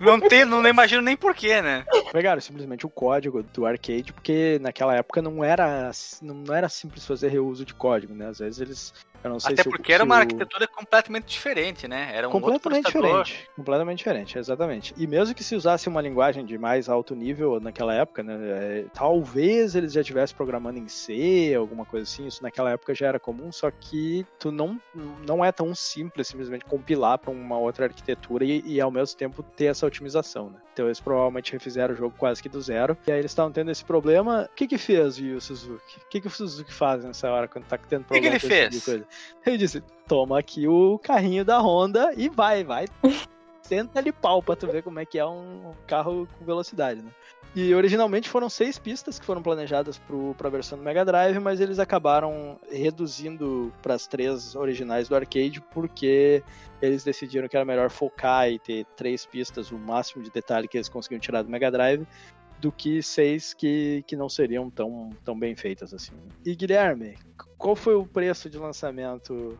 não, 0.00 0.20
tem, 0.20 0.44
não 0.44 0.66
imagino 0.66 1.02
nem 1.02 1.16
porquê, 1.16 1.60
né? 1.60 1.84
Pegaram 2.12 2.40
simplesmente 2.40 2.86
o 2.86 2.90
código 2.90 3.42
do 3.42 3.66
arcade, 3.66 4.12
porque 4.12 4.58
naquela 4.60 4.94
época 4.94 5.20
não 5.20 5.42
era, 5.42 5.90
não 6.22 6.54
era 6.54 6.68
simples 6.68 7.04
fazer 7.04 7.28
reuso 7.28 7.64
de 7.64 7.74
código, 7.74 8.14
né? 8.14 8.28
Às 8.28 8.38
vezes 8.38 8.60
eles 8.60 8.94
até 9.44 9.64
porque 9.64 9.92
era 9.92 10.04
uma 10.04 10.16
arquitetura 10.16 10.66
completamente 10.66 11.26
diferente, 11.26 11.88
né? 11.88 12.10
Era 12.14 12.28
um 12.28 12.32
completamente 12.32 12.86
diferente. 12.86 13.50
Completamente 13.56 13.98
diferente, 13.98 14.38
exatamente. 14.38 14.94
E 14.96 15.06
mesmo 15.06 15.34
que 15.34 15.42
se 15.42 15.56
usasse 15.56 15.88
uma 15.88 16.00
linguagem 16.00 16.44
de 16.44 16.56
mais 16.56 16.88
alto 16.88 17.14
nível 17.14 17.58
naquela 17.60 17.94
época, 17.94 18.22
né? 18.22 18.38
É, 18.40 18.84
talvez 18.94 19.74
eles 19.74 19.92
já 19.92 20.00
estivessem 20.00 20.36
programando 20.36 20.78
em 20.78 20.88
C, 20.88 21.54
alguma 21.58 21.84
coisa 21.84 22.04
assim. 22.04 22.26
Isso 22.26 22.42
naquela 22.42 22.70
época 22.70 22.94
já 22.94 23.06
era 23.08 23.18
comum, 23.18 23.50
só 23.50 23.70
que 23.70 24.24
tu 24.38 24.52
não, 24.52 24.80
não 25.26 25.44
é 25.44 25.50
tão 25.50 25.74
simples 25.74 26.28
simplesmente 26.28 26.64
compilar 26.64 27.18
para 27.18 27.30
uma 27.30 27.58
outra 27.58 27.86
arquitetura 27.86 28.44
e, 28.44 28.62
e, 28.64 28.80
ao 28.80 28.90
mesmo 28.90 29.16
tempo 29.16 29.42
ter 29.42 29.66
essa 29.66 29.86
otimização, 29.86 30.50
né? 30.50 30.60
Então 30.78 30.86
eles 30.86 31.00
provavelmente 31.00 31.52
refizeram 31.52 31.92
o 31.92 31.96
jogo 31.96 32.14
quase 32.16 32.40
que 32.40 32.48
do 32.48 32.62
zero. 32.62 32.96
E 33.04 33.10
aí 33.10 33.18
eles 33.18 33.32
estavam 33.32 33.50
tendo 33.50 33.68
esse 33.68 33.84
problema. 33.84 34.48
O 34.48 34.54
que 34.54 34.68
que 34.68 34.78
fez 34.78 35.18
o 35.18 35.40
Suzuki? 35.40 35.96
O 35.96 36.08
que 36.08 36.20
que 36.20 36.28
o 36.28 36.30
Suzuki 36.30 36.72
faz 36.72 37.02
nessa 37.02 37.28
hora 37.28 37.48
quando 37.48 37.64
tá 37.64 37.76
tendo 37.76 38.04
problema? 38.04 38.36
O 38.36 38.38
que, 38.38 38.46
que 38.46 38.54
ele 38.54 38.68
tipo 38.70 38.84
fez? 38.84 39.04
Ele 39.44 39.58
disse: 39.58 39.82
toma 40.06 40.38
aqui 40.38 40.68
o 40.68 40.96
carrinho 41.00 41.44
da 41.44 41.58
Honda 41.58 42.12
e 42.16 42.28
vai, 42.28 42.62
vai. 42.62 42.84
Senta 43.60 43.98
ali 43.98 44.12
pau 44.12 44.40
pra 44.40 44.54
tu 44.54 44.68
ver 44.68 44.84
como 44.84 45.00
é 45.00 45.04
que 45.04 45.18
é 45.18 45.26
um 45.26 45.74
carro 45.88 46.28
com 46.38 46.44
velocidade, 46.44 47.02
né? 47.02 47.10
E 47.60 47.74
originalmente 47.74 48.28
foram 48.28 48.48
seis 48.48 48.78
pistas 48.78 49.18
que 49.18 49.26
foram 49.26 49.42
planejadas 49.42 50.00
para 50.36 50.46
a 50.46 50.50
versão 50.50 50.78
do 50.78 50.84
Mega 50.84 51.04
Drive, 51.04 51.40
mas 51.40 51.58
eles 51.58 51.80
acabaram 51.80 52.56
reduzindo 52.70 53.72
para 53.82 53.94
as 53.94 54.06
três 54.06 54.54
originais 54.54 55.08
do 55.08 55.16
arcade 55.16 55.60
porque 55.72 56.40
eles 56.80 57.02
decidiram 57.02 57.48
que 57.48 57.56
era 57.56 57.64
melhor 57.64 57.90
focar 57.90 58.48
e 58.48 58.60
ter 58.60 58.86
três 58.94 59.26
pistas, 59.26 59.72
o 59.72 59.76
máximo 59.76 60.22
de 60.22 60.30
detalhe 60.30 60.68
que 60.68 60.76
eles 60.76 60.88
conseguiam 60.88 61.18
tirar 61.18 61.42
do 61.42 61.50
Mega 61.50 61.68
Drive, 61.68 62.06
do 62.60 62.70
que 62.70 63.02
seis 63.02 63.52
que, 63.52 64.04
que 64.06 64.14
não 64.14 64.28
seriam 64.28 64.70
tão, 64.70 65.10
tão 65.24 65.36
bem 65.36 65.56
feitas 65.56 65.92
assim. 65.92 66.14
E 66.46 66.54
Guilherme, 66.54 67.18
qual 67.58 67.74
foi 67.74 67.96
o 67.96 68.06
preço 68.06 68.48
de 68.48 68.56
lançamento 68.56 69.58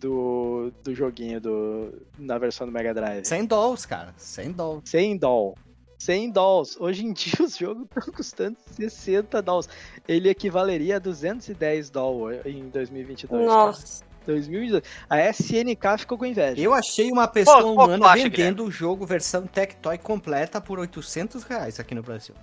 do, 0.00 0.72
do 0.82 0.94
joguinho 0.94 1.42
do, 1.42 2.06
na 2.18 2.38
versão 2.38 2.66
do 2.66 2.72
Mega 2.72 2.94
Drive? 2.94 3.26
100 3.26 3.44
dólares, 3.44 3.84
cara. 3.84 4.14
100 4.16 4.52
dólares. 4.52 4.88
100 4.88 5.18
dólares. 5.18 5.63
100 6.04 6.30
dólares. 6.30 6.76
Hoje 6.78 7.04
em 7.04 7.12
dia 7.14 7.34
os 7.40 7.56
jogos 7.56 7.84
estão 7.84 8.12
custando 8.12 8.58
60 8.76 9.40
dólares. 9.42 9.68
Ele 10.06 10.28
equivaleria 10.28 10.96
a 10.96 10.98
210 10.98 11.90
dólares 11.90 12.42
em 12.44 12.68
2022. 12.68 13.46
Nossa. 13.46 14.00
Cara. 14.00 14.14
2022. 14.26 14.82
A 15.08 15.30
SNK 15.30 15.98
ficou 15.98 16.16
com 16.16 16.24
inveja. 16.24 16.60
Eu 16.60 16.72
achei 16.72 17.10
uma 17.10 17.28
pessoa 17.28 17.60
pô, 17.60 17.72
humana 17.72 18.08
pô, 18.08 18.14
vendendo 18.14 18.64
o 18.64 18.70
jogo 18.70 19.04
versão 19.04 19.46
Tectoy 19.46 19.98
completa 19.98 20.62
por 20.62 20.78
800 20.78 21.42
reais 21.42 21.78
aqui 21.78 21.94
no 21.94 22.02
Brasil. 22.02 22.34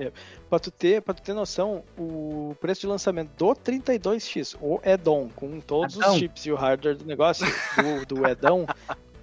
É, 0.00 0.10
pra, 0.48 0.58
tu 0.58 0.70
ter, 0.70 1.02
pra 1.02 1.14
tu 1.14 1.22
ter 1.22 1.34
noção, 1.34 1.84
o 1.96 2.56
preço 2.60 2.80
de 2.80 2.86
lançamento 2.86 3.30
do 3.36 3.54
32X, 3.54 4.56
o 4.60 4.80
Edon, 4.82 5.28
com 5.36 5.60
todos 5.60 5.96
Edão. 5.96 6.12
os 6.12 6.18
chips 6.18 6.46
e 6.46 6.50
o 6.50 6.56
hardware 6.56 6.96
do 6.96 7.04
negócio, 7.04 7.46
do, 7.76 8.06
do 8.06 8.26
Edão, 8.26 8.66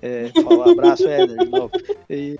é, 0.01 0.29
fala, 0.43 0.71
abraço, 0.71 1.07
Éder, 1.07 1.37
de 1.37 1.49
novo. 1.49 1.71
E, 2.09 2.39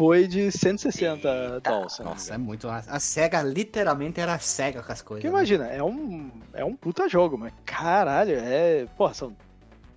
foi 0.00 0.26
de 0.26 0.50
160 0.50 1.60
dólares. 1.60 1.98
Nossa, 1.98 2.34
é 2.34 2.38
muito. 2.38 2.66
A 2.70 2.98
SEGA 2.98 3.42
literalmente 3.42 4.18
era 4.18 4.38
cega 4.38 4.82
com 4.82 4.90
as 4.90 5.02
coisas. 5.02 5.20
Que 5.20 5.28
né? 5.28 5.36
imagina, 5.36 5.66
é 5.66 5.82
um, 5.82 6.30
é 6.54 6.64
um 6.64 6.74
puta 6.74 7.06
jogo, 7.06 7.36
mas 7.36 7.52
caralho, 7.66 8.34
é. 8.34 8.86
Pô, 8.96 9.12
são 9.12 9.36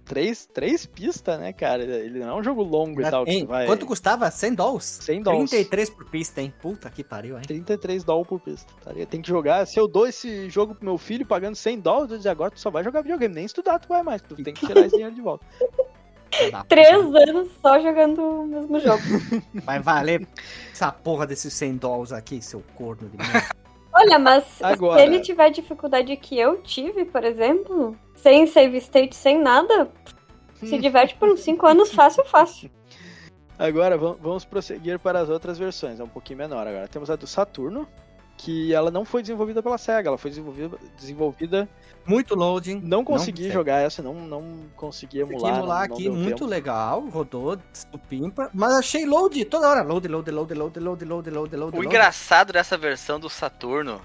três, 0.03 0.45
três 0.45 0.85
pistas, 0.85 1.39
né, 1.39 1.53
cara? 1.53 1.81
Ele 1.83 2.19
não 2.19 2.27
é 2.27 2.35
um 2.35 2.43
jogo 2.43 2.63
longo 2.63 3.01
e 3.01 3.09
tal. 3.09 3.23
Hein, 3.25 3.45
vai... 3.45 3.65
Quanto 3.65 3.85
custava? 3.85 4.29
100 4.29 4.55
dólares? 4.55 4.99
100 5.03 5.21
dólares. 5.21 5.49
33 5.51 5.89
por 5.91 6.09
pista, 6.09 6.41
hein? 6.41 6.53
Puta 6.61 6.89
que 6.89 7.01
pariu, 7.01 7.37
hein? 7.37 7.43
33 7.47 8.03
dólares 8.03 8.27
por 8.27 8.41
pista. 8.41 8.73
Tá? 8.83 8.91
Tem 9.09 9.21
que 9.21 9.29
jogar. 9.29 9.65
Se 9.65 9.79
eu 9.79 9.87
dou 9.87 10.05
esse 10.05 10.49
jogo 10.49 10.75
pro 10.75 10.83
meu 10.83 10.97
filho 10.97 11.25
pagando 11.25 11.55
100 11.55 11.79
dólares, 11.79 12.25
agora 12.25 12.51
tu 12.51 12.59
só 12.59 12.69
vai 12.69 12.83
jogar 12.83 13.03
videogame. 13.03 13.33
Nem 13.33 13.45
estudar 13.45 13.79
tu 13.79 13.87
vai 13.87 14.03
mais. 14.03 14.21
Tu 14.21 14.35
tem 14.35 14.53
que 14.53 14.67
tirar 14.67 14.81
esse 14.81 14.97
dinheiro 14.97 15.15
de 15.15 15.21
volta. 15.21 15.45
Três 16.67 17.03
anos 17.03 17.49
só 17.61 17.79
jogando 17.79 18.21
o 18.21 18.45
mesmo 18.45 18.79
jogo. 18.79 19.03
Vai 19.63 19.79
valer 19.79 20.27
essa 20.71 20.91
porra 20.91 21.25
desses 21.27 21.53
100 21.53 21.77
dólares 21.77 22.11
aqui, 22.11 22.41
seu 22.41 22.63
corno 22.75 23.09
de 23.09 23.17
merda. 23.17 23.49
Olha, 23.93 24.17
mas 24.17 24.61
Agora... 24.61 24.99
se 24.99 25.05
ele 25.05 25.19
tiver 25.19 25.49
dificuldade 25.51 26.15
que 26.17 26.37
eu 26.37 26.61
tive, 26.61 27.05
por 27.05 27.23
exemplo, 27.23 27.95
sem 28.15 28.47
save 28.47 28.77
state, 28.77 29.15
sem 29.15 29.39
nada, 29.39 29.89
se 30.55 30.77
diverte 30.79 31.15
por 31.15 31.29
uns 31.29 31.41
5 31.41 31.67
anos 31.67 31.93
fácil, 31.93 32.25
fácil. 32.25 32.71
Agora 33.57 33.97
vamos 33.97 34.43
prosseguir 34.43 34.97
para 34.97 35.19
as 35.19 35.29
outras 35.29 35.59
versões, 35.59 35.99
é 35.99 36.03
um 36.03 36.09
pouquinho 36.09 36.39
menor 36.39 36.65
agora. 36.65 36.87
Temos 36.87 37.09
a 37.09 37.15
do 37.15 37.27
Saturno, 37.27 37.87
que 38.37 38.73
ela 38.73 38.91
não 38.91 39.05
foi 39.05 39.21
desenvolvida 39.21 39.61
pela 39.61 39.77
SEGA, 39.77 40.09
ela 40.09 40.17
foi 40.17 40.29
desenvolvida, 40.29 40.77
desenvolvida 40.97 41.69
muito 42.05 42.35
loading. 42.35 42.81
Não 42.83 43.03
consegui 43.03 43.45
não 43.45 43.51
jogar 43.51 43.81
essa, 43.81 44.01
não, 44.01 44.13
não 44.15 44.65
consegui 44.75 45.19
emular. 45.19 45.39
Consegui 45.39 45.57
emular 45.57 45.87
não, 45.87 45.95
aqui, 45.95 46.09
muito 46.09 46.29
tempo. 46.29 46.45
legal, 46.45 47.01
rodou, 47.09 47.57
estupimpa, 47.73 48.49
mas 48.53 48.73
achei 48.73 49.05
load 49.05 49.45
toda 49.45 49.69
hora. 49.69 49.81
Load, 49.81 50.07
load, 50.07 50.31
load, 50.31 50.53
load, 50.53 50.79
load, 50.79 51.05
load, 51.05 51.29
load, 51.29 51.55
load. 51.55 51.55
O 51.55 51.81
load. 51.81 51.87
engraçado 51.87 52.53
dessa 52.53 52.77
versão 52.77 53.19
do 53.19 53.29
Saturno 53.29 54.01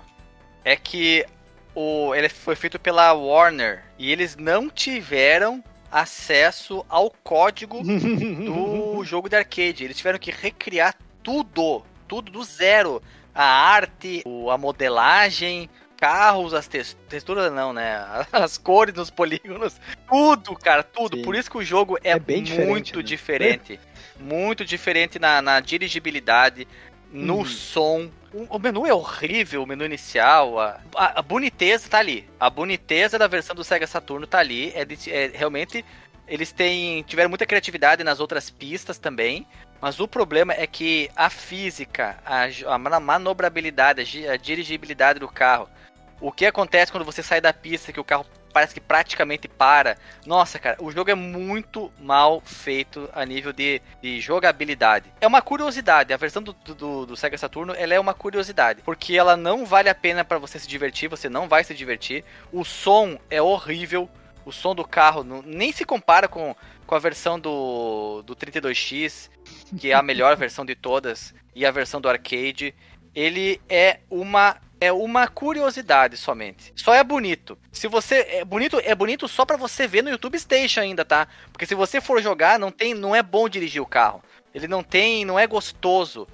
é 0.65 0.77
que 0.77 1.27
o, 1.75 2.15
ele 2.15 2.29
foi 2.29 2.55
feito 2.55 2.79
pela 2.79 3.13
Warner 3.13 3.85
e 3.99 4.11
eles 4.11 4.37
não 4.37 4.69
tiveram 4.69 5.63
acesso 5.91 6.85
ao 6.89 7.11
código 7.23 7.83
do 7.83 9.03
jogo 9.05 9.29
de 9.29 9.37
arcade. 9.37 9.85
Eles 9.85 9.97
tiveram 9.97 10.19
que 10.19 10.31
recriar 10.31 10.95
tudo, 11.23 11.83
tudo 12.07 12.31
do 12.31 12.45
zero. 12.45 13.03
A 13.41 13.45
arte, 13.45 14.25
a 14.53 14.59
modelagem, 14.59 15.71
carros, 15.97 16.55
as 16.55 16.67
texturas 16.67 17.53
não, 17.53 17.73
né? 17.73 18.05
As 18.33 18.59
cores 18.59 18.95
dos 18.95 19.11
polígonos, 19.11 19.77
tudo, 20.09 20.57
cara, 20.57 20.83
tudo. 20.83 21.19
Sim. 21.19 21.23
Por 21.23 21.37
isso 21.37 21.51
que 21.51 21.59
o 21.59 21.65
jogo 21.65 21.99
é, 22.03 22.11
é 22.11 22.19
bem 22.19 22.43
muito 22.43 23.01
diferente. 23.01 23.73
Né? 23.73 23.79
diferente. 23.79 23.81
Muito 24.19 24.65
diferente 24.65 25.19
na, 25.19 25.41
na 25.41 25.61
dirigibilidade, 25.61 26.67
no 27.13 27.41
hum. 27.41 27.45
som. 27.45 28.11
O, 28.33 28.57
o, 28.57 28.59
menu 28.59 28.87
é 28.87 28.93
horrível, 28.93 29.63
o 29.63 29.67
menu 29.67 29.85
inicial. 29.85 30.59
A, 30.59 30.81
a, 30.95 31.21
a, 31.21 31.23
boniteza 31.23 31.89
tá 31.89 31.99
ali. 31.99 32.29
A 32.39 32.51
boniteza 32.51 33.19
da 33.19 33.27
versão 33.27 33.55
do 33.55 33.65
Sega 33.65 33.87
Saturno 33.87 34.27
tá 34.27 34.39
ali. 34.39 34.73
É, 34.75 34.85
de, 34.85 35.11
é 35.11 35.31
realmente. 35.33 35.85
Eles 36.29 36.53
têm, 36.53 37.03
tiveram 37.03 37.29
muita 37.29 37.47
criatividade 37.47 38.05
nas 38.05 38.21
outras 38.21 38.51
pistas 38.51 38.99
também. 38.99 39.47
Mas 39.81 40.01
o 40.01 40.09
problema 40.09 40.53
é 40.53 40.67
que 40.67 41.09
a 41.15 41.31
física, 41.31 42.19
a, 42.27 42.47
a 42.75 43.01
manobrabilidade, 43.01 44.27
a 44.29 44.37
dirigibilidade 44.37 45.21
do 45.21 45.29
carro, 45.29 45.69
o 46.21 46.33
que 46.33 46.47
acontece 46.47 46.91
quando 46.91 47.05
você 47.05 47.23
sai 47.23 47.41
da 47.41 47.53
pista 47.53 47.93
que 47.93 48.01
o 48.01 48.05
carro 48.05 48.27
parece 48.53 48.75
que 48.75 48.81
praticamente 48.81 49.47
para. 49.47 49.97
Nossa, 50.27 50.59
cara, 50.59 50.77
o 50.81 50.91
jogo 50.91 51.11
é 51.11 51.15
muito 51.15 51.93
mal 52.01 52.41
feito 52.45 53.09
a 53.15 53.25
nível 53.25 53.53
de, 53.53 53.81
de 54.03 54.21
jogabilidade. 54.21 55.13
É 55.21 55.27
uma 55.27 55.41
curiosidade, 55.41 56.13
a 56.13 56.17
versão 56.17 56.43
do, 56.43 56.53
do, 56.53 57.07
do, 57.07 57.17
Sega 57.17 57.39
Saturno 57.39 57.75
ela 57.77 57.95
é 57.95 58.01
uma 58.01 58.15
curiosidade, 58.15 58.83
porque 58.83 59.17
ela 59.17 59.37
não 59.37 59.65
vale 59.65 59.89
a 59.89 59.95
pena 59.95 60.25
para 60.25 60.39
você 60.39 60.59
se 60.59 60.67
divertir, 60.67 61.09
você 61.09 61.29
não 61.29 61.49
vai 61.49 61.63
se 61.63 61.75
divertir. 61.75 62.25
O 62.53 62.65
som 62.65 63.19
é 63.31 63.41
horrível, 63.41 64.09
o 64.49 64.53
som 64.53 64.75
do 64.75 64.85
carro 64.85 65.23
não, 65.23 65.43
nem 65.43 65.71
se 65.73 65.85
compara 65.85 66.27
com, 66.27 66.57
com 66.87 66.95
a 66.95 66.99
versão 66.99 67.39
do, 67.39 68.23
do 68.23 68.35
32X, 68.35 69.29
que 69.79 69.91
é 69.91 69.95
a 69.95 70.03
melhor 70.03 70.35
versão 70.39 70.65
de 70.65 70.75
todas, 70.75 71.35
e 71.55 71.67
a 71.67 71.71
versão 71.71 72.01
do 72.01 72.09
arcade. 72.09 72.75
Ele 73.15 73.61
é 73.69 74.01
uma 74.11 74.57
é 74.81 74.93
uma 74.93 75.27
curiosidade 75.27 76.17
somente. 76.17 76.73
Só 76.77 76.95
é 76.95 77.03
bonito. 77.03 77.59
Se 77.73 77.89
você 77.89 78.27
é 78.31 78.45
bonito, 78.45 78.81
é 78.85 78.95
bonito 78.95 79.27
só 79.27 79.45
para 79.45 79.57
você 79.57 79.89
ver 79.89 80.03
no 80.03 80.11
YouTube 80.11 80.39
Station 80.39 80.81
ainda, 80.81 81.05
tá? 81.05 81.27
Porque 81.53 81.67
se 81.67 81.75
você 81.75 82.01
for 82.01 82.23
jogar, 82.23 82.61
não 82.61 82.71
tem, 82.71 82.95
não 82.95 83.15
é 83.15 83.21
bom 83.21 83.49
dirigir 83.49 83.83
o 83.83 83.87
carro. 83.87 84.23
Ele 84.55 84.69
não 84.69 84.85
tem, 84.85 85.25
não 85.25 85.37
é 85.37 85.49
gostoso. 85.49 86.29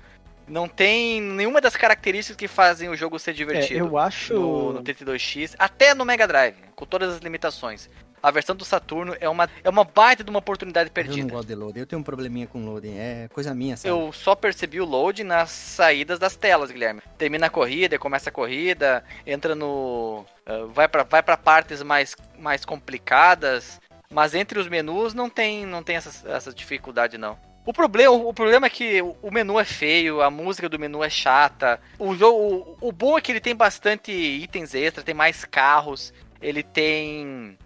Não 0.46 0.68
tem 0.68 1.22
nenhuma 1.22 1.60
das 1.60 1.74
características 1.74 2.36
que 2.36 2.46
fazem 2.46 2.90
o 2.90 2.96
jogo 2.96 3.18
ser 3.18 3.32
divertido. 3.32 3.78
É, 3.78 3.80
eu 3.80 3.96
acho. 3.96 4.34
No, 4.34 4.72
no 4.74 4.82
32X, 4.82 5.54
até 5.58 5.94
no 5.94 6.04
Mega 6.04 6.28
Drive, 6.28 6.56
com 6.76 6.84
todas 6.84 7.14
as 7.14 7.20
limitações. 7.20 7.88
A 8.24 8.30
versão 8.30 8.56
do 8.56 8.64
Saturno 8.64 9.14
é 9.20 9.28
uma, 9.28 9.50
é 9.62 9.68
uma 9.68 9.84
baita 9.84 10.24
de 10.24 10.30
uma 10.30 10.38
oportunidade 10.38 10.88
perdida. 10.88 11.20
Eu 11.20 11.26
não 11.26 11.34
gosto 11.34 11.46
de 11.46 11.54
loading, 11.54 11.80
eu 11.80 11.86
tenho 11.86 12.00
um 12.00 12.02
probleminha 12.02 12.46
com 12.46 12.64
loading, 12.64 12.96
é 12.96 13.28
coisa 13.28 13.54
minha, 13.54 13.76
sabe? 13.76 13.90
Eu 13.90 14.10
só 14.14 14.34
percebi 14.34 14.80
o 14.80 14.86
loading 14.86 15.24
nas 15.24 15.50
saídas 15.50 16.18
das 16.18 16.34
telas, 16.34 16.70
Guilherme. 16.70 17.02
Termina 17.18 17.48
a 17.48 17.50
corrida, 17.50 17.98
começa 17.98 18.30
a 18.30 18.32
corrida, 18.32 19.04
entra 19.26 19.54
no. 19.54 20.24
Uh, 20.48 20.68
vai 20.68 20.88
para 20.88 21.02
vai 21.02 21.22
pra 21.22 21.36
partes 21.36 21.82
mais, 21.82 22.16
mais 22.38 22.64
complicadas, 22.64 23.78
mas 24.10 24.34
entre 24.34 24.58
os 24.58 24.68
menus 24.68 25.12
não 25.12 25.28
tem, 25.28 25.66
não 25.66 25.82
tem 25.82 25.96
essa, 25.96 26.26
essa 26.26 26.50
dificuldade, 26.50 27.18
não. 27.18 27.36
O 27.66 27.74
problema, 27.74 28.14
o 28.14 28.32
problema 28.32 28.68
é 28.68 28.70
que 28.70 29.02
o 29.02 29.30
menu 29.30 29.60
é 29.60 29.66
feio, 29.66 30.22
a 30.22 30.30
música 30.30 30.66
do 30.66 30.78
menu 30.78 31.04
é 31.04 31.10
chata. 31.10 31.78
O 31.98 32.14
jogo, 32.14 32.76
o, 32.80 32.88
o 32.88 32.90
bom 32.90 33.18
é 33.18 33.20
que 33.20 33.32
ele 33.32 33.40
tem 33.40 33.54
bastante 33.54 34.10
itens 34.12 34.74
extras, 34.74 35.04
tem 35.04 35.14
mais 35.14 35.44
carros, 35.44 36.10
ele 36.40 36.62
tem 36.62 37.58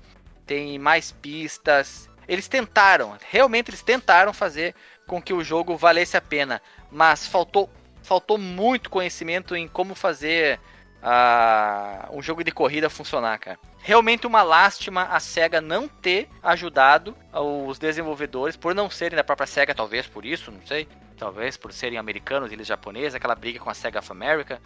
tem 0.48 0.78
mais 0.78 1.12
pistas. 1.12 2.10
Eles 2.26 2.48
tentaram, 2.48 3.16
realmente 3.30 3.70
eles 3.70 3.82
tentaram 3.82 4.32
fazer 4.32 4.74
com 5.06 5.22
que 5.22 5.32
o 5.32 5.44
jogo 5.44 5.76
valesse 5.76 6.16
a 6.16 6.20
pena, 6.20 6.60
mas 6.90 7.26
faltou 7.26 7.70
faltou 8.02 8.38
muito 8.38 8.88
conhecimento 8.88 9.54
em 9.54 9.68
como 9.68 9.94
fazer 9.94 10.58
uh, 11.02 12.16
um 12.16 12.22
jogo 12.22 12.42
de 12.42 12.50
corrida 12.50 12.88
funcionar, 12.88 13.38
cara. 13.38 13.58
Realmente 13.80 14.26
uma 14.26 14.42
lástima 14.42 15.04
a 15.04 15.20
SEGA 15.20 15.60
não 15.60 15.86
ter 15.86 16.26
ajudado 16.42 17.14
os 17.32 17.78
desenvolvedores, 17.78 18.56
por 18.56 18.74
não 18.74 18.88
serem 18.88 19.16
da 19.16 19.24
própria 19.24 19.46
SEGA, 19.46 19.74
talvez 19.74 20.06
por 20.06 20.24
isso, 20.24 20.50
não 20.50 20.64
sei. 20.66 20.88
Talvez 21.18 21.56
por 21.56 21.72
serem 21.72 21.98
americanos, 21.98 22.50
eles 22.50 22.66
japoneses, 22.66 23.14
aquela 23.14 23.34
briga 23.34 23.60
com 23.60 23.68
a 23.68 23.74
SEGA 23.74 23.98
of 23.98 24.10
America. 24.10 24.60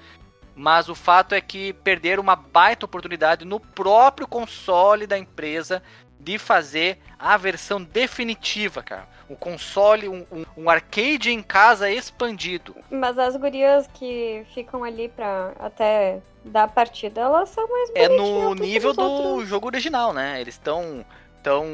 Mas 0.55 0.88
o 0.88 0.94
fato 0.94 1.34
é 1.34 1.40
que 1.40 1.72
perderam 1.72 2.22
uma 2.22 2.36
baita 2.36 2.84
oportunidade 2.84 3.44
no 3.44 3.59
próprio 3.59 4.26
console 4.26 5.07
da 5.07 5.18
empresa 5.18 5.82
de 6.22 6.38
fazer 6.38 6.98
a 7.18 7.36
versão 7.36 7.82
definitiva, 7.82 8.82
cara. 8.82 9.09
Um 9.28 9.34
console, 9.34 10.09
um, 10.09 10.24
um, 10.30 10.44
um, 10.57 10.70
arcade 10.70 11.32
em 11.32 11.42
casa 11.42 11.90
expandido. 11.90 12.76
Mas 12.90 13.18
as 13.18 13.34
gurias 13.34 13.88
que 13.92 14.46
ficam 14.55 14.84
ali 14.84 15.09
pra 15.09 15.53
até 15.59 16.20
dar 16.44 16.68
partida, 16.68 17.22
elas 17.22 17.48
são 17.48 17.66
mais 17.68 17.90
É 17.94 18.09
no 18.09 18.55
nível 18.55 18.92
do 18.92 19.03
outros. 19.03 19.48
jogo 19.48 19.66
original, 19.66 20.12
né? 20.12 20.40
Eles 20.40 20.55
estão. 20.55 21.05
Tão... 21.42 21.66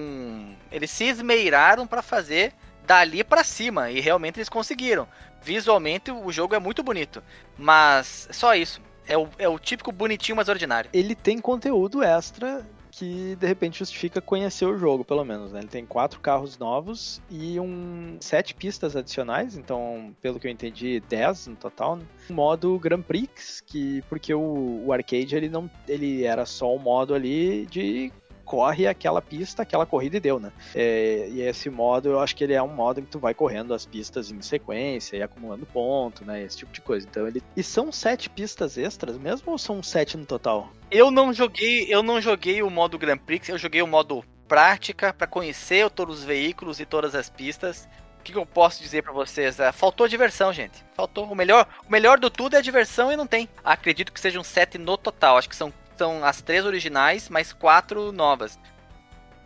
Eles 0.72 0.90
se 0.90 1.04
esmeiraram 1.04 1.86
para 1.86 2.00
fazer 2.00 2.54
dali 2.86 3.22
para 3.22 3.44
cima. 3.44 3.90
E 3.90 4.00
realmente 4.00 4.38
eles 4.38 4.48
conseguiram. 4.48 5.06
Visualmente 5.42 6.10
o 6.10 6.30
jogo 6.30 6.54
é 6.54 6.58
muito 6.58 6.82
bonito. 6.82 7.22
Mas 7.56 8.28
só 8.30 8.54
isso. 8.54 8.80
É 9.06 9.16
o, 9.16 9.28
é 9.38 9.48
o 9.48 9.58
típico 9.58 9.90
bonitinho, 9.90 10.36
mas 10.36 10.48
ordinário. 10.48 10.90
Ele 10.92 11.14
tem 11.14 11.38
conteúdo 11.38 12.02
extra 12.02 12.66
que 12.90 13.36
de 13.36 13.46
repente 13.46 13.78
justifica 13.78 14.20
conhecer 14.20 14.66
o 14.66 14.76
jogo, 14.76 15.04
pelo 15.04 15.24
menos. 15.24 15.52
Né? 15.52 15.60
Ele 15.60 15.68
tem 15.68 15.86
quatro 15.86 16.18
carros 16.20 16.58
novos 16.58 17.22
e 17.30 17.58
um 17.60 18.16
sete 18.20 18.54
pistas 18.54 18.96
adicionais, 18.96 19.56
então, 19.56 20.14
pelo 20.20 20.40
que 20.40 20.48
eu 20.48 20.50
entendi, 20.50 21.00
dez 21.08 21.46
no 21.46 21.54
total. 21.54 21.96
Né? 21.96 22.04
Um 22.28 22.34
modo 22.34 22.78
Grand 22.78 23.02
Prix, 23.02 23.62
que 23.64 24.02
porque 24.08 24.34
o, 24.34 24.82
o 24.84 24.92
arcade 24.92 25.36
ele 25.36 25.48
não, 25.48 25.70
ele 25.86 26.24
era 26.24 26.44
só 26.44 26.74
um 26.74 26.78
modo 26.78 27.14
ali 27.14 27.66
de 27.66 28.12
corre 28.48 28.86
aquela 28.86 29.20
pista, 29.20 29.62
aquela 29.62 29.84
corrida 29.84 30.16
e 30.16 30.20
deu, 30.20 30.40
né? 30.40 30.50
É, 30.74 31.28
e 31.30 31.42
esse 31.42 31.68
modo, 31.68 32.08
eu 32.08 32.18
acho 32.18 32.34
que 32.34 32.42
ele 32.42 32.54
é 32.54 32.62
um 32.62 32.74
modo 32.74 32.98
em 32.98 33.04
que 33.04 33.10
tu 33.10 33.18
vai 33.18 33.34
correndo 33.34 33.74
as 33.74 33.84
pistas 33.84 34.30
em 34.30 34.40
sequência 34.40 35.18
e 35.18 35.22
acumulando 35.22 35.66
ponto, 35.66 36.24
né? 36.24 36.42
Esse 36.42 36.56
tipo 36.56 36.72
de 36.72 36.80
coisa. 36.80 37.06
Então 37.08 37.28
ele. 37.28 37.42
E 37.54 37.62
são 37.62 37.92
sete 37.92 38.30
pistas 38.30 38.78
extras 38.78 39.18
mesmo 39.18 39.52
ou 39.52 39.58
são 39.58 39.82
sete 39.82 40.16
no 40.16 40.24
total? 40.24 40.70
Eu 40.90 41.10
não 41.10 41.30
joguei, 41.30 41.86
eu 41.92 42.02
não 42.02 42.22
joguei 42.22 42.62
o 42.62 42.70
modo 42.70 42.98
Grand 42.98 43.18
Prix, 43.18 43.50
eu 43.50 43.58
joguei 43.58 43.82
o 43.82 43.86
modo 43.86 44.24
prática 44.48 45.12
para 45.12 45.26
conhecer 45.26 45.90
todos 45.90 46.20
os 46.20 46.24
veículos 46.24 46.80
e 46.80 46.86
todas 46.86 47.14
as 47.14 47.28
pistas. 47.28 47.86
O 48.18 48.22
que, 48.24 48.32
que 48.32 48.38
eu 48.38 48.46
posso 48.46 48.82
dizer 48.82 49.02
para 49.02 49.12
vocês? 49.12 49.60
É, 49.60 49.70
faltou 49.72 50.08
diversão, 50.08 50.52
gente. 50.52 50.82
Faltou. 50.94 51.26
O 51.26 51.34
melhor, 51.34 51.68
o 51.86 51.92
melhor 51.92 52.18
do 52.18 52.30
tudo 52.30 52.56
é 52.56 52.58
a 52.58 52.62
diversão 52.62 53.12
e 53.12 53.16
não 53.16 53.26
tem. 53.26 53.46
Acredito 53.62 54.10
que 54.10 54.20
sejam 54.20 54.42
sete 54.42 54.78
no 54.78 54.96
total. 54.96 55.36
Acho 55.36 55.48
que 55.48 55.56
são 55.56 55.72
são 55.98 56.24
as 56.24 56.40
três 56.40 56.64
originais, 56.64 57.28
mais 57.28 57.52
quatro 57.52 58.12
novas. 58.12 58.58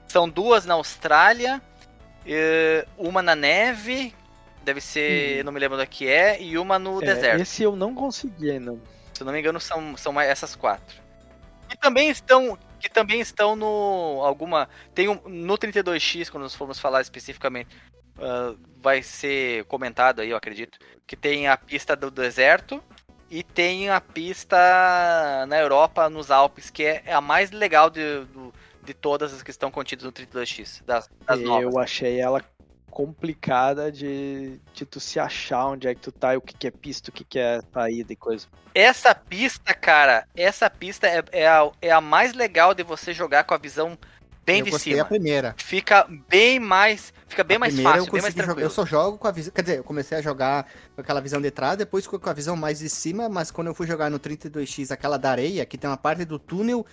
São 0.06 0.28
duas 0.28 0.66
na 0.66 0.74
Austrália, 0.74 1.62
uma 2.98 3.22
na 3.22 3.34
neve, 3.34 4.14
deve 4.62 4.80
ser, 4.80 5.40
hum. 5.40 5.44
não 5.46 5.52
me 5.52 5.58
lembro 5.58 5.78
da 5.78 5.86
que 5.86 6.06
é, 6.06 6.40
e 6.40 6.58
uma 6.58 6.78
no 6.78 7.02
é, 7.02 7.06
deserto. 7.06 7.40
Esse 7.40 7.62
eu 7.62 7.74
não 7.74 7.94
consegui 7.94 8.50
ainda. 8.50 8.78
Se 9.12 9.22
eu 9.22 9.24
não 9.24 9.32
me 9.32 9.40
engano, 9.40 9.58
são, 9.58 9.96
são 9.96 10.20
essas 10.20 10.54
quatro. 10.54 11.00
E 11.70 11.76
também 11.76 12.10
estão 12.10 12.58
que 12.78 12.90
também 12.90 13.20
estão 13.20 13.54
no 13.54 14.20
alguma 14.24 14.68
tem 14.92 15.08
um, 15.08 15.14
no 15.24 15.56
32x 15.56 16.28
quando 16.28 16.42
nós 16.42 16.54
formos 16.54 16.80
falar 16.80 17.00
especificamente 17.00 17.76
uh, 18.18 18.58
vai 18.78 19.04
ser 19.04 19.64
comentado 19.66 20.20
aí 20.20 20.30
eu 20.30 20.36
acredito 20.36 20.80
que 21.06 21.14
tem 21.14 21.46
a 21.46 21.56
pista 21.56 21.94
do 21.94 22.10
deserto 22.10 22.82
e 23.32 23.42
tem 23.42 23.88
a 23.88 23.98
pista 23.98 24.58
na 25.48 25.58
Europa, 25.58 26.10
nos 26.10 26.30
Alpes, 26.30 26.68
que 26.68 26.82
é 26.84 27.14
a 27.14 27.20
mais 27.20 27.50
legal 27.50 27.88
de, 27.88 28.26
de 28.84 28.92
todas 28.92 29.32
as 29.32 29.42
que 29.42 29.50
estão 29.50 29.70
contidas 29.70 30.04
no 30.04 30.12
32X, 30.12 30.84
das, 30.84 31.08
das 31.26 31.40
Eu 31.40 31.46
novas. 31.46 31.76
achei 31.76 32.20
ela 32.20 32.44
complicada 32.90 33.90
de, 33.90 34.60
de 34.74 34.84
tu 34.84 35.00
se 35.00 35.18
achar 35.18 35.68
onde 35.68 35.88
é 35.88 35.94
que 35.94 36.02
tu 36.02 36.12
tá 36.12 36.34
e 36.34 36.36
o 36.36 36.42
que, 36.42 36.54
que 36.54 36.66
é 36.66 36.70
pista, 36.70 37.08
o 37.08 37.12
que, 37.12 37.24
que 37.24 37.38
é 37.38 37.62
saída 37.72 38.12
e 38.12 38.16
coisa. 38.16 38.46
Essa 38.74 39.14
pista, 39.14 39.72
cara, 39.72 40.28
essa 40.36 40.68
pista 40.68 41.06
é, 41.06 41.24
é, 41.32 41.48
a, 41.48 41.70
é 41.80 41.90
a 41.90 42.02
mais 42.02 42.34
legal 42.34 42.74
de 42.74 42.82
você 42.82 43.14
jogar 43.14 43.44
com 43.44 43.54
a 43.54 43.58
visão 43.58 43.96
bem 44.44 44.60
eu 44.60 44.64
de 44.66 44.78
cima. 44.78 45.02
a 45.02 45.04
primeira. 45.04 45.54
Fica 45.56 46.06
bem 46.28 46.58
mais, 46.58 47.12
fica 47.26 47.44
bem 47.44 47.56
a 47.56 47.60
mais 47.60 47.78
fácil, 47.78 48.06
eu 48.06 48.12
bem 48.12 48.22
mais 48.22 48.34
tranquilo. 48.34 48.60
Eu 48.60 48.70
só 48.70 48.84
jogo 48.84 49.18
com 49.18 49.28
a 49.28 49.30
visão, 49.30 49.52
quer 49.52 49.62
dizer, 49.62 49.78
eu 49.78 49.84
comecei 49.84 50.18
a 50.18 50.22
jogar 50.22 50.66
com 50.94 51.00
aquela 51.00 51.20
visão 51.20 51.40
de 51.40 51.50
trás, 51.50 51.76
depois 51.76 52.06
com 52.06 52.18
a 52.28 52.32
visão 52.32 52.56
mais 52.56 52.78
de 52.80 52.88
cima, 52.88 53.28
mas 53.28 53.50
quando 53.50 53.68
eu 53.68 53.74
fui 53.74 53.86
jogar 53.86 54.10
no 54.10 54.18
32X, 54.18 54.90
aquela 54.90 55.16
da 55.16 55.30
areia, 55.30 55.64
que 55.64 55.78
tem 55.78 55.88
uma 55.88 55.96
parte 55.96 56.24
do 56.24 56.38
túnel 56.38 56.86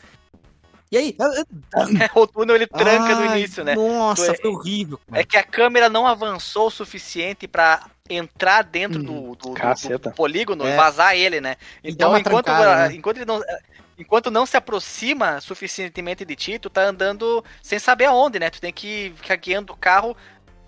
e 0.92 0.98
aí? 0.98 1.16
o 2.16 2.26
túnel 2.26 2.56
ele 2.56 2.66
tranca 2.66 3.16
Ai, 3.16 3.28
no 3.28 3.36
início, 3.36 3.64
né? 3.64 3.76
Nossa, 3.76 4.34
foi 4.34 4.50
horrível. 4.50 5.00
É 5.12 5.24
que 5.24 5.38
a 5.38 5.44
câmera 5.44 5.88
não 5.88 6.08
avançou 6.08 6.68
o 6.68 6.72
suficiente 6.72 7.48
para 7.48 7.88
entrar 8.10 8.64
dentro 8.64 9.00
hum, 9.00 9.04
do, 9.04 9.36
do, 9.36 9.54
do, 9.54 10.00
do, 10.00 10.12
polígono 10.12 10.66
é. 10.66 10.74
e 10.74 10.76
vazar 10.76 11.16
ele, 11.16 11.40
né? 11.40 11.58
Então, 11.84 12.18
enquanto, 12.18 12.46
trancada, 12.46 12.90
né? 12.90 12.96
enquanto 12.96 13.18
ele 13.18 13.26
não 13.26 13.40
enquanto 14.00 14.32
não 14.32 14.46
se 14.46 14.56
aproxima 14.56 15.42
suficientemente 15.42 16.24
de 16.24 16.36
ti, 16.36 16.58
tu 16.58 16.70
tá 16.70 16.84
andando 16.84 17.44
sem 17.62 17.78
saber 17.78 18.06
aonde, 18.06 18.40
né? 18.40 18.50
Tu 18.50 18.62
tem 18.62 18.72
que 18.72 19.14
ficar 19.18 19.36
guiando 19.36 19.74
o 19.74 19.78
carro 19.78 20.16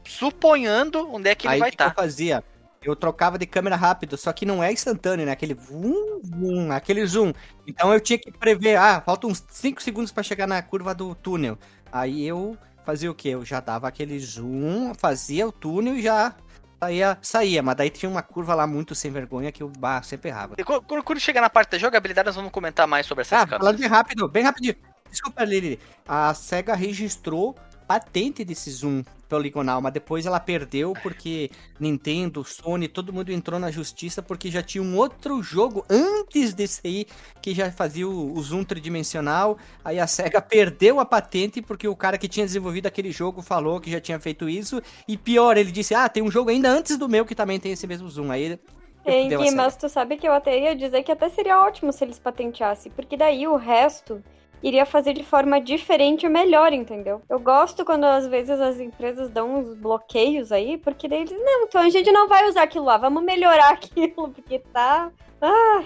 suponhando 0.05 1.09
onde 1.13 1.29
é 1.29 1.35
que 1.35 1.47
Aí 1.47 1.53
ele 1.53 1.59
vai 1.61 1.69
estar. 1.69 1.85
Tá. 1.85 1.91
eu 1.91 2.03
fazia? 2.03 2.43
Eu 2.83 2.95
trocava 2.95 3.37
de 3.37 3.45
câmera 3.45 3.75
rápido, 3.75 4.17
só 4.17 4.33
que 4.33 4.45
não 4.45 4.63
é 4.63 4.71
instantâneo, 4.71 5.25
né? 5.25 5.31
Aquele 5.31 5.53
vum, 5.53 6.19
vum, 6.23 6.71
aquele 6.71 7.05
zoom. 7.05 7.31
Então 7.65 7.93
eu 7.93 7.99
tinha 7.99 8.17
que 8.17 8.31
prever, 8.31 8.75
ah, 8.75 8.99
faltam 8.99 9.29
uns 9.29 9.43
5 9.49 9.81
segundos 9.81 10.11
para 10.11 10.23
chegar 10.23 10.47
na 10.47 10.61
curva 10.61 10.93
do 10.93 11.13
túnel. 11.13 11.57
Aí 11.91 12.25
eu 12.25 12.57
fazia 12.83 13.11
o 13.11 13.15
quê? 13.15 13.29
Eu 13.29 13.45
já 13.45 13.59
dava 13.59 13.87
aquele 13.87 14.19
zoom, 14.19 14.93
fazia 14.95 15.47
o 15.47 15.51
túnel 15.51 15.95
e 15.95 16.01
já 16.01 16.35
saía, 16.81 17.17
saía, 17.21 17.61
mas 17.61 17.75
daí 17.75 17.89
tinha 17.91 18.09
uma 18.09 18.23
curva 18.23 18.55
lá 18.55 18.65
muito 18.65 18.95
sem 18.95 19.11
vergonha 19.11 19.51
que 19.51 19.63
o 19.63 19.67
bah, 19.67 20.01
sempre 20.01 20.29
errava. 20.29 20.55
E 20.57 20.63
quando, 20.63 21.03
quando 21.03 21.19
chegar 21.19 21.41
na 21.41 21.49
parte 21.49 21.71
da 21.71 21.77
jogabilidade, 21.77 22.25
nós 22.25 22.35
vamos 22.35 22.51
comentar 22.51 22.87
mais 22.87 23.05
sobre 23.05 23.21
essas 23.21 23.39
ah, 23.39 23.45
câmeras. 23.45 23.59
Falando 23.59 23.77
de 23.77 23.87
rápido, 23.87 24.27
bem 24.27 24.43
rapidinho. 24.43 24.75
Desculpa, 25.09 25.43
Lili. 25.43 25.79
A 26.07 26.33
SEGA 26.33 26.73
registrou 26.73 27.55
patente 27.87 28.43
desse 28.43 28.71
zoom 28.71 29.03
poligonal, 29.31 29.81
mas 29.81 29.93
depois 29.93 30.25
ela 30.25 30.41
perdeu 30.41 30.91
porque 31.01 31.49
Nintendo, 31.79 32.43
Sony, 32.43 32.89
todo 32.89 33.13
mundo 33.13 33.31
entrou 33.31 33.57
na 33.57 33.71
justiça 33.71 34.21
porque 34.21 34.51
já 34.51 34.61
tinha 34.61 34.83
um 34.83 34.97
outro 34.97 35.41
jogo 35.41 35.85
antes 35.89 36.53
desse 36.53 36.81
aí 36.85 37.05
que 37.41 37.53
já 37.53 37.71
fazia 37.71 38.05
o, 38.05 38.33
o 38.33 38.41
zoom 38.41 38.65
tridimensional. 38.65 39.57
Aí 39.85 39.99
a 39.99 40.05
SEGA 40.05 40.41
perdeu 40.41 40.99
a 40.99 41.05
patente 41.05 41.61
porque 41.61 41.87
o 41.87 41.95
cara 41.95 42.17
que 42.17 42.27
tinha 42.27 42.45
desenvolvido 42.45 42.87
aquele 42.87 43.11
jogo 43.11 43.41
falou 43.41 43.79
que 43.79 43.89
já 43.89 44.01
tinha 44.01 44.19
feito 44.19 44.49
isso. 44.49 44.81
E 45.07 45.17
pior, 45.17 45.55
ele 45.55 45.71
disse: 45.71 45.95
Ah, 45.95 46.09
tem 46.09 46.21
um 46.21 46.29
jogo 46.29 46.49
ainda 46.49 46.69
antes 46.69 46.97
do 46.97 47.07
meu 47.07 47.25
que 47.25 47.33
também 47.33 47.59
tem 47.59 47.71
esse 47.71 47.87
mesmo 47.87 48.09
zoom. 48.09 48.31
Aí 48.31 48.59
tem 49.03 49.29
que, 49.29 49.51
mas 49.51 49.77
tu 49.77 49.87
sabe 49.87 50.17
que 50.17 50.27
eu 50.27 50.33
até 50.33 50.59
ia 50.59 50.75
dizer 50.75 51.03
que 51.03 51.11
até 51.11 51.29
seria 51.29 51.59
ótimo 51.59 51.91
se 51.91 52.03
eles 52.03 52.19
patenteassem, 52.19 52.91
porque 52.91 53.17
daí 53.17 53.47
o 53.47 53.55
resto 53.55 54.21
iria 54.61 54.85
fazer 54.85 55.13
de 55.13 55.23
forma 55.23 55.59
diferente 55.59 56.25
e 56.25 56.29
melhor, 56.29 56.73
entendeu? 56.73 57.21
Eu 57.29 57.39
gosto 57.39 57.83
quando 57.83 58.05
às 58.05 58.27
vezes 58.27 58.59
as 58.59 58.79
empresas 58.79 59.29
dão 59.29 59.55
uns 59.55 59.75
bloqueios 59.75 60.51
aí, 60.51 60.77
porque 60.77 61.07
daí 61.07 61.21
eles, 61.21 61.31
não, 61.31 61.63
então 61.63 61.81
a 61.81 61.89
gente 61.89 62.11
não 62.11 62.27
vai 62.27 62.47
usar 62.47 62.63
aquilo 62.63 62.85
lá, 62.85 62.97
vamos 62.97 63.23
melhorar 63.23 63.71
aquilo, 63.73 64.29
porque 64.29 64.59
tá. 64.59 65.11
Ah, 65.41 65.83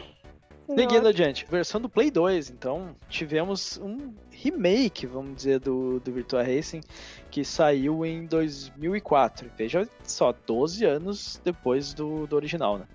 Seguindo 0.73 1.07
adiante, 1.07 1.45
versão 1.47 1.79
do 1.79 1.87
Play 1.87 2.09
2, 2.09 2.49
então 2.49 2.95
tivemos 3.07 3.77
um 3.77 4.11
remake, 4.31 5.05
vamos 5.05 5.35
dizer, 5.35 5.59
do, 5.59 5.99
do 5.99 6.11
Virtua 6.11 6.41
Racing, 6.41 6.81
que 7.29 7.45
saiu 7.45 8.03
em 8.03 8.25
2004. 8.25 9.51
Veja 9.55 9.87
só, 10.03 10.33
12 10.33 10.83
anos 10.83 11.39
depois 11.43 11.93
do, 11.93 12.25
do 12.25 12.35
original, 12.35 12.79
né? 12.79 12.87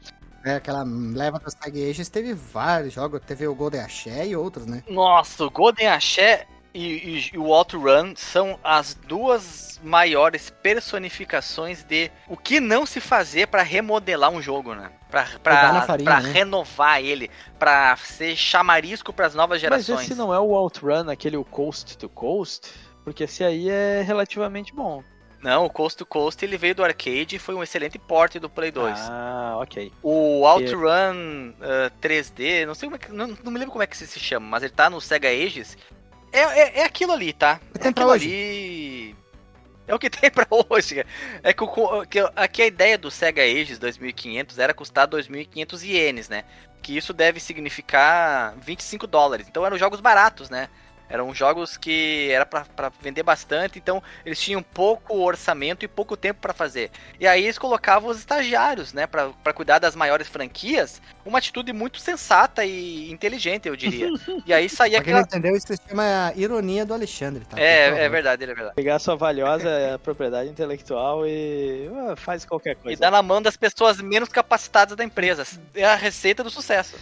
É, 0.45 0.55
aquela 0.55 0.83
leva 0.85 1.39
dos 1.39 1.55
Tag 1.55 1.91
Ages 1.91 2.09
teve 2.09 2.33
vários 2.35 2.95
jogos, 2.95 3.21
teve 3.27 3.47
o 3.47 3.55
Golden 3.55 3.83
Axé 3.83 4.27
e 4.27 4.35
outros, 4.37 4.67
né? 4.67 4.83
Nossa, 4.89 5.45
o 5.45 5.51
Golden 5.51 5.89
Axé 5.89 6.47
e, 6.73 6.87
e- 6.87 7.31
e 7.35 7.39
o 7.39 7.47
Outrun 7.53 8.15
são 8.17 8.59
as 8.65 8.95
duas 8.95 9.79
maiores 9.83 10.49
personificações 10.63 11.83
de 11.85 12.11
o 12.29 12.37
que 12.37 12.61
não 12.61 12.87
se 12.87 13.01
fazer 13.01 13.49
pra 13.49 13.63
remodelar 13.63 14.31
um 14.31 14.41
jogo, 14.41 14.75
né? 14.75 14.91
Pra, 15.11 15.27
pra, 15.43 15.83
farinha, 15.83 16.05
pra 16.11 16.21
né? 16.21 16.33
renovar 16.33 17.03
ele, 17.03 17.31
pra 17.59 17.97
ser 17.97 18.37
chamarisco 18.37 19.13
pras 19.13 19.35
novas 19.35 19.57
Mas 19.57 19.85
gerações. 19.85 20.03
esse 20.03 20.15
não 20.15 20.33
é 20.33 20.39
o 20.39 20.55
Outrun, 20.55 21.11
aquele 21.11 21.37
o 21.37 21.45
Coast 21.45 21.99
to 21.99 22.09
Coast? 22.09 22.71
Porque 23.05 23.25
esse 23.25 23.43
aí 23.43 23.69
é 23.69 24.03
relativamente 24.03 24.75
bom. 24.75 25.03
Não, 25.43 25.65
o 25.65 25.71
Coast 25.71 25.97
to 25.97 26.05
Coast 26.05 26.45
ele 26.45 26.59
veio 26.59 26.75
do 26.75 26.85
arcade 26.85 27.37
e 27.37 27.39
foi 27.39 27.55
um 27.55 27.63
excelente 27.63 27.99
porte 27.99 28.39
do 28.39 28.51
Play 28.51 28.71
2. 28.71 28.99
Ah, 28.99 29.57
ok. 29.59 29.91
O 30.03 30.47
Outrun 30.47 31.55
ah, 31.61 31.91
3D, 32.01 32.67
não 32.67 32.75
sei 32.75 32.89
como 32.89 32.97
é 32.97 32.99
que, 32.99 33.13
não, 33.13 33.29
não 33.43 33.51
me 33.51 33.59
lembro 33.59 33.73
como 33.73 33.83
é 33.83 33.87
que 33.87 33.97
se 33.97 34.21
chama, 34.21 34.47
mas 34.47 34.63
ele 34.63 34.73
tá 34.73 34.91
no 34.91 35.01
Sega 35.01 35.29
Ages. 35.29 35.79
É, 36.33 36.41
é, 36.41 36.79
é 36.81 36.85
aquilo 36.85 37.13
ali, 37.13 37.33
tá? 37.33 37.59
É 37.75 37.79
tem 37.79 37.93
pra 37.93 38.03
aquilo 38.03 38.11
hoje. 38.11 38.27
ali. 38.27 39.17
É 39.89 39.95
o 39.95 39.99
que 39.99 40.09
tem 40.11 40.31
pra 40.31 40.47
hoje. 40.51 41.05
É 41.43 41.53
que, 41.53 41.65
que 42.11 42.19
aqui 42.37 42.63
a 42.63 42.67
ideia 42.67 42.99
do 42.99 43.11
Sega 43.11 43.43
Ages 43.43 43.79
2500 43.79 44.59
era 44.59 44.75
custar 44.75 45.09
2.500 45.09 45.83
ienes, 45.85 46.29
né? 46.29 46.45
Que 46.83 46.97
isso 46.97 47.13
deve 47.13 47.41
significar 47.41 48.55
25 48.59 49.07
dólares. 49.07 49.47
Então 49.49 49.65
eram 49.65 49.79
jogos 49.79 50.01
baratos, 50.01 50.51
né? 50.51 50.69
Eram 51.11 51.35
jogos 51.35 51.77
que 51.77 52.31
era 52.31 52.47
pra, 52.47 52.65
pra 52.65 52.91
vender 53.03 53.23
bastante, 53.25 53.79
então 53.79 54.01
eles 54.25 54.41
tinham 54.41 54.63
pouco 54.63 55.19
orçamento 55.19 55.85
e 55.85 55.89
pouco 55.89 56.17
tempo 56.17 56.41
pra 56.41 56.55
fazer. 56.55 56.91
E 57.19 57.27
aí 57.27 57.43
eles 57.45 57.59
colocavam 57.59 58.09
os 58.09 58.19
estagiários, 58.19 58.93
né, 58.93 59.07
Pra 59.07 59.31
pra 59.43 59.53
cuidar 59.53 59.79
das 59.81 59.97
maiores 59.97 60.29
franquias, 60.29 61.03
uma 61.25 61.39
atitude 61.39 61.73
muito 61.73 61.99
sensata 61.99 62.65
e 62.65 63.11
inteligente, 63.11 63.67
eu 63.69 63.75
diria. 63.77 64.09
E 64.47 64.53
aí 64.55 64.69
saía 64.69 64.99
Pra 64.99 65.05
quem 65.05 65.13
não 65.15 65.21
aquela. 65.21 65.39
entendeu, 65.39 65.57
isso 65.57 65.67
se 65.69 65.81
chama 65.89 66.33
ironia 66.37 66.87
do 66.87 66.95
Alexandre, 66.95 67.45
tá? 67.45 67.59
É, 67.61 68.05
é 68.05 68.09
verdade, 68.09 68.45
é 68.45 68.47
verdade. 68.47 68.75
Pegar 68.77 68.99
sua 69.01 69.17
valiosa 69.17 69.69
propriedade 70.05 70.49
intelectual 70.49 71.27
e 71.27 71.91
ah, 72.09 72.15
faz 72.17 72.45
qualquer 72.45 72.73
E 72.73 72.77
coisa. 72.77 73.01
dá 73.01 73.11
na 73.11 73.23
mão 73.23 73.43
das 73.43 73.57
pessoas 73.57 74.01
menos 74.01 74.29
capacitadas 74.29 74.97
da 74.97 75.03
empresa. 75.05 75.45
É 75.75 75.85
a 75.85 75.95
receita 75.97 76.45
do 76.45 76.51
sucesso. 76.51 76.97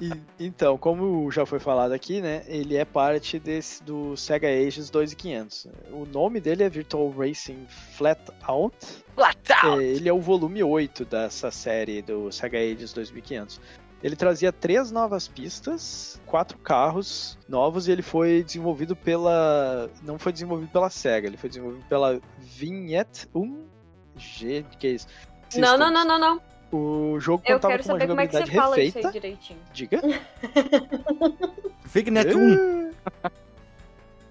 E- 0.00 0.20
então, 0.38 0.78
como 0.78 1.30
já 1.30 1.44
foi 1.44 1.58
falado 1.58 1.92
aqui, 1.92 2.20
né, 2.20 2.44
ele 2.46 2.76
é 2.76 2.84
parte 2.84 3.38
desse 3.38 3.82
do 3.82 4.16
Sega 4.16 4.48
Ages 4.48 4.90
2500. 4.90 5.66
O 5.90 6.06
nome 6.06 6.40
dele 6.40 6.62
é 6.62 6.68
Virtual 6.68 7.10
Racing 7.10 7.66
Flat 7.96 8.20
Out. 8.42 8.76
Platão! 9.14 9.80
É, 9.80 9.84
ele 9.84 10.08
é 10.08 10.12
o 10.12 10.20
volume 10.20 10.62
8 10.62 11.04
dessa 11.04 11.50
série 11.50 12.02
do 12.02 12.30
Sega 12.30 12.58
Ages 12.58 12.92
2500. 12.92 13.60
Ele 14.00 14.14
trazia 14.14 14.52
três 14.52 14.92
novas 14.92 15.26
pistas, 15.26 16.20
quatro 16.24 16.56
carros 16.58 17.36
novos 17.48 17.88
e 17.88 17.90
ele 17.90 18.02
foi 18.02 18.44
desenvolvido 18.44 18.94
pela. 18.94 19.90
Não 20.04 20.20
foi 20.20 20.32
desenvolvido 20.32 20.70
pela 20.70 20.88
Sega, 20.88 21.26
ele 21.26 21.36
foi 21.36 21.48
desenvolvido 21.48 21.84
pela 21.88 22.20
Vignette 22.38 23.26
1G. 23.34 24.64
Que 24.78 24.86
é 24.86 24.90
isso? 24.90 25.08
Não, 25.56 25.76
não, 25.76 25.90
não, 25.90 26.04
não, 26.04 26.18
não. 26.18 26.40
O 26.70 27.18
jogo 27.18 27.42
Eu 27.46 27.54
contava 27.54 27.72
quero 27.74 27.82
com 27.82 27.88
uma 27.90 27.98
saber 27.98 28.08
como 28.08 28.20
é 28.20 28.26
que 28.26 28.32
você 28.32 28.38
jogabilidade 28.38 28.62
fala 28.62 28.80
isso 28.80 28.98
refeita. 28.98 29.08
aí 29.08 29.12
direitinho. 29.12 29.60
Diga. 29.72 30.00
Vignet 31.84 32.34
1. 32.34 32.90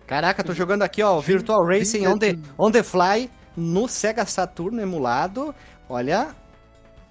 Caraca, 0.06 0.44
tô 0.44 0.54
jogando 0.54 0.84
aqui, 0.84 1.04
ó, 1.04 1.20
Virtual 1.20 1.66
Racing 1.66 2.08
on 2.08 2.18
the, 2.18 2.38
on 2.58 2.72
the 2.72 2.82
Fly 2.82 3.30
no 3.58 3.88
Sega 3.88 4.26
Saturn 4.26 4.80
emulado. 4.82 5.54
Olha, 5.90 6.34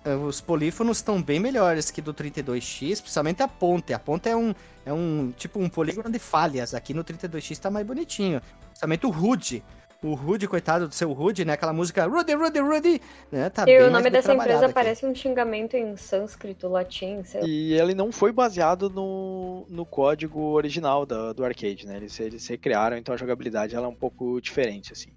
eh, 0.05 0.15
os 0.15 0.41
polífonos 0.41 0.99
estão 0.99 1.21
bem 1.21 1.41
melhores 1.41 1.91
que 1.91 2.01
do 2.01 2.15
32X, 2.15 3.01
principalmente 3.03 3.43
a 3.43 3.49
ponte. 3.49 3.93
A 3.93 3.99
ponte 3.99 4.29
é 4.29 4.37
um, 4.37 4.55
é 4.87 4.93
um 4.93 5.33
tipo 5.37 5.59
um 5.59 5.69
polígono 5.69 6.09
de 6.09 6.19
falhas. 6.19 6.73
Aqui 6.73 6.95
no 6.95 7.05
32X 7.05 7.59
tá 7.59 7.69
mais 7.69 7.85
bonitinho. 7.85 8.41
Principalmente 8.69 9.05
o 9.07 9.11
Rude. 9.11 9.63
O 10.03 10.15
Rude, 10.15 10.47
coitado 10.47 10.87
do 10.89 10.95
seu 10.95 11.13
Rude, 11.13 11.45
né? 11.45 11.55
Aquela 11.55 11.73
música 11.73 12.05
Rudy, 12.07 12.35
Rudy, 12.35 12.61
Rudy, 12.61 13.01
né? 13.33 13.49
Tá 13.51 13.63
E 13.63 13.67
bem 13.67 13.83
o 13.83 13.91
nome 13.91 14.11
dessa 14.11 14.35
empresa 14.35 14.67
aqui. 14.67 14.75
parece 14.75 15.07
um 15.07 15.15
xingamento 15.15 15.75
em 15.75 15.97
sânscrito, 15.97 16.69
latim, 16.69 17.23
sei 17.25 17.41
lá. 17.41 17.47
E 17.49 17.73
ele 17.73 17.95
não 17.95 18.13
foi 18.13 18.31
baseado 18.31 18.89
no, 18.91 19.67
no 19.69 19.85
código 19.87 20.41
original 20.53 21.05
da- 21.07 21.33
do 21.33 21.45
arcade, 21.45 21.87
né? 21.87 21.97
Eles, 21.97 22.21
eles 22.21 22.47
recriaram, 22.47 22.97
então 22.97 23.15
a 23.15 23.19
jogabilidade 23.19 23.75
ela 23.75 23.87
é 23.87 23.89
um 23.89 23.95
pouco 23.95 24.41
diferente, 24.41 24.93
assim. 24.93 25.09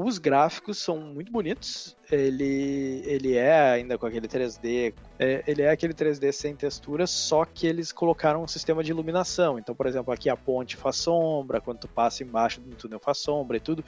Os 0.00 0.16
gráficos 0.16 0.78
são 0.78 0.96
muito 0.96 1.32
bonitos. 1.32 1.96
Ele, 2.08 3.02
ele 3.04 3.34
é 3.34 3.72
ainda 3.72 3.98
com 3.98 4.06
aquele 4.06 4.28
3D. 4.28 4.94
é, 5.18 5.42
ele 5.44 5.62
é 5.62 5.70
aquele 5.70 5.92
3D 5.92 6.30
sem 6.30 6.54
textura, 6.54 7.04
só 7.04 7.44
que 7.44 7.66
eles 7.66 7.90
colocaram 7.90 8.44
um 8.44 8.46
sistema 8.46 8.84
de 8.84 8.92
iluminação. 8.92 9.58
Então, 9.58 9.74
por 9.74 9.88
exemplo, 9.88 10.14
aqui 10.14 10.30
a 10.30 10.36
ponte 10.36 10.76
faz 10.76 10.98
sombra, 10.98 11.60
quando 11.60 11.80
tu 11.80 11.88
passa 11.88 12.22
embaixo 12.22 12.60
do 12.60 12.76
túnel 12.76 13.00
faz 13.00 13.18
sombra 13.18 13.56
e 13.56 13.60
tudo. 13.60 13.84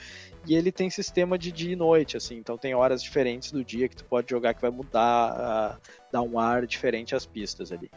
E 0.49 0.57
ele 0.57 0.73
tem 0.73 0.91
sistema 0.91 1.39
de 1.39 1.53
dia 1.53 1.75
e 1.75 1.77
noite, 1.77 2.17
assim. 2.17 2.39
Então 2.39 2.59
tem 2.59 2.75
horas 2.75 3.01
diferentes 3.01 3.53
do 3.53 3.65
dia 3.65 3.89
que 3.89 3.95
tu 3.95 4.05
pode 4.05 4.29
jogar 4.29 4.53
que 4.55 4.63
vai 4.63 4.71
mudar, 4.73 5.31
ah, 5.31 5.79
dar 6.11 6.23
um 6.23 6.41
ar 6.41 6.67
diferente 6.67 7.15
às 7.15 7.25
pistas 7.25 7.71
ali. 7.71 7.89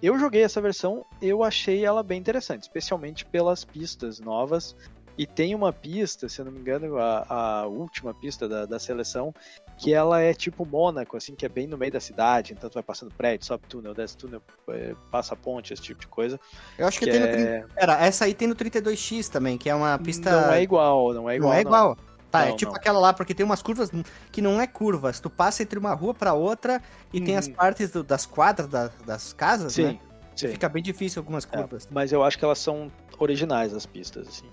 Eu 0.00 0.16
joguei 0.16 0.44
essa 0.44 0.60
versão, 0.60 1.04
eu 1.20 1.42
achei 1.42 1.84
ela 1.84 2.04
bem 2.04 2.20
interessante, 2.20 2.62
especialmente 2.62 3.26
pelas 3.26 3.64
pistas 3.64 4.20
novas. 4.20 4.76
E 5.18 5.26
tem 5.26 5.52
uma 5.52 5.72
pista, 5.72 6.28
se 6.28 6.40
eu 6.40 6.44
não 6.44 6.52
me 6.52 6.60
engano, 6.60 6.96
a, 6.96 7.26
a 7.28 7.66
última 7.66 8.14
pista 8.14 8.48
da, 8.48 8.64
da 8.66 8.78
seleção, 8.78 9.34
que 9.76 9.92
ela 9.92 10.20
é 10.20 10.32
tipo 10.32 10.64
Mônaco, 10.64 11.16
assim, 11.16 11.34
que 11.34 11.44
é 11.44 11.48
bem 11.48 11.66
no 11.66 11.76
meio 11.76 11.90
da 11.90 11.98
cidade, 11.98 12.52
então 12.52 12.70
tu 12.70 12.74
vai 12.74 12.84
passando 12.84 13.12
prédio, 13.12 13.44
sobe 13.44 13.64
túnel, 13.68 13.94
desce 13.94 14.16
túnel, 14.16 14.40
eh, 14.68 14.94
passa 15.10 15.34
ponte, 15.34 15.72
esse 15.72 15.82
tipo 15.82 16.00
de 16.00 16.06
coisa. 16.06 16.38
Eu 16.78 16.86
acho 16.86 17.00
que, 17.00 17.04
Que 17.06 17.10
tem 17.10 17.20
no. 17.20 17.26
é- 17.26 17.30
trin- 17.62 17.74
Pera, 17.74 17.94
essa 18.00 18.26
aí 18.26 18.32
tem 18.32 18.46
no 18.46 18.54
32X 18.54 19.28
também, 19.28 19.58
que 19.58 19.68
é 19.68 19.74
uma 19.74 19.98
pista. 19.98 20.30
Não 20.30 20.52
é 20.52 20.62
igual, 20.62 21.12
não 21.12 21.28
é 21.28 21.34
igual. 21.34 21.50
Não 21.50 21.58
é 21.58 21.60
igual. 21.62 21.96
Tá, 22.30 22.44
é 22.44 22.50
Não, 22.50 22.56
tipo 22.56 22.70
não. 22.70 22.76
aquela 22.76 22.98
lá, 23.00 23.12
porque 23.12 23.34
tem 23.34 23.44
umas 23.44 23.60
curvas 23.62 23.90
que 24.30 24.40
não 24.42 24.60
é 24.60 24.66
curvas. 24.68 25.18
Tu 25.18 25.28
passa 25.30 25.62
entre 25.64 25.78
uma 25.78 25.94
rua 25.94 26.14
pra 26.14 26.32
outra 26.34 26.80
e 27.12 27.20
tem 27.20 27.34
Uhum. 27.34 27.40
as 27.40 27.48
partes 27.48 27.90
do- 27.90 28.04
das 28.04 28.24
quadras 28.26 28.68
da- 28.68 28.90
das 29.06 29.32
casas, 29.32 29.72
Sim, 29.72 29.82
né? 29.84 29.98
sim. 30.36 30.48
Fica 30.48 30.68
bem 30.68 30.82
difícil 30.82 31.20
algumas 31.20 31.44
É, 31.50 31.56
curvas. 31.56 31.88
mas 31.90 32.12
eu 32.12 32.22
acho 32.22 32.38
que 32.38 32.44
elas 32.44 32.58
são 32.58 32.92
originais 33.18 33.72
as 33.74 33.86
pistas, 33.86 34.28
assim. 34.28 34.46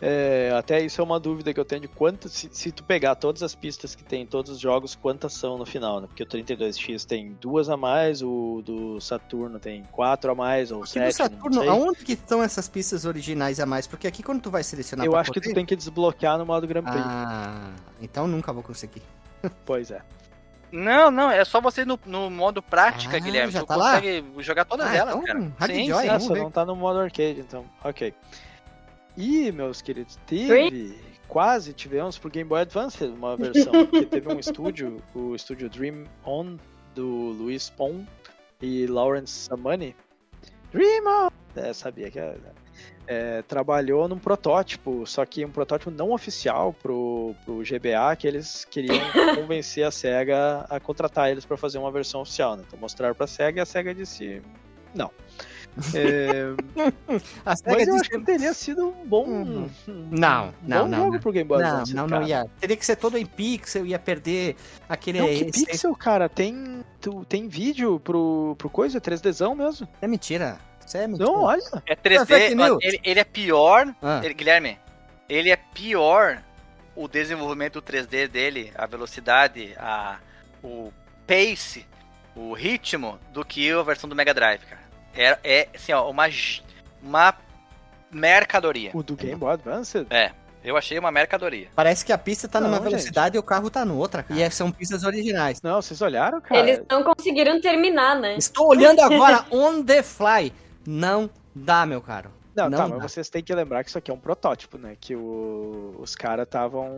É, 0.00 0.52
até 0.58 0.80
isso 0.84 1.00
é 1.00 1.04
uma 1.04 1.18
dúvida 1.18 1.54
que 1.54 1.58
eu 1.58 1.64
tenho 1.64 1.80
de 1.82 1.88
quantas, 1.88 2.32
se, 2.32 2.50
se 2.52 2.70
tu 2.72 2.82
pegar 2.84 3.14
todas 3.14 3.42
as 3.42 3.54
pistas 3.54 3.94
que 3.94 4.04
tem 4.04 4.22
em 4.22 4.26
todos 4.26 4.50
os 4.50 4.58
jogos, 4.60 4.94
quantas 4.94 5.32
são 5.32 5.56
no 5.56 5.64
final, 5.64 6.00
né? 6.00 6.06
Porque 6.06 6.22
o 6.22 6.26
32X 6.26 7.04
tem 7.06 7.32
duas 7.40 7.70
a 7.70 7.76
mais, 7.76 8.20
o 8.20 8.60
do 8.62 9.00
Saturno 9.00 9.58
tem 9.58 9.82
quatro 9.92 10.30
a 10.32 10.34
mais, 10.34 10.70
ou 10.70 10.82
Aqui 10.82 10.86
do 10.86 10.92
sete, 10.92 11.18
não 11.20 11.26
Saturno, 11.28 11.60
sei. 11.60 11.68
aonde 11.68 12.04
que 12.04 12.12
estão 12.12 12.42
essas 12.42 12.68
pistas 12.68 13.04
originais 13.06 13.60
a 13.60 13.66
mais? 13.66 13.86
Porque 13.86 14.06
aqui 14.06 14.22
quando 14.22 14.42
tu 14.42 14.50
vai 14.50 14.62
selecionar 14.62 15.06
Eu 15.06 15.16
acho 15.16 15.32
que 15.32 15.40
tu 15.40 15.54
tem 15.54 15.64
que 15.64 15.76
desbloquear 15.76 16.36
no 16.38 16.44
modo 16.44 16.66
Grand 16.66 16.82
Prix. 16.84 17.00
Ah, 17.02 17.70
então 18.02 18.26
nunca 18.26 18.52
vou 18.52 18.62
conseguir. 18.62 19.02
Pois 19.64 19.90
é. 19.90 20.00
Não, 20.72 21.08
não, 21.10 21.30
é 21.30 21.44
só 21.44 21.60
você 21.60 21.84
no, 21.84 21.98
no 22.04 22.28
modo 22.30 22.60
prática, 22.60 23.16
Ah, 23.16 23.20
Guilherme. 23.20 23.52
já 23.52 23.60
tu 23.60 23.66
tá 23.66 23.76
lá? 23.76 23.94
consegue 23.94 24.24
jogar 24.38 24.64
todas 24.64 24.86
Ah, 24.88 24.96
elas, 24.96 25.14
então, 25.14 25.24
cara. 25.24 25.72
Sim, 25.72 25.86
joy, 25.86 26.20
sim. 26.20 26.32
ver. 26.32 26.40
não 26.42 26.50
tá 26.50 26.64
no 26.64 26.74
modo 26.74 26.98
arcade, 26.98 27.40
então. 27.40 27.64
Ok. 27.84 28.12
E, 29.16 29.52
meus 29.52 29.80
queridos, 29.80 30.18
teve. 30.26 30.98
Quase 31.28 31.72
tivemos 31.72 32.18
pro 32.18 32.30
Game 32.30 32.48
Boy 32.48 32.60
Advance 32.60 33.02
uma 33.04 33.36
versão. 33.36 33.86
que 33.86 34.06
teve 34.06 34.28
um 34.32 34.38
estúdio, 34.38 35.02
o 35.14 35.34
estúdio 35.34 35.68
Dream 35.70 36.04
On, 36.24 36.56
do 36.94 37.06
Luiz 37.06 37.70
Pon 37.70 38.04
e 38.60 38.86
Lawrence 38.86 39.32
Samani. 39.32 39.96
Dream 40.72 41.06
On! 41.06 41.30
É, 41.56 41.72
sabia 41.72 42.10
que 42.10 42.18
era. 42.18 42.54
É, 43.06 43.42
trabalhou 43.42 44.08
num 44.08 44.18
protótipo, 44.18 45.06
só 45.06 45.24
que 45.24 45.44
um 45.44 45.50
protótipo 45.50 45.90
não 45.90 46.12
oficial 46.12 46.72
pro, 46.72 47.34
pro 47.44 47.58
GBA, 47.58 48.16
que 48.18 48.26
eles 48.26 48.64
queriam 48.64 48.98
convencer 49.36 49.84
a 49.84 49.90
SEGA 49.90 50.66
a 50.68 50.80
contratar 50.80 51.30
eles 51.30 51.44
para 51.44 51.56
fazer 51.56 51.78
uma 51.78 51.90
versão 51.90 52.22
oficial. 52.22 52.56
Né? 52.56 52.64
Então 52.66 52.78
mostraram 52.78 53.14
pra 53.14 53.26
SEGA 53.26 53.60
e 53.60 53.62
a 53.62 53.66
SEGA 53.66 53.94
disse 53.94 54.42
não. 54.94 55.10
É, 55.94 56.54
A 57.44 57.56
SEGA 57.56 57.72
mas 57.72 57.88
eu 57.88 57.94
disse 57.94 58.00
acho 58.00 58.10
que 58.10 58.18
teria 58.20 58.54
sido 58.54 58.88
um 58.88 59.06
bom, 59.06 59.24
Uhum. 59.26 59.70
um 59.88 60.08
Não, 60.10 60.46
bom 60.46 60.52
não, 60.62 60.88
não, 60.88 60.98
jogo 60.98 61.12
não. 61.14 61.20
pro 61.20 61.32
Game 61.32 61.48
Boy 61.48 61.62
Não, 61.62 61.68
Advance. 61.68 61.94
não, 61.94 62.06
não 62.06 62.22
ia. 62.22 62.46
Teria 62.60 62.76
que 62.76 62.86
ser 62.86 62.96
todo 62.96 63.18
em 63.18 63.26
pixel, 63.26 63.84
ia 63.86 63.98
perder 63.98 64.56
aquele. 64.88 65.18
Não, 65.20 65.26
que 65.26 65.32
esse- 65.44 65.66
pixel, 65.66 65.94
cara, 65.96 66.28
tem, 66.28 66.84
tu, 67.00 67.24
tem 67.24 67.48
vídeo 67.48 67.98
pro, 68.00 68.54
pro 68.58 68.70
coisa, 68.70 69.00
3Dzão 69.00 69.54
mesmo. 69.54 69.88
É 70.00 70.06
mentira. 70.06 70.58
Isso 70.86 70.96
é 70.96 71.06
mentira. 71.06 71.26
Não, 71.26 71.42
olha. 71.42 71.62
É 71.86 71.96
Fake 71.96 72.02
3D, 72.26 72.52
ó, 72.60 72.66
news. 72.68 72.78
ele, 72.82 73.00
ele 73.02 73.20
é 73.20 73.24
pior, 73.24 73.94
Ah. 74.02 74.20
ele- 74.22 74.34
Guilherme, 74.34 74.78
ele 75.28 75.50
é 75.50 75.56
pior 75.56 76.42
o 76.94 77.08
desenvolvimento 77.08 77.74
do 77.74 77.82
3D 77.82 78.28
dele, 78.28 78.70
a 78.76 78.86
velocidade, 78.86 79.74
a, 79.78 80.18
o 80.62 80.92
pace, 81.26 81.84
o 82.36 82.52
ritmo, 82.52 83.18
do 83.32 83.44
que 83.44 83.70
a 83.72 83.82
versão 83.82 84.08
do 84.08 84.14
Mega 84.14 84.32
Drive, 84.34 84.60
cara. 84.66 84.83
É, 85.16 85.38
é 85.44 85.68
assim, 85.74 85.92
ó, 85.92 86.10
uma, 86.10 86.26
uma 87.02 87.34
mercadoria. 88.10 88.90
O 88.94 89.02
do 89.02 89.16
Game 89.16 89.36
Boy 89.36 89.52
Advance? 89.52 90.06
É. 90.10 90.32
Eu 90.62 90.78
achei 90.78 90.98
uma 90.98 91.12
mercadoria. 91.12 91.68
Parece 91.76 92.02
que 92.06 92.10
a 92.12 92.16
pista 92.16 92.48
tá 92.48 92.58
numa 92.58 92.76
Não, 92.76 92.82
velocidade 92.82 93.36
e 93.36 93.38
o 93.38 93.42
carro 93.42 93.68
tá 93.68 93.84
noutra, 93.84 94.22
cara. 94.22 94.40
E 94.40 94.42
é- 94.42 94.48
são 94.48 94.72
pistas 94.72 95.04
originais. 95.04 95.60
Não, 95.60 95.82
vocês 95.82 96.00
olharam, 96.00 96.40
cara? 96.40 96.58
Eles 96.58 96.80
não 96.90 97.02
conseguiram 97.02 97.60
terminar, 97.60 98.18
né? 98.18 98.34
Estou 98.38 98.68
olhando 98.68 99.00
agora 99.00 99.44
on 99.52 99.82
the 99.82 100.02
fly. 100.02 100.50
Não 100.86 101.28
dá, 101.54 101.84
meu 101.84 102.00
caro. 102.00 102.30
Não, 102.56 102.70
Não 102.70 102.78
tá, 102.78 102.88
dá. 102.88 102.96
mas 102.96 103.12
vocês 103.12 103.28
têm 103.28 103.42
que 103.42 103.54
lembrar 103.54 103.82
que 103.84 103.90
isso 103.90 103.98
aqui 103.98 104.10
é 104.10 104.14
um 104.14 104.18
protótipo, 104.18 104.78
né? 104.78 104.96
Que 104.98 105.14
o- 105.14 105.94
os 105.98 106.14
caras 106.14 106.44
estavam. 106.46 106.88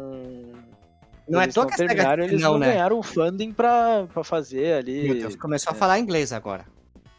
Não 1.29 1.41
é 1.41 1.45
eles 1.45 1.55
toa 1.55 1.65
não 1.65 1.69
que 1.69 1.75
a 1.75 1.77
SEGA 1.79 1.89
terminaram, 1.95 2.25
eles 2.25 2.41
não, 2.41 2.53
não 2.53 2.59
né? 2.61 2.67
ganharam 2.73 2.99
o 3.01 3.03
funding 3.03 3.53
pra, 3.53 4.07
pra 4.13 4.23
fazer 4.23 4.75
ali. 4.75 5.09
Meu 5.09 5.15
Deus, 5.19 5.35
começou 5.35 5.73
a 5.73 5.75
falar 5.75 5.99
inglês 5.99 6.33
agora. 6.33 6.65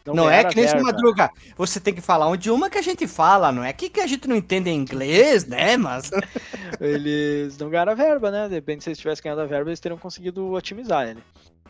Não, 0.06 0.14
Não, 0.14 0.30
é 0.30 0.44
que 0.44 0.56
nem 0.56 0.64
verba. 0.64 0.82
Madruga. 0.82 1.30
Você 1.56 1.78
tem 1.78 1.94
que 1.94 2.00
falar 2.00 2.28
um 2.28 2.34
idioma 2.34 2.70
que 2.70 2.78
a 2.78 2.82
gente 2.82 3.06
fala, 3.06 3.52
não 3.52 3.62
é 3.62 3.72
que, 3.72 3.90
que 3.90 4.00
a 4.00 4.06
gente 4.06 4.26
não 4.26 4.36
entende 4.36 4.70
inglês, 4.70 5.46
né? 5.46 5.76
Mas. 5.76 6.10
Eles 6.80 7.58
não 7.58 7.68
ganharam 7.68 7.92
a 7.92 7.94
verba, 7.94 8.30
né? 8.30 8.48
De 8.48 8.54
repente, 8.54 8.84
se 8.84 8.90
eles 8.90 8.98
tivessem 8.98 9.24
ganhado 9.24 9.40
a 9.40 9.46
verba, 9.46 9.70
eles 9.70 9.80
teriam 9.80 9.98
conseguido 9.98 10.52
otimizar 10.52 11.08
ele. 11.08 11.22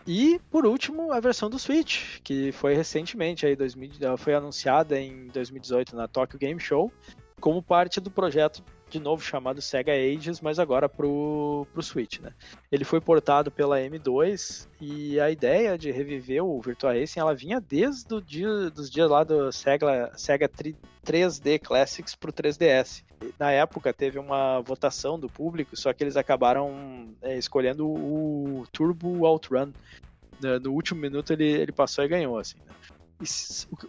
E, 0.07 0.41
por 0.51 0.65
último, 0.65 1.13
a 1.13 1.21
versão 1.21 1.51
do 1.51 1.59
Switch, 1.59 2.19
que 2.23 2.51
foi 2.53 2.75
recentemente, 2.75 3.45
aí, 3.47 3.55
2000, 3.55 3.91
ela 4.01 4.17
foi 4.17 4.35
anunciada 4.35 4.99
em 5.01 5.29
2018 5.29 5.95
na 5.95 6.09
Tokyo 6.09 6.39
Game 6.39 6.59
Show, 6.59 6.93
como 7.41 7.63
parte 7.63 8.01
do 8.01 8.11
projeto 8.11 8.63
de 8.89 8.98
novo 8.98 9.23
chamado 9.23 9.60
Sega 9.60 9.93
Ages, 9.93 10.40
mas 10.40 10.59
agora 10.59 10.89
pro, 10.89 11.66
pro 11.73 11.82
Switch, 11.82 12.20
né? 12.20 12.32
Ele 12.70 12.85
foi 12.85 13.01
portado 13.01 13.51
pela 13.51 13.78
M2 13.78 14.66
e 14.81 15.20
a 15.20 15.31
ideia 15.31 15.77
de 15.77 15.90
reviver 15.90 16.44
o 16.44 16.60
Virtua 16.60 16.94
Racing, 16.94 17.20
ela 17.20 17.35
vinha 17.35 17.60
desde 17.60 18.12
o 18.15 18.20
dia, 18.20 18.70
dos 18.70 18.90
dias 18.90 19.10
lá 19.10 19.24
do 19.24 19.52
Sega, 19.52 20.12
Sega 20.16 20.48
3D 20.48 21.59
Classics 21.60 22.15
pro 22.15 22.32
3DS. 22.32 23.05
Na 23.39 23.51
época 23.51 23.93
teve 23.93 24.19
uma 24.19 24.60
votação 24.60 25.19
do 25.19 25.28
público, 25.28 25.77
só 25.77 25.93
que 25.93 26.05
eles 26.05 26.16
acabaram 26.16 27.09
é, 27.23 27.36
escolhendo 27.36 27.86
o 27.86 28.65
Turbo 28.73 29.27
Outrun. 29.27 29.73
No, 30.40 30.73
último 30.73 31.01
minuto 31.01 31.32
ele, 31.32 31.47
ele 31.47 31.73
passou 31.73 32.05
e 32.05 32.09
ganhou, 32.09 32.39
assim. 32.39 32.59
né? 32.65 32.73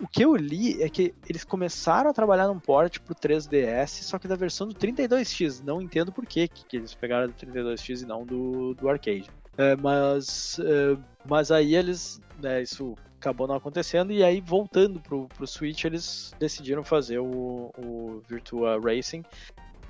O 0.01 0.07
que 0.07 0.25
eu 0.25 0.35
li 0.35 0.81
é 0.81 0.89
que 0.89 1.13
eles 1.27 1.43
começaram 1.43 2.09
a 2.09 2.13
trabalhar 2.13 2.47
num 2.47 2.59
port 2.59 2.99
pro 2.99 3.13
3DS, 3.13 4.01
só 4.03 4.17
que 4.17 4.27
da 4.27 4.35
versão 4.35 4.67
do 4.67 4.73
32X. 4.73 5.63
Não 5.63 5.81
entendo 5.81 6.11
por 6.11 6.25
que, 6.25 6.47
que 6.47 6.77
eles 6.77 6.95
pegaram 6.95 7.27
do 7.27 7.33
32X 7.33 8.01
e 8.01 8.05
não 8.05 8.25
do, 8.25 8.73
do 8.73 8.89
arcade. 8.89 9.29
É, 9.57 9.75
mas, 9.75 10.59
é, 10.59 10.97
mas 11.27 11.51
aí 11.51 11.75
eles. 11.75 12.19
né, 12.41 12.61
isso 12.63 12.95
acabou 13.19 13.45
não 13.45 13.55
acontecendo, 13.55 14.13
e 14.13 14.23
aí 14.23 14.39
voltando 14.39 14.99
pro, 15.01 15.27
pro 15.27 15.45
Switch, 15.45 15.83
eles 15.83 16.33
decidiram 16.39 16.83
fazer 16.83 17.19
o, 17.19 17.69
o 17.77 18.23
Virtua 18.27 18.79
Racing. 18.79 19.23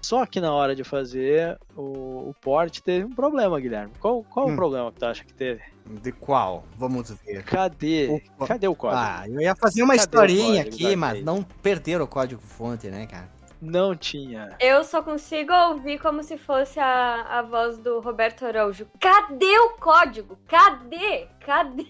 Só 0.02 0.26
que 0.26 0.40
na 0.40 0.54
hora 0.54 0.76
de 0.76 0.84
fazer 0.84 1.58
o, 1.76 2.30
o 2.30 2.36
port 2.42 2.80
teve 2.80 3.06
um 3.06 3.14
problema, 3.14 3.60
Guilherme. 3.60 3.94
Qual, 4.00 4.24
qual 4.24 4.48
Hum. 4.48 4.54
o 4.54 4.56
problema 4.56 4.92
que 4.92 5.00
tu 5.00 5.06
acha 5.06 5.24
que 5.24 5.34
teve? 5.34 5.62
De 5.86 6.12
qual? 6.12 6.64
Vamos 6.78 7.12
ver. 7.12 7.44
Cadê? 7.44 8.22
Opa. 8.38 8.48
Cadê 8.48 8.68
o 8.68 8.76
código? 8.76 9.02
Ah, 9.02 9.24
eu 9.28 9.42
ia 9.42 9.56
fazer 9.56 9.82
uma 9.84 9.96
Cadê 9.98 10.02
o 10.02 10.04
historinha 10.04 10.62
aqui, 10.62 10.84
da 10.92 10.98
mas 10.98 11.10
arcade? 11.10 11.26
não 11.26 11.44
perderam 11.44 12.06
o 12.06 12.08
código 12.08 12.42
fonte, 12.42 12.88
né, 12.88 13.08
cara? 13.08 13.30
Não 13.62 13.94
tinha. 13.94 14.56
Eu 14.58 14.86
só 14.86 15.02
consigo 15.04 15.52
ouvir 15.52 16.00
como 16.00 16.24
se 16.24 16.38
fosse 16.38 16.80
a, 16.80 17.24
a 17.40 17.42
voz 17.42 17.78
do 17.78 18.00
Roberto 18.00 18.46
Araújo. 18.46 18.88
Cadê 19.02 19.60
o 19.60 19.72
código? 19.72 20.38
Cadê? 20.48 21.28
Cadê? 21.46 21.84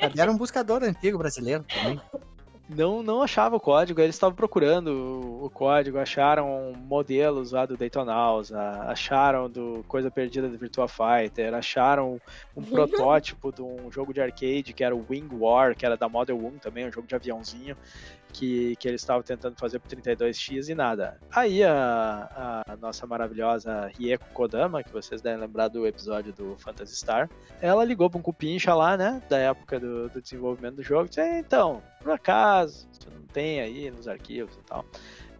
Cadê 0.00 0.20
Era 0.20 0.32
um 0.32 0.36
buscador 0.36 0.82
antigo 0.82 1.16
brasileiro 1.18 1.62
também. 1.64 2.00
Não, 2.66 3.02
não 3.02 3.20
achava 3.20 3.56
o 3.56 3.60
código, 3.60 4.00
eles 4.00 4.14
estavam 4.14 4.34
procurando 4.34 4.88
o, 5.42 5.50
código, 5.50 5.98
acharam 5.98 6.72
modelos 6.74 7.52
lá 7.52 7.66
do 7.66 7.76
Daytonausa, 7.76 8.58
acharam 8.88 9.50
do 9.50 9.84
Coisa 9.86 10.10
Perdida 10.10 10.48
do 10.48 10.56
Virtua 10.56 10.88
Fighter, 10.88 11.52
acharam 11.52 12.18
um 12.56 12.62
protótipo 12.62 13.52
de 13.52 13.60
um 13.60 13.92
jogo 13.92 14.14
de 14.14 14.22
arcade 14.22 14.72
que 14.72 14.82
era 14.82 14.96
o 14.96 15.04
Wing 15.08 15.28
War, 15.34 15.76
que 15.76 15.84
era 15.84 15.94
da 15.94 16.08
Model 16.08 16.38
1 16.38 16.58
também, 16.58 16.88
um 16.88 16.92
jogo 16.92 17.06
de 17.06 17.14
aviãozinho, 17.14 17.76
que, 18.34 18.74
que 18.76 18.88
eles 18.88 19.00
estavam 19.00 19.22
tentando 19.22 19.56
fazer 19.56 19.78
pro 19.78 19.96
32X 19.96 20.68
e 20.68 20.74
nada. 20.74 21.18
Aí 21.30 21.62
a, 21.62 22.62
a 22.66 22.76
nossa 22.76 23.06
maravilhosa 23.06 23.90
Rieko 23.96 24.26
Kodama, 24.34 24.82
que 24.82 24.92
vocês 24.92 25.22
devem 25.22 25.40
lembrar 25.40 25.68
do 25.68 25.86
episódio 25.86 26.32
do 26.32 26.56
Phantasy 26.58 26.96
Star, 26.96 27.30
ela 27.62 27.84
ligou 27.84 28.10
pra 28.10 28.18
um 28.18 28.22
cupincha 28.22 28.74
lá, 28.74 28.96
né, 28.96 29.22
da 29.28 29.38
época 29.38 29.78
do, 29.78 30.08
do 30.08 30.20
desenvolvimento 30.20 30.74
do 30.76 30.82
jogo, 30.82 31.06
e 31.06 31.08
disse, 31.08 31.20
"É, 31.20 31.38
então, 31.38 31.80
por 32.02 32.10
acaso, 32.10 32.88
você 32.92 33.08
não 33.08 33.22
tem 33.32 33.60
aí 33.60 33.90
nos 33.90 34.08
arquivos 34.08 34.54
e 34.56 34.62
tal. 34.64 34.84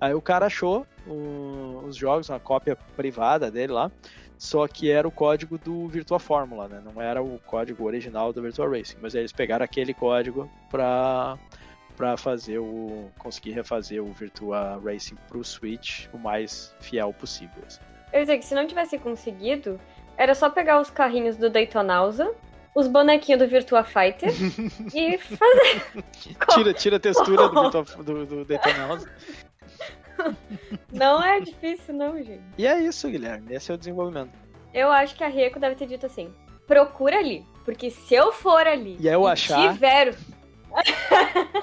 Aí 0.00 0.14
o 0.14 0.20
cara 0.22 0.46
achou 0.46 0.86
o- 1.06 1.82
os 1.86 1.96
jogos, 1.96 2.28
uma 2.28 2.38
cópia 2.40 2.76
privada 2.96 3.50
dele 3.50 3.72
lá, 3.72 3.90
só 4.38 4.66
que 4.68 4.90
era 4.90 5.06
o 5.06 5.10
código 5.10 5.58
do 5.58 5.88
Virtua 5.88 6.18
Fórmula, 6.18 6.68
né? 6.68 6.82
Não 6.84 7.00
era 7.00 7.22
o 7.22 7.38
código 7.46 7.84
original 7.84 8.32
do 8.32 8.42
Virtua 8.42 8.68
Racing, 8.68 8.96
mas 9.00 9.14
eles 9.14 9.32
pegaram 9.32 9.64
aquele 9.64 9.94
código 9.94 10.50
pra, 10.70 11.38
pra 11.96 12.16
fazer 12.16 12.58
o. 12.58 13.10
conseguir 13.18 13.52
refazer 13.52 14.02
o 14.02 14.12
Virtua 14.12 14.80
Racing 14.84 15.16
pro 15.28 15.42
Switch 15.44 16.06
o 16.12 16.18
mais 16.18 16.74
fiel 16.80 17.12
possível. 17.12 17.62
assim. 17.66 17.80
Eu 18.12 18.20
ia 18.20 18.26
dizer 18.26 18.38
que 18.38 18.44
se 18.44 18.54
não 18.54 18.66
tivesse 18.66 18.98
conseguido, 18.98 19.80
era 20.16 20.34
só 20.34 20.48
pegar 20.50 20.80
os 20.80 20.90
carrinhos 20.90 21.36
do 21.36 21.50
Daytonausa, 21.50 22.32
os 22.74 22.86
bonequinhos 22.88 23.40
do 23.40 23.48
Virtua 23.48 23.82
Fighter 23.84 24.30
e 24.94 25.18
fazer. 25.18 26.04
Tira, 26.54 26.74
tira 26.74 26.96
a 26.96 27.00
textura 27.00 27.48
do, 27.48 27.62
Virtua, 27.62 28.02
do, 28.04 28.26
do 28.26 28.44
Daytonausa. 28.44 29.10
Não 30.92 31.22
é 31.22 31.40
difícil, 31.40 31.92
não, 31.94 32.16
gente. 32.22 32.42
E 32.56 32.66
é 32.66 32.80
isso, 32.80 33.08
Guilherme. 33.08 33.52
Esse 33.52 33.70
é 33.72 33.74
o 33.74 33.78
desenvolvimento. 33.78 34.30
Eu 34.72 34.90
acho 34.90 35.14
que 35.16 35.24
a 35.24 35.28
Rieko 35.28 35.58
deve 35.58 35.74
ter 35.74 35.86
dito 35.86 36.06
assim: 36.06 36.32
procura 36.66 37.18
ali. 37.18 37.44
Porque 37.64 37.90
se 37.90 38.14
eu 38.14 38.30
for 38.30 38.66
ali 38.66 38.96
E 39.00 39.08
eu 39.08 39.26
achar- 39.26 39.72
tiver. 39.72 40.14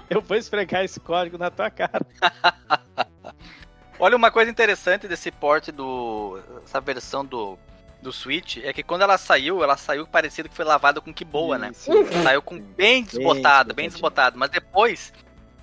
Eu 0.10 0.22
vou 0.22 0.38
esfregar 0.38 0.84
esse 0.84 1.00
código 1.00 1.38
na 1.38 1.50
tua 1.50 1.70
cara. 1.70 2.06
Olha, 4.00 4.16
uma 4.18 4.32
coisa 4.32 4.50
interessante 4.50 5.08
desse 5.08 5.32
port 5.32 5.70
do. 5.70 6.40
essa 6.66 6.82
versão 6.82 7.24
do, 7.24 7.58
do 8.02 8.12
Switch 8.12 8.58
é 8.64 8.74
que 8.74 8.82
quando 8.84 9.04
ela 9.04 9.18
saiu, 9.18 9.64
ela 9.64 9.78
saiu 9.78 10.08
parecido 10.08 10.50
que 10.50 10.56
foi 10.56 10.66
lavada 10.66 11.00
com 11.00 11.14
que 11.14 11.24
boa, 11.24 11.58
né? 11.58 11.70
Isso. 11.72 11.92
Saiu 12.24 12.42
com 12.42 12.60
bem 12.60 13.04
desbotada, 13.04 13.74
bem 13.74 13.88
desbotada. 13.88 14.36
Mas 14.38 14.50
depois 14.50 15.14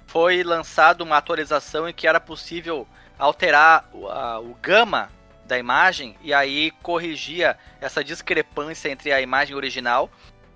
foi 0.07 0.43
lançado 0.45 1.01
uma 1.03 1.17
atualização 1.17 1.89
em 1.89 1.93
que 1.93 2.07
era 2.07 2.21
possível 2.21 2.87
alterar 3.19 3.89
o, 3.93 4.07
a- 4.09 4.39
o 4.41 4.55
gama 4.63 5.11
da 5.45 5.59
imagem 5.59 6.15
e 6.23 6.33
aí 6.33 6.71
corrigia 6.83 7.59
essa 7.81 8.05
discrepância 8.05 8.89
entre 8.91 9.11
a 9.13 9.21
imagem 9.21 9.57
original 9.57 10.09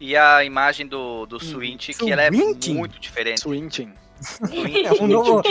e 0.05 0.17
a 0.17 0.43
imagem 0.45 0.87
do, 0.87 1.25
do 1.27 1.39
Switch, 1.39 1.91
que 1.97 2.11
ela 2.11 2.23
é 2.23 2.31
muito 2.31 2.99
diferente. 3.01 3.41
Switching. 3.41 3.93
É 4.85 5.03
um 5.03 5.07
novo, 5.07 5.43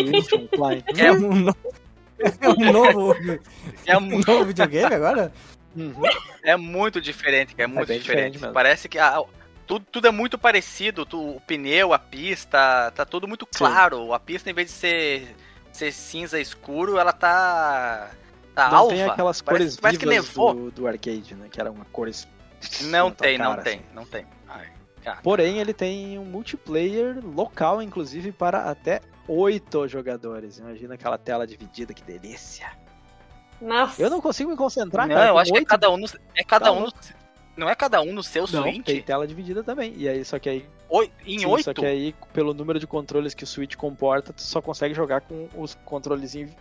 é 0.97 1.11
um 1.11 1.21
novo, 1.31 1.55
é 2.47 2.47
um 2.47 2.71
novo, 2.71 3.15
É, 3.85 3.97
um 3.97 4.19
novo 4.19 4.45
videogame 4.45 4.93
agora? 4.95 5.31
Uhum. 5.75 5.93
é 6.43 6.55
muito 6.57 6.99
diferente, 7.01 7.55
cara, 7.55 7.63
é 7.63 7.67
muito 7.73 7.87
bem 7.87 7.99
diferente. 7.99 8.33
diferente. 8.33 8.53
Parece 8.53 8.87
que 8.89 8.99
a- 8.99 9.23
tudo, 9.65 9.85
tudo 9.89 10.07
é 10.07 10.11
muito 10.11 10.37
parecido, 10.37 11.05
tu- 11.05 11.37
o 11.37 11.41
pneu, 11.41 11.93
a 11.93 11.99
pista, 11.99 12.91
tá 12.91 13.05
tudo 13.05 13.27
muito 13.27 13.45
claro. 13.45 14.13
A 14.13 14.19
pista, 14.19 14.49
em 14.49 14.53
vez 14.53 14.67
de 14.67 14.73
ser, 14.73 15.35
ser 15.71 15.91
cinza 15.93 16.39
escuro, 16.39 16.97
ela 16.97 17.13
tá. 17.13 18.11
tá 18.53 18.69
Não 18.69 18.77
alva. 18.79 18.93
tem 18.93 19.03
aquelas 19.03 19.41
Parece- 19.41 19.63
cores 19.63 19.79
parece 19.79 20.05
vivas 20.05 20.29
do, 20.55 20.71
do 20.71 20.87
arcade, 20.87 21.35
né? 21.35 21.47
Que 21.49 21.59
era 21.61 21.71
uma 21.71 21.85
cores. 21.85 22.27
Não 22.83 23.09
na 23.09 23.15
tua 23.15 23.27
tem, 23.27 23.37
não 23.37 23.55
tem, 23.57 23.73
assim. 23.75 23.81
não 23.95 24.05
tem. 24.05 24.25
Porém, 25.23 25.57
ele 25.57 25.73
tem 25.73 26.19
um 26.19 26.25
multiplayer 26.25 27.17
local, 27.25 27.81
inclusive, 27.81 28.31
para 28.31 28.69
até 28.69 29.01
oito 29.27 29.87
jogadores. 29.87 30.59
Imagina 30.59 30.93
aquela 30.93 31.17
tela 31.17 31.47
dividida, 31.47 31.93
que 31.93 32.03
delícia. 32.03 32.71
Nossa. 33.59 34.01
Eu 34.01 34.09
não 34.09 34.21
consigo 34.21 34.49
me 34.49 34.55
concentrar, 34.57 35.07
não, 35.07 35.15
cara. 35.15 35.29
eu 35.29 35.37
acho 35.37 35.51
que 35.51 35.57
é 35.59 35.65
cada 35.65 35.89
um 35.91 35.97
no, 35.97 36.07
é 36.35 36.43
cada 36.43 36.65
Tá 36.65 36.71
um 36.71 36.81
no, 36.81 36.93
Não 37.55 37.69
é 37.69 37.75
cada 37.75 38.01
um 38.01 38.11
no 38.13 38.23
seu 38.23 38.43
Não, 38.51 38.63
Switch? 38.63 38.85
tem 38.85 39.01
tela 39.01 39.27
dividida 39.27 39.63
também. 39.63 39.93
E 39.95 40.07
aí, 40.09 40.23
só 40.25 40.39
que 40.39 40.49
aí. 40.49 40.69
Oi- 40.89 41.11
em 41.25 41.39
sim, 41.39 41.45
oito? 41.45 41.65
Só 41.65 41.73
que 41.73 41.85
aí, 41.85 42.15
pelo 42.33 42.53
número 42.53 42.79
de 42.79 42.87
controles 42.87 43.33
que 43.33 43.43
o 43.43 43.47
Switch 43.47 43.75
comporta, 43.75 44.33
tu 44.33 44.41
só 44.41 44.61
consegue 44.61 44.93
jogar 44.93 45.21
com 45.21 45.47
os 45.55 45.75
controlezinhos 45.85 46.51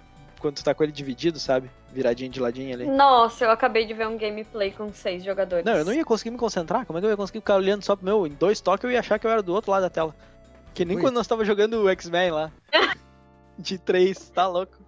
quando 0.41 0.57
tu 0.57 0.65
tá 0.65 0.75
com 0.75 0.83
ele 0.83 0.93
dividido, 0.93 1.39
sabe? 1.39 1.71
Viradinho 1.93 2.31
de 2.31 2.41
ladinho 2.41 2.75
ali. 2.75 2.87
Nossa, 2.87 3.45
eu 3.45 3.51
acabei 3.51 3.85
de 3.87 3.95
ver 3.95 4.09
um 4.09 4.17
gameplay 4.17 4.71
com 4.73 4.93
seis 4.93 5.23
jogadores. 5.23 5.65
Não, 5.65 5.75
eu 5.75 5.85
não 5.85 5.93
ia 5.93 6.05
conseguir 6.05 6.31
me 6.31 6.39
concentrar. 6.39 6.87
Como 6.87 6.99
é 6.99 7.01
que 7.01 7.07
eu 7.07 7.11
ia 7.11 7.17
conseguir 7.17 7.41
ficar 7.41 7.57
olhando 7.57 7.85
só 7.85 7.95
pro 7.95 8.05
meu? 8.05 8.27
Em 8.27 8.31
dois 8.31 8.61
toques 8.61 8.85
eu 8.85 8.91
ia 8.91 9.01
achar 9.01 9.19
que 9.19 9.27
eu 9.27 9.31
era 9.31 9.43
do 9.43 9.53
outro 9.53 9.71
lado 9.71 9.83
da 9.83 9.91
tela. 9.91 10.15
Que 10.75 10.85
nem 10.85 10.97
Ui. 10.97 11.03
quando 11.03 11.15
nós 11.15 11.27
tava 11.27 11.45
jogando 11.45 11.83
o 11.83 11.89
X-Men 11.89 12.31
lá. 12.31 12.51
De 13.59 13.77
três, 13.79 14.31
tá 14.31 14.47
louco? 14.47 14.79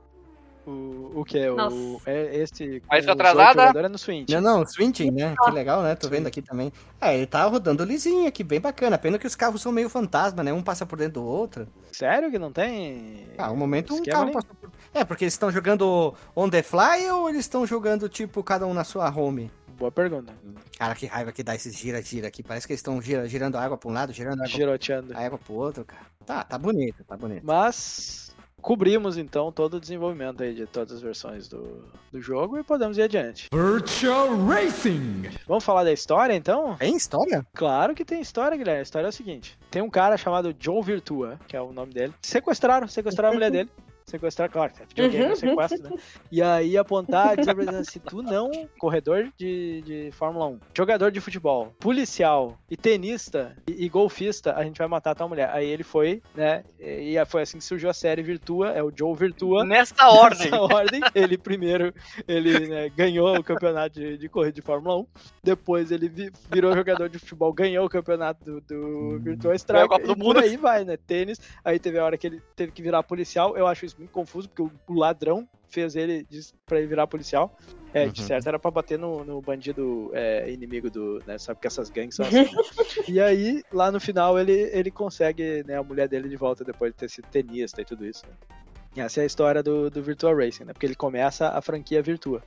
O, 0.65 1.21
o 1.21 1.25
que 1.25 1.39
é? 1.39 1.51
O, 1.51 2.01
é 2.07 2.37
esse. 2.37 2.81
Mas 2.89 3.01
oito 3.07 3.13
atrasada? 3.13 3.81
É 3.81 3.89
no 3.89 3.99
Switch. 3.99 4.29
Não, 4.31 4.41
não, 4.41 4.67
Swinting, 4.67 5.11
né? 5.11 5.35
Que 5.43 5.51
legal, 5.51 5.83
né? 5.83 5.95
Tô 5.97 6.09
vendo 6.09 6.29
aqui 6.29 6.41
também. 6.41 6.73
É, 7.01 7.17
ele 7.17 7.27
tá 7.27 7.45
rodando 7.45 7.85
lisinho 7.85 8.29
aqui, 8.29 8.45
bem 8.45 8.61
bacana. 8.61 8.97
Pena 8.97 9.19
que 9.19 9.27
os 9.27 9.35
carros 9.35 9.61
são 9.61 9.73
meio 9.73 9.89
fantasma, 9.89 10.43
né? 10.43 10.53
Um 10.53 10.63
passa 10.63 10.87
por 10.87 10.97
dentro 10.99 11.15
do 11.15 11.25
outro. 11.25 11.67
Sério 11.91 12.31
que 12.31 12.39
não 12.39 12.53
tem. 12.53 13.27
Ah, 13.37 13.51
um 13.51 13.57
momento 13.57 13.95
um 13.95 14.03
carro 14.05 14.31
passou 14.31 14.55
por... 14.61 14.71
É, 14.95 15.05
porque 15.05 15.25
eles 15.25 15.35
estão 15.35 15.51
jogando 15.51 16.15
on 16.37 16.49
the 16.49 16.63
fly 16.63 17.11
ou 17.11 17.29
eles 17.29 17.41
estão 17.41 17.67
jogando, 17.67 18.09
tipo, 18.09 18.43
cada 18.45 18.67
um 18.67 18.75
na 18.75 18.85
sua 18.85 19.11
home? 19.11 19.51
Boa 19.77 19.91
pergunta. 19.91 20.33
Cara, 20.79 20.95
que 20.95 21.07
raiva 21.07 21.33
que 21.33 21.43
dá 21.43 21.57
esses 21.57 21.75
gira-gira 21.77 22.29
aqui. 22.29 22.43
Parece 22.43 22.67
que 22.69 22.73
eles 22.73 22.79
estão 22.79 23.03
gira, 23.03 23.27
girando 23.29 23.57
água 23.59 23.77
pra 23.77 23.91
um 23.91 23.93
lado, 23.93 24.13
girando 24.13 24.39
água, 24.41 24.47
Giroteando. 24.47 25.17
água 25.17 25.39
pro 25.39 25.55
outro, 25.55 25.85
cara. 25.85 26.07
Tá, 26.25 26.45
tá 26.45 26.57
bonito, 26.57 27.03
tá 27.05 27.17
bonito. 27.17 27.45
Mas 27.45 28.32
cobrimos 28.63 29.19
então 29.19 29.51
todo 29.53 29.75
o 29.75 29.81
desenvolvimento 29.81 30.43
aí 30.43 30.55
de 30.55 30.67
todas 30.67 30.93
as 30.93 31.03
versões 31.03 31.49
do, 31.49 31.85
do 32.11 32.21
jogo 32.21 32.59
e 32.59 32.63
podemos 32.63 32.97
ir 32.97 33.03
adiante. 33.03 33.49
Virtual 33.53 34.29
Racing. 34.47 35.25
Vamos 35.47 35.65
falar 35.65 35.85
da 35.85 35.93
história 35.93 36.35
então? 36.35 36.77
Tem 36.77 36.97
história? 36.97 37.45
Claro 37.53 37.95
que 37.95 38.05
tem 38.05 38.21
história, 38.21 38.57
Guilherme. 38.57 38.81
A 38.81 38.83
história 38.83 39.07
é 39.07 39.11
o 39.11 39.13
seguinte: 39.13 39.59
tem 39.71 39.83
um 39.83 39.91
cara 39.91 40.17
chamado 40.17 40.55
Joe 40.59 40.81
Virtua, 40.83 41.39
que 41.49 41.57
é 41.57 41.61
o 41.61 41.73
nome 41.73 41.93
dele. 41.93 42.15
Sequestraram, 42.23 42.87
sequestraram 42.87 43.33
a 43.33 43.35
mulher 43.35 43.51
dele. 43.51 43.71
Sequestrar, 44.07 44.51
claro, 44.51 44.73
é 44.81 44.85
videogame, 44.85 45.25
é 45.33 45.35
sequestro, 45.37 45.83
né? 45.91 46.03
E 46.31 46.43
aí 46.43 46.77
apontar, 46.77 47.37
dizer 47.37 47.55
pra 47.55 47.65
ele 47.65 47.77
assim, 47.77 48.01
tu 48.01 48.23
não, 48.23 48.51
corredor 48.79 49.29
de, 49.39 49.83
de 49.83 50.11
Fórmula 50.13 50.47
1, 50.49 50.59
jogador 50.77 51.11
de 51.11 51.21
futebol, 51.21 51.73
policial 51.79 52.59
e 52.71 52.77
tenista 52.77 53.57
e, 53.69 53.85
e 53.85 53.89
golfista, 53.89 54.55
a 54.55 54.65
gente 54.65 54.79
vai 54.79 54.89
matar 54.89 55.13
a 55.13 55.15
tua 55.15 55.29
mulher. 55.29 55.51
Aí 55.53 55.69
ele 55.69 55.83
foi, 55.83 56.23
né? 56.35 56.65
E 56.79 57.15
foi 57.27 57.43
assim 57.43 57.59
que 57.59 57.65
surgiu 57.65 57.89
a 57.89 57.95
série 57.95 58.23
Virtua, 58.23 58.71
é 58.71 58.83
o 58.83 58.93
Joe 58.95 59.15
Virtua. 59.15 59.65
Nessa 59.65 60.09
ordem. 60.09 60.51
Nessa 60.51 60.61
ordem, 60.61 61.01
ele 61.15 61.39
primeiro 61.39 61.95
ele 62.27 62.67
né, 62.69 62.89
ganhou 62.91 63.37
o 63.37 63.45
campeonato 63.45 63.99
de, 64.01 64.19
de 64.19 64.29
corrida 64.29 64.53
de 64.53 64.63
Fórmula 64.63 64.99
1, 64.99 65.07
depois 65.45 65.91
ele 65.91 66.09
vi- 66.09 66.33
virou 66.51 66.75
jogador 66.75 67.09
de 67.09 67.19
futebol, 67.19 67.53
ganhou 67.53 67.87
o 67.87 67.89
campeonato 67.89 68.45
do, 68.45 68.61
do 68.61 69.19
Virtua 69.21 69.43
Ganhou 69.43 69.55
Strike, 69.55 69.85
a 69.85 69.89
Copa 69.89 70.07
do 70.07 70.13
e 70.13 70.17
por 70.17 70.37
aí 70.39 70.57
vai, 70.57 70.85
né? 70.85 70.97
Tênis, 70.97 71.41
aí 71.65 71.79
teve 71.79 71.99
a 71.99 72.05
hora 72.05 72.17
que 72.17 72.27
ele 72.27 72.43
teve 72.57 72.73
que 72.73 72.83
virar 72.83 73.03
policial, 73.03 73.57
eu 73.57 73.67
acho 73.67 73.85
isso 73.85 73.92
muito 73.99 74.11
confuso, 74.11 74.49
porque 74.49 74.63
o, 74.63 74.71
o 74.89 74.95
ladrão 74.99 75.49
fez 75.69 75.97
ele 75.97 76.27
pra 76.67 76.79
ele 76.79 76.87
virar 76.87 77.07
policial. 77.07 77.57
É, 77.95 78.07
de 78.09 78.21
Uhum. 78.23 78.27
certo 78.27 78.47
era 78.49 78.59
pra 78.59 78.71
bater 78.71 78.99
no, 78.99 79.23
no 79.23 79.41
bandido 79.43 80.11
é, 80.15 80.51
inimigo 80.51 80.91
do, 80.91 81.23
né, 81.27 81.37
sabe 81.37 81.61
que 81.61 81.67
essas 81.67 81.91
gangues 81.91 82.15
são 82.17 82.25
assim. 82.27 82.47
e 83.07 83.21
aí, 83.21 83.63
lá 83.71 83.93
no 83.93 84.01
final, 84.01 84.39
ele, 84.39 84.53
ele 84.73 84.91
consegue, 84.91 85.63
né, 85.67 85.77
a 85.77 85.83
mulher 85.83 86.09
dele 86.09 86.27
de 86.29 86.37
volta 86.37 86.65
depois 86.65 86.91
de 86.93 86.99
ter 86.99 87.11
sido 87.11 87.27
tenista 87.29 87.83
e 87.83 87.85
tudo 87.85 88.07
isso, 88.07 88.25
né? 88.27 88.33
E 88.97 89.01
Essa 89.01 89.21
é 89.21 89.23
a 89.25 89.27
história 89.27 89.63
do, 89.63 89.91
do 89.91 90.03
Virtua 90.03 90.35
Racing, 90.35 90.65
né? 90.65 90.73
Porque 90.73 90.87
ele 90.87 90.95
começa 90.95 91.49
a 91.49 91.61
franquia 91.63 92.03
Virtua. 92.03 92.43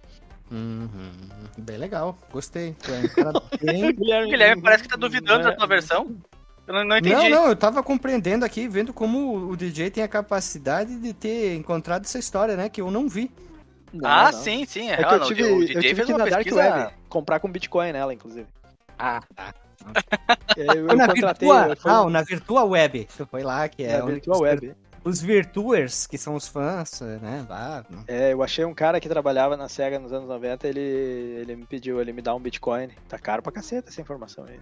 Uhum. 0.52 1.12
Bem 1.58 1.78
legal, 1.78 2.18
gostei. 2.32 2.76
É 2.88 2.92
um 2.92 3.66
bem- 3.66 3.96
Guilherme, 4.30 4.62
parece 4.62 4.84
que 4.84 4.90
tá 4.90 4.96
duvidando 4.96 5.44
da 5.44 5.56
tua 5.56 5.66
versão. 5.68 6.16
Eu 6.68 6.74
não, 6.74 6.84
não 6.84 6.98
entendi. 6.98 7.30
Não, 7.30 7.30
não, 7.30 7.48
eu 7.48 7.56
tava 7.56 7.84
compreendendo 7.84 8.44
aqui, 8.44 8.68
vendo 8.68 8.94
como 8.94 9.50
o 9.50 9.56
DJ 9.56 9.92
tem 9.92 10.04
a 10.04 10.08
capacidade 10.08 10.98
de 10.98 11.14
ter 11.14 11.56
encontrado 11.56 12.06
essa 12.06 12.18
história, 12.18 12.56
né? 12.56 12.70
Que 12.70 12.82
eu 12.82 12.90
não 12.90 13.08
vi. 13.08 13.32
Não, 13.94 14.10
ah, 14.10 14.32
não. 14.32 14.40
sim, 14.40 14.66
sim. 14.66 14.90
É 14.90 14.98
que 14.98 15.06
ah, 15.06 15.14
eu 15.14 15.26
tive, 15.26 15.44
o 15.44 15.46
eu 15.46 15.60
DJ 15.60 15.76
tive 15.76 15.96
fez 15.96 16.06
que 16.06 16.12
ir 16.12 16.16
uma 16.16 16.26
na 16.26 16.30
Dark 16.30 16.44
pesquisa... 16.44 16.62
Web 16.62 16.94
comprar 17.16 17.40
com 17.40 17.50
Bitcoin 17.50 17.94
nela, 17.94 18.14
inclusive. 18.14 18.48
Ah, 19.00 19.22
tá. 19.34 19.54
Aí 20.58 20.66
eu, 20.78 20.88
Foi 20.88 20.96
na 20.96 21.08
contratei. 21.08 21.48
Virtua, 21.48 21.76
foi 21.78 21.92
não, 21.92 22.10
na 22.10 22.22
Virtua 22.22 22.64
Web. 22.66 23.08
Foi 23.32 23.44
lá, 23.44 23.70
que 23.70 23.84
é 23.84 24.00
na 24.00 24.06
Virtua 24.06 24.34
os, 24.34 24.42
Web. 24.42 24.76
os 25.04 25.22
Virtuers, 25.22 26.08
que 26.08 26.18
são 26.18 26.36
os 26.36 26.48
fãs, 26.48 27.00
né? 27.22 27.46
Vá, 27.48 27.86
É, 28.08 28.34
eu 28.34 28.44
achei 28.44 28.66
um 28.66 28.74
cara 28.74 29.00
que 29.00 29.08
trabalhava 29.08 29.56
na 29.56 29.70
SEGA 29.70 29.98
nos 29.98 30.12
anos 30.12 30.28
90, 30.28 30.68
ele, 30.68 30.80
ele 30.80 31.56
me 31.56 31.66
pediu, 31.66 32.02
ele 32.02 32.12
me 32.12 32.22
dá 32.22 32.36
um 32.36 32.40
Bitcoin. 32.40 32.90
Tá 33.08 33.18
caro 33.18 33.42
pra 33.42 33.52
caceta 33.52 33.90
essa 33.90 34.02
informação 34.02 34.44
aí. 34.46 34.60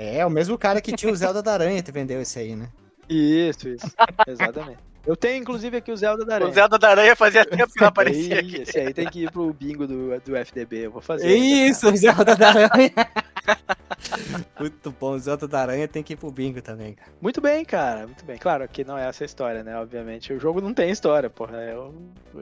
É, 0.00 0.24
o 0.24 0.30
mesmo 0.30 0.56
cara 0.56 0.80
que 0.80 0.94
tinha 0.94 1.12
o 1.12 1.16
Zelda 1.16 1.42
da 1.42 1.54
Aranha 1.54 1.82
te 1.82 1.90
vendeu 1.90 2.22
esse 2.22 2.38
aí, 2.38 2.54
né? 2.54 2.68
Isso, 3.08 3.68
isso. 3.68 3.86
Exatamente. 4.28 4.78
Eu 5.08 5.16
tenho, 5.16 5.40
inclusive, 5.40 5.74
aqui 5.78 5.90
o 5.90 5.96
Zelda 5.96 6.22
da 6.22 6.34
Aranha. 6.34 6.50
O 6.50 6.54
Zelda 6.54 6.78
da 6.78 6.90
Aranha 6.90 7.16
fazia 7.16 7.42
tempo 7.48 7.72
que 7.72 7.80
não 7.80 7.88
aparecia 7.88 8.40
aqui. 8.40 8.60
Esse 8.60 8.78
aí 8.78 8.92
tem 8.92 9.08
que 9.08 9.24
ir 9.24 9.30
pro 9.30 9.50
bingo 9.54 9.86
do, 9.86 10.20
do 10.20 10.36
FDB, 10.36 10.84
eu 10.84 10.90
vou 10.90 11.00
fazer. 11.00 11.34
Isso, 11.34 11.88
o 11.88 11.96
Zelda 11.96 12.36
da 12.36 12.48
Aranha. 12.48 12.92
Muito 14.60 14.90
bom, 14.90 15.12
o 15.12 15.18
Zelda 15.18 15.48
da 15.48 15.60
Aranha 15.60 15.88
tem 15.88 16.02
que 16.02 16.12
ir 16.12 16.16
pro 16.16 16.30
bingo 16.30 16.60
também, 16.60 16.92
cara. 16.92 17.10
Muito 17.22 17.40
bem, 17.40 17.64
cara, 17.64 18.06
muito 18.06 18.22
bem. 18.22 18.36
Claro 18.36 18.68
que 18.68 18.84
não 18.84 18.98
é 18.98 19.08
essa 19.08 19.24
história, 19.24 19.64
né? 19.64 19.78
Obviamente, 19.78 20.30
o 20.30 20.38
jogo 20.38 20.60
não 20.60 20.74
tem 20.74 20.90
história, 20.90 21.30
porra. 21.30 21.56
É 21.56 21.74
o- 21.74 21.94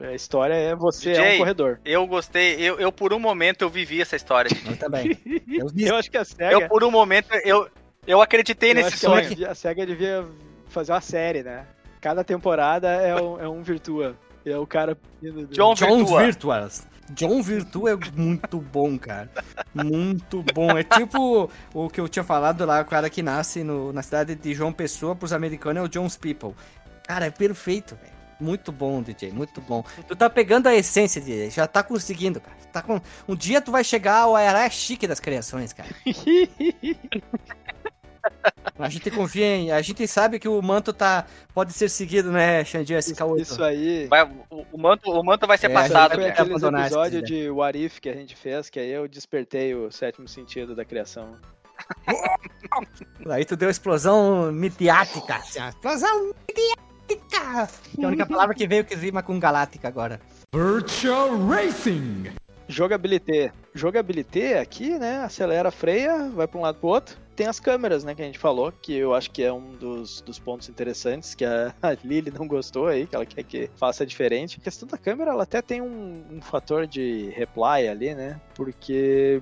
a 0.03 0.13
história 0.13 0.53
é 0.53 0.75
você 0.75 1.11
é 1.11 1.13
DJ. 1.13 1.35
um 1.35 1.37
corredor. 1.37 1.79
Eu 1.85 2.05
gostei, 2.05 2.55
eu, 2.59 2.77
eu 2.81 2.91
por 2.91 3.13
um 3.13 3.19
momento 3.19 3.61
eu 3.61 3.69
vivi 3.69 4.01
essa 4.01 4.17
história. 4.17 4.49
Eu 4.69 4.75
também. 4.75 5.17
Eu 5.47 5.67
vi 5.73 5.87
Eu 5.87 5.95
acho 5.95 6.11
que 6.11 6.17
a 6.17 6.25
SEGA... 6.25 6.51
Eu 6.51 6.67
por 6.67 6.83
um 6.83 6.91
momento 6.91 7.29
eu, 7.45 7.69
eu 8.05 8.21
acreditei 8.21 8.71
eu 8.71 8.75
nesse 8.75 8.97
sonho. 8.97 9.49
a 9.49 9.55
SEGA 9.55 9.85
devia 9.85 10.25
fazer 10.67 10.91
uma 10.91 11.01
série, 11.01 11.43
né? 11.43 11.65
Cada 12.01 12.23
temporada 12.23 12.87
é 12.89 13.15
um, 13.15 13.39
é 13.39 13.47
um 13.49 13.61
Virtua. 13.63 14.15
É 14.45 14.57
o 14.57 14.65
cara... 14.65 14.97
John 15.51 15.73
John 15.73 15.97
Virtua. 15.97 16.21
Virtuas. 16.23 16.87
John 17.11 17.41
Virtua 17.41 17.91
é 17.91 17.97
muito 18.15 18.59
bom, 18.59 18.97
cara. 18.97 19.29
Muito 19.73 20.43
bom. 20.53 20.77
É 20.77 20.83
tipo 20.83 21.49
o 21.73 21.89
que 21.89 21.99
eu 22.01 22.07
tinha 22.07 22.23
falado 22.23 22.65
lá, 22.65 22.81
o 22.81 22.85
cara 22.85 23.09
que 23.09 23.23
nasce 23.23 23.63
no- 23.63 23.91
na 23.93 24.01
cidade 24.03 24.35
de 24.35 24.53
João 24.53 24.73
Pessoa, 24.73 25.15
pros 25.15 25.31
americanos 25.33 25.81
é 25.81 25.85
o 25.85 25.89
John's 25.89 26.17
People. 26.17 26.53
Cara, 27.05 27.25
é 27.25 27.31
perfeito, 27.31 27.95
velho. 27.95 28.17
Muito 28.39 28.71
bom, 28.71 29.01
DJ, 29.01 29.31
muito 29.31 29.59
bom. 29.61 29.83
Tu 30.07 30.15
tá 30.15 30.29
pegando 30.29 30.67
a 30.67 30.75
essência, 30.75 31.19
DJ, 31.19 31.49
já 31.49 31.65
tá 31.65 31.81
conseguindo, 31.81 32.39
cara. 32.39 32.55
Tá 32.71 32.81
com... 32.83 33.01
Um 33.27 33.35
dia 33.35 33.59
tu 33.61 33.71
vai 33.71 33.83
chegar 33.83 34.17
ao 34.19 34.37
era 34.37 34.69
chique 34.69 35.07
das 35.07 35.19
criações, 35.19 35.73
cara. 35.73 35.89
A 38.79 38.89
gente 38.89 39.09
confia 39.09 39.45
em. 39.45 39.71
A 39.71 39.81
gente 39.81 40.07
sabe 40.07 40.39
que 40.39 40.47
o 40.47 40.61
manto 40.61 40.93
tá. 40.93 41.25
Pode 41.53 41.73
ser 41.73 41.89
seguido, 41.89 42.31
né, 42.31 42.63
Xandinho 42.63 42.99
SK8? 42.99 43.39
Isso 43.41 43.63
aí... 43.63 44.07
Vai, 44.07 44.23
o, 44.49 44.65
o 44.71 44.77
manto, 44.77 45.09
o 45.09 45.23
manto 45.23 45.47
vai 45.47 45.57
ser 45.57 45.71
É, 45.71 45.73
passado. 45.73 46.15
Foi 46.15 46.25
episódios 46.27 47.21
quiser. 47.21 47.21
de 47.21 47.49
What 47.49 47.77
If 47.85 47.99
que 47.99 48.09
a 48.09 48.13
gente 48.13 48.35
fez, 48.35 48.69
que 48.69 48.79
aí 48.79 48.91
eu 48.91 49.07
despertei 49.07 49.73
o 49.73 49.91
sétimo 49.91 50.27
sentido 50.27 50.75
da 50.75 50.85
criação. 50.85 51.35
Aí 53.29 53.45
tu 53.45 53.55
deu 53.55 53.69
explosão 53.69 54.51
midiática. 54.51 55.35
assim, 55.35 55.59
explosão 55.67 56.33
midiática. 56.49 57.69
Que 57.95 58.01
é 58.01 58.05
a 58.05 58.07
única 58.07 58.25
palavra 58.27 58.55
que 58.55 58.67
veio 58.67 58.83
que 58.83 58.95
rima 58.95 59.21
com 59.23 59.39
galáctica 59.39 59.87
agora. 59.87 60.19
Virtual 60.53 61.37
Racing. 61.47 62.31
Jogabilité. 62.67 63.51
Jogabilité 63.73 64.59
aqui, 64.59 64.97
né? 64.97 65.19
Acelera, 65.23 65.71
freia, 65.71 66.29
vai 66.29 66.47
pra 66.47 66.59
um 66.59 66.63
lado 66.63 66.79
pro 66.79 66.89
outro. 66.89 67.15
Tem 67.37 67.45
as 67.45 67.59
câmeras, 67.59 68.03
né, 68.03 68.15
que 68.15 68.21
a 68.23 68.25
gente 68.25 68.39
falou, 68.39 68.71
que 68.71 68.95
eu 68.95 69.13
acho 69.13 69.29
que 69.29 69.43
é 69.43 69.53
um 69.53 69.75
dos, 69.77 70.21
dos 70.21 70.39
pontos 70.39 70.69
interessantes, 70.69 71.35
que 71.35 71.45
a, 71.45 71.71
a 71.83 71.91
Lily 72.03 72.31
não 72.31 72.47
gostou 72.47 72.87
aí, 72.87 73.05
que 73.05 73.15
ela 73.15 73.27
quer 73.27 73.43
que 73.43 73.69
faça 73.77 74.03
diferente. 74.03 74.57
A 74.59 74.63
questão 74.63 74.87
da 74.87 74.97
câmera, 74.97 75.29
ela 75.29 75.43
até 75.43 75.61
tem 75.61 75.79
um, 75.79 76.25
um 76.31 76.41
fator 76.41 76.87
de 76.87 77.29
reply 77.35 77.87
ali, 77.87 78.15
né? 78.15 78.41
Porque 78.55 79.39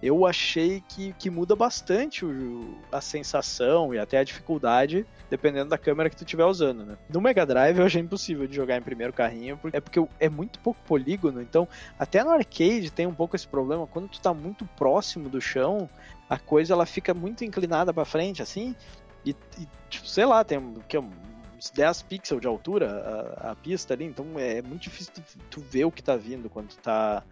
eu 0.00 0.24
achei 0.24 0.82
que, 0.88 1.12
que 1.14 1.30
muda 1.30 1.56
bastante 1.56 2.24
o- 2.24 2.76
a 2.92 3.00
sensação 3.00 3.92
e 3.92 3.98
até 3.98 4.18
a 4.18 4.24
dificuldade, 4.24 5.04
dependendo 5.30 5.70
da 5.70 5.78
câmera 5.78 6.10
que 6.10 6.16
tu 6.16 6.24
estiver 6.24 6.44
usando, 6.44 6.84
né? 6.84 6.96
No 7.08 7.20
Mega 7.20 7.46
Drive 7.46 7.78
eu 7.78 7.86
achei 7.86 8.00
impossível 8.00 8.46
de 8.46 8.54
jogar 8.54 8.76
em 8.76 8.82
primeiro 8.82 9.12
carrinho, 9.12 9.58
é 9.72 9.80
porque 9.80 10.04
é 10.20 10.28
muito 10.28 10.58
pouco 10.60 10.80
polígono, 10.86 11.40
então 11.40 11.68
até 11.98 12.22
no 12.22 12.30
arcade 12.30 12.90
tem 12.90 13.06
um 13.06 13.14
pouco 13.14 13.36
esse 13.36 13.46
problema, 13.48 13.86
quando 13.86 14.08
tu 14.08 14.20
tá 14.20 14.34
muito 14.34 14.64
próximo 14.76 15.28
do 15.28 15.40
chão, 15.40 15.88
a 16.32 16.38
coisa 16.38 16.72
ela 16.72 16.86
fica 16.86 17.12
muito 17.12 17.44
inclinada 17.44 17.92
pra 17.92 18.06
frente, 18.06 18.40
assim, 18.40 18.74
e, 19.22 19.36
e, 19.58 19.68
tipo, 19.90 20.08
sei 20.08 20.24
lá, 20.24 20.42
tem 20.42 20.74
que, 20.88 20.96
uns 20.96 21.70
10 21.74 22.02
pixels 22.04 22.40
de 22.40 22.46
altura 22.46 23.36
a, 23.36 23.50
a 23.50 23.54
pista 23.54 23.92
ali, 23.92 24.06
então 24.06 24.24
é 24.38 24.62
muito 24.62 24.80
difícil 24.80 25.12
tu, 25.12 25.22
tu 25.50 25.60
ver 25.60 25.84
o 25.84 25.92
que 25.92 26.02
tá 26.02 26.16
vindo 26.16 26.48
quando 26.48 26.68
tu 26.68 26.78
tá 26.78 27.22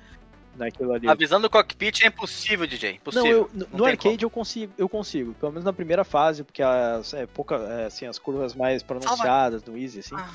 naquilo 0.55 0.93
ali. 0.93 1.09
A 1.09 1.15
visão 1.15 1.41
do 1.41 1.49
cockpit 1.49 2.03
é 2.03 2.09
impossível, 2.09 2.67
DJ. 2.67 2.97
Impossível. 2.97 3.25
Não, 3.25 3.39
eu, 3.39 3.51
no, 3.55 3.69
Não 3.71 3.79
no 3.79 3.85
arcade 3.87 4.23
eu 4.23 4.29
consigo, 4.29 4.71
eu 4.77 4.89
consigo, 4.89 5.33
pelo 5.33 5.53
menos 5.53 5.65
na 5.65 5.73
primeira 5.73 6.05
fase, 6.05 6.45
porque 6.45 6.63
as, 6.63 7.15
é, 7.15 7.27
pouca, 7.27 7.55
é, 7.55 7.87
assim, 7.87 8.05
as 8.05 8.19
curvas 8.19 8.55
mais 8.55 8.83
pronunciadas 8.83 9.65
no 9.65 9.79
Easy, 9.79 10.01
assim. 10.01 10.15
Ah. 10.15 10.29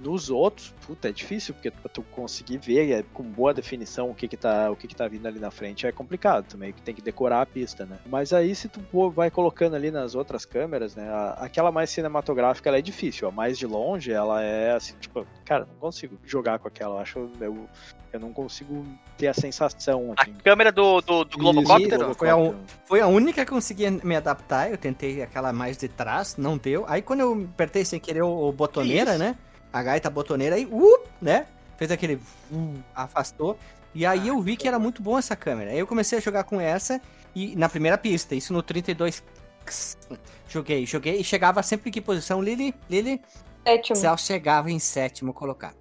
Nos 0.00 0.30
outros, 0.30 0.74
puta, 0.86 1.08
é 1.10 1.12
difícil, 1.12 1.52
porque 1.52 1.70
pra 1.70 1.88
tu 1.92 2.02
conseguir 2.02 2.56
ver 2.56 2.90
é, 2.90 3.02
com 3.12 3.22
boa 3.22 3.52
definição 3.52 4.10
o 4.10 4.14
que 4.14 4.26
que, 4.26 4.36
tá, 4.36 4.70
o 4.70 4.76
que 4.76 4.88
que 4.88 4.96
tá 4.96 5.06
vindo 5.06 5.26
ali 5.26 5.38
na 5.38 5.50
frente 5.50 5.86
é 5.86 5.92
complicado 5.92 6.46
também, 6.46 6.72
que 6.72 6.80
tem 6.80 6.94
que 6.94 7.02
decorar 7.02 7.42
a 7.42 7.46
pista, 7.46 7.84
né? 7.84 7.98
Mas 8.06 8.32
aí 8.32 8.54
se 8.54 8.68
tu 8.68 8.80
pô, 8.80 9.10
vai 9.10 9.30
colocando 9.30 9.76
ali 9.76 9.90
nas 9.90 10.14
outras 10.14 10.46
câmeras, 10.46 10.94
né, 10.96 11.06
a- 11.08 11.36
aquela 11.40 11.70
mais 11.70 11.90
cinematográfica 11.90 12.70
ela 12.70 12.78
é 12.78 12.82
difícil, 12.82 13.28
a 13.28 13.30
mais 13.30 13.58
de 13.58 13.66
longe 13.66 14.10
ela 14.10 14.42
é 14.42 14.72
assim, 14.72 14.94
tipo, 14.98 15.26
cara, 15.44 15.66
não 15.66 15.74
consigo 15.76 16.18
jogar 16.24 16.58
com 16.58 16.68
aquela, 16.68 16.94
eu 16.94 16.98
acho, 16.98 17.30
eu, 17.38 17.68
eu 18.12 18.18
não 18.20 18.32
consigo 18.32 18.84
ter 19.18 19.28
a 19.28 19.34
sensação, 19.34 20.14
A 20.16 20.22
assim. 20.22 20.32
câmera 20.42 20.72
do, 20.72 21.00
do, 21.02 21.24
do 21.24 21.38
Globocóptero? 21.38 22.06
Isso, 22.10 22.14
Foi 22.14 22.28
a. 22.30 22.34
Foi 22.86 23.00
a 23.00 23.06
única 23.06 23.44
que 23.44 23.50
eu 23.50 23.54
consegui 23.54 23.88
me 24.02 24.16
adaptar. 24.16 24.70
Eu 24.70 24.76
tentei 24.76 25.22
aquela 25.22 25.52
mais 25.52 25.76
de 25.76 25.88
trás, 25.88 26.36
não 26.36 26.56
deu. 26.56 26.84
Aí 26.88 27.02
quando 27.02 27.20
eu 27.20 27.48
apertei 27.52 27.84
sem 27.84 28.00
querer 28.00 28.22
o, 28.22 28.48
o 28.48 28.52
botoneira, 28.52 29.10
isso? 29.12 29.18
né? 29.20 29.36
A 29.72 29.82
gaita 29.82 30.10
botoneira 30.10 30.56
aí, 30.56 30.66
uh, 30.66 31.00
né? 31.20 31.46
Fez 31.76 31.90
aquele. 31.90 32.16
uh, 32.50 32.74
afastou. 32.94 33.58
E 33.94 34.06
aí 34.06 34.28
eu 34.28 34.40
vi 34.40 34.56
que 34.56 34.68
era 34.68 34.78
muito 34.78 35.02
bom 35.02 35.18
essa 35.18 35.34
câmera. 35.34 35.70
Aí 35.70 35.78
eu 35.78 35.86
comecei 35.86 36.18
a 36.18 36.20
jogar 36.20 36.44
com 36.44 36.60
essa 36.60 37.00
e 37.34 37.56
na 37.56 37.68
primeira 37.68 37.98
pista, 37.98 38.34
isso 38.34 38.52
no 38.52 38.62
32. 38.62 39.22
Joguei, 40.48 40.84
joguei 40.86 41.20
e 41.20 41.24
chegava 41.24 41.62
sempre 41.62 41.90
em 41.90 41.92
que 41.92 42.00
posição? 42.00 42.42
Lili, 42.42 42.74
Lili? 42.88 43.20
Sétimo. 43.66 43.96
Céu 43.96 44.16
chegava 44.16 44.70
em 44.70 44.78
sétimo 44.78 45.32
colocado. 45.32 45.76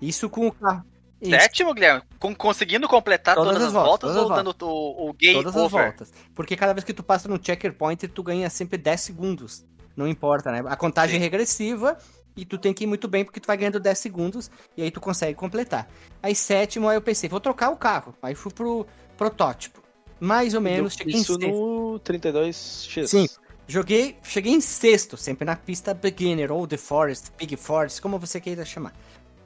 Isso 0.00 0.28
com 0.28 0.48
o 0.48 0.52
carro. 0.52 0.84
Isso, 1.20 1.30
Sétimo, 1.30 1.72
Guilherme? 1.72 2.02
Com- 2.18 2.34
conseguindo 2.34 2.88
completar 2.88 3.36
Todas 3.36 3.52
todas, 3.52 3.62
as 3.62 3.68
as 3.68 3.72
voltas, 3.72 4.10
voltas, 4.10 4.10
todas 4.10 4.24
ou 4.24 4.32
as 4.32 4.44
dando 4.44 4.66
o, 4.66 5.10
o 5.10 5.12
game 5.12 5.34
todas 5.34 5.56
as 5.56 5.62
over? 5.62 5.84
voltas. 5.84 6.12
Porque 6.34 6.56
cada 6.56 6.72
vez 6.72 6.82
que 6.82 6.92
tu 6.92 7.04
passa 7.04 7.28
no 7.28 7.38
checkpoint, 7.40 8.08
tu 8.08 8.22
ganha 8.24 8.50
sempre 8.50 8.76
10 8.76 9.00
segundos. 9.00 9.64
Não 9.96 10.08
importa, 10.08 10.50
né? 10.50 10.64
A 10.66 10.74
contagem 10.74 11.14
é 11.16 11.18
Sim. 11.18 11.22
regressiva 11.22 11.96
e 12.36 12.44
tu 12.44 12.58
tem 12.58 12.72
que 12.72 12.84
ir 12.84 12.86
muito 12.86 13.08
bem 13.08 13.24
porque 13.24 13.40
tu 13.40 13.46
vai 13.46 13.56
ganhando 13.56 13.78
10 13.78 13.98
segundos 13.98 14.50
e 14.76 14.82
aí 14.82 14.90
tu 14.90 15.00
consegue 15.00 15.34
completar. 15.34 15.88
Aí 16.22 16.34
sétimo, 16.34 16.88
aí 16.88 16.96
eu 16.96 17.02
pensei, 17.02 17.28
vou 17.28 17.40
trocar 17.40 17.70
o 17.70 17.76
carro. 17.76 18.14
Aí 18.22 18.34
fui 18.34 18.52
pro 18.52 18.86
protótipo. 19.16 19.82
Mais 20.18 20.54
ou 20.54 20.60
menos, 20.60 20.94
cheguei 20.94 21.14
em 21.14 21.20
Isso 21.20 21.34
sexto. 21.34 21.48
no 21.48 22.00
32X. 22.00 23.06
Sim. 23.06 23.26
Joguei, 23.66 24.16
cheguei 24.22 24.52
em 24.52 24.60
sexto, 24.60 25.16
sempre 25.16 25.44
na 25.44 25.56
pista 25.56 25.94
beginner, 25.94 26.52
ou 26.52 26.66
The 26.66 26.76
Forest, 26.76 27.32
Big 27.38 27.56
Forest, 27.56 28.00
como 28.00 28.18
você 28.18 28.40
queira 28.40 28.64
chamar. 28.64 28.92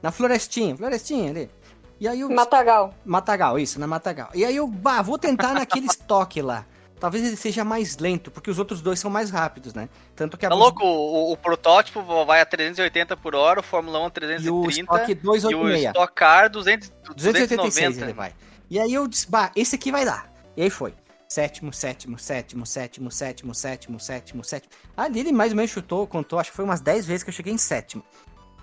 Na 0.03 0.11
florestinha, 0.11 0.77
florestinha 0.77 1.31
ali. 1.31 1.51
E 1.99 2.07
aí 2.07 2.21
eu... 2.21 2.29
Matagal. 2.29 2.95
Matagal, 3.05 3.59
isso, 3.59 3.81
na 3.81 3.87
Matagal. 3.87 4.31
E 4.35 4.45
aí 4.45 4.57
eu, 4.57 4.67
bah, 4.67 5.01
vou 5.01 5.19
tentar 5.19 5.55
naquele 5.55 5.87
estoque 5.91 6.43
lá. 6.43 6.67
Talvez 6.99 7.25
ele 7.25 7.37
seja 7.37 7.63
mais 7.63 7.99
lento, 7.99 8.31
porque 8.31 8.51
os 8.51 8.59
outros 8.59 8.81
dois 8.81 8.99
são 8.99 9.11
mais 9.11 9.31
rápidos, 9.31 9.75
né? 9.75 9.89
Tanto 10.15 10.39
que 10.39 10.47
a 10.47 10.49
Tá 10.49 10.55
louco? 10.55 10.83
O, 10.85 11.33
o- 11.33 11.37
protótipo 11.37 12.03
vai 12.25 12.41
a 12.41 12.47
380 12.47 13.17
por 13.19 13.35
hora, 13.35 13.61
o 13.61 13.63
Fórmula 13.63 13.99
1 14.01 14.03
E 14.03 14.07
o 14.07 14.11
330 14.11 14.69
estoque 14.81 15.11
e 15.11 15.15
o 15.15 15.17
286. 15.23 15.85
Stock 15.89 16.15
Car 16.15 16.51
200, 16.51 16.89
286 17.15 17.75
290. 17.75 18.05
ele 18.05 18.13
vai. 18.15 18.35
E 18.71 18.81
aí 18.81 18.93
eu 18.95 19.07
disse, 19.07 19.31
bah, 19.31 19.51
esse 19.55 19.77
aqui 19.77 19.93
vai 19.93 20.05
dar. 20.05 20.33
E 20.57 20.63
aí 20.63 20.71
foi. 20.71 20.95
Sétimo, 21.29 21.73
sétimo, 21.73 22.19
sétimo, 22.19 22.65
sétimo, 22.65 23.11
sétimo, 23.11 23.55
sétimo, 23.55 24.01
sétimo, 24.01 24.45
sétimo. 24.45 24.73
Ali 24.97 25.21
ele 25.21 25.33
mais 25.33 25.51
ou 25.53 25.57
menos 25.57 25.71
chutou, 25.71 26.07
contou, 26.07 26.39
acho 26.39 26.51
que 26.51 26.57
foi 26.57 26.65
umas 26.65 26.81
10 26.81 27.05
vezes 27.05 27.23
que 27.23 27.31
eu 27.31 27.35
cheguei 27.35 27.53
em 27.53 27.59
sétimo. 27.59 28.03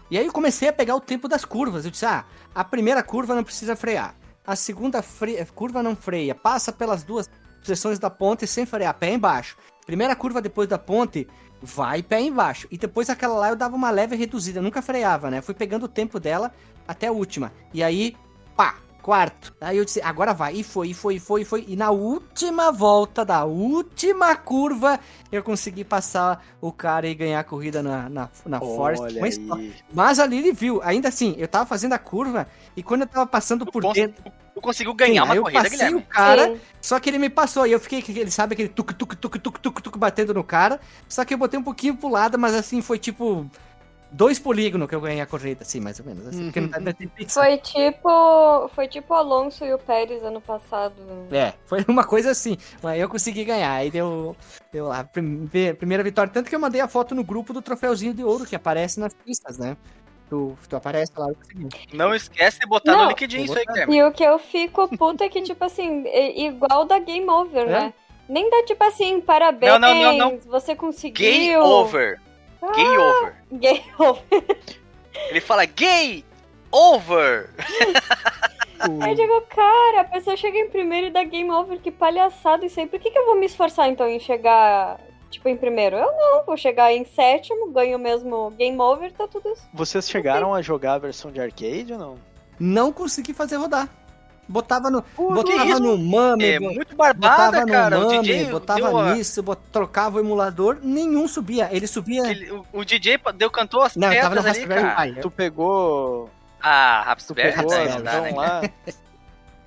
E 0.10 0.18
aí 0.18 0.26
eu 0.26 0.31
comecei 0.34 0.68
a 0.69 0.73
pegar 0.73 0.95
o 0.95 1.01
tempo 1.01 1.27
das 1.27 1.45
curvas. 1.45 1.85
Eu 1.85 1.91
disse, 1.91 2.05
ah, 2.05 2.26
a 2.55 2.64
primeira 2.64 3.03
curva 3.03 3.35
não 3.35 3.43
precisa 3.43 3.76
frear. 3.76 4.15
A 4.45 4.55
segunda 4.55 5.03
curva 5.55 5.81
não 5.84 5.95
freia. 5.95 6.34
Passa 6.35 6.72
pelas 6.72 7.03
duas 7.03 7.30
seções 7.64 7.99
da 7.99 8.10
ponte 8.10 8.45
sem 8.45 8.65
frear, 8.65 8.94
pé 8.94 9.14
embaixo. 9.14 9.57
Primeira 9.85 10.15
curva 10.15 10.41
depois 10.41 10.68
da 10.68 10.77
ponte, 10.77 11.27
vai 11.61 12.03
pé 12.03 12.22
embaixo. 12.22 12.68
E 12.69 12.77
depois 12.77 13.10
aquela 13.10 13.35
lá 13.35 13.49
eu 13.49 13.56
dava 13.56 13.76
uma 13.76 13.90
leve 13.90 14.15
reduzida, 14.15 14.61
nunca 14.61 14.81
freava, 14.81 15.30
né? 15.30 15.41
Fui 15.41 15.53
pegando 15.53 15.84
o 15.84 15.90
tempo 15.90 16.19
dela 16.19 16.53
até 16.88 17.07
a 17.07 17.11
última. 17.11 17.52
E 17.73 17.84
aí, 17.84 18.15
quarto. 19.03 19.53
Aí 19.59 19.77
eu 19.77 19.84
disse, 19.84 20.01
agora 20.01 20.34
vai. 20.34 20.55
E 20.55 20.63
foi, 20.63 20.88
e 20.88 20.93
foi, 20.93 21.15
e 21.15 21.19
foi, 21.19 21.41
e 21.41 21.45
foi. 21.45 21.65
E 21.67 21.75
na 21.75 21.91
última 21.91 22.71
volta 22.71 23.25
da 23.25 23.43
última 23.43 24.34
curva, 24.35 24.97
eu 25.30 25.43
consegui 25.43 25.84
passar 25.84 26.43
o 26.61 26.71
cara 26.71 27.05
e 27.05 27.13
ganhar 27.13 27.41
a 27.41 27.43
corrida 27.43 27.84
na, 27.84 28.09
na, 28.09 28.30
na 28.45 28.59
Forest. 28.61 29.19
Aí. 29.19 29.73
Mas 29.93 30.19
ali 30.19 30.38
ele 30.38 30.53
viu, 30.53 30.81
ainda 30.81 31.09
assim, 31.09 31.35
eu 31.38 31.47
tava 31.47 31.65
fazendo 31.65 31.93
a 31.93 31.99
curva 31.99 32.47
e 32.77 32.81
quando 32.81 33.01
eu 33.01 33.07
tava 33.07 33.27
passando 33.27 33.65
por 33.65 33.84
dentro. 33.93 34.23
Tu 34.53 34.61
conseguiu 34.61 34.93
ganhar 34.93 35.23
Sim, 35.23 35.27
uma 35.27 35.35
eu 35.35 35.41
corrida, 35.41 35.63
passei 35.63 35.77
Guilherme. 35.77 35.99
o 35.99 36.05
cara, 36.05 36.47
Sim. 36.47 36.59
só 36.80 36.99
que 36.99 37.09
ele 37.09 37.17
me 37.17 37.30
passou. 37.30 37.65
E 37.67 37.71
eu 37.71 37.80
fiquei, 37.80 38.03
ele 38.07 38.31
sabe 38.31 38.53
aquele 38.53 38.69
tuk 38.69 38.93
tuk 38.93 39.15
tuk 39.17 39.39
tuk 39.39 39.59
tuk 39.59 39.81
tuk 39.81 39.97
batendo 39.97 40.34
no 40.34 40.43
cara. 40.43 40.80
Só 41.09 41.25
que 41.25 41.34
eu 41.34 41.38
botei 41.38 41.59
um 41.59 41.63
pouquinho 41.63 41.95
pro 41.97 42.07
lado, 42.07 42.39
mas 42.39 42.53
assim, 42.53 42.81
foi 42.81 42.97
tipo. 42.97 43.49
Dois 44.15 44.38
polígonos 44.38 44.88
que 44.88 44.94
eu 44.94 45.02
ganhei 45.02 45.22
a 45.22 45.26
corrida, 45.26 45.64
assim, 45.64 45.80
mais 45.80 45.99
ou 45.99 46.06
menos. 46.06 46.27
Assim, 46.27 46.44
porque 46.45 46.61
não 46.61 46.69
ainda 46.77 46.94
tem 46.94 47.07
pixel. 47.07 47.41
Foi 47.44 47.57
tipo. 47.57 48.69
Foi 48.76 48.88
tipo 48.88 49.11
o 49.11 49.18
Alonso 49.18 49.65
e 49.65 49.73
o 49.73 49.80
Pérez 49.80 50.23
ano 50.23 50.40
passado. 50.40 50.94
É, 51.31 51.53
foi 51.65 51.84
uma 51.88 52.03
coisa 52.03 52.30
assim. 52.30 52.56
Mas 52.81 52.99
eu 53.02 53.10
consegui 53.10 53.44
ganhar. 53.44 53.73
Aí 53.73 53.90
deu, 53.90 54.35
deu 54.72 54.85
lá, 54.88 55.03
prim- 55.03 55.49
primeira 55.77 56.03
vitória. 56.03 56.31
Tanto 56.31 56.48
que 56.48 56.56
eu 56.56 56.60
mandei 56.60 56.80
a 56.80 56.88
foto 56.88 57.15
no 57.15 57.23
grupo 57.23 57.53
do 57.53 57.61
troféuzinho 57.61 58.14
de 58.14 58.23
ouro 58.23 58.45
que 58.45 58.56
aparece 58.56 58.99
nas 58.99 59.15
pistas, 59.15 59.57
né? 59.57 59.76
Tu, 60.30 60.56
tu 60.69 60.76
aparece 60.76 61.11
lá. 61.18 61.27
consegui. 61.34 61.68
Não 61.98 62.14
esquece 62.14 62.60
de 62.60 62.68
botar 62.68 62.91
Não. 62.91 63.03
no 63.06 63.10
LinkedIn 63.10 63.44
isso 63.45 63.57
aí, 63.57 63.65
Guilherme. 63.65 63.95
E 63.98 64.03
o 64.03 64.11
que 64.11 64.23
eu 64.23 64.38
fico 64.38 64.88
puta 64.95 65.26
é 65.26 65.30
que, 65.30 65.41
tipo 65.44 65.65
assim, 65.65 66.06
é 66.07 66.40
igual 66.45 66.85
da 66.85 66.99
Game 66.99 67.27
Over, 67.27 67.64
É? 67.64 67.72
né? 67.72 67.94
Nem 68.30 68.49
dá 68.49 68.64
tipo 68.64 68.81
assim, 68.85 69.19
parabéns, 69.19 69.73
Não, 69.73 69.80
não, 69.80 69.95
não, 69.95 70.18
não. 70.18 70.38
você 70.45 70.76
conseguiu. 70.76 71.30
Game 71.30 71.57
over. 71.57 72.22
Game 72.72 72.98
over. 72.98 73.35
Game 73.52 73.84
over. 73.99 74.23
Ele 75.30 75.41
fala 75.41 75.65
gay 75.65 76.23
over. 76.72 77.49
Aí 79.02 79.11
eu 79.11 79.15
digo, 79.15 79.41
cara, 79.44 80.02
a 80.02 80.03
pessoa 80.03 80.35
chega 80.35 80.57
em 80.57 80.69
primeiro 80.69 81.07
e 81.07 81.10
dá 81.10 81.23
game 81.23 81.49
over, 81.49 81.80
que 81.80 81.90
palhaçada 81.90 82.65
isso 82.65 82.80
aí. 82.80 82.85
Por 82.85 82.99
que, 82.99 83.11
que 83.11 83.18
eu 83.18 83.26
vou 83.26 83.40
me 83.40 83.45
esforçar 83.45 83.88
então 83.88 84.07
em 84.10 84.19
chegar, 84.19 84.99
tipo, 85.30 85.48
em 85.48 85.56
primeiro? 85.56 85.95
Eu 85.95 86.11
não, 86.11 86.44
vou 86.44 86.57
chegar 86.57 86.91
em 86.91 87.06
sétimo, 87.06 87.72
ganho 87.72 87.98
mesmo 87.98 88.52
game 88.52 88.77
over, 88.80 89.10
tá 89.14 89.26
tudo 89.26 89.49
isso. 89.53 89.65
Vocês 89.73 90.10
chegaram 90.10 90.53
a 90.53 90.61
jogar 90.61 90.95
a 90.95 90.98
versão 90.98 91.31
de 91.31 91.40
arcade 91.40 91.94
ou 91.94 91.99
não? 91.99 92.18
Não 92.60 92.91
consegui 92.91 93.34
fazer 93.34 93.56
rodar. 93.56 93.88
Botava 94.48 94.90
no, 94.91 95.02
que 95.02 95.10
botava 95.15 95.80
no 95.80 95.98
mame, 95.98 96.45
É 96.45 96.60
muito 96.60 96.95
botava 96.95 97.14
barbada, 97.14 97.61
no 97.61 97.72
cara. 97.72 97.99
O 97.99 98.03
mame, 98.03 98.20
DJ 98.22 98.45
botava 98.52 98.80
deu 98.82 98.98
a- 98.99 99.15
nisso, 99.15 99.41
bot- 99.41 99.61
trocava 99.72 100.18
o 100.18 100.20
emulador, 100.20 100.80
nenhum 100.84 101.28
subia. 101.28 101.70
Ele 101.72 101.88
subia. 101.88 102.30
ele- 102.30 102.52
o, 102.52 102.65
o 102.74 102.84
DJ 102.86 103.20
deu, 103.36 103.49
cantou 103.49 103.82
as 103.82 103.95
Não, 103.95 104.14
tava 104.14 104.36
no 104.36 104.41
ali, 104.41 104.49
Raspberry. 104.49 105.14
Pi. 105.15 105.22
Tu 105.22 105.32
pegou. 105.32 106.30
Ah, 106.61 107.02
Tu 107.03 107.07
Raspberry 107.07 107.56
pegou 107.56 107.74
as 107.74 107.95
não 107.95 108.03
né? 108.03 108.32
Lá? 108.36 108.61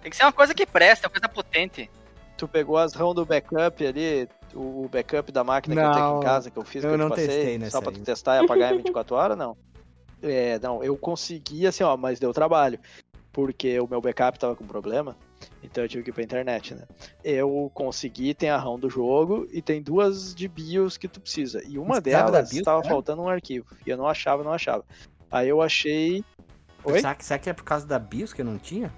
Tem 0.02 0.10
que 0.10 0.16
ser 0.16 0.24
uma 0.24 0.32
coisa 0.32 0.54
que 0.54 0.66
presta, 0.66 1.06
uma 1.08 1.10
coisa 1.10 1.28
potente. 1.28 1.90
Tu 2.36 2.46
pegou 2.46 2.76
as 2.76 2.94
ROM 2.94 3.14
do 3.14 3.24
backup 3.24 3.86
ali, 3.86 4.28
o 4.54 4.88
backup 4.92 5.32
da 5.32 5.42
máquina 5.42 5.74
que 5.74 5.80
eu 5.80 5.90
tenho 5.90 6.04
aqui 6.04 6.12
Não, 6.12 6.20
em 6.20 6.22
casa, 6.22 6.50
que 6.50 6.56
eu 6.58 6.64
fiz, 6.64 6.84
eu 6.84 6.90
que 6.90 6.94
eu 6.94 6.98
te 6.98 7.02
não 7.02 7.08
passei, 7.08 7.26
testei 7.28 7.58
nessa 7.58 7.70
só 7.72 7.80
pra 7.80 7.92
tu 7.92 8.00
testar 8.00 8.36
e 8.36 8.44
apagar 8.44 8.72
em 8.74 8.76
24 8.76 9.16
horas, 9.16 9.38
não. 9.38 9.56
É, 10.22 10.58
não, 10.60 10.82
eu 10.82 10.96
consegui 10.96 11.66
assim, 11.66 11.84
ó, 11.84 11.96
mas 11.96 12.18
deu 12.18 12.32
trabalho. 12.32 12.78
Porque 13.36 13.78
o 13.78 13.86
meu 13.86 14.00
backup 14.00 14.38
tava 14.38 14.56
com 14.56 14.66
problema, 14.66 15.14
então 15.62 15.84
eu 15.84 15.88
tive 15.90 16.02
que 16.02 16.08
ir 16.08 16.12
pra 16.14 16.22
internet, 16.22 16.74
né? 16.74 16.84
Eu 17.22 17.70
consegui, 17.74 18.32
tem 18.32 18.48
a 18.48 18.56
ROM 18.56 18.78
do 18.78 18.88
jogo 18.88 19.46
e 19.52 19.60
tem 19.60 19.82
duas 19.82 20.34
de 20.34 20.48
BIOS 20.48 20.96
que 20.96 21.06
tu 21.06 21.20
precisa. 21.20 21.62
E 21.68 21.78
uma 21.78 22.00
delas 22.00 22.48
BIOS, 22.48 22.64
tava 22.64 22.80
cara? 22.80 22.94
faltando 22.94 23.20
um 23.20 23.28
arquivo. 23.28 23.66
E 23.86 23.90
eu 23.90 23.98
não 23.98 24.08
achava, 24.08 24.42
não 24.42 24.54
achava. 24.54 24.86
Aí 25.30 25.50
eu 25.50 25.60
achei. 25.60 26.24
Oi? 26.82 26.98
Será 26.98 27.14
que, 27.14 27.24
será 27.26 27.38
que 27.38 27.50
é 27.50 27.52
por 27.52 27.64
causa 27.64 27.86
da 27.86 27.98
BIOS 27.98 28.32
que 28.32 28.40
eu 28.40 28.46
não 28.46 28.56
tinha? 28.56 28.90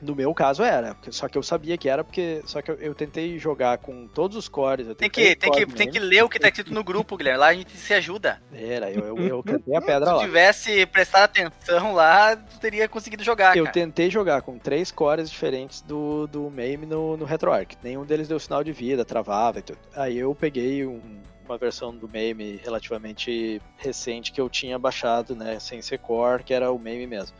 No 0.00 0.14
meu 0.14 0.34
caso 0.34 0.62
era, 0.62 0.94
porque- 0.94 1.10
só 1.10 1.26
que 1.26 1.38
eu 1.38 1.42
sabia 1.42 1.78
que 1.78 1.88
era, 1.88 2.04
porque. 2.04 2.42
Só 2.44 2.60
que 2.60 2.70
eu, 2.70 2.74
eu 2.74 2.94
tentei 2.94 3.38
jogar 3.38 3.78
com 3.78 4.06
todos 4.06 4.36
os 4.36 4.46
cores. 4.48 4.86
Eu 4.86 4.94
Tem 4.94 5.08
que, 5.08 5.34
tem, 5.34 5.50
que, 5.50 5.60
cores 5.64 5.74
tem 5.74 5.90
que 5.90 5.98
ler 5.98 6.22
o 6.22 6.28
que 6.28 6.38
tá 6.38 6.48
escrito 6.48 6.74
no 6.74 6.84
grupo, 6.84 7.16
Guilherme. 7.16 7.38
Lá 7.40 7.46
a 7.46 7.54
gente 7.54 7.70
se 7.76 7.94
ajuda. 7.94 8.40
Era, 8.52 8.90
eu, 8.90 9.06
eu, 9.06 9.18
eu 9.26 9.42
cantei 9.44 9.74
a 9.74 9.80
pedra 9.80 10.06
Se 10.10 10.12
lá. 10.12 10.18
tivesse 10.20 10.86
prestado 10.86 11.24
atenção 11.24 11.94
lá, 11.94 12.36
tu 12.36 12.58
teria 12.60 12.86
conseguido 12.88 13.24
jogar, 13.24 13.56
Eu 13.56 13.64
cara. 13.64 13.72
tentei 13.72 14.10
jogar 14.10 14.42
com 14.42 14.58
três 14.58 14.90
cores 14.90 15.30
diferentes 15.30 15.80
do, 15.80 16.26
do 16.26 16.50
MAME 16.50 16.84
no, 16.86 17.16
no 17.16 17.24
RetroArch. 17.24 17.78
Nenhum 17.82 18.04
deles 18.04 18.28
deu 18.28 18.38
sinal 18.38 18.62
de 18.62 18.72
vida, 18.72 19.02
travava 19.04 19.60
e 19.60 19.62
tudo. 19.62 19.78
Aí 19.94 20.18
eu 20.18 20.34
peguei 20.34 20.84
um- 20.86 21.00
uma 21.46 21.56
versão 21.56 21.96
do 21.96 22.06
MAME 22.08 22.60
relativamente 22.62 23.62
recente 23.78 24.32
que 24.32 24.40
eu 24.40 24.50
tinha 24.50 24.78
baixado, 24.78 25.34
né, 25.36 25.58
sem 25.60 25.80
ser 25.80 25.98
core, 26.00 26.42
que 26.42 26.52
era 26.52 26.70
o 26.70 26.78
MAME 26.78 27.06
mesmo. 27.06 27.34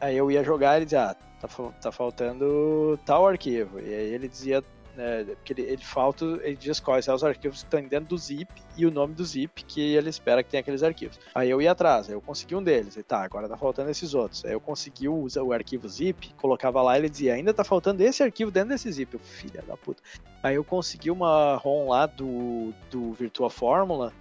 Aí 0.00 0.16
eu 0.16 0.30
ia 0.30 0.42
jogar 0.42 0.74
e 0.74 0.76
ele 0.78 0.84
dizia, 0.86 1.10
ah, 1.10 1.16
tá, 1.40 1.48
tá 1.80 1.92
faltando 1.92 2.98
tal 3.04 3.26
arquivo. 3.26 3.80
E 3.80 3.94
aí 3.94 4.14
ele 4.14 4.28
dizia, 4.28 4.62
né, 4.96 5.26
que 5.44 5.52
ele, 5.52 5.62
ele 5.62 5.84
falta, 5.84 6.24
ele 6.42 6.56
diz 6.56 6.78
quais 6.80 7.04
são 7.04 7.14
os 7.14 7.24
arquivos 7.24 7.62
que 7.62 7.66
estão 7.66 7.80
dentro 7.82 8.08
do 8.08 8.18
zip 8.18 8.52
e 8.76 8.84
o 8.84 8.90
nome 8.90 9.14
do 9.14 9.24
zip 9.24 9.64
que 9.64 9.80
ele 9.94 10.10
espera 10.10 10.42
que 10.42 10.50
tenha 10.50 10.60
aqueles 10.60 10.82
arquivos. 10.82 11.18
Aí 11.34 11.48
eu 11.48 11.62
ia 11.62 11.72
atrás, 11.72 12.08
eu 12.08 12.20
consegui 12.20 12.54
um 12.54 12.62
deles, 12.62 12.96
e 12.96 13.02
tá, 13.02 13.22
agora 13.22 13.48
tá 13.48 13.56
faltando 13.56 13.90
esses 13.90 14.14
outros. 14.14 14.44
Aí 14.44 14.52
eu 14.52 14.60
consegui 14.60 15.08
o, 15.08 15.26
o 15.26 15.52
arquivo 15.52 15.88
zip, 15.88 16.32
colocava 16.34 16.82
lá 16.82 16.98
ele 16.98 17.08
dizia, 17.08 17.34
ainda 17.34 17.54
tá 17.54 17.64
faltando 17.64 18.02
esse 18.02 18.22
arquivo 18.22 18.50
dentro 18.50 18.70
desse 18.70 18.90
zip. 18.92 19.18
Filha 19.18 19.62
da 19.66 19.76
puta. 19.76 20.02
Aí 20.42 20.54
eu 20.54 20.64
consegui 20.64 21.10
uma 21.10 21.56
ROM 21.56 21.88
lá 21.88 22.06
do, 22.06 22.72
do 22.90 23.12
Virtua 23.12 23.50
Fórmula, 23.50 24.12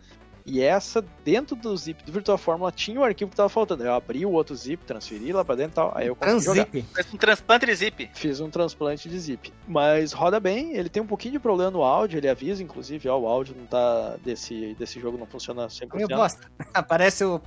e 0.49 0.61
essa, 0.61 1.05
dentro 1.23 1.55
do 1.55 1.75
zip 1.77 2.03
do 2.03 2.11
Virtua 2.11 2.37
Fórmula, 2.37 2.71
tinha 2.71 2.99
o 2.99 3.03
arquivo 3.03 3.29
que 3.29 3.37
tava 3.37 3.49
faltando. 3.49 3.83
Eu 3.83 3.93
abri 3.93 4.25
o 4.25 4.31
outro 4.31 4.55
zip, 4.55 4.83
transferi 4.83 5.31
lá 5.31 5.45
pra 5.45 5.53
dentro 5.55 5.71
e 5.71 5.75
tal, 5.75 5.91
aí 5.95 6.07
eu 6.07 6.15
consegui 6.15 6.43
jogar. 6.43 6.65
Transzip. 6.65 6.93
Fez 6.93 7.13
um 7.13 7.17
transplante 7.17 7.65
de 7.65 7.75
zip. 7.75 8.11
Fiz 8.13 8.39
um 8.39 8.49
transplante 8.49 9.09
de 9.09 9.19
zip. 9.19 9.53
Mas 9.67 10.11
roda 10.11 10.39
bem, 10.39 10.73
ele 10.73 10.89
tem 10.89 11.03
um 11.03 11.07
pouquinho 11.07 11.33
de 11.33 11.39
problema 11.39 11.69
no 11.69 11.83
áudio, 11.83 12.17
ele 12.17 12.27
avisa, 12.27 12.63
inclusive, 12.63 13.07
ó, 13.07 13.17
o 13.17 13.27
áudio 13.27 13.55
não 13.57 13.65
tá. 13.67 14.17
Desse, 14.23 14.75
desse 14.79 14.99
jogo 14.99 15.17
não 15.17 15.25
funciona 15.27 15.67
100%. 15.67 15.95
Meio 15.95 16.07
bosta. 16.07 16.49
Aparece 16.73 17.23
o, 17.23 17.39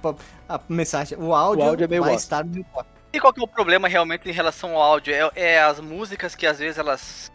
a 0.48 0.60
mensagem. 0.68 1.18
O 1.18 1.34
áudio, 1.34 1.64
O 1.64 1.68
áudio 1.68 1.84
é 1.84 1.88
meio 1.88 2.02
vai 2.02 2.12
bosta. 2.12 2.24
estar 2.24 2.44
bosta. 2.44 2.86
E 3.12 3.20
qual 3.20 3.32
que 3.32 3.40
é 3.40 3.44
o 3.44 3.48
problema 3.48 3.88
realmente 3.88 4.28
em 4.28 4.32
relação 4.32 4.76
ao 4.76 4.82
áudio? 4.82 5.12
É, 5.12 5.30
é 5.34 5.62
as 5.62 5.80
músicas 5.80 6.34
que 6.34 6.46
às 6.46 6.58
vezes 6.58 6.78
elas 6.78 7.30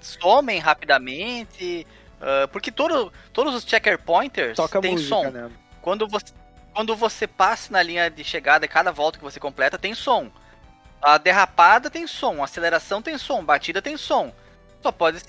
somem 0.00 0.58
rapidamente. 0.58 1.86
Ah, 2.20 2.48
porque 2.48 2.70
todo, 2.70 3.12
todos 3.32 3.54
os 3.54 3.64
checker 3.64 3.98
pointers 3.98 4.56
Toca 4.56 4.80
têm 4.80 4.92
música, 4.92 5.08
som. 5.08 5.30
né? 5.30 5.50
Quando 5.82 6.08
você, 6.08 6.32
quando 6.74 6.96
você 6.96 7.26
passa 7.26 7.72
na 7.72 7.82
linha 7.82 8.10
de 8.10 8.24
chegada, 8.24 8.66
cada 8.66 8.90
volta 8.92 9.18
que 9.18 9.24
você 9.24 9.38
completa 9.38 9.78
tem 9.78 9.94
som. 9.94 10.30
A 11.00 11.18
derrapada 11.18 11.90
tem 11.90 12.06
som, 12.06 12.40
a 12.40 12.44
aceleração 12.44 13.02
tem 13.02 13.18
som, 13.18 13.44
batida 13.44 13.82
tem 13.82 13.96
som. 13.96 14.32
Só 14.82 14.90
pode. 14.90 15.22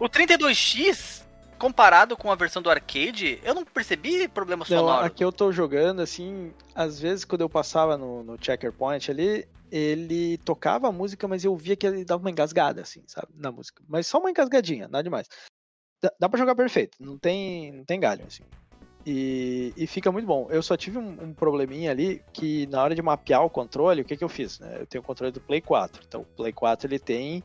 O 0.00 0.08
32X, 0.08 1.22
comparado 1.58 2.16
com 2.16 2.32
a 2.32 2.34
versão 2.34 2.60
do 2.60 2.70
arcade, 2.70 3.38
eu 3.44 3.54
não 3.54 3.64
percebi 3.64 4.26
problema 4.26 4.66
Não, 4.68 4.78
sonoro. 4.78 5.06
aqui 5.06 5.22
eu 5.22 5.30
tô 5.30 5.52
jogando, 5.52 6.00
assim, 6.00 6.52
às 6.74 6.98
vezes 6.98 7.24
quando 7.24 7.42
eu 7.42 7.48
passava 7.48 7.96
no, 7.96 8.24
no 8.24 8.36
checkerpoint 8.42 9.10
ali, 9.10 9.46
ele 9.70 10.38
tocava 10.38 10.88
a 10.88 10.92
música, 10.92 11.28
mas 11.28 11.44
eu 11.44 11.54
via 11.54 11.76
que 11.76 11.86
ele 11.86 12.04
dava 12.04 12.20
uma 12.20 12.30
engasgada, 12.30 12.80
assim, 12.82 13.04
sabe, 13.06 13.28
na 13.36 13.52
música. 13.52 13.82
Mas 13.88 14.06
só 14.06 14.18
uma 14.18 14.30
engasgadinha, 14.30 14.88
nada 14.88 15.04
demais. 15.04 15.28
Dá, 16.18 16.28
pra 16.28 16.38
jogar 16.38 16.54
perfeito, 16.54 16.98
não 17.00 17.16
tem, 17.16 17.70
não 17.72 17.84
tem 17.84 18.00
galho, 18.00 18.24
assim. 18.26 18.42
E, 19.06 19.72
e 19.76 19.86
fica 19.86 20.12
muito 20.12 20.26
bom. 20.26 20.48
Eu 20.50 20.62
só 20.62 20.76
tive 20.76 20.98
um, 20.98 21.10
um 21.22 21.34
probleminha 21.34 21.90
ali 21.90 22.22
que 22.32 22.66
na 22.68 22.82
hora 22.82 22.94
de 22.94 23.02
mapear 23.02 23.44
o 23.44 23.50
controle, 23.50 24.02
o 24.02 24.04
que 24.04 24.16
que 24.16 24.24
eu 24.24 24.28
fiz? 24.28 24.58
né? 24.60 24.78
Eu 24.80 24.86
tenho 24.86 25.02
o 25.02 25.06
controle 25.06 25.32
do 25.32 25.40
Play 25.40 25.60
4. 25.60 26.02
Então 26.06 26.22
o 26.22 26.24
Play 26.24 26.52
4 26.52 26.86
ele 26.86 26.98
tem 26.98 27.42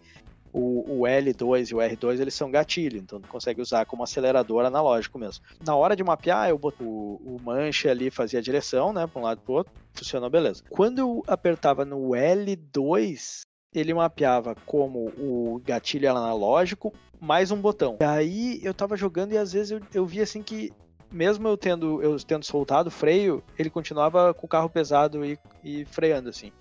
o, 0.53 1.01
o 1.01 1.01
L2 1.01 1.71
e 1.71 1.75
o 1.75 1.77
R2 1.77 2.19
eles 2.19 2.33
são 2.33 2.49
gatilho, 2.49 2.97
então 2.97 3.19
tu 3.19 3.27
consegue 3.27 3.61
usar 3.61 3.85
como 3.85 4.03
acelerador 4.03 4.65
analógico 4.65 5.19
mesmo. 5.19 5.43
Na 5.63 5.75
hora 5.75 5.95
de 5.95 6.03
mapear, 6.03 6.49
eu 6.49 6.57
botei 6.57 6.85
o, 6.85 7.21
o 7.23 7.37
manche 7.43 7.89
ali, 7.89 8.09
fazia 8.09 8.39
a 8.39 8.41
direção, 8.41 8.93
né, 8.93 9.05
para 9.05 9.19
um 9.19 9.23
lado 9.23 9.39
e 9.41 9.45
pro 9.45 9.53
outro, 9.55 9.73
funcionou 9.93 10.29
beleza. 10.29 10.63
Quando 10.69 10.99
eu 10.99 11.23
apertava 11.27 11.85
no 11.85 12.09
L2, 12.09 13.41
ele 13.73 13.93
mapeava 13.93 14.55
como 14.65 15.11
o 15.17 15.61
gatilho 15.63 16.09
analógico 16.09 16.93
mais 17.19 17.51
um 17.51 17.59
botão. 17.59 17.97
E 17.99 18.03
aí 18.03 18.59
eu 18.63 18.73
tava 18.73 18.95
jogando 18.95 19.33
e 19.33 19.37
às 19.37 19.53
vezes 19.53 19.71
eu, 19.71 19.81
eu 19.93 20.05
via 20.05 20.23
assim 20.23 20.41
que 20.41 20.71
mesmo 21.11 21.47
eu 21.47 21.57
tendo 21.57 22.01
eu 22.01 22.17
tendo 22.17 22.43
soltado 22.43 22.87
o 22.87 22.91
freio, 22.91 23.43
ele 23.57 23.69
continuava 23.69 24.33
com 24.33 24.45
o 24.45 24.49
carro 24.49 24.69
pesado 24.69 25.25
e, 25.25 25.37
e 25.63 25.85
freando 25.85 26.29
assim. 26.29 26.51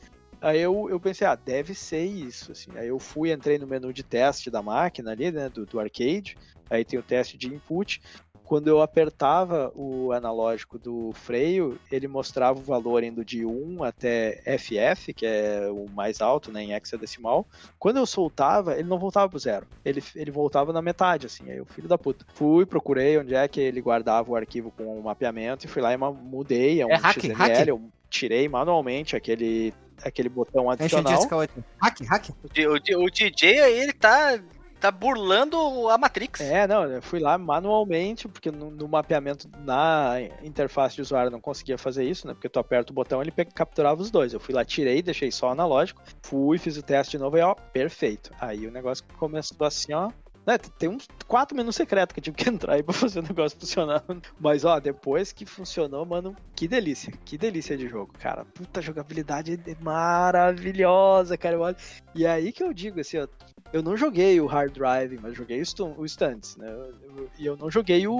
Aí 0.40 0.60
eu, 0.60 0.88
eu 0.90 1.00
pensei, 1.00 1.26
ah, 1.26 1.34
deve 1.34 1.74
ser 1.74 2.04
isso, 2.04 2.52
assim. 2.52 2.70
Aí 2.76 2.88
eu 2.88 2.98
fui, 2.98 3.32
entrei 3.32 3.58
no 3.58 3.66
menu 3.66 3.92
de 3.92 4.02
teste 4.02 4.50
da 4.50 4.62
máquina 4.62 5.12
ali, 5.12 5.32
né, 5.32 5.48
do, 5.48 5.64
do 5.64 5.80
arcade. 5.80 6.36
Aí 6.68 6.84
tem 6.84 6.98
o 6.98 7.02
teste 7.02 7.38
de 7.38 7.48
input. 7.48 8.02
Quando 8.46 8.68
eu 8.68 8.80
apertava 8.80 9.72
o 9.74 10.12
analógico 10.12 10.78
do 10.78 11.10
freio, 11.12 11.78
ele 11.90 12.06
mostrava 12.06 12.58
o 12.60 12.62
valor 12.62 13.02
indo 13.02 13.24
de 13.24 13.44
1 13.44 13.82
até 13.82 14.40
FF, 14.56 15.12
que 15.12 15.26
é 15.26 15.68
o 15.68 15.86
mais 15.90 16.20
alto, 16.20 16.52
né, 16.52 16.62
em 16.62 16.72
hexadecimal. 16.72 17.44
Quando 17.76 17.96
eu 17.96 18.06
soltava, 18.06 18.74
ele 18.74 18.88
não 18.88 19.00
voltava 19.00 19.28
pro 19.28 19.38
zero. 19.38 19.66
Ele, 19.84 20.00
ele 20.14 20.30
voltava 20.30 20.72
na 20.72 20.80
metade, 20.80 21.26
assim. 21.26 21.50
Aí 21.50 21.56
eu, 21.56 21.66
filho 21.66 21.88
da 21.88 21.98
puta. 21.98 22.24
Fui, 22.34 22.64
procurei 22.64 23.18
onde 23.18 23.34
é 23.34 23.48
que 23.48 23.60
ele 23.60 23.80
guardava 23.80 24.30
o 24.30 24.36
arquivo 24.36 24.70
com 24.70 24.96
o 24.96 25.02
mapeamento 25.02 25.66
e 25.66 25.68
fui 25.68 25.82
lá 25.82 25.92
e 25.92 25.96
mudei. 25.96 26.80
É 26.80 26.86
um 26.86 26.90
É 26.90 26.96
hack, 26.96 27.20
XML, 27.20 27.34
hack. 27.34 27.66
eu 27.66 27.82
tirei 28.08 28.48
manualmente 28.48 29.16
aquele, 29.16 29.74
aquele 30.04 30.28
botão 30.28 30.66
o 30.66 30.70
adicional. 30.70 31.12
Jessica 31.12 31.36
8. 31.36 31.64
Hack, 31.82 32.00
hack. 32.02 32.28
O, 32.30 33.00
o 33.00 33.04
o 33.06 33.10
DJ 33.10 33.60
aí, 33.60 33.80
ele 33.80 33.92
tá, 33.92 34.38
tá 34.80 34.90
burlando 34.90 35.88
a 35.88 35.98
Matrix. 35.98 36.40
É, 36.40 36.66
não, 36.66 36.84
eu 36.84 37.02
fui 37.02 37.18
lá 37.18 37.36
manualmente, 37.38 38.28
porque 38.28 38.50
no, 38.50 38.70
no 38.70 38.88
mapeamento 38.88 39.48
na 39.58 40.16
interface 40.42 40.96
de 40.96 41.02
usuário 41.02 41.30
não 41.30 41.40
conseguia 41.40 41.78
fazer 41.78 42.04
isso, 42.04 42.26
né? 42.26 42.34
Porque 42.34 42.48
tu 42.48 42.58
aperta 42.58 42.92
o 42.92 42.94
botão 42.94 43.20
ele 43.20 43.32
capturava 43.32 44.00
os 44.00 44.10
dois. 44.10 44.32
Eu 44.32 44.40
fui 44.40 44.54
lá, 44.54 44.64
tirei, 44.64 45.02
deixei 45.02 45.30
só 45.30 45.50
analógico, 45.50 46.02
fui, 46.22 46.58
fiz 46.58 46.76
o 46.76 46.82
teste 46.82 47.12
de 47.12 47.18
novo 47.18 47.36
e 47.36 47.40
ó, 47.40 47.54
perfeito. 47.54 48.30
Aí 48.40 48.66
o 48.66 48.70
negócio 48.70 49.04
começou 49.18 49.66
assim, 49.66 49.92
ó. 49.92 50.10
Né, 50.46 50.56
tem 50.78 50.88
uns 50.88 51.08
quatro 51.26 51.56
menus 51.56 51.74
secretos 51.74 52.14
que 52.14 52.20
eu 52.20 52.22
tive 52.24 52.36
que 52.36 52.48
entrar 52.50 52.74
aí 52.74 52.82
pra 52.82 52.94
fazer 52.94 53.18
o 53.18 53.22
negócio 53.22 53.58
funcionar. 53.58 54.04
Mas 54.38 54.64
ó, 54.64 54.78
depois 54.78 55.32
que 55.32 55.44
funcionou, 55.44 56.06
mano, 56.06 56.36
que 56.54 56.68
delícia. 56.68 57.12
Que 57.24 57.36
delícia 57.36 57.76
de 57.76 57.88
jogo, 57.88 58.12
cara. 58.18 58.44
Puta 58.44 58.80
jogabilidade 58.80 59.54
é 59.66 59.74
maravilhosa, 59.82 61.36
cara. 61.36 61.56
eu 61.56 61.76
E 62.14 62.24
aí 62.26 62.52
que 62.52 62.62
eu 62.62 62.72
digo 62.72 63.00
assim, 63.00 63.18
ó, 63.18 63.26
eu 63.72 63.82
não 63.82 63.96
joguei 63.96 64.40
o 64.40 64.46
Hard 64.46 64.72
Drive, 64.72 65.18
mas 65.20 65.36
joguei 65.36 65.60
o, 65.60 65.66
Stu- 65.66 65.94
o 65.98 66.06
Stunts, 66.08 66.56
né? 66.56 66.70
Eu- 66.70 67.28
E 67.38 67.44
eu, 67.46 67.56
não 67.56 67.70
joguei 67.70 68.06
o, 68.06 68.14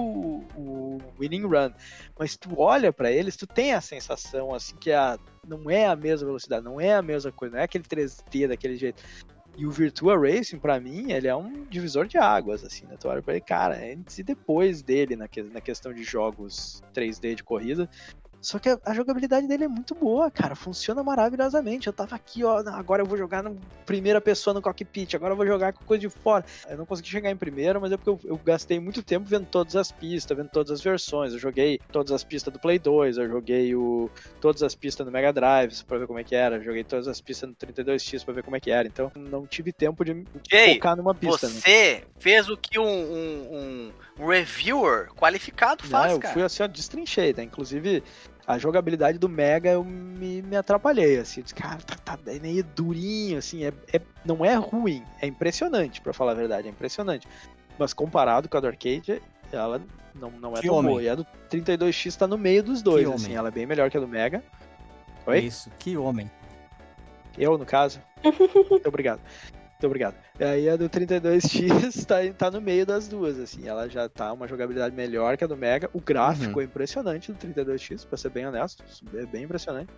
o 0.57 0.99
Winning 1.21 1.43
Run. 1.47 1.71
Mas 2.19 2.37
tu 2.37 2.51
olha 2.61 2.93
pra 2.93 3.11
eles, 3.13 3.37
tu 3.37 3.47
tem 3.47 3.73
a 3.73 3.81
sensação 3.81 4.53
assim 4.55 4.75
que 4.77 4.91
a, 4.91 5.17
não 5.47 5.71
é 5.71 5.87
a 5.87 5.95
mesma 5.95 6.27
velocidade, 6.27 6.65
não 6.65 6.81
é 6.81 6.95
a 6.95 7.03
mesma 7.03 7.31
coisa, 7.31 7.55
não 7.55 7.61
é 7.61 7.65
aquele 7.65 7.85
3D 7.85 8.49
daquele 8.49 8.77
jeito. 8.77 9.03
E 9.59 9.65
o 9.65 9.71
Virtua 9.71 10.19
Racing, 10.19 10.59
pra 10.59 10.79
mim, 10.79 11.11
ele 11.13 11.27
é 11.27 11.35
um 11.35 11.65
divisor 11.65 12.07
de 12.07 12.19
águas, 12.19 12.63
assim, 12.63 12.85
né? 12.87 12.97
Tu 13.01 13.09
olha 13.09 13.23
pra 13.23 13.35
ele, 13.35 13.41
cara, 13.41 13.75
antes 13.93 14.19
e 14.19 14.23
depois 14.23 14.83
dele 14.83 15.17
na, 15.17 15.27
que- 15.27 15.43
na 15.43 15.61
questão 15.63 15.95
de 15.95 16.03
jogos 16.03 16.83
3D 16.93 17.35
de 17.35 17.43
corrida. 17.43 17.89
Só 18.47 18.61
que 18.61 18.69
a, 18.69 18.79
a 18.85 18.95
jogabilidade 18.95 19.49
dele 19.49 19.65
é 19.65 19.69
muito 19.69 19.93
boa, 19.93 20.31
cara. 20.31 20.55
Funciona 20.55 21.03
maravilhosamente. 21.03 21.89
Eu 21.89 21.93
tava 21.93 22.15
aqui, 22.15 22.45
ó. 22.45 22.63
"Não, 22.63 22.75
Agora 22.77 23.03
eu 23.03 23.07
vou 23.07 23.19
jogar 23.19 23.43
na 23.43 23.53
primeira 23.85 24.21
pessoa 24.21 24.55
no 24.55 24.63
cockpit. 24.63 25.15
Agora 25.15 25.33
eu 25.33 25.37
vou 25.37 25.45
jogar 25.45 25.73
com 25.73 25.85
coisa 25.85 26.01
de 26.01 26.09
fora. 26.09 26.45
Eu 26.69 26.77
não 26.79 26.87
consegui 26.87 27.09
chegar 27.09 27.29
em 27.29 27.37
primeiro, 27.37 27.81
mas 27.81 27.91
é 27.91 27.97
porque 27.97 28.09
eu, 28.11 28.21
eu 28.31 28.41
gastei 28.45 28.79
muito 28.79 29.03
tempo 29.03 29.27
vendo 29.27 29.47
todas 29.47 29.75
as 29.75 29.91
pistas, 29.91 30.37
vendo 30.37 30.49
todas 30.49 30.71
as 30.71 30.81
versões. 30.81 31.33
Eu 31.33 31.41
joguei 31.41 31.81
todas 31.91 32.13
as 32.13 32.23
pistas 32.23 32.53
do 32.53 32.61
Play 32.61 32.79
2, 32.79 33.19
eu 33.19 33.29
joguei 33.29 33.75
o, 33.75 34.09
todas 34.41 34.63
as 34.63 34.77
pistas 34.77 35.05
no 35.05 35.11
Mega 35.11 35.33
Drive 35.33 35.83
pra 35.83 35.99
ver 35.99 36.07
como 36.07 36.21
é 36.21 36.23
que 36.23 36.37
era. 36.37 36.55
Eu 36.59 36.63
joguei 36.63 36.85
todas 36.85 37.09
as 37.09 37.21
pistas 37.21 37.49
no 37.49 37.55
32X 37.57 38.25
pra 38.25 38.33
ver 38.33 38.45
como 38.45 38.55
é 38.55 38.61
que 38.61 38.71
era. 38.71 38.87
Então 38.87 39.11
não 39.17 39.45
tive 39.45 39.73
tempo 39.73 40.05
de 40.05 40.25
Jay, 40.49 40.75
focar 40.75 40.95
numa 40.97 41.13
pista. 41.17 41.49
né? 41.49 41.53
Você 41.55 42.05
fez 42.21 42.49
o 42.49 42.57
que 42.57 42.79
um, 42.79 42.85
um- 42.87 43.93
um 44.21 44.27
reviewer 44.29 45.09
qualificado 45.15 45.83
Não, 45.83 45.91
faz, 45.91 46.13
eu 46.13 46.21
cara. 46.21 46.33
fui 46.33 46.43
assim, 46.45 46.63
ó, 46.63 46.67
destrinchei, 46.69 47.35
tá? 47.35 47.43
Inclusive, 47.43 48.03
a 48.47 48.59
jogabilidade 48.59 49.19
do 49.19 49.29
Mega 49.29 49.71
eu 49.71 49.83
me, 49.85 50.41
me 50.43 50.57
atrapalhei, 50.57 51.19
assim, 51.19 51.41
eu 51.41 51.45
disse, 51.45 51.55
cara, 51.55 51.79
tá, 51.79 51.97
tá 52.17 52.19
é 52.31 52.39
meio 52.39 52.63
durinho, 52.63 53.39
assim, 53.39 53.65
é, 53.65 53.73
é- 53.93 54.01
não 54.25 54.45
é 54.45 54.55
ruim, 54.55 55.03
é 55.21 55.27
impressionante, 55.27 56.01
pra 56.01 56.13
falar 56.13 56.33
a 56.33 56.35
verdade, 56.37 56.69
é 56.69 56.71
impressionante. 56.71 57.27
Mas 57.79 57.93
comparado 57.93 58.49
com 58.49 58.57
a 58.57 58.61
do 58.61 58.67
arcade, 58.69 59.21
ela 59.53 59.83
não, 60.15 60.31
não 60.31 60.53
é 60.57 60.61
Que 60.61 60.67
tão 60.69 60.77
homem. 60.77 60.91
boa. 60.93 61.03
E 61.03 61.09
a 61.09 61.15
do 61.15 61.27
32X 61.51 62.17
tá 62.17 62.27
no 62.27 62.39
meio 62.39 62.63
dos 62.63 62.81
dois, 62.83 63.07
Que 63.07 63.13
assim, 63.13 63.25
homem. 63.27 63.37
ela 63.37 63.49
é 63.49 63.51
bem 63.51 63.67
melhor 63.67 63.91
que 63.91 63.97
a 63.97 64.01
do 64.01 64.09
Mega. 64.09 64.43
Oi? 65.27 65.41
Isso, 65.41 65.71
que 65.79 65.97
homem. 65.97 66.31
Eu, 67.37 67.59
no 67.59 67.67
caso. 67.67 68.01
Muito 68.71 68.87
obrigado. 68.89 69.21
Muito 69.77 69.87
obrigado. 69.89 70.15
E 70.41 70.45
aí 70.45 70.71
a 70.71 70.77
do 70.77 70.89
32X 70.89 72.07
tá, 72.07 72.17
tá 72.37 72.51
no 72.51 72.63
meio 72.63 72.87
das 72.87 73.07
duas, 73.09 73.39
assim. 73.39 73.69
Ela 73.69 73.91
já 73.91 74.09
tá 74.09 74.33
uma 74.33 74.49
jogabilidade 74.49 74.97
melhor 74.97 75.37
que 75.37 75.45
a 75.45 75.47
do 75.47 75.55
Mega. 75.55 75.91
O 75.93 76.01
gráfico 76.01 76.55
Uhum. 76.55 76.63
é 76.63 76.65
impressionante 76.65 77.31
do 77.31 77.39
32X, 77.39 78.07
pra 78.07 78.17
ser 78.17 78.31
bem 78.31 78.47
honesto. 78.47 78.83
É 79.15 79.27
bem 79.27 79.45
impressionante. 79.45 79.91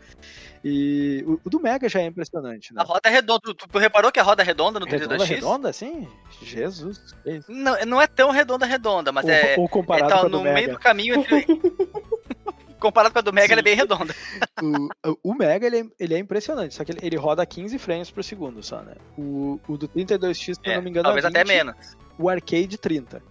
E 0.64 1.22
o, 1.28 1.40
o 1.44 1.48
do 1.50 1.60
Mega 1.60 1.88
já 1.88 2.00
é 2.00 2.06
impressionante, 2.06 2.74
né? 2.74 2.82
A 2.82 2.84
roda 2.84 3.02
é 3.04 3.10
redonda. 3.10 3.40
Tu, 3.40 3.54
tu 3.54 3.78
reparou 3.78 4.10
que 4.10 4.18
a 4.18 4.22
roda 4.24 4.42
é 4.42 4.46
redonda 4.46 4.80
no 4.80 4.86
Redonda, 4.86 5.16
32X? 5.16 5.28
redonda, 5.28 5.68
assim? 5.70 6.08
Jesus. 6.42 7.14
que 7.22 7.30
isso. 7.30 7.52
Não, 7.52 7.76
não 7.86 8.02
é 8.02 8.08
tão 8.08 8.32
redonda, 8.32 8.66
redonda, 8.66 9.12
mas 9.12 9.26
ou, 9.26 9.30
é. 9.30 9.54
ou 9.56 9.64
é 9.66 9.68
comparado 9.68 10.08
tá 10.08 10.20
com 10.20 10.26
a 10.26 10.28
do 10.28 10.38
no 10.38 10.42
meio 10.42 10.54
Mega. 10.54 10.72
do 10.72 10.78
caminho 10.80 11.14
entre. 11.20 11.46
Comparado 12.78 13.12
com 13.12 13.18
a 13.18 13.22
do 13.22 13.32
Mega, 13.32 13.52
ela 13.54 13.60
é 13.60 13.62
bem 13.62 13.74
redonda. 13.76 14.14
O, 14.60 15.30
o 15.30 15.34
Mega, 15.34 15.66
ele 15.66 15.78
é, 15.80 15.84
ele 16.00 16.14
é 16.14 16.18
impressionante, 16.18 16.74
só 16.74 16.84
que 16.84 16.90
ele, 16.92 16.98
ele 17.02 17.16
roda 17.16 17.42
a 17.42 17.46
15 17.46 17.78
frames 17.78 18.10
por 18.10 18.24
segundo 18.24 18.60
só, 18.62 18.80
né? 18.82 18.94
O, 19.16 19.60
o 19.68 19.76
do 19.78 19.88
32X, 19.88 20.34
se 20.54 20.60
eu 20.64 20.72
É, 20.72 20.76
não 20.76 20.82
me 20.82 20.90
engano, 20.90 21.04
talvez 21.04 21.24
é 21.24 21.28
até 21.28 21.44
20, 21.44 21.48
menos. 21.48 21.96
O 22.18 22.28
arcade 22.28 22.76
30. 22.76 23.22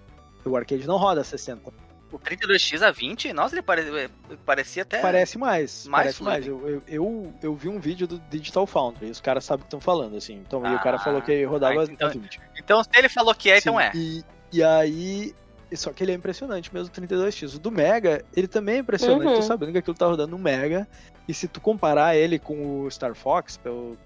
O 0.46 0.56
arcade 0.56 0.88
não 0.88 0.96
roda 0.98 1.20
a 1.22 1.24
60. 1.26 1.70
O 2.10 2.18
32X 2.18 2.82
a 2.82 2.92
20, 2.92 3.34
nossa, 3.34 3.56
ele 3.56 3.62
pare- 3.62 4.10
parecia 4.46 4.84
até. 4.84 5.02
Parece 5.02 5.38
mais. 5.38 5.86
mais 5.88 6.04
parece 6.04 6.24
mais. 6.24 6.48
Eu, 6.48 6.82
eu, 6.88 7.34
eu, 7.44 7.54
vi 7.56 7.68
um 7.68 7.78
vídeo 7.80 8.08
do 8.08 8.18
Digital 8.30 8.66
Foundry, 8.66 9.10
os 9.12 9.20
caras 9.20 9.44
sabem 9.44 9.60
o 9.60 9.64
que 9.64 9.68
estão 9.68 9.82
falando, 9.82 10.16
assim. 10.16 10.36
Então, 10.36 10.66
e 10.66 10.74
o 10.74 10.80
cara 10.80 10.96
Ah, 10.96 11.00
falou 11.00 11.22
que 11.22 11.44
rodava 11.44 11.82
ah, 11.82 11.88
então- 11.90 12.08
a 12.08 12.12
20. 12.12 12.40
Então, 12.58 12.82
se 12.82 12.90
ele 12.96 13.10
falou 13.10 13.36
que 13.36 13.52
é, 13.52 13.58
então 13.58 13.76
Sim, 13.76 13.82
é. 13.84 13.92
E, 13.94 14.24
e 14.54 14.64
aí. 14.64 15.36
Só 15.76 15.92
que 15.92 16.04
ele 16.04 16.12
é 16.12 16.16
impressionante 16.16 16.74
mesmo, 16.74 16.90
o 16.90 17.02
32X. 17.02 17.56
O 17.56 17.60
do 17.60 17.72
Mega, 17.72 18.24
ele 18.36 18.48
também 18.48 18.76
é 18.76 18.80
impressionante. 18.80 19.28
Uhum. 19.28 19.40
Tu 19.40 19.44
sabendo 19.44 19.72
que 19.72 19.78
aquilo 19.80 19.98
tá 19.98 20.06
rodando 20.06 20.32
no 20.32 20.40
Mega. 20.42 20.88
E 21.28 21.34
se 21.34 21.48
tu 21.48 21.60
comparar 21.60 22.16
ele 22.16 22.40
com 22.40 22.82
o 22.82 22.92
Star 22.92 23.14
Fox, 23.14 23.58
pelo, 23.58 23.98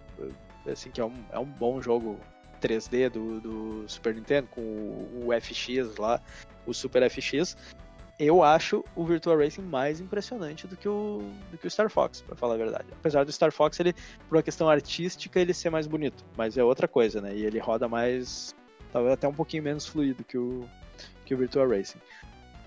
assim, 0.69 0.89
que 0.89 0.99
é 0.99 1.05
um, 1.05 1.13
é 1.31 1.39
um 1.39 1.45
bom 1.45 1.81
jogo 1.81 2.19
3D 2.61 3.09
do, 3.09 3.39
do 3.39 3.83
Super 3.87 4.15
Nintendo, 4.15 4.47
com 4.49 4.61
o, 4.61 5.27
o 5.27 5.41
FX 5.41 5.97
lá, 5.97 6.19
o 6.65 6.73
Super 6.73 7.09
FX, 7.09 7.55
eu 8.19 8.43
acho 8.43 8.83
o 8.95 9.03
Virtua 9.03 9.35
Racing 9.35 9.63
mais 9.63 9.99
impressionante 9.99 10.67
do 10.67 10.77
que 10.77 10.87
o, 10.87 11.23
do 11.49 11.57
que 11.57 11.65
o 11.65 11.71
Star 11.71 11.89
Fox, 11.89 12.21
pra 12.21 12.35
falar 12.35 12.53
a 12.53 12.57
verdade. 12.57 12.85
Apesar 12.91 13.25
do 13.25 13.31
Star 13.31 13.51
Fox, 13.51 13.79
ele, 13.79 13.93
por 14.29 14.37
uma 14.37 14.43
questão 14.43 14.69
artística, 14.69 15.39
ele 15.39 15.53
ser 15.53 15.71
mais 15.71 15.87
bonito. 15.87 16.23
Mas 16.37 16.57
é 16.57 16.63
outra 16.63 16.87
coisa, 16.87 17.19
né? 17.19 17.35
E 17.35 17.43
ele 17.43 17.57
roda 17.57 17.87
mais. 17.87 18.55
talvez 18.91 19.13
até 19.13 19.27
um 19.27 19.33
pouquinho 19.33 19.63
menos 19.63 19.87
fluido 19.87 20.23
que 20.23 20.37
o, 20.37 20.69
que 21.31 21.35
o 21.35 21.37
Virtua 21.37 21.65
Racing. 21.65 21.97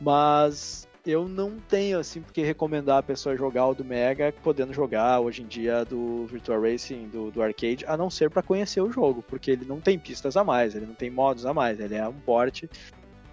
Mas 0.01 0.89
eu 1.07 1.29
não 1.29 1.59
tenho, 1.69 1.99
assim, 1.99 2.23
porque 2.23 2.43
recomendar 2.43 2.99
a 2.99 3.03
pessoa 3.03 3.37
jogar 3.37 3.67
o 3.67 3.75
do 3.75 3.85
Mega, 3.85 4.33
podendo 4.43 4.73
jogar 4.73 5.21
hoje 5.21 5.43
em 5.43 5.47
dia 5.47 5.85
do 5.85 6.25
Virtua 6.27 6.59
Racing, 6.59 7.09
do, 7.09 7.31
do 7.31 7.43
arcade, 7.43 7.85
a 7.87 7.95
não 7.97 8.09
ser 8.09 8.31
para 8.31 8.43
conhecer 8.43 8.81
o 8.81 8.91
jogo, 8.91 9.23
porque 9.29 9.51
ele 9.51 9.67
não 9.67 9.81
tem 9.81 9.99
pistas 9.99 10.35
a 10.37 10.43
mais, 10.43 10.75
ele 10.75 10.87
não 10.87 10.95
tem 10.95 11.11
modos 11.11 11.45
a 11.45 11.53
mais, 11.53 11.79
ele 11.79 11.95
é 11.95 12.09
um 12.09 12.15
porte 12.15 12.69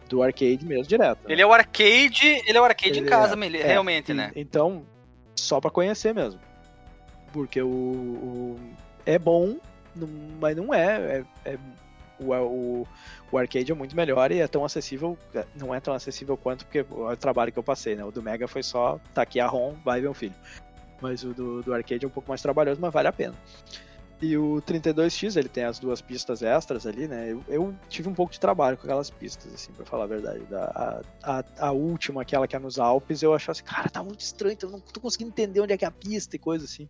do 0.09 0.21
arcade 0.21 0.65
mesmo 0.65 0.85
direto. 0.85 1.19
né? 1.25 1.33
Ele 1.33 1.41
é 1.41 1.45
o 1.45 1.53
arcade, 1.53 2.27
ele 2.45 2.57
é 2.57 2.61
o 2.61 2.65
arcade 2.65 2.99
em 2.99 3.01
Ele 3.03 3.09
casa, 3.09 3.39
é- 3.41 3.61
é, 3.61 3.67
realmente, 3.67 4.13
né? 4.13 4.31
Então, 4.35 4.83
só 5.35 5.61
pra 5.61 5.71
conhecer 5.71 6.13
mesmo. 6.13 6.41
Porque 7.31 7.61
o, 7.61 7.69
o- 7.69 8.59
é 9.05 9.17
bom, 9.17 9.55
mas 10.41 10.57
não 10.57 10.73
é, 10.73 11.23
é, 11.45 11.51
é 11.53 11.57
o, 12.19 12.33
o, 12.33 12.87
o 13.31 13.37
arcade 13.37 13.71
é 13.71 13.75
muito 13.75 13.95
melhor 13.95 14.31
e 14.31 14.39
é 14.39 14.47
tão 14.47 14.65
acessível, 14.65 15.17
é, 15.33 15.45
não 15.55 15.73
é 15.73 15.79
tão 15.79 15.93
acessível 15.93 16.35
quanto 16.35 16.65
porque 16.65 16.85
o 16.89 17.15
trabalho 17.15 17.51
que 17.51 17.57
eu 17.57 17.63
passei, 17.63 17.95
né? 17.95 18.03
O 18.03 18.11
do 18.11 18.21
Mega 18.21 18.47
foi 18.47 18.61
só, 18.61 18.99
tá 19.13 19.21
aqui 19.21 19.39
a 19.39 19.47
ROM, 19.47 19.73
vai 19.85 20.01
ver 20.01 20.09
um 20.09 20.13
filho. 20.13 20.35
Mas 21.01 21.23
o 21.23 21.33
do, 21.33 21.63
do 21.63 21.73
arcade 21.73 22.05
é 22.05 22.07
um 22.07 22.11
pouco 22.11 22.29
mais 22.29 22.41
trabalhoso, 22.41 22.79
mas 22.79 22.93
vale 22.93 23.07
a 23.07 23.13
pena. 23.13 23.33
E 24.21 24.37
o 24.37 24.61
32X, 24.61 25.35
ele 25.35 25.49
tem 25.49 25.63
as 25.63 25.79
duas 25.79 25.99
pistas 25.99 26.43
extras 26.43 26.85
ali, 26.85 27.07
né? 27.07 27.31
Eu, 27.31 27.43
eu 27.47 27.75
tive 27.89 28.07
um 28.07 28.13
pouco 28.13 28.31
de 28.31 28.39
trabalho 28.39 28.77
com 28.77 28.83
aquelas 28.83 29.09
pistas, 29.09 29.51
assim, 29.51 29.71
pra 29.71 29.83
falar 29.83 30.03
a 30.03 30.07
verdade. 30.07 30.41
Da, 30.45 31.01
a, 31.23 31.39
a, 31.39 31.67
a, 31.67 31.71
última, 31.71 32.21
aquela 32.21 32.47
que 32.47 32.55
é 32.55 32.59
nos 32.59 32.77
Alpes, 32.77 33.23
eu 33.23 33.33
achava 33.33 33.53
assim, 33.53 33.63
cara, 33.63 33.89
tá 33.89 34.03
muito 34.03 34.19
estranho, 34.19 34.55
eu 34.61 34.69
não 34.69 34.79
tô 34.79 34.99
conseguindo 34.99 35.31
entender 35.31 35.59
onde 35.59 35.73
é 35.73 35.77
que 35.77 35.85
é 35.85 35.87
a 35.87 35.91
pista 35.91 36.35
e 36.35 36.39
coisa 36.39 36.65
assim. 36.65 36.87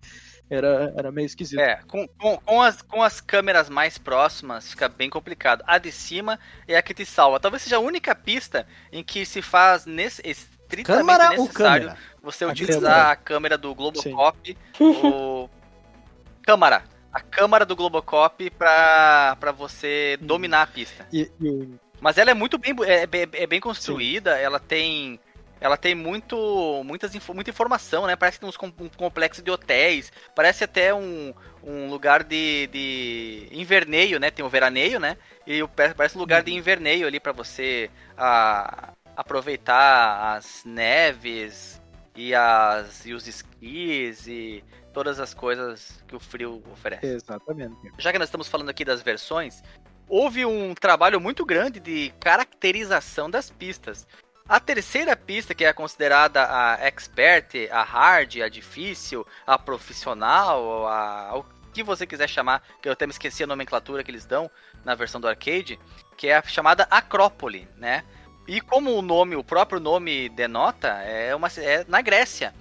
Era, 0.50 0.94
era 0.98 1.10
meio 1.10 1.26
esquisito. 1.26 1.62
É, 1.62 1.82
com, 1.88 2.06
com, 2.06 2.38
com, 2.38 2.62
as, 2.62 2.82
com 2.82 3.02
as 3.02 3.22
câmeras 3.22 3.70
mais 3.70 3.98
próximas 3.98 4.70
fica 4.70 4.90
bem 4.90 5.10
complicado. 5.10 5.64
A 5.66 5.78
de 5.78 5.92
cima 5.92 6.38
é 6.68 6.76
a 6.76 6.82
que 6.82 6.94
te 6.94 7.06
salva. 7.06 7.40
Talvez 7.40 7.64
seja 7.64 7.78
a 7.78 7.80
única 7.80 8.14
pista 8.14 8.68
em 8.92 9.02
que 9.02 9.26
se 9.26 9.42
faz 9.42 9.86
nesse, 9.86 10.22
estritamente 10.28 11.08
câmera 11.08 11.30
necessário 11.30 11.88
câmera? 11.88 11.98
você 12.22 12.44
A 12.44 12.48
utilizar 12.50 12.82
câmera. 12.82 13.12
a 13.12 13.16
câmera 13.16 13.58
do 13.58 13.76
Globocop, 13.76 14.58
o 14.80 15.50
câmara, 16.44 16.84
a 17.12 17.20
câmera 17.22 17.66
do 17.66 17.76
Globocop 17.76 18.50
pra, 18.52 19.36
pra 19.40 19.52
você 19.52 20.18
dominar 20.22 20.64
a 20.64 20.68
pista. 20.68 21.08
E, 21.12 21.30
e 21.42 21.80
Mas 22.00 22.18
ela 22.18 22.32
é 22.32 22.34
muito 22.34 22.58
bem, 22.58 22.74
é, 22.86 23.06
bem- 23.06 23.28
é 23.34 23.48
bem 23.48 23.60
construída, 23.60 24.38
ela 24.38 24.60
tem 24.60 25.20
ela 25.60 25.78
tem 25.78 25.94
muito 25.94 26.82
muitas, 26.84 27.14
muita 27.30 27.52
informação, 27.52 28.08
né? 28.08 28.16
Parece 28.16 28.40
que 28.40 28.46
tem 28.46 28.50
uns 28.50 28.58
um 28.80 28.90
complexo 28.90 29.44
de 29.44 29.52
hotéis, 29.52 30.12
parece 30.34 30.64
até 30.64 30.92
um, 30.94 31.34
um 31.64 31.88
lugar 31.90 32.24
de, 32.24 32.68
de 32.68 33.48
inverneio, 33.52 34.20
né? 34.20 34.32
Tem 34.32 34.44
o 34.44 34.50
veraneio, 34.50 35.00
né? 35.00 35.18
E 35.46 35.62
o- 35.62 35.68
parece 35.68 36.18
um 36.18 36.20
lugar 36.22 36.42
de 36.44 36.52
inverneio 36.54 37.06
ali 37.08 37.20
pra 37.20 37.32
você 37.32 37.92
ah, 38.18 38.94
aproveitar 39.16 40.36
as 40.38 40.64
neves 40.66 41.81
e 42.16 42.34
as 42.36 43.06
e 43.06 43.14
os 43.14 43.28
esquis 43.28 44.28
e 44.28 44.64
todas 44.94 45.20
as 45.20 45.34
coisas 45.34 46.04
que 46.08 46.16
o 46.16 46.20
frio 46.20 46.62
oferece. 46.72 47.06
exatamente. 47.06 47.76
Já 47.98 48.12
que 48.12 48.20
nós 48.20 48.28
estamos 48.28 48.48
falando 48.48 48.70
aqui 48.70 48.84
das 48.84 49.02
versões, 49.02 49.64
houve 50.08 50.46
um 50.46 50.74
trabalho 50.74 51.20
muito 51.22 51.46
grande 51.46 51.80
de 51.80 52.14
caracterização 52.20 53.30
das 53.30 53.50
pistas. 53.50 54.06
A 54.48 54.60
terceira 54.60 55.16
pista, 55.16 55.56
que 55.56 55.64
é 55.64 55.72
considerada 55.72 56.44
a 56.44 56.74
expert, 56.86 57.70
a 57.72 57.84
hard, 57.84 58.42
a 58.42 58.50
difícil, 58.50 59.26
a 59.48 59.58
profissional, 59.58 60.88
a, 60.88 61.38
o 61.38 61.46
que 61.72 61.84
você 61.84 62.06
quiser 62.06 62.28
chamar, 62.28 62.62
que 62.82 62.90
eu 62.90 62.92
até 62.92 63.08
me 63.08 63.14
esqueci 63.14 63.44
a 63.44 63.48
nomenclatura 63.48 64.04
que 64.04 64.12
eles 64.12 64.26
dão 64.26 64.52
na 64.84 64.94
versão 64.94 65.22
do 65.22 65.28
arcade, 65.28 65.80
que 66.18 66.28
é 66.28 66.36
a 66.36 66.44
chamada 66.44 66.86
Acrópole, 66.92 67.66
né? 67.78 68.04
E 68.48 68.60
como 68.60 68.92
o 68.96 69.02
nome, 69.02 69.36
o 69.36 69.44
próprio 69.44 69.80
nome 69.80 70.28
denota, 70.30 70.88
é, 71.04 71.34
uma, 71.36 71.48
é 71.58 71.86
na 71.88 72.02
Grécia. 72.02 72.54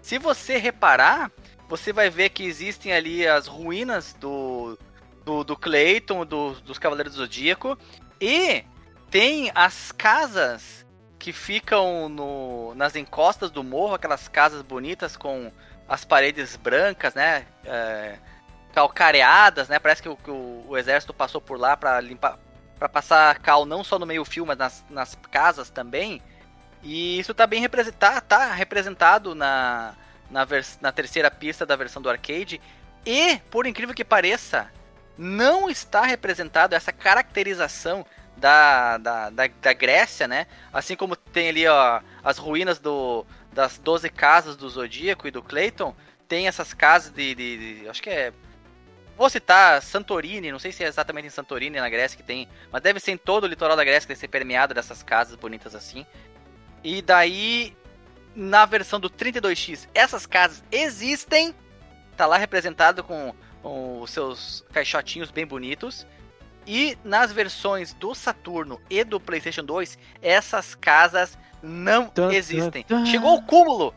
Se 0.00 0.18
você 0.18 0.58
reparar, 0.58 1.30
você 1.68 1.92
vai 1.92 2.10
ver 2.10 2.30
que 2.30 2.44
existem 2.44 2.92
ali 2.92 3.26
as 3.26 3.46
ruínas 3.46 4.12
do, 4.14 4.78
do, 5.24 5.42
do 5.44 5.56
do- 6.24 6.54
dos 6.60 6.78
Cavaleiros 6.78 7.14
do 7.14 7.18
Zodíaco, 7.22 7.78
e 8.20 8.64
tem 9.10 9.50
as 9.54 9.90
casas 9.92 10.84
que 11.18 11.32
ficam 11.32 12.08
no, 12.08 12.74
nas 12.74 12.96
encostas 12.96 13.50
do 13.50 13.62
morro, 13.62 13.94
aquelas 13.94 14.28
casas 14.28 14.60
bonitas 14.62 15.16
com 15.16 15.50
as 15.88 16.04
paredes 16.04 16.56
brancas, 16.56 17.14
né? 17.14 17.46
é, 17.64 18.18
calcareadas, 18.72 19.68
né? 19.68 19.78
Parece 19.78 20.02
que, 20.02 20.08
o, 20.08 20.16
que 20.16 20.30
o- 20.30 20.64
o 20.68 20.76
exército 20.76 21.12
passou 21.14 21.40
por 21.40 21.58
lá 21.58 21.76
para 21.76 22.00
limpar, 22.00 22.38
para 22.82 22.88
passar 22.88 23.38
cal 23.38 23.64
não 23.64 23.84
só 23.84 23.96
no 23.96 24.04
meio-fio, 24.04 24.44
mas 24.44 24.58
nas, 24.58 24.84
nas 24.90 25.14
casas 25.30 25.70
também. 25.70 26.20
E 26.82 27.16
isso 27.16 27.32
tá 27.32 27.46
bem 27.46 27.60
representado, 27.60 28.20
tá 28.26 28.52
representado 28.52 29.36
na, 29.36 29.94
na, 30.28 30.44
na 30.80 30.90
terceira 30.90 31.30
pista 31.30 31.64
da 31.64 31.76
versão 31.76 32.02
do 32.02 32.10
arcade. 32.10 32.60
E, 33.06 33.38
por 33.52 33.68
incrível 33.68 33.94
que 33.94 34.04
pareça, 34.04 34.68
não 35.16 35.70
está 35.70 36.02
representado 36.02 36.74
essa 36.74 36.92
caracterização 36.92 38.04
da, 38.36 38.98
da, 38.98 39.30
da, 39.30 39.46
da 39.46 39.72
Grécia, 39.72 40.26
né? 40.26 40.48
Assim 40.72 40.96
como 40.96 41.14
tem 41.14 41.50
ali 41.50 41.68
ó, 41.68 42.00
as 42.24 42.36
ruínas 42.36 42.80
do, 42.80 43.24
das 43.52 43.78
12 43.78 44.10
casas 44.10 44.56
do 44.56 44.68
Zodíaco 44.68 45.28
e 45.28 45.30
do 45.30 45.40
Clayton, 45.40 45.94
tem 46.26 46.48
essas 46.48 46.74
casas 46.74 47.12
de, 47.12 47.32
de- 47.32 47.76
de- 47.82 47.88
Acho 47.88 48.02
que 48.02 48.10
é. 48.10 48.32
Vou 49.22 49.30
citar 49.30 49.80
Santorini, 49.80 50.50
não 50.50 50.58
sei 50.58 50.72
se 50.72 50.82
é 50.82 50.88
exatamente 50.88 51.28
em 51.28 51.30
Santorini, 51.30 51.78
na 51.78 51.88
Grécia, 51.88 52.16
que 52.16 52.24
tem. 52.24 52.48
Mas 52.72 52.82
deve 52.82 52.98
ser 52.98 53.12
em 53.12 53.16
todo 53.16 53.44
o 53.44 53.46
litoral 53.46 53.76
da 53.76 53.84
Grécia 53.84 54.00
que 54.00 54.08
deve 54.08 54.18
ser 54.18 54.26
permeado 54.26 54.74
dessas 54.74 55.00
casas 55.00 55.36
bonitas 55.36 55.76
assim. 55.76 56.04
E 56.82 57.00
daí, 57.00 57.76
na 58.34 58.64
versão 58.66 58.98
do 58.98 59.08
32X, 59.08 59.86
essas 59.94 60.26
casas 60.26 60.64
existem. 60.72 61.54
Tá 62.16 62.26
lá 62.26 62.36
representado 62.36 63.04
com, 63.04 63.32
com 63.62 64.00
os 64.00 64.10
seus 64.10 64.64
caixotinhos 64.72 65.30
bem 65.30 65.46
bonitos. 65.46 66.04
E 66.66 66.98
nas 67.04 67.30
versões 67.30 67.94
do 67.94 68.16
Saturno 68.16 68.80
e 68.90 69.04
do 69.04 69.20
PlayStation 69.20 69.62
2, 69.62 70.00
essas 70.20 70.74
casas 70.74 71.38
não 71.62 72.08
tan, 72.08 72.32
existem. 72.32 72.82
tan. 72.82 73.06
Chegou 73.06 73.30
ao 73.30 73.42
cúmulo. 73.42 73.94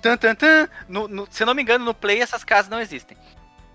Tan, 0.00 0.16
tan, 0.16 0.34
tan. 0.34 0.68
No- 0.88 1.06
no- 1.06 1.28
se 1.30 1.44
não 1.44 1.54
me 1.54 1.62
engano, 1.62 1.84
no 1.84 1.94
Play 1.94 2.20
essas 2.20 2.42
casas 2.42 2.68
não 2.68 2.80
existem. 2.80 3.16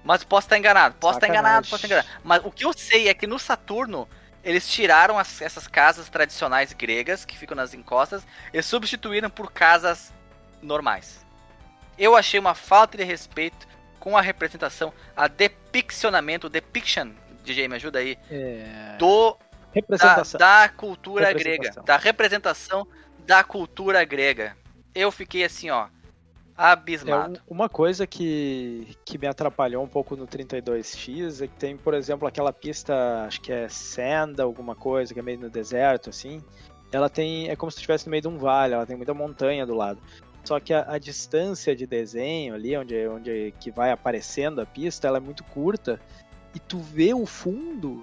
Mas 0.07 0.23
posso 0.23 0.45
estar 0.45 0.57
enganado, 0.57 0.95
posso 0.95 1.17
estar 1.17 1.27
Sacanagem. 1.27 1.49
enganado, 1.49 1.67
posso 1.67 1.85
estar 1.85 1.95
enganado. 2.01 2.21
Mas 2.23 2.41
o 2.45 2.49
que 2.49 2.63
eu 2.63 2.71
sei 2.71 3.09
é 3.09 3.13
que 3.13 3.27
no 3.27 3.37
Saturno, 3.37 4.07
eles 4.41 4.65
tiraram 4.69 5.19
as- 5.19 5.41
essas 5.41 5.67
casas 5.67 6.07
tradicionais 6.07 6.71
gregas, 6.71 7.25
que 7.25 7.37
ficam 7.37 7.57
nas 7.57 7.73
encostas, 7.73 8.25
e 8.53 8.61
substituíram 8.61 9.29
por 9.29 9.51
casas 9.51 10.13
normais. 10.61 11.25
Eu 11.97 12.15
achei 12.15 12.39
uma 12.39 12.55
falta 12.55 12.97
de 12.97 13.03
respeito 13.03 13.67
com 13.99 14.17
a 14.17 14.21
representação, 14.21 14.93
a 15.13 15.27
depiccionamento, 15.27 16.47
depiction, 16.47 17.11
DJ, 17.43 17.67
me 17.67 17.75
ajuda 17.75 17.99
aí, 17.99 18.17
É, 18.31 18.95
do 18.97 19.37
da, 19.99 20.23
da 20.37 20.69
cultura 20.69 21.33
grega, 21.33 21.69
da 21.83 21.97
representação 21.97 22.87
da 23.25 23.43
cultura 23.43 24.05
grega. 24.05 24.55
Eu 24.95 25.11
fiquei 25.11 25.43
assim, 25.43 25.69
ó, 25.69 25.87
abismado. 26.57 27.37
É, 27.37 27.39
um- 27.39 27.55
uma 27.55 27.69
coisa 27.69 28.07
que, 28.07 28.97
que 29.05 29.17
me 29.17 29.27
atrapalhou 29.27 29.83
um 29.83 29.87
pouco 29.87 30.15
no 30.15 30.25
32X 30.27 31.41
é 31.41 31.47
que 31.47 31.55
tem, 31.55 31.77
por 31.77 31.93
exemplo, 31.93 32.27
aquela 32.27 32.51
pista, 32.51 33.25
acho 33.27 33.39
que 33.41 33.51
é 33.51 33.69
Sanda, 33.69 34.43
alguma 34.43 34.75
coisa, 34.75 35.13
que 35.13 35.19
é 35.19 35.23
meio 35.23 35.39
no 35.39 35.49
deserto, 35.49 36.09
assim. 36.09 36.41
Ela 36.91 37.09
tem. 37.09 37.49
É 37.49 37.55
como 37.55 37.71
se 37.71 37.77
estivesse 37.77 38.07
no 38.07 38.11
meio 38.11 38.21
de 38.21 38.27
um 38.27 38.37
vale, 38.37 38.73
ela 38.73 38.85
tem 38.85 38.95
muita 38.95 39.13
montanha 39.13 39.65
do 39.65 39.75
lado. 39.75 39.99
Só 40.43 40.59
que 40.59 40.73
a, 40.73 40.93
a 40.93 40.97
distância 40.97 41.75
de 41.75 41.85
desenho 41.85 42.55
ali, 42.55 42.75
onde, 42.77 43.07
onde 43.07 43.53
que 43.59 43.69
vai 43.69 43.91
aparecendo 43.91 44.61
a 44.61 44.65
pista, 44.65 45.07
ela 45.07 45.17
é 45.17 45.19
muito 45.19 45.43
curta. 45.43 45.99
E 46.55 46.59
tu 46.59 46.79
vê 46.79 47.13
o 47.13 47.25
fundo, 47.25 48.01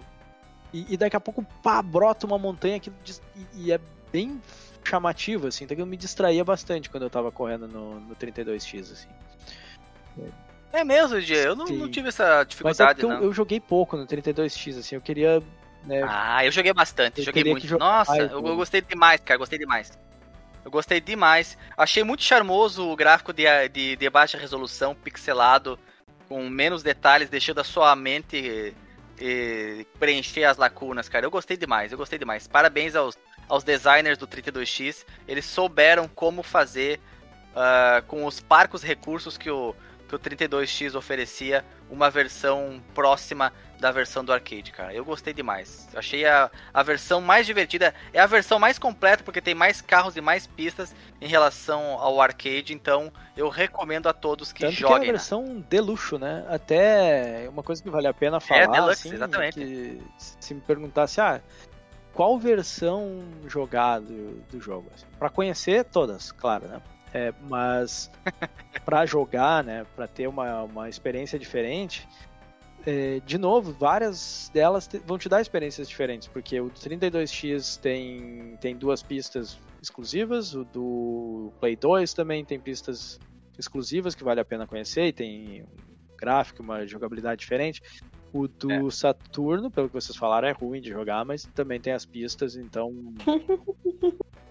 e, 0.72 0.92
e 0.92 0.96
daqui 0.98 1.16
a 1.16 1.20
pouco, 1.20 1.42
pá, 1.62 1.80
brota 1.80 2.26
uma 2.26 2.38
montanha 2.38 2.78
que, 2.78 2.92
e, 3.34 3.46
e 3.64 3.72
é 3.72 3.80
bem 4.12 4.40
chamativo, 4.88 5.46
assim. 5.46 5.64
Então 5.64 5.76
eu 5.76 5.86
me 5.86 5.96
distraía 5.96 6.44
bastante 6.44 6.90
quando 6.90 7.04
eu 7.04 7.10
tava 7.10 7.30
correndo 7.30 7.66
no, 7.66 8.00
no 8.00 8.16
32X, 8.16 8.92
assim. 8.92 9.08
É 10.72 10.82
mesmo, 10.82 11.16
eu 11.18 11.54
não, 11.54 11.66
não 11.66 11.90
tive 11.90 12.08
essa 12.08 12.24
Mas 12.24 12.40
é 12.40 12.44
dificuldade, 12.44 13.02
eu, 13.02 13.08
não. 13.08 13.22
eu 13.22 13.32
joguei 13.32 13.60
pouco 13.60 13.96
no 13.96 14.06
32X, 14.06 14.78
assim, 14.78 14.94
eu 14.96 15.00
queria. 15.00 15.42
Né, 15.84 16.02
Ah, 16.06 16.44
eu 16.44 16.50
joguei 16.50 16.72
bastante, 16.72 17.20
Eu 17.20 17.24
joguei 17.26 17.44
muito. 17.44 17.78
Nossa, 17.78 18.10
mais, 18.10 18.32
eu, 18.32 18.44
eu 18.44 18.56
gostei 18.56 18.80
demais, 18.80 19.20
cara, 19.20 19.38
gostei 19.38 19.58
demais. 19.58 19.96
Eu 20.64 20.70
gostei 20.70 21.00
demais. 21.00 21.58
Achei 21.76 22.02
muito 22.02 22.22
charmoso 22.22 22.88
o 22.88 22.96
gráfico 22.96 23.32
de, 23.32 23.44
de, 23.68 23.96
de 23.96 24.10
baixa 24.10 24.38
resolução, 24.38 24.94
pixelado, 24.94 25.78
com 26.28 26.48
menos 26.48 26.82
detalhes, 26.82 27.28
deixando 27.28 27.60
a 27.60 27.64
sua 27.64 27.94
mente 27.94 28.74
eh, 29.20 29.86
preencher 29.98 30.44
as 30.44 30.56
lacunas, 30.56 31.08
cara. 31.08 31.26
Eu 31.26 31.30
gostei 31.30 31.56
demais, 31.56 31.92
eu 31.92 31.98
gostei 31.98 32.18
demais. 32.18 32.48
Parabéns 32.48 32.96
aos, 32.96 33.16
aos 33.48 33.64
designers 33.64 34.18
do 34.18 34.26
32X. 34.26 35.04
Eles 35.26 35.44
souberam 35.44 36.08
como 36.08 36.42
fazer 36.42 37.00
ah, 37.54 38.02
com 38.06 38.24
os 38.24 38.40
parcos 38.40 38.82
recursos 38.82 39.38
que 39.38 39.50
o, 39.50 39.74
que 40.08 40.14
o 40.14 40.18
32X 40.18 40.94
oferecia 40.94 41.64
uma 41.90 42.10
versão 42.10 42.80
próxima 42.94 43.52
da 43.78 43.92
versão 43.92 44.24
do 44.24 44.32
arcade, 44.32 44.72
cara. 44.72 44.94
Eu 44.94 45.04
gostei 45.04 45.34
demais. 45.34 45.86
Achei 45.94 46.24
a, 46.24 46.50
a 46.72 46.82
versão 46.82 47.20
mais 47.20 47.46
divertida. 47.46 47.94
É 48.12 48.18
a 48.20 48.26
versão 48.26 48.58
mais 48.58 48.78
completa 48.78 49.22
porque 49.22 49.40
tem 49.40 49.54
mais 49.54 49.80
carros 49.82 50.16
e 50.16 50.20
mais 50.20 50.46
pistas 50.46 50.94
em 51.20 51.28
relação 51.28 51.82
ao 52.00 52.20
arcade. 52.20 52.72
Então 52.72 53.12
eu 53.36 53.48
recomendo 53.48 54.08
a 54.08 54.12
todos 54.12 54.52
que 54.52 54.60
Tanto 54.60 54.76
que 54.76 54.82
é 54.82 54.86
a 54.86 54.90
joguem. 54.90 55.06
né? 55.08 55.12
versão 55.12 55.64
de 55.68 55.80
luxo, 55.80 56.18
né? 56.18 56.44
Até 56.48 57.46
uma 57.50 57.62
coisa 57.62 57.82
que 57.82 57.90
vale 57.90 58.06
a 58.06 58.14
pena 58.14 58.40
falar, 58.40 58.66
Deluxe, 58.66 59.08
assim, 59.08 59.14
exatamente. 59.14 60.02
se 60.18 60.54
me 60.54 60.60
perguntasse, 60.62 61.20
ah, 61.20 61.40
qual 62.14 62.38
versão 62.38 63.24
jogar 63.46 64.00
do, 64.00 64.40
do 64.50 64.60
jogo? 64.60 64.88
Assim, 64.94 65.06
para 65.18 65.28
conhecer 65.28 65.84
todas, 65.84 66.32
claro, 66.32 66.68
né? 66.68 66.82
É, 67.12 67.32
mas 67.42 68.10
para 68.84 69.04
jogar, 69.04 69.62
né, 69.62 69.84
para 69.94 70.08
ter 70.08 70.26
uma, 70.26 70.62
uma 70.62 70.88
experiência 70.88 71.38
diferente, 71.38 72.08
é, 72.86 73.20
de 73.20 73.38
novo, 73.38 73.72
várias 73.72 74.50
delas 74.52 74.86
te- 74.86 74.98
vão 74.98 75.18
te 75.18 75.28
dar 75.28 75.40
experiências 75.40 75.88
diferentes, 75.88 76.28
porque 76.28 76.60
o 76.60 76.66
do 76.68 76.78
32X 76.78 77.78
tem, 77.80 78.56
tem 78.60 78.76
duas 78.76 79.02
pistas 79.02 79.58
exclusivas, 79.80 80.54
o 80.54 80.64
do 80.64 81.52
Play 81.60 81.76
2 81.76 82.12
também 82.12 82.44
tem 82.44 82.60
pistas 82.60 83.18
exclusivas 83.58 84.14
que 84.14 84.24
vale 84.24 84.40
a 84.40 84.44
pena 84.44 84.66
conhecer 84.66 85.06
e 85.06 85.12
tem 85.12 85.62
um 85.62 85.66
gráfico, 86.18 86.62
uma 86.62 86.86
jogabilidade 86.86 87.40
diferente. 87.40 87.80
O 88.34 88.48
do 88.48 88.90
Saturno, 88.90 89.70
pelo 89.70 89.86
que 89.88 89.94
vocês 89.94 90.16
falaram, 90.16 90.48
é 90.48 90.50
ruim 90.50 90.80
de 90.80 90.90
jogar, 90.90 91.24
mas 91.24 91.44
também 91.54 91.80
tem 91.80 91.92
as 91.92 92.04
pistas, 92.04 92.56
então 92.56 92.92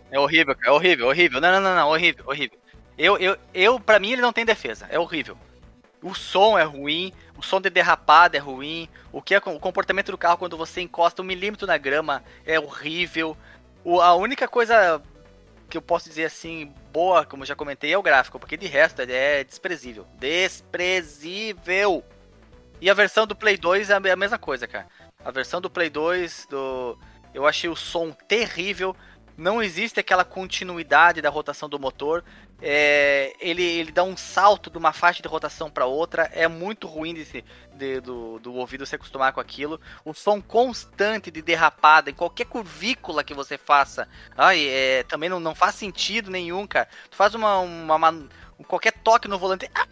É 0.09 0.17
horrível, 0.17 0.55
cara, 0.55 0.69
é 0.69 0.71
horrível, 0.71 1.07
horrível. 1.07 1.41
Não, 1.41 1.51
não, 1.51 1.59
não, 1.59 1.75
não, 1.75 1.89
horrível, 1.89 2.23
horrível. 2.25 2.57
Eu, 2.97 3.17
eu, 3.17 3.35
eu, 3.53 3.79
pra 3.79 3.99
mim, 3.99 4.11
ele 4.11 4.21
não 4.21 4.31
tem 4.31 4.45
defesa. 4.45 4.87
É 4.89 4.97
horrível. 4.97 5.37
O 6.01 6.13
som 6.13 6.57
é 6.57 6.63
ruim, 6.63 7.11
o 7.37 7.41
som 7.41 7.59
de 7.59 7.69
derrapada 7.69 8.37
é 8.37 8.39
ruim, 8.39 8.87
o 9.11 9.21
que 9.21 9.35
é 9.35 9.39
o 9.39 9.59
comportamento 9.59 10.11
do 10.11 10.17
carro 10.17 10.37
quando 10.37 10.55
você 10.55 10.79
encosta 10.79 11.21
um 11.21 11.25
milímetro 11.25 11.67
na 11.67 11.77
grama 11.77 12.23
é 12.45 12.57
horrível. 12.59 13.35
O, 13.83 13.99
a 13.99 14.15
única 14.15 14.47
coisa 14.47 15.01
que 15.69 15.75
eu 15.75 15.81
posso 15.81 16.07
dizer 16.07 16.25
assim, 16.25 16.71
boa, 16.93 17.25
como 17.25 17.43
eu 17.43 17.47
já 17.47 17.55
comentei, 17.55 17.91
é 17.91 17.97
o 17.97 18.03
gráfico, 18.03 18.39
porque 18.39 18.55
de 18.55 18.67
resto 18.67 19.01
ele 19.01 19.13
é 19.13 19.43
desprezível. 19.43 20.05
Desprezível! 20.19 22.03
E 22.83 22.89
a 22.89 22.93
versão 22.93 23.25
do 23.25 23.33
Play 23.33 23.55
2 23.55 23.89
é 23.89 23.93
a 23.93 23.99
me- 24.01 24.11
a 24.11 24.15
mesma 24.17 24.37
coisa, 24.37 24.67
cara. 24.67 24.85
A 25.23 25.31
versão 25.31 25.61
do 25.61 25.69
Play 25.69 25.89
2, 25.89 26.47
do... 26.49 26.99
eu 27.33 27.47
achei 27.47 27.69
o 27.69 27.77
som 27.77 28.11
terrível. 28.11 28.93
Não 29.37 29.63
existe 29.63 30.01
aquela 30.01 30.25
continuidade 30.25 31.21
da 31.21 31.29
rotação 31.29 31.69
do 31.69 31.79
motor. 31.79 32.25
É, 32.61 33.33
ele, 33.39 33.63
ele 33.63 33.89
dá 33.89 34.03
um 34.03 34.17
salto 34.17 34.69
de 34.69 34.77
uma 34.77 34.91
faixa 34.91 35.21
de 35.23 35.29
rotação 35.29 35.71
para 35.71 35.85
outra. 35.85 36.23
É 36.33 36.45
muito 36.45 36.85
ruim 36.85 37.13
de, 37.13 37.45
de- 37.73 38.01
do, 38.01 38.37
do 38.39 38.53
ouvido 38.55 38.85
se 38.85 38.95
acostumar 38.95 39.31
com 39.31 39.39
aquilo. 39.39 39.79
O 40.03 40.13
som 40.13 40.41
constante 40.41 41.31
de 41.31 41.41
derrapada 41.41 42.09
em 42.09 42.13
qualquer 42.13 42.47
curvícula 42.47 43.23
que 43.23 43.33
você 43.33 43.57
faça. 43.57 44.09
Ai, 44.37 44.67
é, 44.67 45.03
também 45.03 45.29
não, 45.29 45.39
não 45.39 45.55
faz 45.55 45.75
sentido 45.75 46.29
nenhum, 46.29 46.67
cara. 46.67 46.89
Tu 47.09 47.15
faz 47.15 47.33
uma, 47.33 47.59
uma, 47.59 47.95
uma- 47.95 48.29
qualquer 48.67 48.91
toque 48.91 49.29
no 49.29 49.39
volante. 49.39 49.71
ah, 49.73 49.87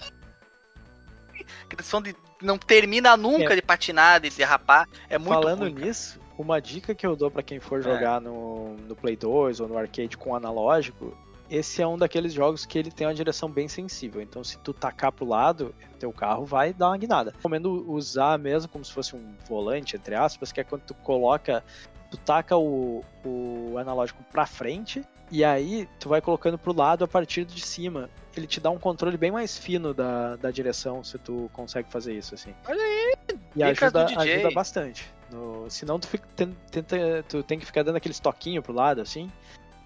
Aquele 1.63 1.83
som 1.83 2.01
de 2.01 2.13
não 2.41 2.57
termina 2.57 3.15
nunca 3.17 3.53
É. 3.53 3.55
de 3.55 3.61
patinar, 3.61 4.19
de 4.19 4.29
derrapar. 4.29 4.87
É 5.09 5.17
muito 5.17 5.33
Falando 5.33 5.61
ruim, 5.61 5.73
nisso, 5.73 6.19
uma 6.37 6.59
dica 6.61 6.93
que 6.95 7.05
eu 7.05 7.15
dou 7.15 7.29
pra 7.31 7.43
quem 7.43 7.59
for 7.59 7.79
É. 7.79 7.83
jogar 7.83 8.19
no, 8.21 8.75
no 8.87 8.95
Play 8.95 9.15
2 9.15 9.59
ou 9.59 9.67
no 9.67 9.77
arcade 9.77 10.17
com 10.17 10.35
analógico, 10.35 11.17
esse 11.49 11.81
é 11.81 11.87
um 11.87 11.97
daqueles 11.97 12.31
jogos 12.33 12.65
que 12.65 12.79
ele 12.79 12.89
tem 12.89 13.05
uma 13.05 13.13
direção 13.13 13.49
bem 13.49 13.67
sensível. 13.67 14.21
Então, 14.21 14.41
se 14.43 14.57
tu 14.59 14.73
tacar 14.73 15.11
pro 15.11 15.25
lado, 15.25 15.75
teu 15.99 16.11
carro 16.13 16.45
vai 16.45 16.73
dar 16.73 16.87
uma 16.87 16.97
guinada. 16.97 17.31
Recomendo 17.35 17.89
usar 17.91 18.39
mesmo 18.39 18.69
como 18.69 18.85
se 18.85 18.93
fosse 18.93 19.15
um 19.15 19.35
volante, 19.49 19.95
entre 19.97 20.15
aspas, 20.15 20.51
que 20.53 20.61
é 20.61 20.63
quando 20.63 20.83
tu 20.83 20.93
coloca, 20.93 21.61
tu 22.09 22.15
taca 22.17 22.55
o, 22.55 23.03
o 23.25 23.75
analógico 23.77 24.23
pra 24.31 24.45
frente 24.45 25.03
e 25.31 25.43
aí 25.43 25.87
tu 25.99 26.09
vai 26.09 26.21
colocando 26.21 26.57
pro 26.57 26.75
lado 26.75 27.03
a 27.03 27.07
partir 27.07 27.45
de 27.45 27.61
cima. 27.61 28.09
Ele 28.35 28.47
te 28.47 28.59
dá 28.59 28.69
um 28.69 28.77
controle 28.77 29.17
bem 29.17 29.31
mais 29.31 29.57
fino 29.57 29.93
da, 29.93 30.35
da 30.37 30.51
direção 30.51 31.03
se 31.03 31.17
tu 31.17 31.49
consegue 31.53 31.89
fazer 31.91 32.13
isso, 32.13 32.33
assim. 32.35 32.53
Olha 32.67 32.81
aí! 32.81 33.15
E 33.55 33.59
do 33.59 33.63
ajuda, 33.65 34.05
ajuda 34.05 34.51
bastante. 34.51 35.11
No, 35.31 35.69
senão 35.69 35.99
tu, 35.99 36.07
fica, 36.07 36.27
ten- 36.35 36.55
tenta, 36.69 37.25
tu 37.27 37.43
tem 37.43 37.59
que 37.59 37.65
ficar 37.65 37.83
dando 37.83 37.95
aqueles 37.97 38.19
toquinhos 38.19 38.63
pro 38.63 38.73
lado, 38.73 39.01
assim. 39.01 39.29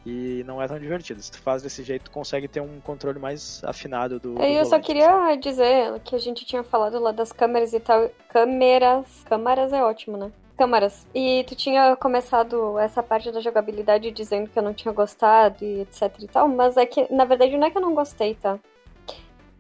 E 0.06 0.44
não 0.46 0.62
é 0.62 0.68
tão 0.68 0.78
divertido. 0.80 1.20
Se 1.22 1.32
tu 1.32 1.40
faz 1.40 1.64
desse 1.64 1.84
jeito, 1.84 2.04
tu 2.06 2.12
consegue 2.12 2.48
ter 2.48 2.62
um 2.62 2.80
controle 2.80 3.18
mais 3.18 3.64
afinado 3.64 4.20
do. 4.20 4.36
do 4.36 4.42
Aí 4.42 4.56
eu 4.56 4.64
só 4.66 4.72
volante. 4.72 4.86
queria 4.86 5.36
dizer 5.36 6.00
que 6.02 6.16
a 6.16 6.20
gente 6.20 6.46
tinha 6.46 6.64
falado 6.64 7.00
lá 7.00 7.12
das 7.12 7.32
câmeras 7.32 7.74
e 7.74 7.80
tal. 7.80 8.10
Câmeras. 8.30 9.24
Câmeras 9.26 9.74
é 9.74 9.84
ótimo, 9.84 10.16
né? 10.18 10.32
Câmeras. 10.58 11.06
E 11.14 11.44
tu 11.48 11.56
tinha 11.56 11.96
começado 11.96 12.80
essa 12.80 13.04
parte 13.04 13.32
da 13.32 13.42
jogabilidade 13.42 14.10
dizendo 14.12 14.50
que 14.50 14.58
eu 14.58 14.64
não 14.64 14.74
tinha 14.74 14.94
gostado 14.94 15.64
e 15.64 15.82
etc 15.82 16.14
e 16.20 16.28
tal. 16.28 16.48
Mas 16.48 16.78
é 16.78 16.86
que, 16.86 17.12
na 17.14 17.26
verdade, 17.26 17.58
não 17.58 17.68
é 17.68 17.72
que 17.72 17.78
eu 17.78 17.82
não 17.82 17.94
gostei, 17.94 18.36
tá? 18.36 18.58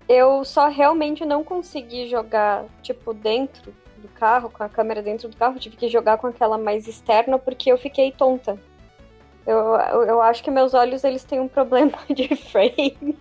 Eu 0.07 0.45
só 0.45 0.67
realmente 0.67 1.25
não 1.25 1.43
consegui 1.43 2.07
jogar, 2.07 2.65
tipo, 2.81 3.13
dentro 3.13 3.73
do 3.97 4.07
carro, 4.09 4.49
com 4.49 4.63
a 4.63 4.69
câmera 4.69 5.01
dentro 5.01 5.27
do 5.27 5.35
carro. 5.35 5.59
Tive 5.59 5.75
que 5.75 5.89
jogar 5.89 6.17
com 6.17 6.27
aquela 6.27 6.57
mais 6.57 6.87
externa 6.87 7.37
porque 7.37 7.71
eu 7.71 7.77
fiquei 7.77 8.11
tonta. 8.11 8.57
Eu, 9.45 9.57
eu, 9.57 10.03
eu 10.03 10.21
acho 10.21 10.43
que 10.43 10.49
meus 10.49 10.73
olhos 10.73 11.03
eles 11.03 11.23
têm 11.23 11.39
um 11.39 11.47
problema 11.47 11.97
de 12.09 12.35
frame. 12.35 13.17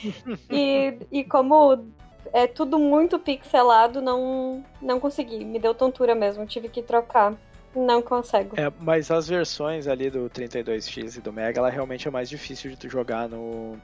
e, 0.50 0.96
e 1.12 1.24
como 1.24 1.84
é 2.32 2.46
tudo 2.46 2.78
muito 2.78 3.18
pixelado, 3.18 4.00
não, 4.00 4.64
não 4.80 4.98
consegui. 5.00 5.44
Me 5.44 5.58
deu 5.58 5.74
tontura 5.74 6.14
mesmo, 6.14 6.46
tive 6.46 6.68
que 6.68 6.82
trocar. 6.82 7.34
Não 7.74 8.02
consigo. 8.02 8.58
É, 8.58 8.70
mas 8.80 9.10
as 9.10 9.28
versões 9.28 9.86
ali 9.86 10.10
do 10.10 10.28
32X 10.28 11.18
e 11.18 11.20
do 11.20 11.32
Mega, 11.32 11.60
ela 11.60 11.70
realmente 11.70 12.08
é 12.08 12.10
mais 12.10 12.28
difícil 12.28 12.68
de 12.70 12.76
tu 12.76 12.88
jogar 12.88 13.28
no, 13.28 13.76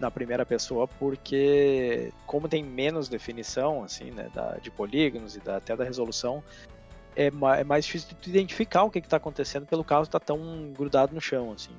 na 0.00 0.10
primeira 0.10 0.44
pessoa, 0.44 0.88
porque 0.88 2.12
como 2.26 2.48
tem 2.48 2.64
menos 2.64 3.08
definição, 3.08 3.84
assim, 3.84 4.10
né, 4.10 4.28
da, 4.34 4.56
de 4.60 4.70
polígonos 4.72 5.36
e 5.36 5.40
da- 5.40 5.58
até 5.58 5.76
da 5.76 5.84
resolução, 5.84 6.42
é, 7.14 7.30
ma- 7.30 7.58
é 7.58 7.62
mais 7.64 7.84
difícil 7.84 8.08
de 8.08 8.14
tu 8.16 8.28
identificar 8.28 8.82
o 8.82 8.90
que, 8.90 9.00
que 9.00 9.08
tá 9.08 9.18
acontecendo 9.18 9.66
pelo 9.66 9.84
carro 9.84 10.02
estar 10.02 10.20
tão 10.20 10.72
grudado 10.76 11.14
no 11.14 11.20
chão, 11.20 11.52
assim. 11.52 11.72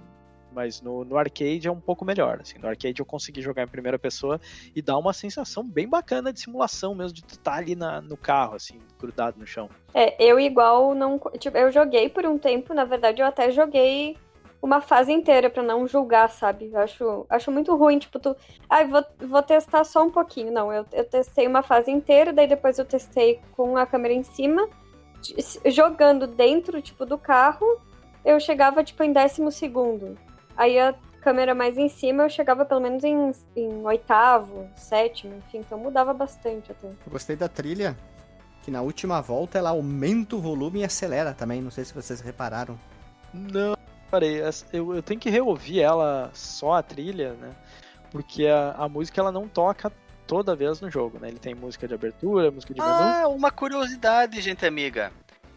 Mas 0.52 0.82
no, 0.82 1.06
no 1.06 1.18
arcade 1.18 1.68
é 1.68 1.72
um 1.72 1.80
pouco 1.80 2.04
melhor, 2.04 2.40
assim. 2.42 2.58
No 2.58 2.68
arcade 2.68 3.00
eu 3.00 3.06
consegui 3.06 3.42
jogar 3.42 3.64
em 3.64 3.68
primeira 3.68 4.00
pessoa 4.00 4.40
e 4.76 4.82
dá 4.82 4.98
uma 4.98 5.14
sensação 5.14 5.64
bem 5.64 5.88
bacana 5.88 6.34
de 6.34 6.40
simulação 6.40 6.96
mesmo, 6.96 7.14
de 7.14 7.24
estar 7.26 7.56
ali 7.56 7.76
na, 7.76 8.02
no 8.02 8.18
carro, 8.18 8.56
assim, 8.56 8.80
grudado 9.00 9.40
no 9.40 9.46
chão. 9.46 9.70
É, 9.94 10.22
eu 10.24 10.40
igual 10.40 10.96
não. 10.96 11.20
Tipo, 11.38 11.58
eu 11.58 11.72
joguei 11.72 12.10
por 12.10 12.26
um 12.26 12.38
tempo, 12.38 12.74
na 12.74 12.84
verdade, 12.86 13.22
eu 13.22 13.28
até 13.28 13.52
joguei 13.52 14.18
uma 14.62 14.82
fase 14.82 15.12
inteira 15.12 15.50
pra 15.50 15.64
não 15.64 15.88
julgar, 15.88 16.30
sabe? 16.30 16.70
Eu 16.74 16.80
acho, 16.80 17.26
acho 17.30 17.52
muito 17.52 17.76
ruim, 17.76 17.98
tipo, 17.98 18.20
tu. 18.20 18.36
Ai, 18.70 18.86
vou, 18.88 19.04
vou 19.20 19.42
testar 19.42 19.84
só 19.84 20.04
um 20.04 20.12
pouquinho. 20.12 20.52
Não, 20.52 20.72
eu, 20.72 20.86
eu 20.92 21.06
testei 21.06 21.48
uma 21.48 21.64
fase 21.64 21.90
inteira, 21.92 22.34
daí 22.34 22.48
depois 22.48 22.78
eu 22.78 22.86
testei 22.86 23.40
com 23.56 23.78
a 23.78 23.86
câmera 23.86 24.14
em 24.14 24.24
cima, 24.24 24.68
jogando 25.66 26.28
dentro, 26.28 26.82
tipo, 26.82 27.06
do 27.06 27.18
carro, 27.18 27.80
eu 28.26 28.40
chegava, 28.40 28.84
tipo, 28.84 29.02
em 29.04 29.14
décimo 29.14 29.52
segundo. 29.52 30.18
Aí 30.60 30.77
a 30.77 30.94
câmera 31.22 31.56
mais 31.56 31.77
em 31.77 31.88
cima, 31.88 32.23
eu 32.23 32.30
chegava 32.30 32.65
pelo 32.65 32.81
menos 32.81 33.02
em, 33.06 33.31
em 33.56 33.86
oitavo, 33.86 34.69
sétimo, 34.76 35.38
enfim, 35.38 35.60
então 35.60 35.77
mudava 35.80 36.14
bastante 36.14 36.69
até. 36.69 36.88
Eu 36.88 37.11
gostei 37.11 37.38
da 37.38 37.48
trilha, 37.48 37.98
que 38.61 38.69
na 38.69 38.81
última 38.81 39.22
volta 39.22 39.57
ela 39.57 39.69
aumenta 39.69 40.36
o 40.36 40.41
volume 40.41 40.81
e 40.81 40.84
acelera 40.84 41.34
também. 41.34 41.61
Não 41.61 41.72
sei 41.72 41.86
se 41.86 41.94
vocês 41.94 42.19
repararam. 42.19 42.77
Não, 43.34 43.77
parei. 44.11 44.41
Eu, 44.73 44.95
eu 44.95 45.02
tenho 45.02 45.18
que 45.18 45.30
reouvir 45.30 45.80
ela 45.80 46.30
só 46.34 46.73
a 46.73 46.84
trilha, 46.84 47.36
né? 47.36 47.56
Porque 48.11 48.45
a, 48.45 48.72
a 48.72 48.90
música 48.90 49.22
ela 49.22 49.31
não 49.31 49.48
toca 49.48 49.90
toda 50.27 50.57
vez 50.57 50.81
no 50.81 50.91
jogo, 50.91 51.19
né? 51.19 51.30
Ele 51.30 51.40
tem 51.40 51.56
música 51.56 51.88
de 51.88 51.94
abertura, 51.94 52.52
música 52.52 52.73
de 52.73 52.81
menu. 52.81 52.91
Ah, 52.91 53.30
uma 53.30 53.49
curiosidade, 53.49 54.41
gente 54.41 54.65
amiga. 54.65 55.10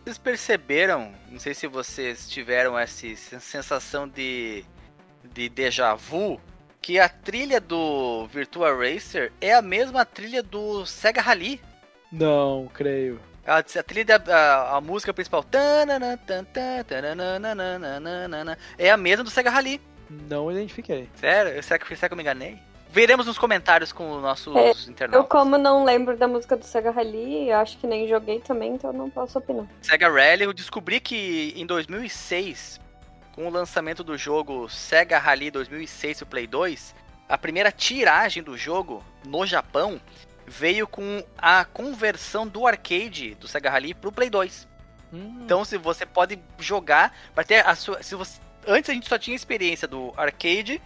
Vocês 0.04 0.16
perceberam, 0.16 1.12
não 1.28 1.40
sei 1.40 1.54
se 1.54 1.66
vocês 1.66 2.28
tiveram 2.28 2.78
essa 2.78 3.16
sensação 3.40 4.06
de, 4.08 4.64
de 5.34 5.48
déjà 5.48 5.94
vu, 5.94 6.40
que 6.80 6.98
a 6.98 7.08
trilha 7.08 7.60
do 7.60 8.26
Virtua 8.26 8.74
Racer 8.74 9.32
é 9.40 9.54
a 9.54 9.62
mesma 9.62 10.04
trilha 10.04 10.42
do 10.42 10.84
Sega 10.86 11.20
Rally. 11.20 11.60
Não, 12.10 12.68
creio. 12.74 13.20
A, 13.46 13.58
a 13.58 13.62
trilha 13.62 14.18
da 14.18 14.36
a, 14.36 14.76
a 14.76 14.80
música 14.80 15.12
principal 15.12 15.44
é 18.78 18.90
a 18.90 18.96
mesma 18.96 19.24
do 19.24 19.30
Sega 19.30 19.50
Rally. 19.50 19.80
Não 20.28 20.50
identifiquei. 20.50 21.08
Sério? 21.16 21.62
Será 21.62 21.78
que, 21.78 21.96
será 21.96 22.08
que 22.08 22.12
eu 22.12 22.16
me 22.16 22.22
enganei? 22.22 22.58
Veremos 22.90 23.26
nos 23.26 23.38
comentários 23.38 23.90
com 23.90 24.14
os 24.16 24.20
nossos 24.22 24.54
É, 24.54 24.70
Eu, 24.70 24.90
internautas. 24.90 25.30
como 25.30 25.56
não 25.56 25.82
lembro 25.82 26.14
da 26.16 26.28
música 26.28 26.54
do 26.56 26.64
Sega 26.66 26.90
Rally, 26.90 27.48
eu 27.48 27.56
acho 27.56 27.78
que 27.78 27.86
nem 27.86 28.06
joguei 28.06 28.38
também, 28.40 28.74
então 28.74 28.90
eu 28.90 28.94
não 28.98 29.08
posso 29.08 29.38
opinar. 29.38 29.66
Sega 29.80 30.10
Rally, 30.10 30.44
eu 30.44 30.52
descobri 30.52 31.00
que 31.00 31.54
em 31.56 31.64
2006, 31.64 32.78
com 33.32 33.46
o 33.46 33.50
lançamento 33.50 34.04
do 34.04 34.16
jogo 34.16 34.68
Sega 34.68 35.18
Rally 35.18 35.50
2006 35.50 36.18
pro 36.18 36.26
Play 36.26 36.46
2, 36.46 36.94
a 37.28 37.38
primeira 37.38 37.72
tiragem 37.72 38.42
do 38.42 38.56
jogo 38.56 39.02
no 39.24 39.46
Japão 39.46 40.00
veio 40.46 40.86
com 40.86 41.24
a 41.38 41.64
conversão 41.64 42.46
do 42.46 42.66
arcade 42.66 43.34
do 43.36 43.48
Sega 43.48 43.70
Rally 43.70 43.94
pro 43.94 44.12
Play 44.12 44.28
2. 44.28 44.68
Hum, 45.12 45.40
Então, 45.44 45.64
se 45.64 45.78
você 45.78 46.04
pode 46.04 46.38
jogar, 46.58 47.14
para 47.34 47.44
ter 47.44 47.66
a 47.66 47.74
sua, 47.74 48.02
se 48.02 48.14
você, 48.14 48.38
antes 48.66 48.90
a 48.90 48.94
gente 48.94 49.08
só 49.08 49.18
tinha 49.18 49.36
experiência 49.36 49.88
do 49.88 50.12
arcade 50.16 50.80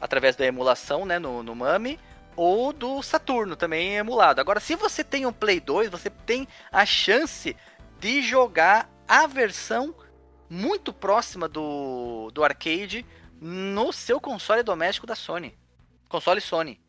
através 0.00 0.36
da 0.36 0.46
emulação, 0.46 1.04
né, 1.04 1.18
no, 1.18 1.42
no 1.42 1.54
Mami, 1.54 1.98
ou 2.36 2.72
do 2.72 3.02
Saturno 3.02 3.56
também 3.56 3.96
emulado. 3.96 4.40
Agora, 4.40 4.60
se 4.60 4.76
você 4.76 5.02
tem 5.02 5.26
um 5.26 5.32
Play 5.32 5.58
2, 5.58 5.88
você 5.88 6.08
tem 6.08 6.46
a 6.70 6.86
chance 6.86 7.56
de 7.98 8.22
jogar 8.22 8.88
a 9.08 9.26
versão 9.26 9.94
muito 10.48 10.92
próxima 10.92 11.48
do, 11.48 12.30
do 12.32 12.44
arcade 12.44 13.04
no 13.40 13.92
seu 13.92 14.20
console 14.20 14.62
doméstico 14.62 15.06
da 15.06 15.14
Sony. 15.14 15.56
Console 16.08 16.40
Sony. 16.40 16.80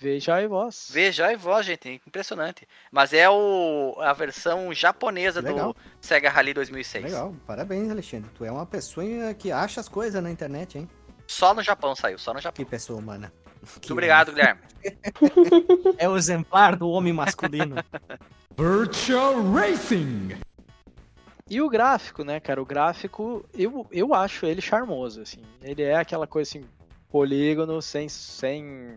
Veja 0.00 0.40
e 0.40 0.46
voz. 0.46 0.88
Veja 0.92 1.32
e 1.32 1.36
voz, 1.36 1.66
gente, 1.66 2.00
impressionante. 2.06 2.68
Mas 2.90 3.12
é 3.12 3.28
o, 3.28 3.96
a 3.98 4.12
versão 4.12 4.72
japonesa 4.72 5.40
Legal. 5.40 5.72
do 5.72 5.76
Sega 6.00 6.30
Rally 6.30 6.54
2006. 6.54 7.04
Legal, 7.04 7.34
parabéns, 7.44 7.90
Alexandre. 7.90 8.30
Tu 8.32 8.44
é 8.44 8.52
uma 8.52 8.64
pessoa 8.64 9.34
que 9.34 9.50
acha 9.50 9.80
as 9.80 9.88
coisas 9.88 10.22
na 10.22 10.30
internet, 10.30 10.78
hein? 10.78 10.88
Só 11.26 11.52
no 11.52 11.62
Japão 11.62 11.96
saiu, 11.96 12.16
só 12.16 12.32
no 12.32 12.40
Japão. 12.40 12.64
Que 12.64 12.70
pessoa 12.70 13.00
humana. 13.00 13.32
Muito 13.60 13.92
obrigado, 13.92 14.32
Guilherme. 14.32 14.60
É 15.98 16.08
o 16.08 16.16
exemplar 16.16 16.76
do 16.76 16.88
homem 16.88 17.12
masculino. 17.12 17.76
Virtual 18.56 19.34
Racing. 19.52 20.38
E 21.50 21.60
o 21.62 21.68
gráfico, 21.68 22.22
né, 22.24 22.38
cara? 22.40 22.60
O 22.60 22.66
gráfico, 22.66 23.44
eu, 23.54 23.86
eu 23.90 24.14
acho 24.14 24.44
ele 24.46 24.60
charmoso, 24.60 25.22
assim. 25.22 25.40
Ele 25.62 25.82
é 25.82 25.96
aquela 25.96 26.26
coisa 26.26 26.50
assim, 26.50 26.64
polígono, 27.10 27.80
sem, 27.80 28.08
sem 28.08 28.96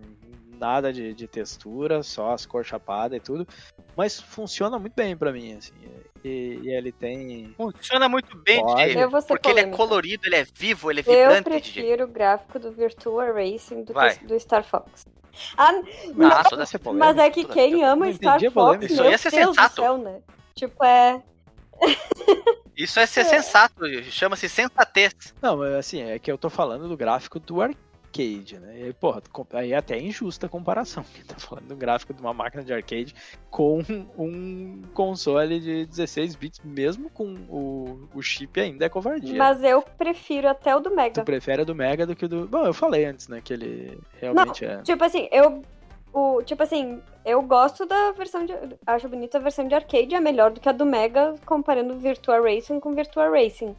nada 0.59 0.91
de, 0.91 1.13
de 1.13 1.27
textura, 1.27 2.03
só 2.03 2.33
as 2.33 2.45
cores 2.45 2.67
chapadas 2.67 3.17
e 3.17 3.21
tudo. 3.21 3.47
Mas 3.95 4.19
funciona 4.19 4.77
muito 4.77 4.93
bem 4.93 5.15
pra 5.15 5.31
mim, 5.31 5.53
assim. 5.53 5.73
E, 6.23 6.59
e 6.63 6.69
ele 6.69 6.91
tem. 6.91 7.53
Funciona 7.57 8.07
muito 8.07 8.37
bem. 8.37 8.63
DJ, 8.65 9.03
Eu 9.03 9.09
porque 9.09 9.49
ele 9.49 9.59
é 9.59 9.63
polêmica. 9.63 9.77
colorido, 9.77 10.27
ele 10.27 10.35
é 10.35 10.43
vivo, 10.43 10.91
ele 10.91 10.99
é 10.99 11.03
Eu 11.03 11.33
vibrante, 11.33 11.49
DJ. 11.61 11.73
prefiro 11.83 12.03
o 12.03 12.07
gráfico 12.07 12.59
do 12.59 12.71
Virtua 12.71 13.31
Racing 13.31 13.83
do 13.83 13.93
que 13.93 14.25
do 14.25 14.39
Star 14.39 14.63
Fox. 14.63 15.05
Ah, 15.57 15.71
Ah, 16.19 16.43
toda 16.43 16.63
essa 16.63 16.77
mas 16.93 17.17
é 17.17 17.29
que 17.29 17.45
quem 17.45 17.83
ama 17.83 18.05
Não 18.07 18.13
Star 18.13 18.39
Fox, 18.39 18.53
polêmica. 18.53 18.85
Isso 18.93 19.01
meu 19.01 19.11
ia 19.11 19.17
ser 19.17 19.31
Deus 19.31 19.55
sensato. 19.55 19.75
do 19.75 19.81
céu, 19.81 19.97
né? 19.97 20.21
Tipo, 20.53 20.83
é... 20.83 21.23
Isso 22.75 22.99
é 22.99 23.05
ser 23.05 23.25
sensato, 23.25 23.85
chama-se 24.03 24.49
sensatez. 24.49 25.13
Não, 25.41 25.57
mas 25.57 25.73
assim, 25.73 26.01
é 26.01 26.17
que 26.17 26.31
eu 26.31 26.37
tô 26.37 26.49
falando 26.49 26.87
do 26.87 26.97
gráfico 26.97 27.39
do 27.39 27.61
arcade, 27.61 28.59
né? 28.59 28.89
E, 28.89 28.93
porra, 28.93 29.21
aí 29.53 29.73
é 29.73 29.77
até 29.77 29.99
injusta 29.99 30.47
a 30.47 30.49
comparação. 30.49 31.03
Porque 31.11 31.23
tá 31.23 31.35
falando 31.37 31.67
do 31.67 31.75
gráfico 31.75 32.13
de 32.13 32.21
uma 32.21 32.33
máquina 32.33 32.63
de 32.63 32.73
arcade 32.73 33.13
com 33.49 33.83
um 34.17 34.81
console 34.93 35.59
de 35.59 35.85
16 35.85 36.35
bits, 36.35 36.59
mesmo 36.63 37.09
com 37.09 37.35
o, 37.49 38.09
o 38.15 38.21
chip 38.21 38.59
ainda 38.59 38.85
é 38.85 38.89
covardia. 38.89 39.37
Mas 39.37 39.63
eu 39.63 39.81
prefiro 39.81 40.47
até 40.47 40.75
o 40.75 40.79
do 40.79 40.89
Tu 40.89 40.95
Mega. 40.95 41.23
prefere 41.23 41.61
o 41.61 41.65
do 41.65 41.75
Mega 41.75 42.05
do 42.07 42.15
que 42.15 42.25
o 42.25 42.29
do. 42.29 42.47
Bom, 42.47 42.65
eu 42.65 42.73
falei 42.73 43.05
antes, 43.05 43.27
né? 43.27 43.41
Que 43.43 43.53
ele 43.53 43.99
realmente 44.19 44.65
é. 44.65 44.81
Tipo 44.81 45.03
assim, 45.03 45.27
eu... 45.31 45.63
O, 46.13 46.41
tipo 46.43 46.61
assim, 46.63 47.01
eu 47.23 47.41
gosto 47.41 47.85
da 47.85 48.11
versão 48.11 48.45
de... 48.45 48.53
Acho 48.85 49.07
bonita 49.07 49.37
a 49.37 49.41
versão 49.41 49.65
de 49.67 49.73
arcade, 49.73 50.13
é 50.13 50.19
melhor 50.19 50.51
do 50.51 50.59
que 50.59 50.67
a 50.67 50.73
do 50.73 50.85
Mega, 50.85 51.35
comparando 51.45 51.93
o 51.93 51.97
Virtua 51.99 52.41
Racing 52.41 52.79
com 52.81 52.89
o 52.89 52.93
Virtua 52.95 53.29
Racing. 53.29 53.75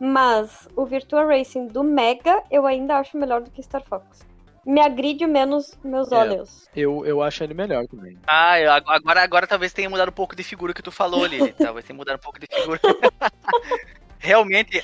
Mas 0.00 0.68
o 0.76 0.84
Virtua 0.84 1.24
Racing 1.24 1.68
do 1.68 1.84
Mega, 1.84 2.42
eu 2.50 2.66
ainda 2.66 2.96
acho 2.98 3.16
melhor 3.16 3.40
do 3.40 3.50
que 3.50 3.62
Star 3.62 3.82
Fox. 3.84 4.26
Me 4.66 4.80
agride 4.80 5.24
menos 5.28 5.78
meus 5.84 6.10
É. 6.10 6.16
olhos. 6.16 6.68
Eu, 6.74 7.06
eu 7.06 7.22
acho 7.22 7.44
ele 7.44 7.54
melhor 7.54 7.86
também. 7.86 8.18
Ah, 8.26 8.58
eu- 8.60 8.72
agora, 8.72 9.22
agora 9.22 9.46
talvez 9.46 9.72
tenha 9.72 9.88
mudado 9.88 10.08
um 10.08 10.12
pouco 10.12 10.34
de 10.34 10.42
figura 10.42 10.74
que 10.74 10.82
tu 10.82 10.90
falou, 10.90 11.24
Lili. 11.24 11.52
talvez 11.56 11.86
tenha 11.86 11.96
mudado 11.96 12.16
um 12.16 12.20
pouco 12.20 12.40
de 12.40 12.48
figura. 12.52 12.80
Realmente, 14.18 14.82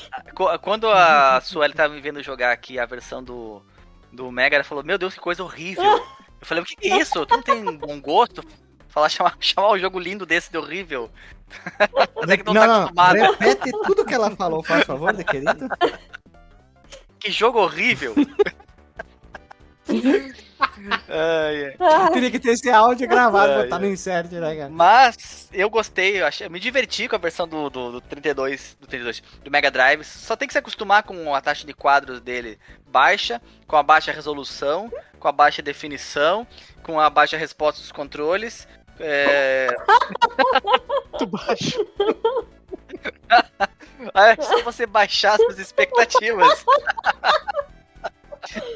quando 0.61 0.89
a 0.89 1.41
Sueli 1.43 1.75
tava 1.75 1.95
me 1.95 2.01
vendo 2.01 2.23
jogar 2.23 2.53
aqui 2.53 2.79
a 2.79 2.87
versão 2.87 3.23
do, 3.25 3.61
do 4.13 4.31
Mega, 4.31 4.55
ela 4.57 4.65
falou, 4.65 4.85
meu 4.85 4.97
Deus, 4.99 5.15
que 5.15 5.21
coisa 5.21 5.43
horrível. 5.43 6.01
Eu 6.43 6.47
falei, 6.47 6.65
o 6.65 6.67
que, 6.67 6.75
que 6.75 6.91
é 6.91 6.99
isso? 6.99 7.25
Tu 7.25 7.37
não 7.37 7.43
tem 7.43 7.65
bom 7.77 8.01
gosto? 8.01 8.43
Falar, 8.89 9.09
chamar, 9.09 9.37
chamar 9.41 9.71
um 9.71 9.79
jogo 9.79 10.01
lindo 10.01 10.27
desse 10.27 10.51
de 10.51 10.59
horrível. 10.59 11.09
Até 12.21 12.37
que 12.37 12.45
não, 12.45 12.53
tá 12.53 12.65
acostumado. 12.65 13.15
repete 13.15 13.71
tudo 13.71 14.05
que 14.05 14.13
ela 14.13 14.31
falou, 14.33 14.61
faz 14.61 14.85
favor, 14.85 15.13
né, 15.15 15.23
querido. 15.23 15.69
Que 17.21 17.31
jogo 17.31 17.61
horrível. 17.61 18.13
Ai, 21.09 21.75
ai. 21.79 21.79
Teria 22.13 22.31
que 22.31 22.39
ter 22.39 22.51
esse 22.51 22.71
áudio 22.71 23.09
gravado, 23.09 23.53
Ai, 23.53 23.63
botar 23.65 23.79
no 23.79 23.87
insert, 23.87 24.31
né, 24.31 24.57
cara? 24.57 24.71
Mas 24.71 25.49
eu 25.53 25.69
gostei, 25.69 26.21
eu, 26.21 26.27
achei, 26.27 26.47
eu 26.47 26.51
me 26.51 26.61
diverti 26.61 27.09
com 27.09 27.17
a 27.17 27.19
versão 27.19 27.47
do, 27.47 27.69
do, 27.69 27.93
do 27.93 28.01
32, 28.01 28.77
do 28.81 28.87
32, 28.87 29.23
do 29.43 29.51
Mega 29.51 29.71
Drive. 29.71 30.05
Só 30.05 30.37
tem 30.37 30.47
que 30.47 30.55
se 30.55 30.59
acostumar 30.59 31.03
com 31.03 31.35
a 31.35 31.41
taxa 31.41 31.67
de 31.67 31.75
quadros 31.75 32.21
dele 32.21 32.59
baixa, 32.87 33.41
com 33.67 33.77
a 33.77 33.83
baixa 33.83 34.13
resolução, 34.13 34.91
com 35.19 35.29
a 35.29 35.33
baixa 35.33 35.63
definição, 35.63 36.47
com 36.83 37.01
a 37.01 37.11
baixa 37.11 37.37
resposta 37.37 37.81
dos 37.81 37.93
controles. 37.93 38.67
É... 38.99 39.69
Muito 41.11 41.27
baixo. 41.27 41.87
é 44.15 44.43
só 44.43 44.63
você 44.63 44.87
baixar 44.87 45.37
suas 45.37 45.59
expectativas. 45.59 46.65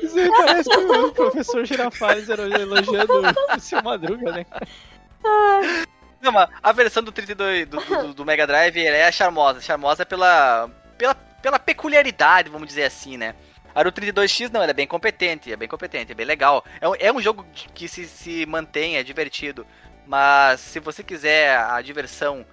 Isso 0.02 0.18
aí 0.18 0.30
parece 0.30 0.70
que 0.70 0.76
o 0.76 1.12
professor 1.12 1.64
Girafales 1.64 2.28
era 2.28 2.42
elogiando 2.42 3.12
o 3.56 3.60
seu 3.60 3.82
Madruga, 3.82 4.32
né? 4.32 4.46
Não, 6.20 6.32
mas 6.32 6.48
a 6.62 6.72
versão 6.72 7.02
do 7.02 7.12
32 7.12 7.66
do, 7.66 7.78
do, 7.78 8.14
do 8.14 8.24
Mega 8.24 8.46
Drive 8.46 8.78
é 8.78 9.10
charmosa. 9.10 9.60
Charmosa 9.60 10.06
pela, 10.06 10.68
pela, 10.96 11.14
pela 11.14 11.58
peculiaridade, 11.58 12.50
vamos 12.50 12.68
dizer 12.68 12.84
assim, 12.84 13.16
né? 13.16 13.34
A 13.74 13.82
do 13.82 13.92
32X 13.92 14.50
não, 14.50 14.62
ela 14.62 14.70
é 14.70 14.74
bem 14.74 14.86
competente, 14.86 15.52
é 15.52 15.56
bem 15.56 15.68
competente, 15.68 16.10
é 16.10 16.14
bem 16.14 16.24
legal. 16.24 16.64
É 16.80 16.88
um, 16.88 16.94
é 16.98 17.12
um 17.12 17.20
jogo 17.20 17.44
que 17.74 17.86
se, 17.86 18.06
se 18.06 18.46
mantém, 18.46 18.96
é 18.96 19.02
divertido. 19.02 19.66
Mas 20.06 20.60
se 20.60 20.80
você 20.80 21.02
quiser 21.02 21.58
a 21.58 21.82
diversão, 21.82 22.46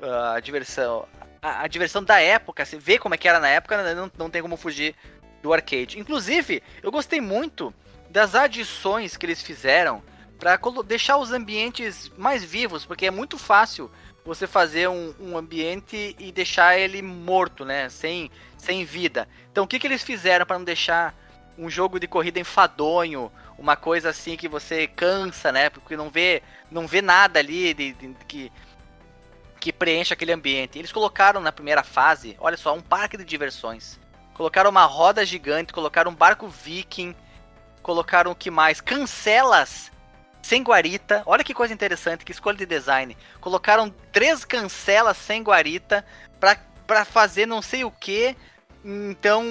ah, 0.00 0.34
a 0.34 0.40
diversão, 0.40 1.08
a, 1.42 1.62
a 1.62 1.66
diversão 1.66 2.04
da 2.04 2.20
época, 2.20 2.64
se 2.64 2.76
vê 2.76 2.98
como 2.98 3.14
é 3.14 3.18
que 3.18 3.26
era 3.26 3.40
na 3.40 3.48
época, 3.48 3.82
né, 3.82 3.94
não, 3.94 4.12
não 4.16 4.30
tem 4.30 4.42
como 4.42 4.56
fugir 4.56 4.94
do 5.42 5.52
arcade. 5.52 5.98
Inclusive, 5.98 6.62
eu 6.82 6.90
gostei 6.90 7.20
muito 7.20 7.72
das 8.08 8.34
adições 8.34 9.16
que 9.16 9.24
eles 9.26 9.42
fizeram 9.42 10.02
para 10.38 10.58
deixar 10.84 11.18
os 11.18 11.32
ambientes 11.32 12.10
mais 12.16 12.42
vivos, 12.42 12.84
porque 12.84 13.06
é 13.06 13.10
muito 13.10 13.36
fácil 13.38 13.90
você 14.24 14.46
fazer 14.46 14.88
um, 14.88 15.14
um 15.20 15.36
ambiente 15.36 16.14
e 16.18 16.30
deixar 16.32 16.78
ele 16.78 17.02
morto, 17.02 17.64
né? 17.64 17.88
Sem, 17.88 18.30
sem 18.58 18.84
vida. 18.84 19.28
Então 19.50 19.64
o 19.64 19.66
que, 19.66 19.78
que 19.78 19.86
eles 19.86 20.02
fizeram 20.02 20.44
para 20.46 20.58
não 20.58 20.64
deixar 20.64 21.14
um 21.58 21.68
jogo 21.68 22.00
de 22.00 22.06
corrida 22.06 22.38
enfadonho, 22.40 23.30
uma 23.58 23.76
coisa 23.76 24.08
assim 24.08 24.36
que 24.36 24.48
você 24.48 24.86
cansa, 24.86 25.52
né? 25.52 25.68
Porque 25.68 25.96
não 25.96 26.08
vê, 26.10 26.42
não 26.70 26.86
vê 26.86 27.02
nada 27.02 27.38
ali 27.38 27.74
de, 27.74 27.92
de- 27.92 28.08
de 28.14 28.24
que 28.24 28.52
que 29.60 29.74
preenche 29.74 30.14
aquele 30.14 30.32
ambiente. 30.32 30.78
Eles 30.78 30.90
colocaram 30.90 31.38
na 31.38 31.52
primeira 31.52 31.82
fase, 31.82 32.34
olha 32.40 32.56
só, 32.56 32.74
um 32.74 32.80
parque 32.80 33.18
de 33.18 33.24
diversões. 33.26 34.00
Colocaram 34.40 34.70
uma 34.70 34.86
roda 34.86 35.22
gigante, 35.26 35.70
colocaram 35.70 36.10
um 36.10 36.14
barco 36.14 36.48
viking, 36.48 37.14
colocaram 37.82 38.30
o 38.30 38.34
que 38.34 38.50
mais? 38.50 38.80
Cancelas 38.80 39.92
sem 40.40 40.62
guarita. 40.62 41.22
Olha 41.26 41.44
que 41.44 41.52
coisa 41.52 41.74
interessante, 41.74 42.24
que 42.24 42.32
escolha 42.32 42.56
de 42.56 42.64
design. 42.64 43.14
Colocaram 43.38 43.94
três 44.10 44.42
cancelas 44.42 45.18
sem 45.18 45.42
guarita 45.42 46.06
pra, 46.40 47.04
fazer 47.04 47.44
não 47.44 47.60
sei 47.60 47.84
o 47.84 47.90
que. 47.90 48.34
Então, 48.82 49.44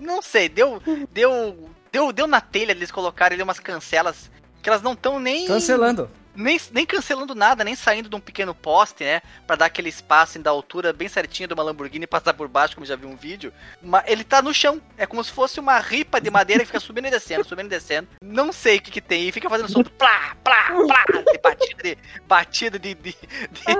não 0.00 0.22
sei, 0.22 0.48
deu 0.48 0.80
deu 1.12 1.70
deu 1.92 2.10
deu 2.10 2.26
na 2.26 2.40
telha 2.40 2.70
eles 2.70 2.90
colocarem 2.90 3.36
ali 3.36 3.42
umas 3.42 3.60
cancelas 3.60 4.30
que 4.62 4.70
elas 4.70 4.80
não 4.80 4.94
estão 4.94 5.20
nem 5.20 5.46
Cancelando. 5.46 6.08
Nem, 6.36 6.60
nem 6.72 6.86
cancelando 6.86 7.34
nada, 7.34 7.64
nem 7.64 7.74
saindo 7.74 8.08
de 8.08 8.16
um 8.16 8.20
pequeno 8.20 8.54
poste, 8.54 9.04
né? 9.04 9.22
Pra 9.46 9.56
dar 9.56 9.66
aquele 9.66 9.88
espaço 9.88 10.38
da 10.38 10.50
altura 10.50 10.92
bem 10.92 11.08
certinho 11.08 11.48
de 11.48 11.54
uma 11.54 11.62
Lamborghini 11.62 12.06
passar 12.06 12.34
por 12.34 12.48
baixo, 12.48 12.74
como 12.74 12.86
já 12.86 12.96
vi 12.96 13.06
um 13.06 13.16
vídeo. 13.16 13.52
Mas 13.82 14.04
ele 14.06 14.24
tá 14.24 14.42
no 14.42 14.52
chão. 14.52 14.80
É 14.96 15.06
como 15.06 15.22
se 15.24 15.32
fosse 15.32 15.58
uma 15.58 15.78
ripa 15.78 16.20
de 16.20 16.30
madeira 16.30 16.62
que 16.62 16.66
fica 16.66 16.80
subindo 16.80 17.06
e 17.06 17.10
descendo, 17.10 17.44
subindo 17.44 17.66
e 17.66 17.70
descendo. 17.70 18.08
Não 18.22 18.52
sei 18.52 18.76
o 18.76 18.82
que 18.82 18.90
que 18.90 19.00
tem. 19.00 19.28
E 19.28 19.32
fica 19.32 19.48
fazendo 19.48 19.70
som 19.70 19.82
plá, 19.82 20.36
plá, 20.44 20.68
plá, 20.86 21.04
de 21.32 21.38
batida 21.38 21.82
de, 21.82 21.98
batida 22.26 22.78
de, 22.78 22.94
de, 22.94 23.12
de, 23.12 23.76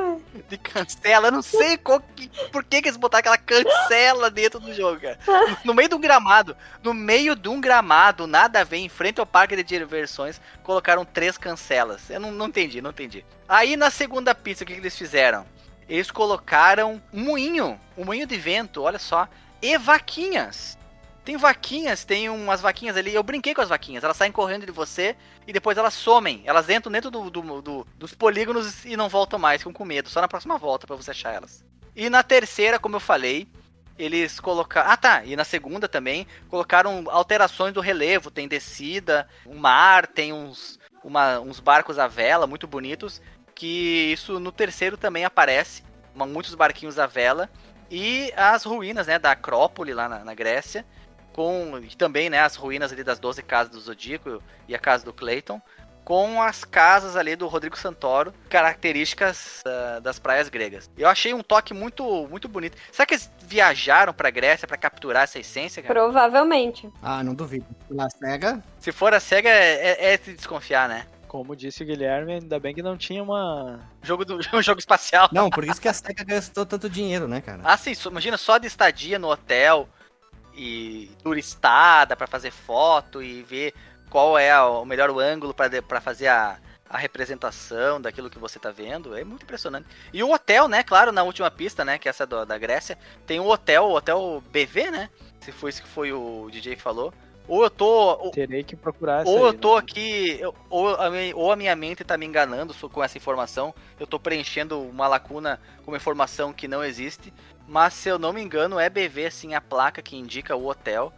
de 0.49 0.59
cancela. 0.59 1.29
Eu 1.29 1.33
não 1.33 1.43
sei 1.43 1.77
qual 1.77 2.01
que, 2.01 2.29
por 2.51 2.65
que, 2.65 2.83
que 2.83 2.89
eles 2.89 2.97
botaram 2.97 3.21
aquela 3.21 3.39
cancela 3.39 4.31
dentro 4.31 4.61
do 4.61 4.73
jogo, 4.75 5.01
cara. 5.01 5.19
No 5.65 5.75
meio 5.75 5.89
de 5.89 5.95
um 5.95 6.01
gramado. 6.01 6.57
No 6.83 6.95
meio 6.95 7.35
de 7.35 7.49
um 7.49 7.61
gramado, 7.61 8.27
nada 8.27 8.61
a 8.61 8.65
ver, 8.65 8.79
em 8.79 8.89
frente 8.89 9.21
ao 9.21 9.27
parque 9.27 9.57
de 9.57 9.63
diversões, 9.63 10.41
colocaram 10.63 11.05
três 11.05 11.37
cancelas. 11.37 12.11
Eu 12.11 12.21
não, 12.21 12.31
não 12.31 12.47
entendi, 12.47 12.81
não 12.81 12.91
entendi. 12.91 13.25
Aí 13.49 13.77
na 13.77 13.91
segunda 13.91 14.35
pista, 14.35 14.65
o 14.65 14.67
que, 14.67 14.75
que 14.75 14.81
eles 14.81 14.97
fizeram? 14.97 15.47
Eles 15.89 16.11
colocaram 16.11 17.01
um 17.13 17.25
moinho, 17.25 17.81
um 17.97 18.05
moinho 18.05 18.27
de 18.27 18.37
vento, 18.37 18.83
olha 18.83 18.99
só, 18.99 19.29
e 19.63 19.79
vaquinhas. 19.79 20.77
Tem 21.27 21.37
vaquinhas, 21.37 22.05
tem 22.05 22.31
umas 22.31 22.61
vaquinhas 22.61 22.97
ali. 22.97 23.13
Eu 23.13 23.23
brinquei 23.25 23.53
com 23.53 23.61
as 23.61 23.69
vaquinhas. 23.69 24.05
Elas 24.05 24.17
saem 24.17 24.31
correndo 24.31 24.65
de 24.65 24.71
você 24.71 25.17
e 25.45 25.53
depois 25.53 25.77
elas 25.77 25.93
somem. 25.93 26.41
Elas 26.47 26.71
entram 26.71 26.93
dentro 26.93 27.11
do, 27.11 27.29
do- 27.29 27.61
do- 27.61 27.87
dos 27.99 28.15
polígonos 28.15 28.85
e 28.85 28.97
não 28.97 29.09
voltam 29.09 29.37
mais, 29.37 29.61
ficam 29.61 29.73
com 29.73 29.85
medo. 29.85 30.09
Só 30.09 30.21
na 30.21 30.29
próxima 30.29 30.57
volta 30.57 30.87
pra 30.87 30.95
você 30.95 31.11
achar 31.11 31.35
elas. 31.35 31.65
E 31.97 32.09
na 32.09 32.23
terceira, 32.23 32.79
como 32.79 32.95
eu 32.95 33.01
falei, 33.01 33.49
eles 33.99 34.39
colocaram. 34.39 34.89
Ah, 34.89 34.97
tá. 34.97 35.25
E 35.25 35.35
na 35.35 35.43
segunda 35.43 35.89
também 35.89 36.29
colocaram 36.49 37.03
alterações 37.09 37.75
do 37.75 37.81
relevo. 37.81 38.31
Tem 38.31 38.47
descida, 38.47 39.29
um 39.45 39.57
mar, 39.59 40.07
tem 40.07 40.33
uns, 40.33 40.79
uma- 41.03 41.41
uns 41.41 41.59
barcos 41.59 41.99
à 41.99 42.07
vela 42.07 42.47
muito 42.47 42.69
bonitos. 42.69 43.21
Que 43.53 44.13
isso 44.13 44.39
no 44.39 44.53
terceiro 44.53 44.97
também 44.97 45.25
aparece. 45.25 45.83
Muitos 46.15 46.55
barquinhos 46.55 47.01
à 47.01 47.07
vela. 47.09 47.51
E 47.91 48.33
as 48.37 48.63
ruínas, 48.63 49.09
né, 49.09 49.19
da 49.19 49.33
Acrópole 49.33 49.93
lá 49.93 50.09
na, 50.09 50.25
na 50.25 50.33
Grécia. 50.35 50.87
Com 51.37 51.79
e 51.79 51.95
também, 51.95 52.31
né, 52.31 52.41
as 52.41 52.57
ruínas 52.57 52.91
ali 52.91 53.05
das 53.05 53.19
12 53.19 53.43
casas 53.43 53.71
do 53.71 53.79
Zodíaco 53.79 54.43
e 54.67 54.75
a 54.75 54.79
casa 54.79 55.05
do 55.05 55.13
Clayton. 55.13 55.61
com 56.03 56.41
as 56.41 56.65
casas 56.65 57.17
ali 57.17 57.37
do 57.37 57.47
Rodrigo 57.47 57.77
Santoro, 57.77 58.33
características 58.49 59.63
uh, 59.67 60.01
das 60.01 60.19
praias 60.19 60.49
gregas. 60.49 60.89
Eu 60.97 61.09
achei 61.09 61.35
um 61.35 61.43
toque 61.43 61.75
muito 61.75 62.27
muito 62.29 62.49
bonito. 62.49 62.79
Será 62.91 63.05
que 63.05 63.15
eles 63.15 63.31
viajaram 63.43 64.15
pra 64.15 64.31
Grécia 64.31 64.67
para 64.67 64.79
capturar 64.79 65.25
essa 65.25 65.39
essência, 65.39 65.83
cara? 65.83 65.93
Provavelmente. 65.93 66.89
Ah, 67.03 67.23
não 67.23 67.35
duvido. 67.35 67.67
Na 67.91 68.09
SEGA. 68.09 68.63
Se 68.79 68.91
for 68.91 69.13
a 69.13 69.21
SEGA, 69.21 69.51
é, 69.51 70.15
é 70.15 70.17
de 70.17 70.33
desconfiar, 70.35 70.89
né? 70.89 71.07
Como 71.29 71.55
disse 71.57 71.83
o 71.83 71.87
Guilherme, 71.87 72.35
ainda 72.35 72.59
bem 72.59 72.75
que 72.75 72.83
não 72.83 72.97
tinha 72.97 73.23
uma. 73.23 73.81
Jogo 74.01 74.25
do 74.25 74.39
um 74.55 74.63
jogo 74.63 74.79
espacial. 74.79 75.29
Não, 75.33 75.51
por 75.51 75.65
isso 75.65 75.81
que 75.81 75.89
a 75.89 75.93
SEGA 75.93 76.25
gastou 76.25 76.65
tanto 76.65 76.89
dinheiro, 76.89 77.29
né, 77.29 77.43
cara? 77.43 77.61
Ah, 77.63 77.77
sim, 77.77 77.93
imagina 78.07 78.39
só 78.39 78.57
de 78.57 78.69
estadia 78.69 79.19
no 79.19 79.29
hotel 79.29 79.89
e 80.57 81.11
turistada 81.23 82.17
para 82.17 82.27
fazer 82.27 82.51
foto 82.51 83.23
e 83.23 83.43
ver 83.43 83.75
qual 84.11 84.39
é 84.39 84.59
o 84.61 84.85
melhor 84.85 85.11
ângulo 85.19 85.55
para 85.55 86.01
fazer 86.01 86.29
a, 86.29 86.59
a 86.89 86.97
representação 86.97 88.01
daquilo 88.01 88.31
que 88.31 88.39
você 88.39 88.59
tá 88.59 88.71
vendo. 88.71 89.17
É 89.17 89.25
muito 89.25 89.43
impressionante. 89.43 89.87
E 90.13 90.23
o 90.23 90.33
hotel, 90.33 90.69
né? 90.69 90.83
Claro, 90.83 91.13
na 91.13 91.23
última 91.23 91.51
pista, 91.51 91.85
né? 91.85 91.99
Que 91.99 92.09
é 92.09 92.11
essa 92.11 92.27
do, 92.27 92.45
da 92.45 92.57
Grécia, 92.57 92.99
tem 93.27 93.39
um 93.39 93.49
hotel, 93.49 93.85
o 93.85 93.95
hotel 93.95 94.43
BV, 94.51 94.91
né? 94.91 95.11
Se 95.41 95.53
foi 95.53 95.71
isso 95.71 95.83
que 95.83 95.89
foi 95.89 96.13
o 96.13 96.49
DJ 96.51 96.77
falou. 96.77 97.13
Ou 97.49 97.63
eu 97.63 97.71
tô. 97.71 98.31
Terei 98.31 98.65
que 98.65 98.75
procurar 98.75 99.25
Ou 99.27 99.37
aí, 99.37 99.43
eu 99.45 99.55
tô 99.55 99.75
né? 99.75 99.79
aqui. 99.81 100.41
Ou 100.69 100.95
a, 100.97 101.11
minha, 101.11 101.37
ou 101.37 101.53
a 101.53 101.57
minha 101.57 101.77
mente 101.77 102.03
tá 102.03 102.17
me 102.17 102.27
enganando 102.27 102.75
com 102.75 103.03
essa 103.03 103.17
informação. 103.17 103.73
Eu 104.01 104.07
tô 104.07 104.19
preenchendo 104.19 104.81
uma 104.81 105.07
lacuna 105.07 105.61
com 105.85 105.93
uma 105.93 105.97
informação 105.97 106.53
que 106.53 106.67
não 106.67 106.83
existe. 106.83 107.33
Mas 107.67 107.95
se 107.95 108.09
eu 108.09 108.19
não 108.19 108.33
me 108.33 108.43
engano, 108.43 108.79
é 108.79 108.89
BV 108.89 109.27
assim 109.27 109.55
a 109.55 109.61
placa 109.61 110.01
que 110.01 110.17
indica 110.17 110.55
o 110.55 110.67
hotel. 110.67 111.13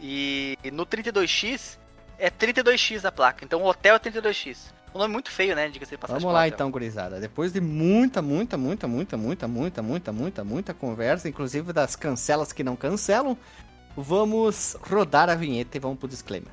E 0.00 0.58
no 0.72 0.84
32X 0.84 1.78
é 2.18 2.30
32X 2.30 3.04
a 3.04 3.12
placa. 3.12 3.44
Então 3.44 3.62
o 3.62 3.66
hotel 3.66 3.96
é 3.96 3.98
32X. 3.98 4.74
Um 4.94 4.98
nome 4.98 5.12
muito 5.12 5.30
feio, 5.30 5.56
né? 5.56 5.68
Diga-se 5.68 5.96
passagem. 5.96 6.20
Vamos 6.20 6.34
lá 6.34 6.46
então, 6.46 6.70
gurizada. 6.70 7.18
Depois 7.18 7.52
de 7.52 7.60
muita, 7.60 8.22
muita, 8.22 8.56
muita, 8.56 8.86
muita, 8.86 9.16
muita, 9.16 9.48
muita, 9.48 9.82
muita, 9.82 10.12
muita, 10.12 10.44
muita 10.44 10.74
conversa, 10.74 11.28
inclusive 11.28 11.72
das 11.72 11.96
cancelas 11.96 12.52
que 12.52 12.62
não 12.62 12.76
cancelam, 12.76 13.36
vamos 13.96 14.76
rodar 14.80 15.28
a 15.28 15.34
vinheta 15.34 15.76
e 15.76 15.80
vamos 15.80 15.98
pro 15.98 16.06
disclaimer. 16.06 16.52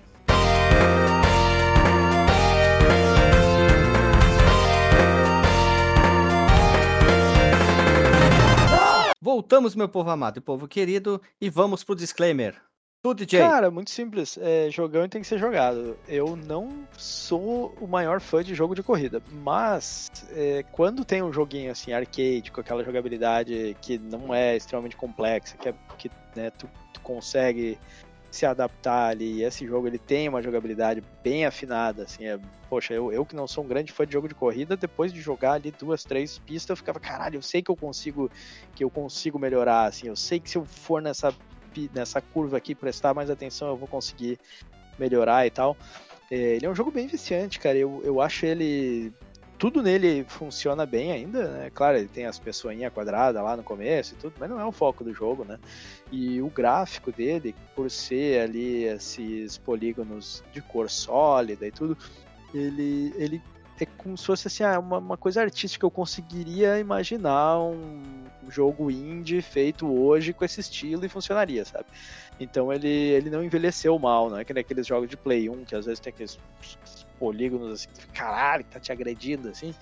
Voltamos, 9.23 9.75
meu 9.75 9.87
povo 9.87 10.09
amado 10.09 10.39
e 10.39 10.41
povo 10.41 10.67
querido, 10.67 11.21
e 11.39 11.47
vamos 11.47 11.83
pro 11.83 11.95
disclaimer. 11.95 12.59
Tu, 13.03 13.13
DJ. 13.13 13.39
Cara, 13.39 13.69
muito 13.69 13.91
simples. 13.91 14.35
É, 14.41 14.67
jogão 14.71 15.07
tem 15.07 15.21
que 15.21 15.27
ser 15.27 15.37
jogado. 15.37 15.95
Eu 16.07 16.35
não 16.35 16.87
sou 16.97 17.75
o 17.79 17.87
maior 17.87 18.19
fã 18.19 18.43
de 18.43 18.55
jogo 18.55 18.73
de 18.73 18.81
corrida, 18.81 19.21
mas 19.31 20.11
é, 20.31 20.63
quando 20.71 21.05
tem 21.05 21.21
um 21.21 21.31
joguinho 21.31 21.71
assim, 21.71 21.93
arcade, 21.93 22.51
com 22.51 22.61
aquela 22.61 22.83
jogabilidade 22.83 23.77
que 23.79 23.99
não 23.99 24.33
é 24.33 24.55
extremamente 24.55 24.97
complexa, 24.97 25.55
que, 25.55 25.69
é, 25.69 25.73
que 25.99 26.09
né, 26.35 26.49
tu, 26.49 26.67
tu 26.91 27.01
consegue 27.01 27.77
se 28.31 28.45
adaptar 28.45 29.09
ali, 29.09 29.39
e 29.39 29.43
esse 29.43 29.67
jogo 29.67 29.87
ele 29.87 29.99
tem 29.99 30.29
uma 30.29 30.41
jogabilidade 30.41 31.03
bem 31.23 31.45
afinada, 31.45 32.03
assim, 32.03 32.25
é, 32.25 32.39
poxa, 32.69 32.93
eu, 32.93 33.11
eu 33.11 33.25
que 33.25 33.35
não 33.35 33.47
sou 33.47 33.63
um 33.63 33.67
grande 33.67 33.91
fã 33.91 34.05
de 34.05 34.13
jogo 34.13 34.27
de 34.27 34.33
corrida, 34.33 34.77
depois 34.77 35.11
de 35.11 35.21
jogar 35.21 35.53
ali 35.53 35.71
duas, 35.71 36.05
três 36.05 36.39
pistas, 36.39 36.69
eu 36.69 36.77
ficava, 36.77 36.99
caralho, 36.99 37.37
eu 37.37 37.41
sei 37.41 37.61
que 37.61 37.69
eu 37.69 37.75
consigo, 37.75 38.31
que 38.73 38.83
eu 38.83 38.89
consigo 38.89 39.37
melhorar, 39.37 39.85
assim, 39.85 40.07
eu 40.07 40.15
sei 40.15 40.39
que 40.39 40.49
se 40.49 40.57
eu 40.57 40.65
for 40.65 41.01
nessa 41.01 41.33
nessa 41.93 42.21
curva 42.21 42.57
aqui, 42.57 42.75
prestar 42.75 43.13
mais 43.13 43.29
atenção, 43.29 43.69
eu 43.69 43.77
vou 43.77 43.87
conseguir 43.87 44.37
melhorar 44.99 45.45
e 45.45 45.49
tal. 45.49 45.77
É, 46.29 46.35
ele 46.35 46.65
é 46.65 46.69
um 46.69 46.75
jogo 46.75 46.91
bem 46.91 47.07
viciante, 47.07 47.59
cara. 47.59 47.77
Eu, 47.77 48.01
eu 48.03 48.21
acho 48.21 48.45
ele. 48.45 49.13
Tudo 49.61 49.83
nele 49.83 50.25
funciona 50.27 50.87
bem 50.87 51.11
ainda, 51.11 51.47
né? 51.47 51.69
Claro, 51.69 51.95
ele 51.95 52.07
tem 52.07 52.25
as 52.25 52.39
pessoinhas 52.39 52.91
quadradas 52.91 53.43
lá 53.43 53.55
no 53.55 53.61
começo 53.61 54.15
e 54.15 54.17
tudo, 54.17 54.33
mas 54.39 54.49
não 54.49 54.59
é 54.59 54.65
o 54.65 54.71
foco 54.71 55.03
do 55.03 55.13
jogo, 55.13 55.45
né? 55.45 55.59
E 56.11 56.41
o 56.41 56.49
gráfico 56.49 57.11
dele, 57.11 57.53
por 57.75 57.91
ser 57.91 58.41
ali 58.41 58.85
esses 58.85 59.59
polígonos 59.59 60.43
de 60.51 60.63
cor 60.63 60.89
sólida 60.89 61.67
e 61.67 61.71
tudo, 61.71 61.95
ele, 62.51 63.13
ele 63.15 63.39
é 63.79 63.85
como 63.85 64.17
se 64.17 64.25
fosse 64.25 64.47
assim, 64.47 64.63
ah, 64.63 64.79
uma, 64.79 64.97
uma 64.97 65.15
coisa 65.15 65.43
artística. 65.43 65.85
Eu 65.85 65.91
conseguiria 65.91 66.79
imaginar 66.79 67.59
um 67.59 68.01
jogo 68.49 68.89
indie 68.89 69.43
feito 69.43 69.87
hoje 69.87 70.33
com 70.33 70.43
esse 70.43 70.59
estilo 70.59 71.05
e 71.05 71.07
funcionaria, 71.07 71.63
sabe? 71.65 71.85
Então 72.39 72.73
ele, 72.73 72.89
ele 72.89 73.29
não 73.29 73.43
envelheceu 73.43 73.99
mal, 73.99 74.27
não 74.27 74.39
é 74.39 74.43
que 74.43 74.57
aqueles 74.57 74.87
jogos 74.87 75.07
de 75.07 75.15
Play 75.15 75.51
1 75.51 75.65
que 75.65 75.75
às 75.75 75.85
vezes 75.85 75.99
tem 75.99 76.11
aqueles 76.11 76.39
polígonos 77.21 77.71
assim, 77.73 77.89
caralho, 78.11 78.63
tá 78.63 78.79
te 78.79 78.91
agredindo 78.91 79.47
assim. 79.47 79.75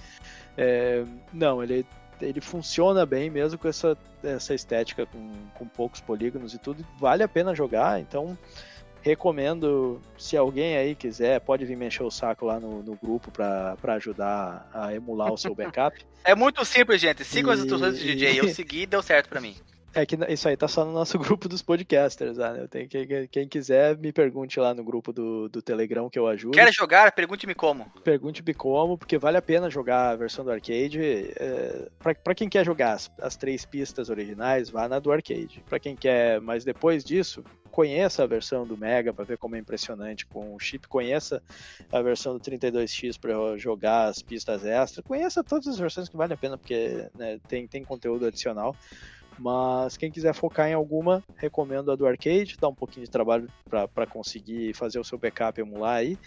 É, 0.58 1.06
não, 1.32 1.64
ele, 1.64 1.86
ele 2.22 2.42
funciona 2.42 3.06
bem 3.06 3.30
mesmo 3.30 3.58
com 3.58 3.70
essa, 3.70 3.98
essa 4.22 4.54
estética 4.54 5.06
com, 5.06 5.32
com 5.54 5.66
poucos 5.66 6.02
polígonos 6.02 6.54
e 6.54 6.58
tudo. 6.58 6.86
Vale 7.00 7.24
a 7.24 7.30
pena 7.30 7.56
jogar, 7.56 8.02
então 8.02 8.38
recomendo, 9.02 10.02
se 10.18 10.36
alguém 10.36 10.76
aí 10.76 10.94
quiser, 10.94 11.40
pode 11.40 11.64
vir 11.64 11.78
mexer 11.78 12.04
o 12.04 12.12
saco 12.12 12.46
lá 12.46 12.60
no, 12.60 12.84
no 12.84 12.98
grupo 13.02 13.32
para 13.32 13.94
ajudar 13.94 14.70
a 14.74 14.94
emular 14.94 15.32
o 15.32 15.38
seu 15.38 15.56
backup. 15.56 15.98
É 16.22 16.36
muito 16.36 16.64
simples, 16.66 17.00
gente. 17.00 17.24
Siga 17.24 17.54
as 17.54 17.62
instruções 17.62 17.98
do 17.98 18.04
DJ. 18.04 18.42
Eu 18.42 18.50
segui 18.50 18.82
e 18.82 18.86
deu 18.86 19.02
certo 19.02 19.30
para 19.30 19.40
mim. 19.40 19.56
É 19.94 20.06
que 20.06 20.18
isso 20.30 20.48
aí 20.48 20.56
tá 20.56 20.68
só 20.68 20.86
no 20.86 20.92
nosso 20.92 21.18
grupo 21.20 21.50
dos 21.50 21.62
podcasters, 21.62 22.38
né? 22.38 22.58
Eu 22.60 22.68
tenho 22.68 22.88
que, 22.88 23.28
quem 23.28 23.48
quiser, 23.48 23.98
me 23.98 24.12
pergunte 24.12 24.60
lá 24.60 24.74
no 24.74 24.84
grupo 24.84 25.12
do, 25.12 25.50
do 25.50 25.62
Telegram 25.62 26.10
que 26.10 26.20
eu 26.20 26.28
ajudo. 26.28 26.54
Quer 26.54 26.72
jogar? 26.74 27.12
Pergunte-me 27.12 27.56
como. 27.56 27.90
Pergunte-me 28.04 28.54
como, 28.54 28.98
porque 28.98 29.18
vale 29.18 29.38
a 29.38 29.42
pena 29.42 29.70
jogar 29.70 30.10
a 30.10 30.16
versão 30.16 30.46
do 30.46 30.52
arcade. 30.52 31.00
É, 31.02 31.88
pra, 31.98 32.14
pra 32.14 32.36
quem 32.36 32.48
quer 32.48 32.66
jogar 32.66 32.94
as, 32.94 33.12
as 33.20 33.36
três 33.36 33.66
pistas 33.66 34.10
originais, 34.10 34.70
vá 34.70 34.88
na 34.88 35.00
do 35.00 35.12
arcade. 35.12 35.64
Pra 35.68 35.80
quem 35.80 35.96
quer, 35.96 36.40
mas 36.40 36.64
depois 36.64 37.04
disso, 37.04 37.44
conheça 37.70 38.24
a 38.24 38.28
versão 38.28 38.68
do 38.68 38.78
Mega 38.78 39.14
para 39.14 39.26
ver 39.26 39.38
como 39.38 39.56
é 39.56 39.60
impressionante 39.60 40.26
com 40.26 40.54
o 40.54 40.60
chip, 40.60 40.88
conheça 40.88 41.42
a 41.92 42.02
versão 42.02 42.34
do 42.34 42.40
32X 42.40 43.18
para 43.20 43.58
jogar 43.58 44.06
as 44.06 44.22
pistas 44.22 44.66
extras, 44.66 45.06
conheça 45.06 45.44
todas 45.44 45.68
as 45.68 45.78
versões 45.78 46.10
que 46.10 46.18
vale 46.18 46.34
a 46.34 46.38
pena, 46.38 46.58
porque 46.58 47.08
né, 47.18 47.40
tem, 47.48 47.68
tem 47.68 47.84
conteúdo 47.84 48.26
adicional. 48.26 48.76
Mas 49.40 49.96
quem 49.96 50.12
quiser 50.12 50.34
focar 50.34 50.68
em 50.68 50.74
alguma, 50.74 51.24
recomendo 51.36 51.92
a 51.92 51.96
do 51.96 52.06
arcade, 52.06 52.58
dá 52.60 52.68
um 52.68 52.76
pouquinho 52.76 53.06
de 53.06 53.12
trabalho 53.12 53.48
para 53.70 54.06
conseguir 54.06 54.74
fazer 54.74 55.00
o 55.00 55.04
seu 55.04 55.18
backup 55.18 55.60
emular 55.60 55.98
aí. 55.98 56.18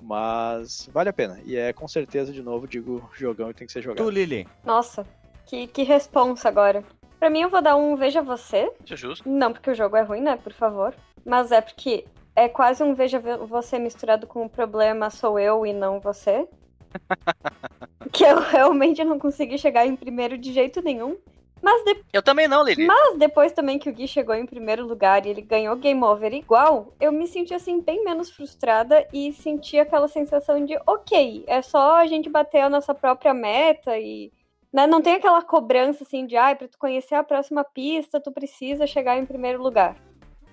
Mas 0.00 0.88
vale 0.92 1.08
a 1.08 1.12
pena. 1.12 1.40
E 1.44 1.56
é 1.56 1.72
com 1.72 1.86
certeza, 1.86 2.32
de 2.32 2.42
novo, 2.42 2.66
digo, 2.66 3.08
jogão 3.14 3.50
e 3.50 3.54
tem 3.54 3.66
que 3.66 3.72
ser 3.72 3.82
jogado. 3.82 4.04
Tu, 4.04 4.10
Lili. 4.10 4.48
Nossa, 4.64 5.06
que, 5.46 5.66
que 5.66 5.82
responsa 5.82 6.48
agora. 6.48 6.84
Pra 7.18 7.30
mim, 7.30 7.40
eu 7.40 7.48
vou 7.48 7.62
dar 7.62 7.76
um 7.76 7.96
Veja 7.96 8.22
Você. 8.22 8.70
Isso 8.84 8.94
é 8.94 8.96
justo. 8.96 9.28
Não 9.28 9.52
porque 9.52 9.70
o 9.70 9.74
jogo 9.74 9.96
é 9.96 10.02
ruim, 10.02 10.20
né? 10.20 10.36
Por 10.36 10.52
favor. 10.52 10.94
Mas 11.24 11.52
é 11.52 11.60
porque 11.60 12.04
é 12.36 12.48
quase 12.48 12.82
um 12.82 12.94
Veja 12.94 13.18
Você 13.46 13.78
misturado 13.78 14.26
com 14.26 14.44
o 14.44 14.50
problema 14.50 15.10
sou 15.10 15.38
eu 15.38 15.64
e 15.64 15.72
não 15.72 16.00
você. 16.00 16.46
que 18.12 18.24
eu 18.24 18.40
realmente 18.40 19.02
não 19.04 19.18
consegui 19.18 19.58
chegar 19.58 19.86
em 19.86 19.96
primeiro 19.96 20.36
de 20.36 20.52
jeito 20.52 20.82
nenhum. 20.82 21.16
Mas 21.64 21.82
de... 21.84 22.04
Eu 22.12 22.22
também 22.22 22.46
não, 22.46 22.62
Lili. 22.62 22.86
Mas 22.86 23.16
depois 23.16 23.52
também 23.52 23.78
que 23.78 23.88
o 23.88 23.92
Gui 23.92 24.06
chegou 24.06 24.34
em 24.34 24.44
primeiro 24.44 24.86
lugar 24.86 25.24
e 25.24 25.30
ele 25.30 25.40
ganhou 25.40 25.74
Game 25.76 26.04
Over 26.04 26.34
igual, 26.34 26.94
eu 27.00 27.10
me 27.10 27.26
senti 27.26 27.54
assim 27.54 27.80
bem 27.80 28.04
menos 28.04 28.30
frustrada 28.30 29.08
e 29.12 29.32
senti 29.32 29.78
aquela 29.78 30.06
sensação 30.06 30.62
de 30.62 30.78
ok, 30.86 31.42
é 31.46 31.62
só 31.62 31.96
a 31.96 32.06
gente 32.06 32.28
bater 32.28 32.60
a 32.60 32.68
nossa 32.68 32.94
própria 32.94 33.32
meta 33.32 33.98
e 33.98 34.30
né, 34.70 34.86
não 34.86 35.00
tem 35.00 35.14
aquela 35.14 35.40
cobrança 35.40 36.04
assim 36.04 36.26
de, 36.26 36.36
ai, 36.36 36.52
ah, 36.52 36.56
para 36.56 36.68
tu 36.68 36.76
conhecer 36.76 37.14
a 37.14 37.24
próxima 37.24 37.64
pista, 37.64 38.20
tu 38.20 38.30
precisa 38.30 38.86
chegar 38.86 39.16
em 39.16 39.24
primeiro 39.24 39.62
lugar. 39.62 39.96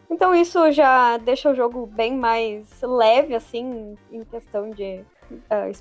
Então 0.10 0.36
isso 0.36 0.72
já 0.72 1.18
deixa 1.18 1.50
o 1.50 1.56
jogo 1.56 1.88
bem 1.88 2.16
mais 2.16 2.70
leve, 2.82 3.34
assim, 3.34 3.98
em 4.12 4.24
questão 4.26 4.70
de 4.70 5.04
uh, 5.32 5.72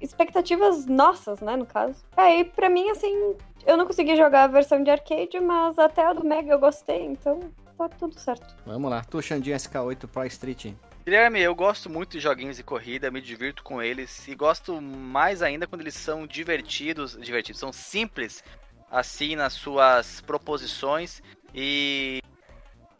expectativas 0.00 0.86
nossas, 0.86 1.40
né, 1.40 1.56
no 1.56 1.66
caso. 1.66 2.04
É, 2.16 2.40
e 2.40 2.44
pra 2.44 2.68
mim, 2.68 2.90
assim, 2.90 3.34
eu 3.66 3.76
não 3.76 3.86
consegui 3.86 4.16
jogar 4.16 4.44
a 4.44 4.48
versão 4.48 4.82
de 4.82 4.90
arcade, 4.90 5.38
mas 5.40 5.78
até 5.78 6.06
a 6.06 6.12
do 6.12 6.24
Mega 6.24 6.52
eu 6.52 6.58
gostei, 6.58 7.04
então 7.04 7.40
tá 7.76 7.88
tudo 7.88 8.18
certo. 8.18 8.54
Vamos 8.66 8.90
lá, 8.90 9.02
tu, 9.02 9.20
Xandinho 9.22 9.56
SK8 9.56 10.06
Pro 10.06 10.24
Street. 10.26 10.72
Guilherme, 11.04 11.40
eu 11.40 11.54
gosto 11.54 11.90
muito 11.90 12.12
de 12.12 12.20
joguinhos 12.20 12.56
de 12.56 12.62
corrida, 12.62 13.10
me 13.10 13.20
divirto 13.20 13.62
com 13.62 13.82
eles 13.82 14.26
e 14.26 14.34
gosto 14.34 14.80
mais 14.80 15.42
ainda 15.42 15.66
quando 15.66 15.82
eles 15.82 15.94
são 15.94 16.26
divertidos, 16.26 17.18
divertidos, 17.20 17.60
são 17.60 17.72
simples 17.72 18.42
assim 18.90 19.36
nas 19.36 19.52
suas 19.52 20.20
proposições 20.22 21.22
e 21.54 22.20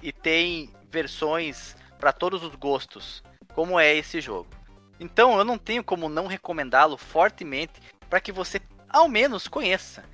e 0.02 0.12
tem 0.12 0.70
versões 0.90 1.74
para 1.98 2.12
todos 2.12 2.42
os 2.42 2.54
gostos, 2.56 3.22
como 3.54 3.80
é 3.80 3.94
esse 3.94 4.20
jogo. 4.20 4.50
Então 5.00 5.38
eu 5.38 5.44
não 5.44 5.56
tenho 5.56 5.82
como 5.82 6.10
não 6.10 6.26
recomendá-lo 6.26 6.98
fortemente 6.98 7.80
para 8.10 8.20
que 8.20 8.30
você 8.30 8.60
ao 8.86 9.08
menos 9.08 9.48
conheça. 9.48 10.04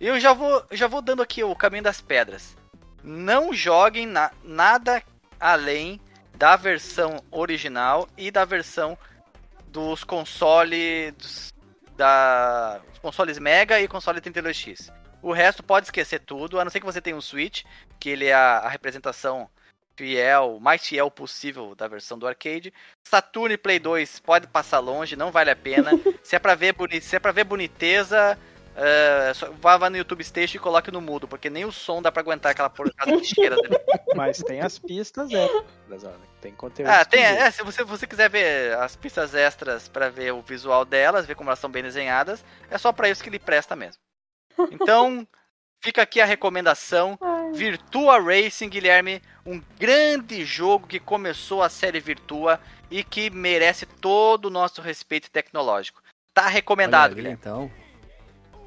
Eu 0.00 0.18
já 0.18 0.32
vou 0.32 0.64
já 0.70 0.86
vou 0.86 1.02
dando 1.02 1.22
aqui 1.22 1.44
o 1.44 1.54
caminho 1.54 1.82
das 1.82 2.00
pedras. 2.00 2.56
Não 3.04 3.52
joguem 3.52 4.06
na, 4.06 4.30
nada 4.42 5.02
além 5.38 6.00
da 6.34 6.56
versão 6.56 7.22
original 7.30 8.08
e 8.16 8.30
da 8.30 8.46
versão 8.46 8.96
dos 9.68 10.02
consoles 10.02 11.52
da 11.96 12.80
os 12.92 12.98
consoles 12.98 13.38
Mega 13.38 13.78
e 13.78 13.86
console 13.86 14.22
32X. 14.22 14.90
O 15.22 15.32
resto 15.32 15.62
pode 15.62 15.86
esquecer 15.86 16.20
tudo, 16.20 16.58
a 16.58 16.64
não 16.64 16.70
ser 16.70 16.80
que 16.80 16.86
você 16.86 17.00
tenha 17.00 17.14
um 17.14 17.20
Switch, 17.20 17.64
que 17.98 18.08
ele 18.08 18.26
é 18.26 18.32
a, 18.32 18.58
a 18.60 18.68
representação 18.70 19.50
fiel, 19.94 20.58
mais 20.60 20.86
fiel 20.86 21.10
possível 21.10 21.74
da 21.74 21.86
versão 21.86 22.18
do 22.18 22.26
arcade. 22.26 22.72
Saturn 23.06 23.52
e 23.52 23.58
Play 23.58 23.78
2 23.78 24.20
pode 24.20 24.46
passar 24.46 24.78
longe, 24.78 25.14
não 25.14 25.30
vale 25.30 25.50
a 25.50 25.56
pena. 25.56 25.90
se 26.24 26.34
é 26.34 26.38
pra 26.38 26.54
ver, 26.54 26.72
boni 26.72 27.02
se 27.02 27.16
é 27.16 27.18
pra 27.18 27.32
ver 27.32 27.44
boniteza, 27.44 28.38
uh, 28.76 29.34
só- 29.34 29.50
vá, 29.60 29.76
vá 29.76 29.90
no 29.90 29.96
YouTube 29.96 30.22
Station 30.24 30.56
e 30.56 30.60
coloque 30.60 30.90
no 30.90 31.00
mudo, 31.00 31.26
porque 31.28 31.50
nem 31.50 31.64
o 31.64 31.72
som 31.72 32.00
dá 32.02 32.10
pra 32.10 32.20
aguentar 32.22 32.52
aquela 32.52 32.70
porcaria 32.70 33.16
lixeira 33.16 33.56
dele. 33.56 33.78
Mas 34.14 34.38
tem 34.38 34.60
as 34.60 34.78
pistas 34.78 35.30
extras, 35.30 36.04
ó. 36.04 36.12
Tem 36.40 36.52
conteúdo. 36.52 36.88
Ah, 36.90 37.04
tem, 37.04 37.22
é, 37.22 37.50
se 37.50 37.62
você, 37.62 37.84
você 37.84 38.06
quiser 38.06 38.30
ver 38.30 38.74
as 38.78 38.96
pistas 38.96 39.34
extras 39.34 39.88
pra 39.88 40.08
ver 40.08 40.32
o 40.32 40.40
visual 40.40 40.84
delas, 40.84 41.26
ver 41.26 41.34
como 41.34 41.50
elas 41.50 41.58
são 41.58 41.70
bem 41.70 41.82
desenhadas, 41.82 42.44
é 42.70 42.78
só 42.78 42.92
pra 42.92 43.10
isso 43.10 43.22
que 43.22 43.28
ele 43.28 43.38
presta 43.38 43.76
mesmo. 43.76 44.00
Então, 44.70 45.26
fica 45.82 46.02
aqui 46.02 46.20
a 46.20 46.24
recomendação. 46.24 47.18
Virtua 47.52 48.20
Racing, 48.20 48.68
Guilherme, 48.68 49.20
um 49.44 49.60
grande 49.78 50.44
jogo 50.44 50.86
que 50.86 51.00
começou 51.00 51.62
a 51.62 51.68
série 51.68 51.98
Virtua 52.00 52.60
e 52.90 53.02
que 53.04 53.28
merece 53.28 53.84
todo 53.86 54.46
o 54.46 54.50
nosso 54.50 54.80
respeito 54.80 55.30
tecnológico. 55.30 56.00
Tá 56.32 56.46
recomendado, 56.46 57.10
aí, 57.10 57.16
Guilherme. 57.16 57.38
então. 57.40 57.70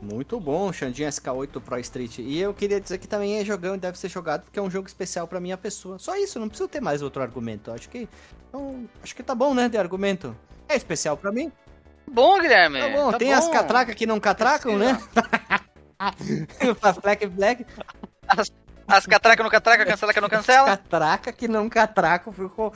Muito 0.03 0.37
bom, 0.39 0.71
Xandinho 0.73 1.07
SK8 1.07 1.61
Pro 1.61 1.79
Street. 1.79 2.19
E 2.19 2.39
eu 2.39 2.53
queria 2.53 2.79
dizer 2.81 2.97
que 2.97 3.07
também 3.07 3.39
é 3.39 3.45
jogão 3.45 3.75
e 3.75 3.77
deve 3.77 3.97
ser 3.97 4.09
jogado 4.09 4.43
porque 4.43 4.59
é 4.59 4.61
um 4.61 4.69
jogo 4.69 4.87
especial 4.87 5.27
pra 5.27 5.39
minha 5.39 5.57
pessoa. 5.57 5.97
Só 5.97 6.17
isso, 6.17 6.37
não 6.39 6.49
preciso 6.49 6.67
ter 6.67 6.81
mais 6.81 7.01
outro 7.01 7.21
argumento. 7.21 7.71
Acho 7.71 7.89
que 7.89 8.09
então, 8.49 8.85
acho 9.01 9.15
que 9.15 9.23
tá 9.23 9.33
bom, 9.33 9.53
né, 9.53 9.69
de 9.69 9.77
argumento. 9.77 10.35
É 10.67 10.75
especial 10.75 11.15
pra 11.15 11.31
mim. 11.31 11.51
Bom, 12.11 12.37
Guilherme. 12.39 12.79
Tá 12.81 12.89
bom, 12.89 13.11
tá 13.11 13.17
tem 13.17 13.33
as 13.33 13.45
bom. 13.45 13.51
catracas 13.53 13.95
que 13.95 14.05
não 14.05 14.19
catracam, 14.19 14.77
né? 14.77 14.99
As 16.81 16.97
Black 17.01 17.25
Black, 17.27 17.65
As 18.87 19.05
catraca 19.05 19.41
no 19.41 19.49
catraca, 19.49 19.85
cancela 19.85 20.13
que 20.13 20.19
não 20.19 20.29
cancela. 20.29 20.67
catraca 20.77 21.31
que 21.31 21.47
não 21.47 21.69
catraca, 21.69 22.31
ficou. 22.31 22.73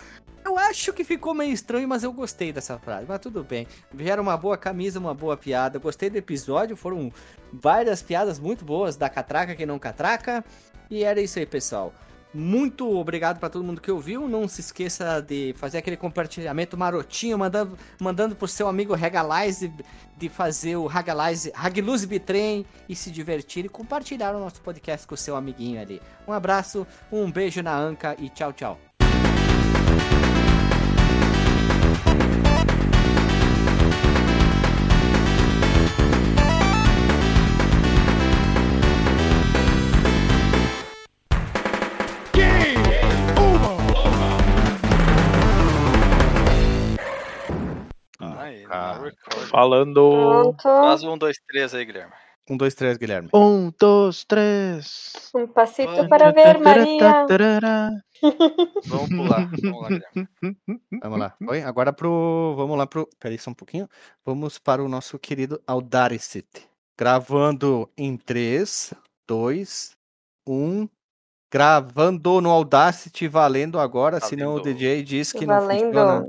Eu 0.47 0.57
acho 0.57 0.93
que 0.93 1.03
ficou 1.03 1.33
meio 1.33 1.51
estranho, 1.51 1.85
mas 1.89 2.03
eu 2.03 2.13
gostei 2.13 2.53
dessa 2.53 2.79
frase. 2.79 3.05
Mas 3.05 3.19
tudo 3.19 3.43
bem. 3.43 3.67
Vieram 3.93 4.23
uma 4.23 4.37
boa 4.37 4.57
camisa, 4.57 4.97
uma 4.97 5.13
boa 5.13 5.35
piada. 5.35 5.77
Gostei 5.77 6.09
do 6.09 6.15
episódio, 6.15 6.77
foram 6.77 7.11
várias 7.51 8.01
piadas 8.01 8.39
muito 8.39 8.63
boas 8.63 8.95
da 8.95 9.09
catraca 9.09 9.53
que 9.53 9.65
não 9.65 9.77
catraca. 9.77 10.45
E 10.89 11.03
era 11.03 11.19
isso 11.19 11.37
aí, 11.37 11.45
pessoal. 11.45 11.93
Muito 12.33 12.89
obrigado 12.97 13.39
para 13.39 13.49
todo 13.49 13.61
mundo 13.61 13.81
que 13.81 13.91
ouviu. 13.91 14.29
Não 14.29 14.47
se 14.47 14.61
esqueça 14.61 15.21
de 15.21 15.53
fazer 15.57 15.79
aquele 15.79 15.97
compartilhamento 15.97 16.77
marotinho, 16.77 17.37
mandando, 17.37 17.77
mandando 17.99 18.33
pro 18.33 18.47
seu 18.47 18.69
amigo 18.69 18.95
Regalize, 18.95 19.69
de 20.15 20.29
fazer 20.29 20.77
o 20.77 20.87
Regalize, 20.87 21.51
Hagluz 21.53 22.05
Bitrem 22.05 22.65
e 22.87 22.95
se 22.95 23.11
divertir 23.11 23.65
e 23.65 23.69
compartilhar 23.69 24.33
o 24.33 24.39
nosso 24.39 24.61
podcast 24.61 25.05
com 25.05 25.15
o 25.15 25.17
seu 25.17 25.35
amiguinho 25.35 25.81
ali. 25.81 26.01
Um 26.25 26.31
abraço, 26.31 26.87
um 27.11 27.29
beijo 27.29 27.61
na 27.61 27.77
anca 27.77 28.15
e 28.17 28.29
tchau, 28.29 28.53
tchau. 28.53 28.86
Ah. 48.69 48.99
Falando. 49.49 50.09
Pronto. 50.09 50.61
Faz 50.61 51.03
um, 51.03 51.17
dois, 51.17 51.37
três 51.47 51.73
aí, 51.73 51.85
Guilherme. 51.85 52.13
Um, 52.49 52.55
dois, 52.55 52.73
três, 52.73 52.97
Guilherme. 52.97 53.29
Um, 53.33 53.71
dois, 53.77 54.23
três. 54.23 55.31
Um 55.35 55.47
passito 55.47 56.07
para 56.07 56.31
ver, 56.31 56.57
Maria. 56.59 57.25
Vamos 58.85 59.09
pular. 59.09 59.49
Vamos 59.61 59.81
lá, 59.81 59.89
Guilherme. 59.89 60.27
Vamos 61.03 61.19
lá. 61.19 61.35
Oi, 61.45 61.61
agora 61.61 61.91
pro. 61.91 62.53
Vamos 62.55 62.77
lá 62.77 62.87
pro. 62.87 63.07
Peraí 63.19 63.37
só 63.37 63.51
um 63.51 63.53
pouquinho. 63.53 63.89
Vamos 64.25 64.57
para 64.57 64.81
o 64.81 64.87
nosso 64.87 65.19
querido 65.19 65.61
Audacity. 65.67 66.67
Gravando 66.97 67.89
em 67.97 68.15
3, 68.15 68.93
2, 69.27 69.91
1. 70.47 70.87
Gravando 71.51 72.41
no 72.41 72.49
Audacity, 72.49 73.27
valendo 73.27 73.79
agora, 73.79 74.19
senão 74.19 74.55
o 74.55 74.57
Valendo. 74.57 74.73
DJ 74.73 75.03
diz 75.03 75.31
que 75.31 75.45
não 75.45 75.61
funciona. 75.61 76.27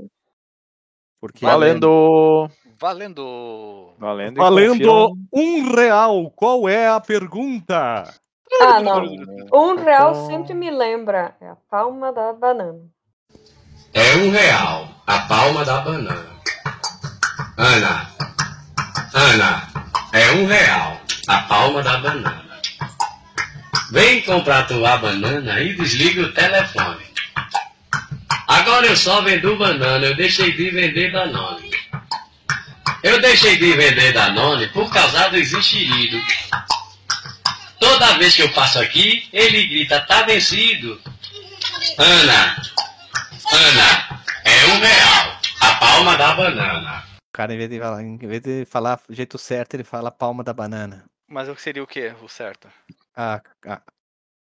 Valendo. 1.19 1.21
Porque 1.21 1.45
Valendo. 1.45 2.49
Valendo! 2.79 3.93
Valendo. 3.99 4.37
e 4.37 4.39
Valendo 4.39 5.17
um 5.33 5.75
real. 5.75 6.31
Qual 6.33 6.69
é 6.69 6.87
a 6.87 6.99
pergunta? 6.99 8.03
Ah, 8.61 8.79
não. 8.79 9.03
Um 9.53 9.75
real 9.75 10.15
sempre 10.27 10.53
me 10.53 10.71
lembra. 10.71 11.35
É 11.41 11.49
a 11.49 11.57
palma 11.69 12.13
da 12.13 12.31
banana. 12.31 12.79
É 13.93 14.15
um 14.17 14.31
real 14.31 14.87
a 15.05 15.19
palma 15.19 15.65
da 15.65 15.81
banana. 15.81 16.39
Ana, 17.57 18.09
Ana, 19.13 19.67
é 20.13 20.31
um 20.31 20.45
real 20.45 21.01
a 21.27 21.37
palma 21.41 21.83
da 21.83 21.97
banana. 21.97 22.49
Vem 23.91 24.21
comprar 24.21 24.67
tua 24.67 24.97
banana 24.97 25.59
e 25.59 25.75
desliga 25.75 26.21
o 26.21 26.33
telefone. 26.33 27.08
Agora 28.69 28.85
eu 28.85 28.95
só 28.95 29.19
vendo 29.23 29.57
banana, 29.57 30.05
eu 30.05 30.15
deixei 30.15 30.51
de 30.51 30.69
vender 30.69 31.11
Danone. 31.11 31.71
Eu 33.01 33.19
deixei 33.19 33.57
de 33.57 33.73
vender 33.73 34.13
Danone 34.13 34.67
por 34.67 34.87
causa 34.93 35.27
do 35.29 35.39
enxerido. 35.39 36.19
Toda 37.79 38.19
vez 38.19 38.35
que 38.35 38.43
eu 38.43 38.53
passo 38.53 38.79
aqui, 38.79 39.27
ele 39.33 39.65
grita, 39.65 39.99
tá 40.01 40.21
vencido. 40.21 41.01
Ana, 41.97 42.61
Ana, 43.51 44.23
é 44.45 44.65
um 44.67 44.79
real. 44.79 45.39
A 45.61 45.75
palma 45.79 46.15
da 46.15 46.35
banana. 46.35 47.03
O 47.27 47.33
cara, 47.33 47.51
em 47.55 47.57
vez 47.57 47.71
de 47.71 47.79
falar, 47.79 48.03
em 48.03 48.17
vez 48.19 48.41
de 48.43 48.65
falar 48.65 49.01
do 49.09 49.15
jeito 49.15 49.39
certo, 49.39 49.73
ele 49.73 49.83
fala 49.83 50.11
palma 50.11 50.43
da 50.43 50.53
banana. 50.53 51.05
Mas 51.27 51.49
o 51.49 51.55
que 51.55 51.61
seria 51.63 51.81
o 51.81 51.87
quê? 51.87 52.13
O 52.21 52.29
certo? 52.29 52.67
Ah, 53.17 53.41
ah, 53.65 53.81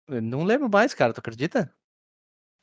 eu 0.07 0.19
não 0.19 0.43
lembro 0.43 0.68
mais, 0.68 0.95
cara, 0.95 1.14
tu 1.14 1.19
acredita? 1.19 1.72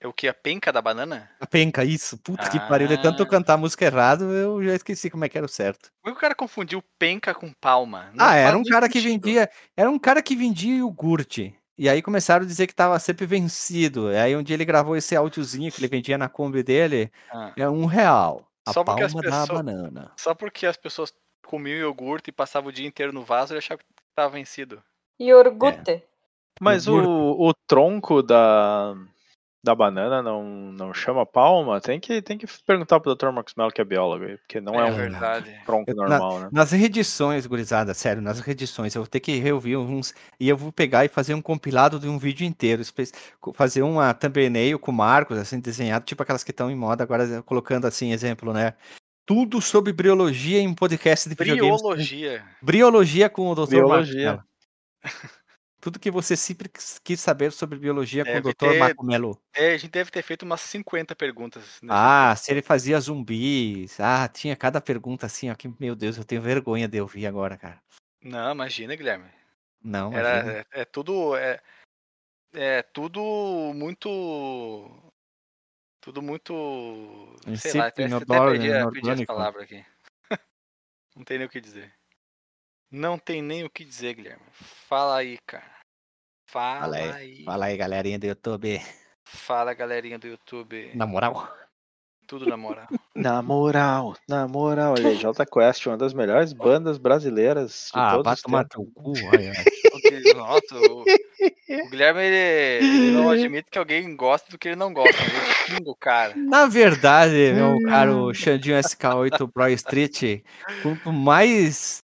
É 0.02 0.06
o 0.08 0.12
que? 0.12 0.26
A 0.26 0.34
penca 0.34 0.72
da 0.72 0.82
banana? 0.82 1.30
A 1.40 1.46
penca, 1.46 1.84
isso. 1.84 2.18
Puta 2.18 2.48
que 2.50 2.58
pariu. 2.58 2.88
De 2.88 3.00
tanto 3.00 3.22
eu 3.22 3.26
Ah. 3.26 3.28
cantar 3.30 3.56
música 3.56 3.84
errado, 3.84 4.24
eu 4.32 4.62
já 4.64 4.74
esqueci 4.74 5.08
como 5.08 5.24
é 5.24 5.28
que 5.28 5.38
era 5.38 5.46
o 5.46 5.48
certo. 5.48 5.92
Como 6.02 6.10
é 6.10 6.12
que 6.12 6.18
o 6.18 6.20
cara 6.20 6.34
confundiu 6.34 6.82
penca 6.98 7.32
com 7.32 7.52
palma? 7.52 8.10
Não 8.12 8.24
ah, 8.26 8.34
era 8.34 8.58
um 8.58 8.64
cara 8.64 8.88
que 8.88 9.00
sentido. 9.00 9.22
vendia. 9.26 9.50
Era 9.76 9.88
um 9.88 9.98
cara 10.00 10.20
que 10.20 10.34
vendia 10.34 10.78
iogurte. 10.78 11.54
E 11.78 11.88
aí 11.88 12.02
começaram 12.02 12.44
a 12.44 12.46
dizer 12.48 12.66
que 12.66 12.74
tava 12.74 12.98
sempre 12.98 13.26
vencido. 13.26 14.10
E 14.12 14.16
aí 14.16 14.36
um 14.36 14.42
dia 14.42 14.54
ele 14.54 14.64
gravou 14.64 14.96
esse 14.96 15.14
áudiozinho 15.14 15.70
que 15.70 15.78
ele 15.80 15.88
vendia 15.88 16.18
na 16.18 16.28
Kombi 16.28 16.64
dele. 16.64 17.10
Ah. 17.32 17.52
É 17.56 17.68
um 17.68 17.86
real. 17.86 18.44
A 18.66 18.72
Só 18.72 18.82
porque 18.82 19.04
as 19.04 19.12
palma 19.12 19.30
da 19.30 19.40
pessoas- 19.40 19.48
banana. 19.64 20.12
Só 20.16 20.34
porque 20.34 20.66
as 20.66 20.76
pessoas 20.76 21.14
comiam 21.46 21.78
iogurte 21.78 22.30
e 22.30 22.32
passavam 22.32 22.70
o 22.70 22.72
dia 22.72 22.86
inteiro 22.88 23.12
no 23.12 23.22
vaso, 23.22 23.52
ele 23.52 23.58
achava 23.58 23.78
que 23.78 23.84
tava 24.16 24.30
vencido. 24.30 24.82
Iogurte. 25.20 26.02
Mas 26.60 26.86
o, 26.86 26.96
o 26.98 27.52
tronco 27.66 28.22
da, 28.22 28.94
da 29.64 29.74
banana 29.74 30.20
não, 30.22 30.42
não 30.72 30.92
chama 30.92 31.24
palma? 31.24 31.80
Tem 31.80 32.00
que, 32.00 32.20
tem 32.20 32.36
que 32.36 32.46
perguntar 32.66 32.98
pro 32.98 33.14
Dr. 33.14 33.30
Marcos 33.30 33.54
Mello, 33.56 33.70
que 33.70 33.80
é 33.80 33.84
biólogo, 33.84 34.24
porque 34.38 34.60
não 34.60 34.74
é, 34.74 34.88
é 34.88 34.90
um 34.90 34.94
verdade. 34.96 35.54
tronco 35.64 35.90
Eu- 35.90 35.94
na- 35.96 36.08
normal, 36.08 36.40
né? 36.40 36.48
Nas 36.52 36.72
reedições, 36.72 37.46
gurizada, 37.46 37.94
sério, 37.94 38.20
nas 38.20 38.40
reedições, 38.40 38.94
eu 38.94 39.02
vou 39.02 39.08
ter 39.08 39.20
que 39.20 39.38
reouvir 39.38 39.76
uns. 39.76 40.14
E 40.40 40.48
eu 40.48 40.56
vou 40.56 40.72
pegar 40.72 41.04
e 41.04 41.08
fazer 41.08 41.34
um 41.34 41.40
compilado 41.42 41.98
de 42.00 42.08
um 42.08 42.18
vídeo 42.18 42.44
inteiro. 42.44 42.82
Fazer 43.54 43.82
uma 43.82 44.12
thumbnail 44.12 44.78
com 44.78 44.90
marcos, 44.92 45.38
assim, 45.38 45.60
desenhado, 45.60 46.04
tipo 46.04 46.22
aquelas 46.22 46.42
que 46.42 46.50
estão 46.50 46.70
em 46.70 46.74
moda 46.76 47.04
agora, 47.04 47.42
colocando 47.42 47.86
assim, 47.86 48.12
exemplo, 48.12 48.52
né? 48.52 48.74
Tudo 49.24 49.60
sobre 49.60 49.92
briologia 49.92 50.58
em 50.58 50.66
um 50.66 50.74
podcast 50.74 51.28
de 51.28 51.36
videogames. 51.36 51.80
com- 51.80 51.88
Briologia. 51.88 52.44
Briologia 52.60 53.30
com 53.30 53.48
o 53.48 53.54
Dr. 53.54 53.70
Biologia. 53.70 54.26
Marco 54.32 54.42
Mello. 54.42 54.44
Tudo 55.82 55.98
que 55.98 56.12
você 56.12 56.36
sempre 56.36 56.68
quis- 56.68 57.20
saber 57.20 57.50
sobre 57.50 57.76
biologia 57.76 58.24
com 58.24 58.30
Deve 58.30 58.48
o 58.50 58.52
Dr. 58.52 58.56
ter- 58.70 58.78
Marco 58.78 59.04
Mello. 59.04 59.36
É, 59.52 59.74
a 59.74 59.76
gente 59.76 59.90
deve 59.90 60.12
ter 60.12 60.22
feito 60.22 60.44
umas 60.44 60.60
50 60.60 61.12
perguntas. 61.16 61.64
nesse 61.82 61.86
Ah, 61.88 62.36
se 62.36 62.52
ele 62.52 62.62
fazia 62.62 63.00
zumbis. 63.00 63.98
Ah, 63.98 64.28
tinha 64.28 64.54
cada 64.54 64.80
pergunta 64.80 65.26
assim, 65.26 65.50
ó, 65.50 65.56
que, 65.56 65.68
meu 65.80 65.96
Deus, 65.96 66.16
eu 66.16 66.24
tenho 66.24 66.40
vergonha 66.40 66.86
de 66.86 67.00
ouvir 67.00 67.26
agora, 67.26 67.58
cara. 67.58 67.82
Não, 68.22 68.52
imagina, 68.52 68.94
Guilherme. 68.94 69.28
Não, 69.82 70.12
imagina. 70.12 70.52
Era, 70.52 70.66
é, 70.72 70.82
é 70.82 70.84
tudo. 70.84 71.34
É, 71.36 71.60
é 72.54 72.82
tudo 72.82 73.20
muito. 73.74 74.08
Tudo 76.00 76.22
muito. 76.22 76.54
Sei 77.56 77.72
lá, 77.74 77.88
até, 77.88 78.04
até 78.04 78.24
perdi, 78.24 78.72
a- 78.72 78.88
perdi 78.88 79.10
as 79.10 79.24
palavras 79.24 79.64
aqui. 79.64 79.84
Não 81.16 81.24
tem 81.24 81.38
nem 81.38 81.46
o 81.48 81.50
que 81.50 81.60
dizer. 81.60 81.92
Não 82.92 83.16
tem 83.18 83.40
nem 83.40 83.64
o 83.64 83.70
que 83.70 83.86
dizer, 83.86 84.12
Guilherme. 84.12 84.42
Fala 84.52 85.16
aí, 85.16 85.38
cara. 85.46 85.64
Fala, 86.46 86.80
Fala 86.80 86.96
aí, 86.96 87.10
aí. 87.12 87.44
Fala 87.44 87.64
aí, 87.64 87.76
galerinha 87.78 88.18
do 88.18 88.26
YouTube. 88.26 88.82
Fala, 89.24 89.72
galerinha 89.72 90.18
do 90.18 90.26
YouTube. 90.26 90.90
Na 90.94 91.06
moral. 91.06 91.50
Tudo 92.26 92.44
na 92.44 92.56
moral. 92.58 92.86
Na 93.16 93.42
moral, 93.42 94.16
na 94.26 94.48
moral, 94.48 94.94
olha 94.94 95.14
Jota 95.14 95.44
Quest, 95.44 95.84
uma 95.86 95.98
das 95.98 96.14
melhores 96.14 96.54
bandas 96.54 96.96
brasileiras 96.96 97.90
de 97.92 98.00
Ah, 98.00 98.12
todos 98.12 98.24
vai 98.24 98.36
tomar 98.36 98.64
teu 98.64 98.86
cu, 98.94 99.12
Nossa, 100.34 100.74
o, 100.76 101.02
o 101.02 101.90
Guilherme 101.90 102.20
ele, 102.22 102.86
ele 102.86 103.10
não 103.12 103.28
admite 103.28 103.68
que 103.70 103.78
alguém 103.78 104.16
gosta 104.16 104.50
do 104.50 104.56
que 104.56 104.68
ele 104.68 104.76
não 104.76 104.94
gosta. 104.94 105.22
Ele 105.22 105.76
xinga 105.76 105.90
o 105.90 105.94
cara. 105.94 106.34
Na 106.34 106.66
verdade, 106.66 107.52
meu 107.54 107.76
caro 107.82 108.32
Xandinho 108.32 108.78
SK8 108.78 109.50
Pro 109.52 109.68
Street, 109.68 110.42
quanto 110.82 111.12
mais 111.12 112.02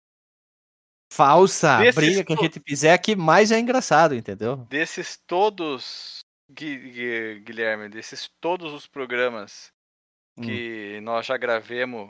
falsa 1.11 1.79
Desses 1.79 1.95
briga 1.95 2.23
que 2.23 2.33
a 2.33 2.35
gente 2.37 2.59
fizer 2.65 2.93
aqui, 2.93 3.15
mais 3.15 3.51
é 3.51 3.59
engraçado, 3.59 4.15
entendeu? 4.15 4.55
Desses 4.69 5.17
todos, 5.27 6.21
Gui- 6.49 6.77
Gui- 6.91 7.39
Guilherme, 7.41 7.89
desses 7.89 8.29
todos 8.39 8.73
os 8.73 8.87
programas 8.87 9.71
Hum. 10.37 10.43
que 10.43 11.01
nós 11.01 11.25
já 11.25 11.35
gravemos 11.35 12.09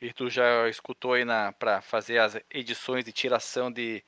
e 0.00 0.12
tu 0.12 0.28
já 0.28 0.68
escutou 0.68 1.14
aí 1.14 1.24
na, 1.24 1.52
pra 1.52 1.80
fazer 1.80 2.18
as 2.18 2.38
edições 2.50 3.02
de 3.02 3.12
tiração 3.12 3.72
de, 3.72 4.04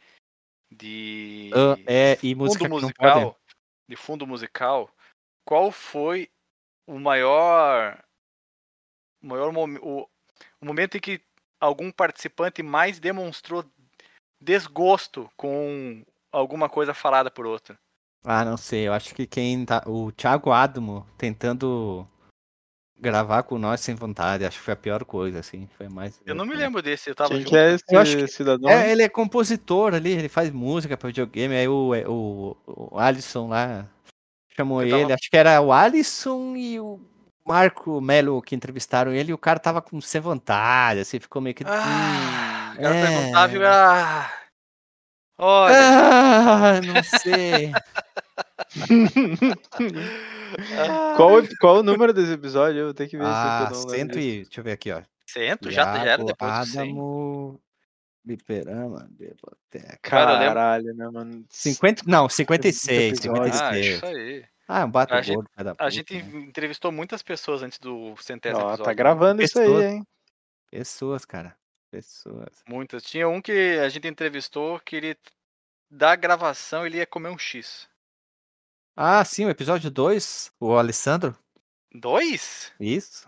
de 0.70 1.50
Ah, 1.55 1.76
é, 1.86 2.18
e 2.22 2.34
música 2.34 2.64
fundo 2.68 2.76
que 2.76 2.82
musical, 2.82 3.40
de 3.88 3.96
fundo 3.96 4.26
musical, 4.26 4.94
qual 5.46 5.72
foi 5.72 6.30
o 6.86 6.98
maior, 6.98 7.98
o 9.22 9.26
maior 9.26 9.48
o, 9.56 10.02
o 10.60 10.64
momento 10.66 10.98
em 10.98 11.00
que 11.00 11.22
algum 11.59 11.90
participante 11.90 12.62
mais 12.62 13.00
demonstrou 13.00 13.64
desgosto 14.40 15.31
com 15.36 16.02
alguma 16.32 16.69
coisa 16.69 16.93
falada 16.94 17.31
por 17.31 17.47
outro? 17.47 17.77
Ah, 18.24 18.44
não 18.44 18.56
sei, 18.56 18.89
eu 18.89 18.93
acho 18.93 19.15
que 19.15 19.27
quem 19.27 19.65
tá. 19.65 19.82
O 19.86 20.10
Thiago 20.12 20.51
Adamo 20.51 21.06
tentando 21.16 22.06
gravar 23.01 23.44
com 23.44 23.59
nós 23.59 23.81
sem 23.81 23.94
vontade, 23.94 24.44
acho 24.44 24.59
que 24.59 24.65
foi 24.65 24.74
a 24.74 24.77
pior 24.77 25.05
coisa, 25.05 25.39
assim. 25.39 25.69
Foi 25.78 25.89
mais. 25.89 26.20
Eu 26.27 26.35
não 26.35 26.44
me 26.44 26.56
lembro 26.56 26.82
desse, 26.82 27.09
eu 27.09 27.15
tava 27.15 27.31
Quem 27.31 27.39
junto. 27.39 27.51
que 27.51 27.56
é 27.56 27.74
esse 27.74 27.85
Eu 27.89 28.01
acho 28.01 28.16
que- 28.16 28.27
cidadão? 28.27 28.69
É, 28.70 28.90
ele 28.90 29.02
é 29.02 29.09
compositor 29.09 29.94
ali, 29.94 30.10
ele 30.10 30.28
faz 30.28 30.51
música 30.51 30.97
pra 30.97 31.06
videogame, 31.09 31.55
aí 31.55 31.69
o, 31.69 31.93
o, 32.09 32.56
o 32.66 32.98
Alisson 32.98 33.48
lá 33.48 33.86
chamou 34.56 34.82
Eu 34.82 34.90
tava- 34.90 35.02
ele, 35.02 35.12
acho 35.12 35.31
que 35.31 35.36
era 35.36 35.60
o 35.60 35.73
Alisson 35.73 36.56
e 36.56 36.81
o 36.81 37.01
Marco 37.47 38.01
Melo 38.01 38.43
que 38.43 38.55
entrevistaram 38.56 39.12
ele, 39.12 39.31
e 39.31 39.35
o 39.35 39.39
cara 39.39 39.60
tava 39.60 39.81
com 39.81 40.01
sem 40.01 40.20
vontade, 40.20 41.01
assim, 41.01 41.20
ficou 41.20 41.40
meio 41.40 41.55
que. 41.55 41.62
Ah, 41.65 41.69
hum, 41.70 42.47
cara 42.82 42.94
é. 42.94 43.06
perguntava 43.06 43.56
e 43.56 43.64
ah, 43.64 44.30
olha, 45.38 45.74
Ah, 45.76 46.80
não 46.80 47.02
sei. 47.02 47.72
qual, 51.16 51.30
qual 51.60 51.76
o 51.78 51.82
número 51.82 52.12
desse 52.12 52.32
episódio? 52.32 52.80
Eu 52.80 52.84
vou 52.86 52.94
ter 52.94 53.09
que 53.09 53.16
ver 53.16 53.24
ah, 53.26 53.68
eu 53.70 53.76
não 53.76 53.86
lembro 53.86 53.90
cento 53.90 54.18
e. 54.18 54.44
Deixa 54.44 54.60
eu 54.60 54.64
ver 54.64 54.72
aqui, 54.72 54.92
ó. 54.92 55.02
cento 55.26 55.70
já, 55.70 55.84
já 55.96 56.05
era 56.05 56.24
depois 56.24 56.59
do 56.60 56.66
100. 56.66 56.80
Adamo, 56.82 57.60
Biperama, 58.24 59.09
Biblioteca. 59.10 59.98
Cara, 60.02 60.32
eu 60.34 60.38
Caralho, 60.48 60.94
né, 60.94 61.09
mano? 61.09 61.44
50, 61.50 62.02
não, 62.06 62.28
56, 62.28 63.18
episódio. 63.18 63.42
Ah, 63.42 63.52
56. 63.72 63.96
isso 63.96 64.06
aí. 64.06 64.44
Ah, 64.70 64.84
um 64.84 64.90
bato 64.90 65.14
A 65.14 65.22
gente- 65.22 65.34
gordo, 65.34 65.48
A 65.78 65.90
gente 65.90 66.14
né? 66.14 66.38
entrevistou 66.40 66.92
muitas 66.92 67.22
pessoas 67.22 67.62
antes 67.62 67.78
do 67.78 68.14
centésimo 68.18 68.60
Ó, 68.60 68.68
episódio. 68.68 68.84
tá 68.84 68.92
gravando 68.92 69.42
isso 69.42 69.59
aí, 69.59 69.66
Pessoas. 69.66 69.84
hein? 69.84 70.06
Pessoas, 70.70 71.24
cara. 71.24 71.56
Pessoas. 71.90 72.62
Muitas. 72.69 73.02
Tinha 73.02 73.28
um 73.28 73.40
que 73.40 73.78
a 73.78 73.89
gente 73.89 74.06
entrevistou 74.06 74.78
que 74.81 74.97
ele, 74.97 75.16
da 75.90 76.15
gravação, 76.15 76.86
ele 76.86 76.98
ia 76.98 77.06
comer 77.06 77.31
um 77.31 77.39
X. 77.39 77.89
Ah, 78.97 79.24
sim, 79.24 79.44
o 79.47 79.51
episódio 79.51 79.90
2, 79.90 80.51
o 80.60 80.74
Alessandro. 80.77 81.36
Dois? 81.94 82.73
Isso. 82.78 83.27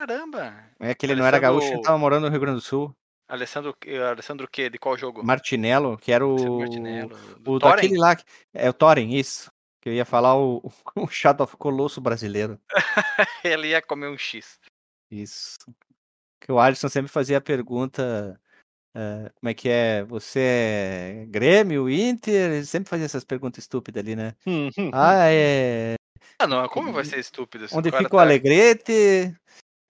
Caramba! 0.00 0.64
É 0.78 0.94
que 0.94 1.04
ele 1.06 1.14
não 1.14 1.24
era 1.26 1.36
Alessandro- 1.36 1.60
gaúcho, 1.60 1.74
ele 1.74 1.82
tava 1.82 1.98
morando 1.98 2.24
no 2.24 2.30
Rio 2.30 2.40
Grande 2.40 2.56
do 2.58 2.62
Sul. 2.64 2.94
Alessandro, 3.28 3.76
Alessandro 4.08 4.46
o 4.46 4.48
quê? 4.48 4.70
De 4.70 4.78
qual 4.78 4.96
jogo? 4.96 5.22
Martinello, 5.24 5.98
que 5.98 6.12
era 6.12 6.24
Alessandro 6.24 6.52
o. 6.54 6.58
Martinello. 6.60 7.16
Do 7.40 7.52
O 7.52 7.58
Thorin? 7.58 7.74
daquele 7.76 7.98
lá. 7.98 8.14
que- 8.16 8.24
É 8.54 8.70
o 8.70 8.72
Thorin, 8.72 9.10
isso. 9.14 9.50
Que 9.82 9.88
eu 9.88 9.92
ia 9.94 10.04
falar 10.04 10.36
o, 10.36 10.62
o 10.96 11.08
Shadow 11.08 11.44
of 11.44 11.56
Colosso 11.56 12.00
brasileiro. 12.00 12.58
Ele 13.44 13.68
ia 13.68 13.82
comer 13.82 14.08
um 14.08 14.16
X. 14.16 14.58
Isso. 15.10 15.56
Que 16.46 16.52
o 16.52 16.60
Alisson 16.60 16.88
sempre 16.88 17.10
fazia 17.10 17.38
a 17.38 17.40
pergunta. 17.40 18.40
eh, 18.94 19.32
como 19.34 19.50
é 19.50 19.54
que 19.54 19.68
é? 19.68 20.04
Você 20.04 20.38
é 20.40 21.26
Grêmio, 21.26 21.90
Inter? 21.90 22.52
Ele 22.52 22.64
sempre 22.64 22.88
fazia 22.88 23.04
essas 23.06 23.24
perguntas 23.24 23.64
estúpidas 23.64 24.00
ali, 24.00 24.14
né? 24.14 24.36
Ah, 24.94 25.26
é. 25.28 25.96
Ah, 26.38 26.46
não, 26.46 26.68
como 26.68 26.92
vai 26.92 27.04
ser 27.04 27.18
estúpido? 27.18 27.66
se 27.66 27.76
Onde 27.76 27.90
fica 27.90 28.04
o 28.04 28.08
tá- 28.18 28.22
Alegrete? 28.22 29.36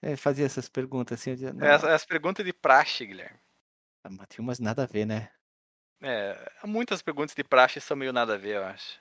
É, 0.03 0.17
fazia 0.17 0.47
essas 0.47 0.67
perguntas 0.67 1.21
assim. 1.21 1.35
Dizia, 1.35 1.55
É 1.61 1.69
As, 1.71 1.85
as 1.85 2.07
perguntas 2.07 2.43
de 2.43 2.55
praxe, 2.55 3.05
Guilherme. 3.05 3.39
mas 4.09 4.27
tinha 4.31 4.43
umas 4.43 4.59
nada 4.59 4.85
a 4.85 4.87
ver, 4.87 5.05
né? 5.05 5.29
É, 6.01 6.53
muitas 6.65 7.03
perguntas 7.03 7.35
de 7.35 7.45
praxe 7.45 7.83
são 7.83 7.99
meio 7.99 8.15
nada 8.15 8.33
a 8.35 8.39
ver, 8.39 8.57
eu 8.57 8.65
acho. 8.65 8.99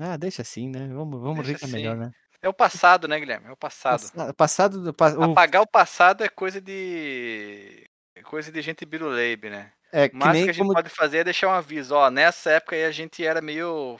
Ah, 0.00 0.16
deixa 0.16 0.40
assim, 0.40 0.70
né? 0.70 0.88
Vamos, 0.88 1.20
vamos 1.20 1.44
Deixa 1.46 1.52
rir 1.52 1.58
que 1.58 1.64
é 1.64 1.68
assim. 1.68 1.76
melhor, 1.76 1.96
né? 1.98 2.10
É 2.44 2.48
o 2.48 2.52
passado, 2.52 3.08
né, 3.08 3.18
Guilherme? 3.18 3.46
É 3.48 3.52
o 3.52 3.56
passado. 3.56 4.02
Passa- 4.02 4.34
Passado 4.34 4.82
do. 4.82 4.92
pa- 4.92 5.14
o- 5.14 5.32
Apagar 5.32 5.62
o 5.62 5.66
passado 5.66 6.22
é 6.22 6.28
coisa 6.28 6.60
de. 6.60 7.88
coisa 8.24 8.52
de 8.52 8.60
gente 8.60 8.84
biruleibe, 8.84 9.48
né? 9.48 9.72
É 9.90 10.04
O 10.04 10.10
que 10.10 10.16
máximo 10.16 10.32
nem 10.34 10.44
que 10.44 10.50
a 10.50 10.52
gente 10.52 10.62
como. 10.62 10.74
pode 10.74 10.90
fazer 10.90 11.18
é 11.18 11.24
deixar 11.24 11.48
um 11.48 11.52
aviso, 11.52 11.94
ó, 11.94 12.10
nessa 12.10 12.50
época 12.50 12.76
aí 12.76 12.84
a 12.84 12.90
gente 12.90 13.24
era 13.24 13.40
meio. 13.40 13.98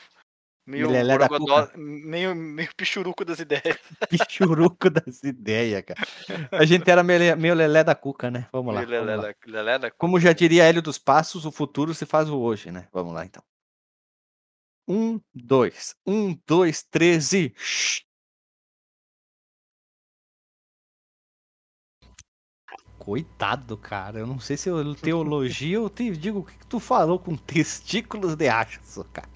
Meio 0.66 0.88
meio, 1.76 2.34
meio 2.34 2.74
pichuruco 2.74 3.22
das 3.24 3.38
ideias. 3.38 3.78
Pichuruco 4.10 4.88
das 4.90 5.22
ideias, 5.22 5.82
cara. 5.84 6.00
A 6.52 6.64
gente 6.64 6.90
era 6.90 7.02
meio, 7.02 7.36
meio 7.36 7.54
lelé 7.54 7.84
da 7.84 7.94
cuca, 7.94 8.30
né? 8.30 8.48
Vamos 8.50 8.74
lá. 8.74 8.80
Vamos 8.80 8.90
lelé, 8.90 9.16
lá. 9.16 9.34
lelé 9.46 9.78
da 9.78 9.90
Como 9.90 10.18
já 10.18 10.32
diria 10.32 10.64
Hélio 10.64 10.80
dos 10.82 10.98
Passos, 10.98 11.44
o 11.44 11.52
futuro 11.52 11.92
se 11.94 12.06
faz 12.06 12.30
o 12.30 12.38
hoje, 12.40 12.70
né? 12.70 12.88
Vamos 12.92 13.12
lá, 13.12 13.24
então. 13.26 13.42
Um, 14.88 15.20
dois. 15.34 15.94
Um, 16.06 16.38
dois, 16.46 16.82
três 16.82 17.32
Coitado, 23.04 23.76
cara. 23.76 24.18
Eu 24.20 24.26
não 24.26 24.40
sei 24.40 24.56
se 24.56 24.68
eu 24.68 24.94
te 24.94 25.10
elogio 25.10 25.82
ou 25.82 25.90
te 25.90 26.10
digo 26.16 26.38
o 26.38 26.44
que 26.44 26.56
que 26.56 26.66
tu 26.66 26.80
falou 26.80 27.18
com 27.18 27.36
testículos 27.36 28.34
de 28.34 28.48
aço, 28.48 29.04
cara. 29.12 29.28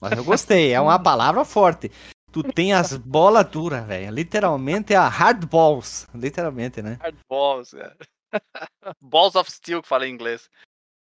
Mas 0.00 0.12
eu 0.12 0.24
gostei, 0.24 0.72
é 0.72 0.80
uma 0.80 1.02
palavra 1.02 1.44
forte. 1.44 1.90
Tu 2.30 2.42
tem 2.42 2.74
as 2.74 2.96
bolas 2.96 3.48
duras, 3.48 3.86
velho. 3.86 4.12
Literalmente 4.12 4.92
é 4.92 4.96
a 4.96 5.08
hard 5.08 5.46
balls. 5.46 6.06
Literalmente, 6.14 6.82
né? 6.82 6.98
Hard 7.00 7.16
balls, 7.28 7.70
cara. 7.70 7.96
Balls 9.00 9.34
of 9.34 9.50
steel, 9.50 9.80
que 9.80 9.88
fala 9.88 10.06
em 10.06 10.12
inglês. 10.12 10.50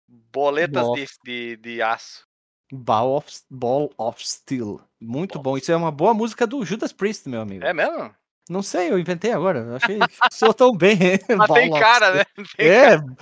Boletas 0.08 0.84
de, 0.94 1.06
de, 1.24 1.56
de 1.56 1.82
aço. 1.82 2.26
Ball 2.72 3.16
of, 3.16 3.30
Ball 3.48 3.90
of 3.96 4.26
Steel. 4.26 4.80
Muito 5.00 5.38
bom. 5.38 5.56
Isso 5.56 5.70
é 5.70 5.76
uma 5.76 5.92
boa 5.92 6.12
música 6.12 6.44
do 6.44 6.64
Judas 6.64 6.92
Priest, 6.92 7.28
meu 7.28 7.40
amigo. 7.40 7.64
É 7.64 7.72
mesmo? 7.72 8.12
Não 8.48 8.62
sei, 8.62 8.90
eu 8.90 8.98
inventei 8.98 9.32
agora. 9.32 9.76
Achei 9.76 9.98
que 9.98 10.06
soou 10.34 10.52
tão 10.52 10.76
bem. 10.76 10.98
Mas 11.36 11.50
tem 11.50 11.68
Ball 11.70 11.78
of 11.78 11.80
cara, 11.80 12.06
Steel. 12.06 12.14
né? 12.14 12.24
Tem 12.56 12.66
É. 12.68 12.90
cara. 12.98 13.16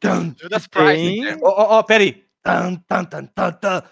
Tum, 0.00 0.34
Judas 0.38 0.68
tem. 0.68 1.20
né? 1.22 1.38
Ó, 1.42 1.48
ó, 1.48 1.78
ó, 1.78 1.82
peraí. 1.82 2.24
Tan, 2.42 2.74
tan, 2.86 3.04
tan, 3.04 3.26
tan, 3.26 3.52
tan. 3.52 3.82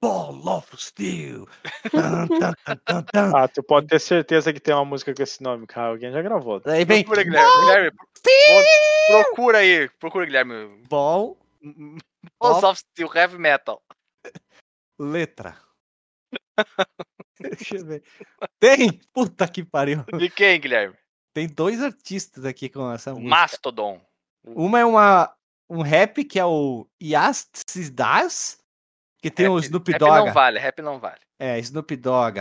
Ball 0.00 0.46
of 0.48 0.68
Steel. 0.76 1.46
Tan, 1.90 2.28
tan, 2.28 2.52
tan, 2.64 2.76
tan, 2.84 3.02
tan. 3.04 3.32
Ah, 3.34 3.48
tu 3.48 3.62
pode 3.62 3.86
ter 3.86 3.98
certeza 3.98 4.52
que 4.52 4.60
tem 4.60 4.74
uma 4.74 4.84
música 4.84 5.14
com 5.14 5.22
esse 5.22 5.42
nome, 5.42 5.66
cara. 5.66 5.88
Alguém 5.88 6.12
já 6.12 6.20
gravou. 6.20 6.60
Aí 6.66 6.84
vem. 6.84 7.02
Procura, 7.02 7.24
Guilherme. 7.24 7.50
Guilherme, 7.62 7.90
pro- 7.92 9.24
procura 9.24 9.58
aí. 9.58 9.88
Procura, 9.98 10.26
Guilherme. 10.26 10.82
Ball, 10.88 11.36
Balls 12.38 12.62
of 12.62 12.78
Steel 12.80 13.10
Heavy 13.14 13.38
Metal. 13.38 13.80
letra. 15.00 15.56
Deixa 17.40 17.76
eu 17.76 17.84
ver. 17.86 18.02
Tem! 18.58 19.00
Puta 19.12 19.46
que 19.48 19.64
pariu. 19.64 20.04
De 20.18 20.28
quem, 20.30 20.58
Guilherme? 20.60 20.94
Tem 21.34 21.46
dois 21.46 21.82
artistas 21.82 22.44
aqui 22.44 22.68
com 22.68 22.90
essa 22.90 23.12
O 23.12 23.16
música. 23.16 23.28
Mastodon. 23.30 24.00
Uma 24.46 24.80
é 24.80 24.84
uma, 24.84 25.34
um 25.68 25.82
rap 25.82 26.24
que 26.24 26.38
é 26.38 26.44
o 26.44 26.86
Yastis 27.02 27.90
Das, 27.90 28.58
que 29.20 29.30
tem 29.30 29.48
o 29.48 29.56
Rap- 29.56 29.64
Snoop 29.64 29.90
Rap 29.92 29.98
Dogg. 30.00 30.26
não 30.26 30.32
vale, 30.32 30.58
rap 30.58 30.80
não 30.82 30.98
vale. 30.98 31.20
É, 31.38 31.58
Snoop 31.58 31.94
Dogg. 31.96 32.38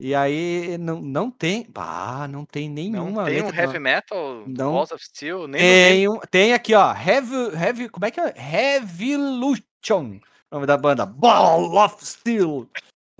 E 0.00 0.14
aí 0.14 0.78
não, 0.78 1.00
não 1.00 1.30
tem. 1.30 1.68
Ah, 1.74 2.26
não 2.26 2.44
tem 2.44 2.68
nenhuma 2.68 3.22
Não 3.22 3.24
tem 3.24 3.42
um 3.42 3.46
letra. 3.46 3.60
heavy 3.62 3.78
metal, 3.78 4.44
Não. 4.48 4.72
Balls 4.72 4.90
of 4.92 5.04
Steel, 5.04 5.46
nem 5.46 5.60
tem, 5.60 6.08
um, 6.08 6.18
tem 6.30 6.52
aqui, 6.54 6.74
ó. 6.74 6.92
Heavy, 6.94 7.54
heavy, 7.54 7.88
como 7.88 8.06
é 8.06 8.10
que 8.10 8.18
é? 8.18 8.32
Revolution. 8.36 10.18
O 10.50 10.54
nome 10.54 10.66
da 10.66 10.76
banda. 10.76 11.06
Ball 11.06 11.76
of 11.84 12.04
Steel. 12.04 12.68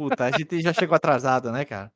Puta, 0.03 0.25
a 0.25 0.31
gente 0.33 0.61
já 0.61 0.73
chegou 0.73 0.97
atrasado, 0.97 1.53
né, 1.53 1.65
cara? 1.65 1.93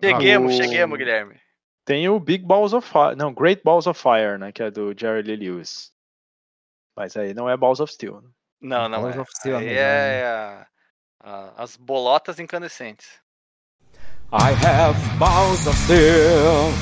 Ah, 0.00 0.06
cheguemos, 0.06 0.52
ah, 0.52 0.54
o... 0.54 0.56
cheguemos, 0.56 0.96
Guilherme. 0.96 1.40
Tem 1.84 2.08
o 2.08 2.20
Big 2.20 2.44
Balls 2.44 2.72
of 2.72 2.88
Fire, 2.88 3.16
não, 3.16 3.34
Great 3.34 3.60
Balls 3.64 3.88
of 3.88 4.00
Fire, 4.00 4.38
né, 4.38 4.52
que 4.52 4.62
é 4.62 4.70
do 4.70 4.94
Jerry 4.96 5.22
Lee 5.22 5.36
Lewis. 5.36 5.92
Mas 6.96 7.16
aí 7.16 7.34
não 7.34 7.50
é 7.50 7.56
Balls 7.56 7.80
of 7.80 7.92
Steel. 7.92 8.20
Né? 8.20 8.28
Não, 8.60 8.84
é 8.84 8.88
não 8.88 9.00
Balls 9.00 9.16
é. 9.16 9.20
Of 9.20 9.30
Steel, 9.34 9.56
aí 9.56 9.66
né? 9.66 9.74
é 9.74 10.66
as 11.56 11.76
bolotas 11.76 12.38
incandescentes. 12.38 13.20
I 14.32 14.52
have 14.64 14.96
balls 15.18 15.66
of 15.66 15.76
steel. 15.76 16.72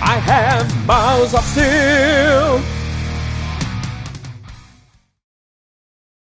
I 0.00 0.16
have 0.24 0.86
balls 0.86 1.34
of 1.34 1.44
steel. 1.44 2.77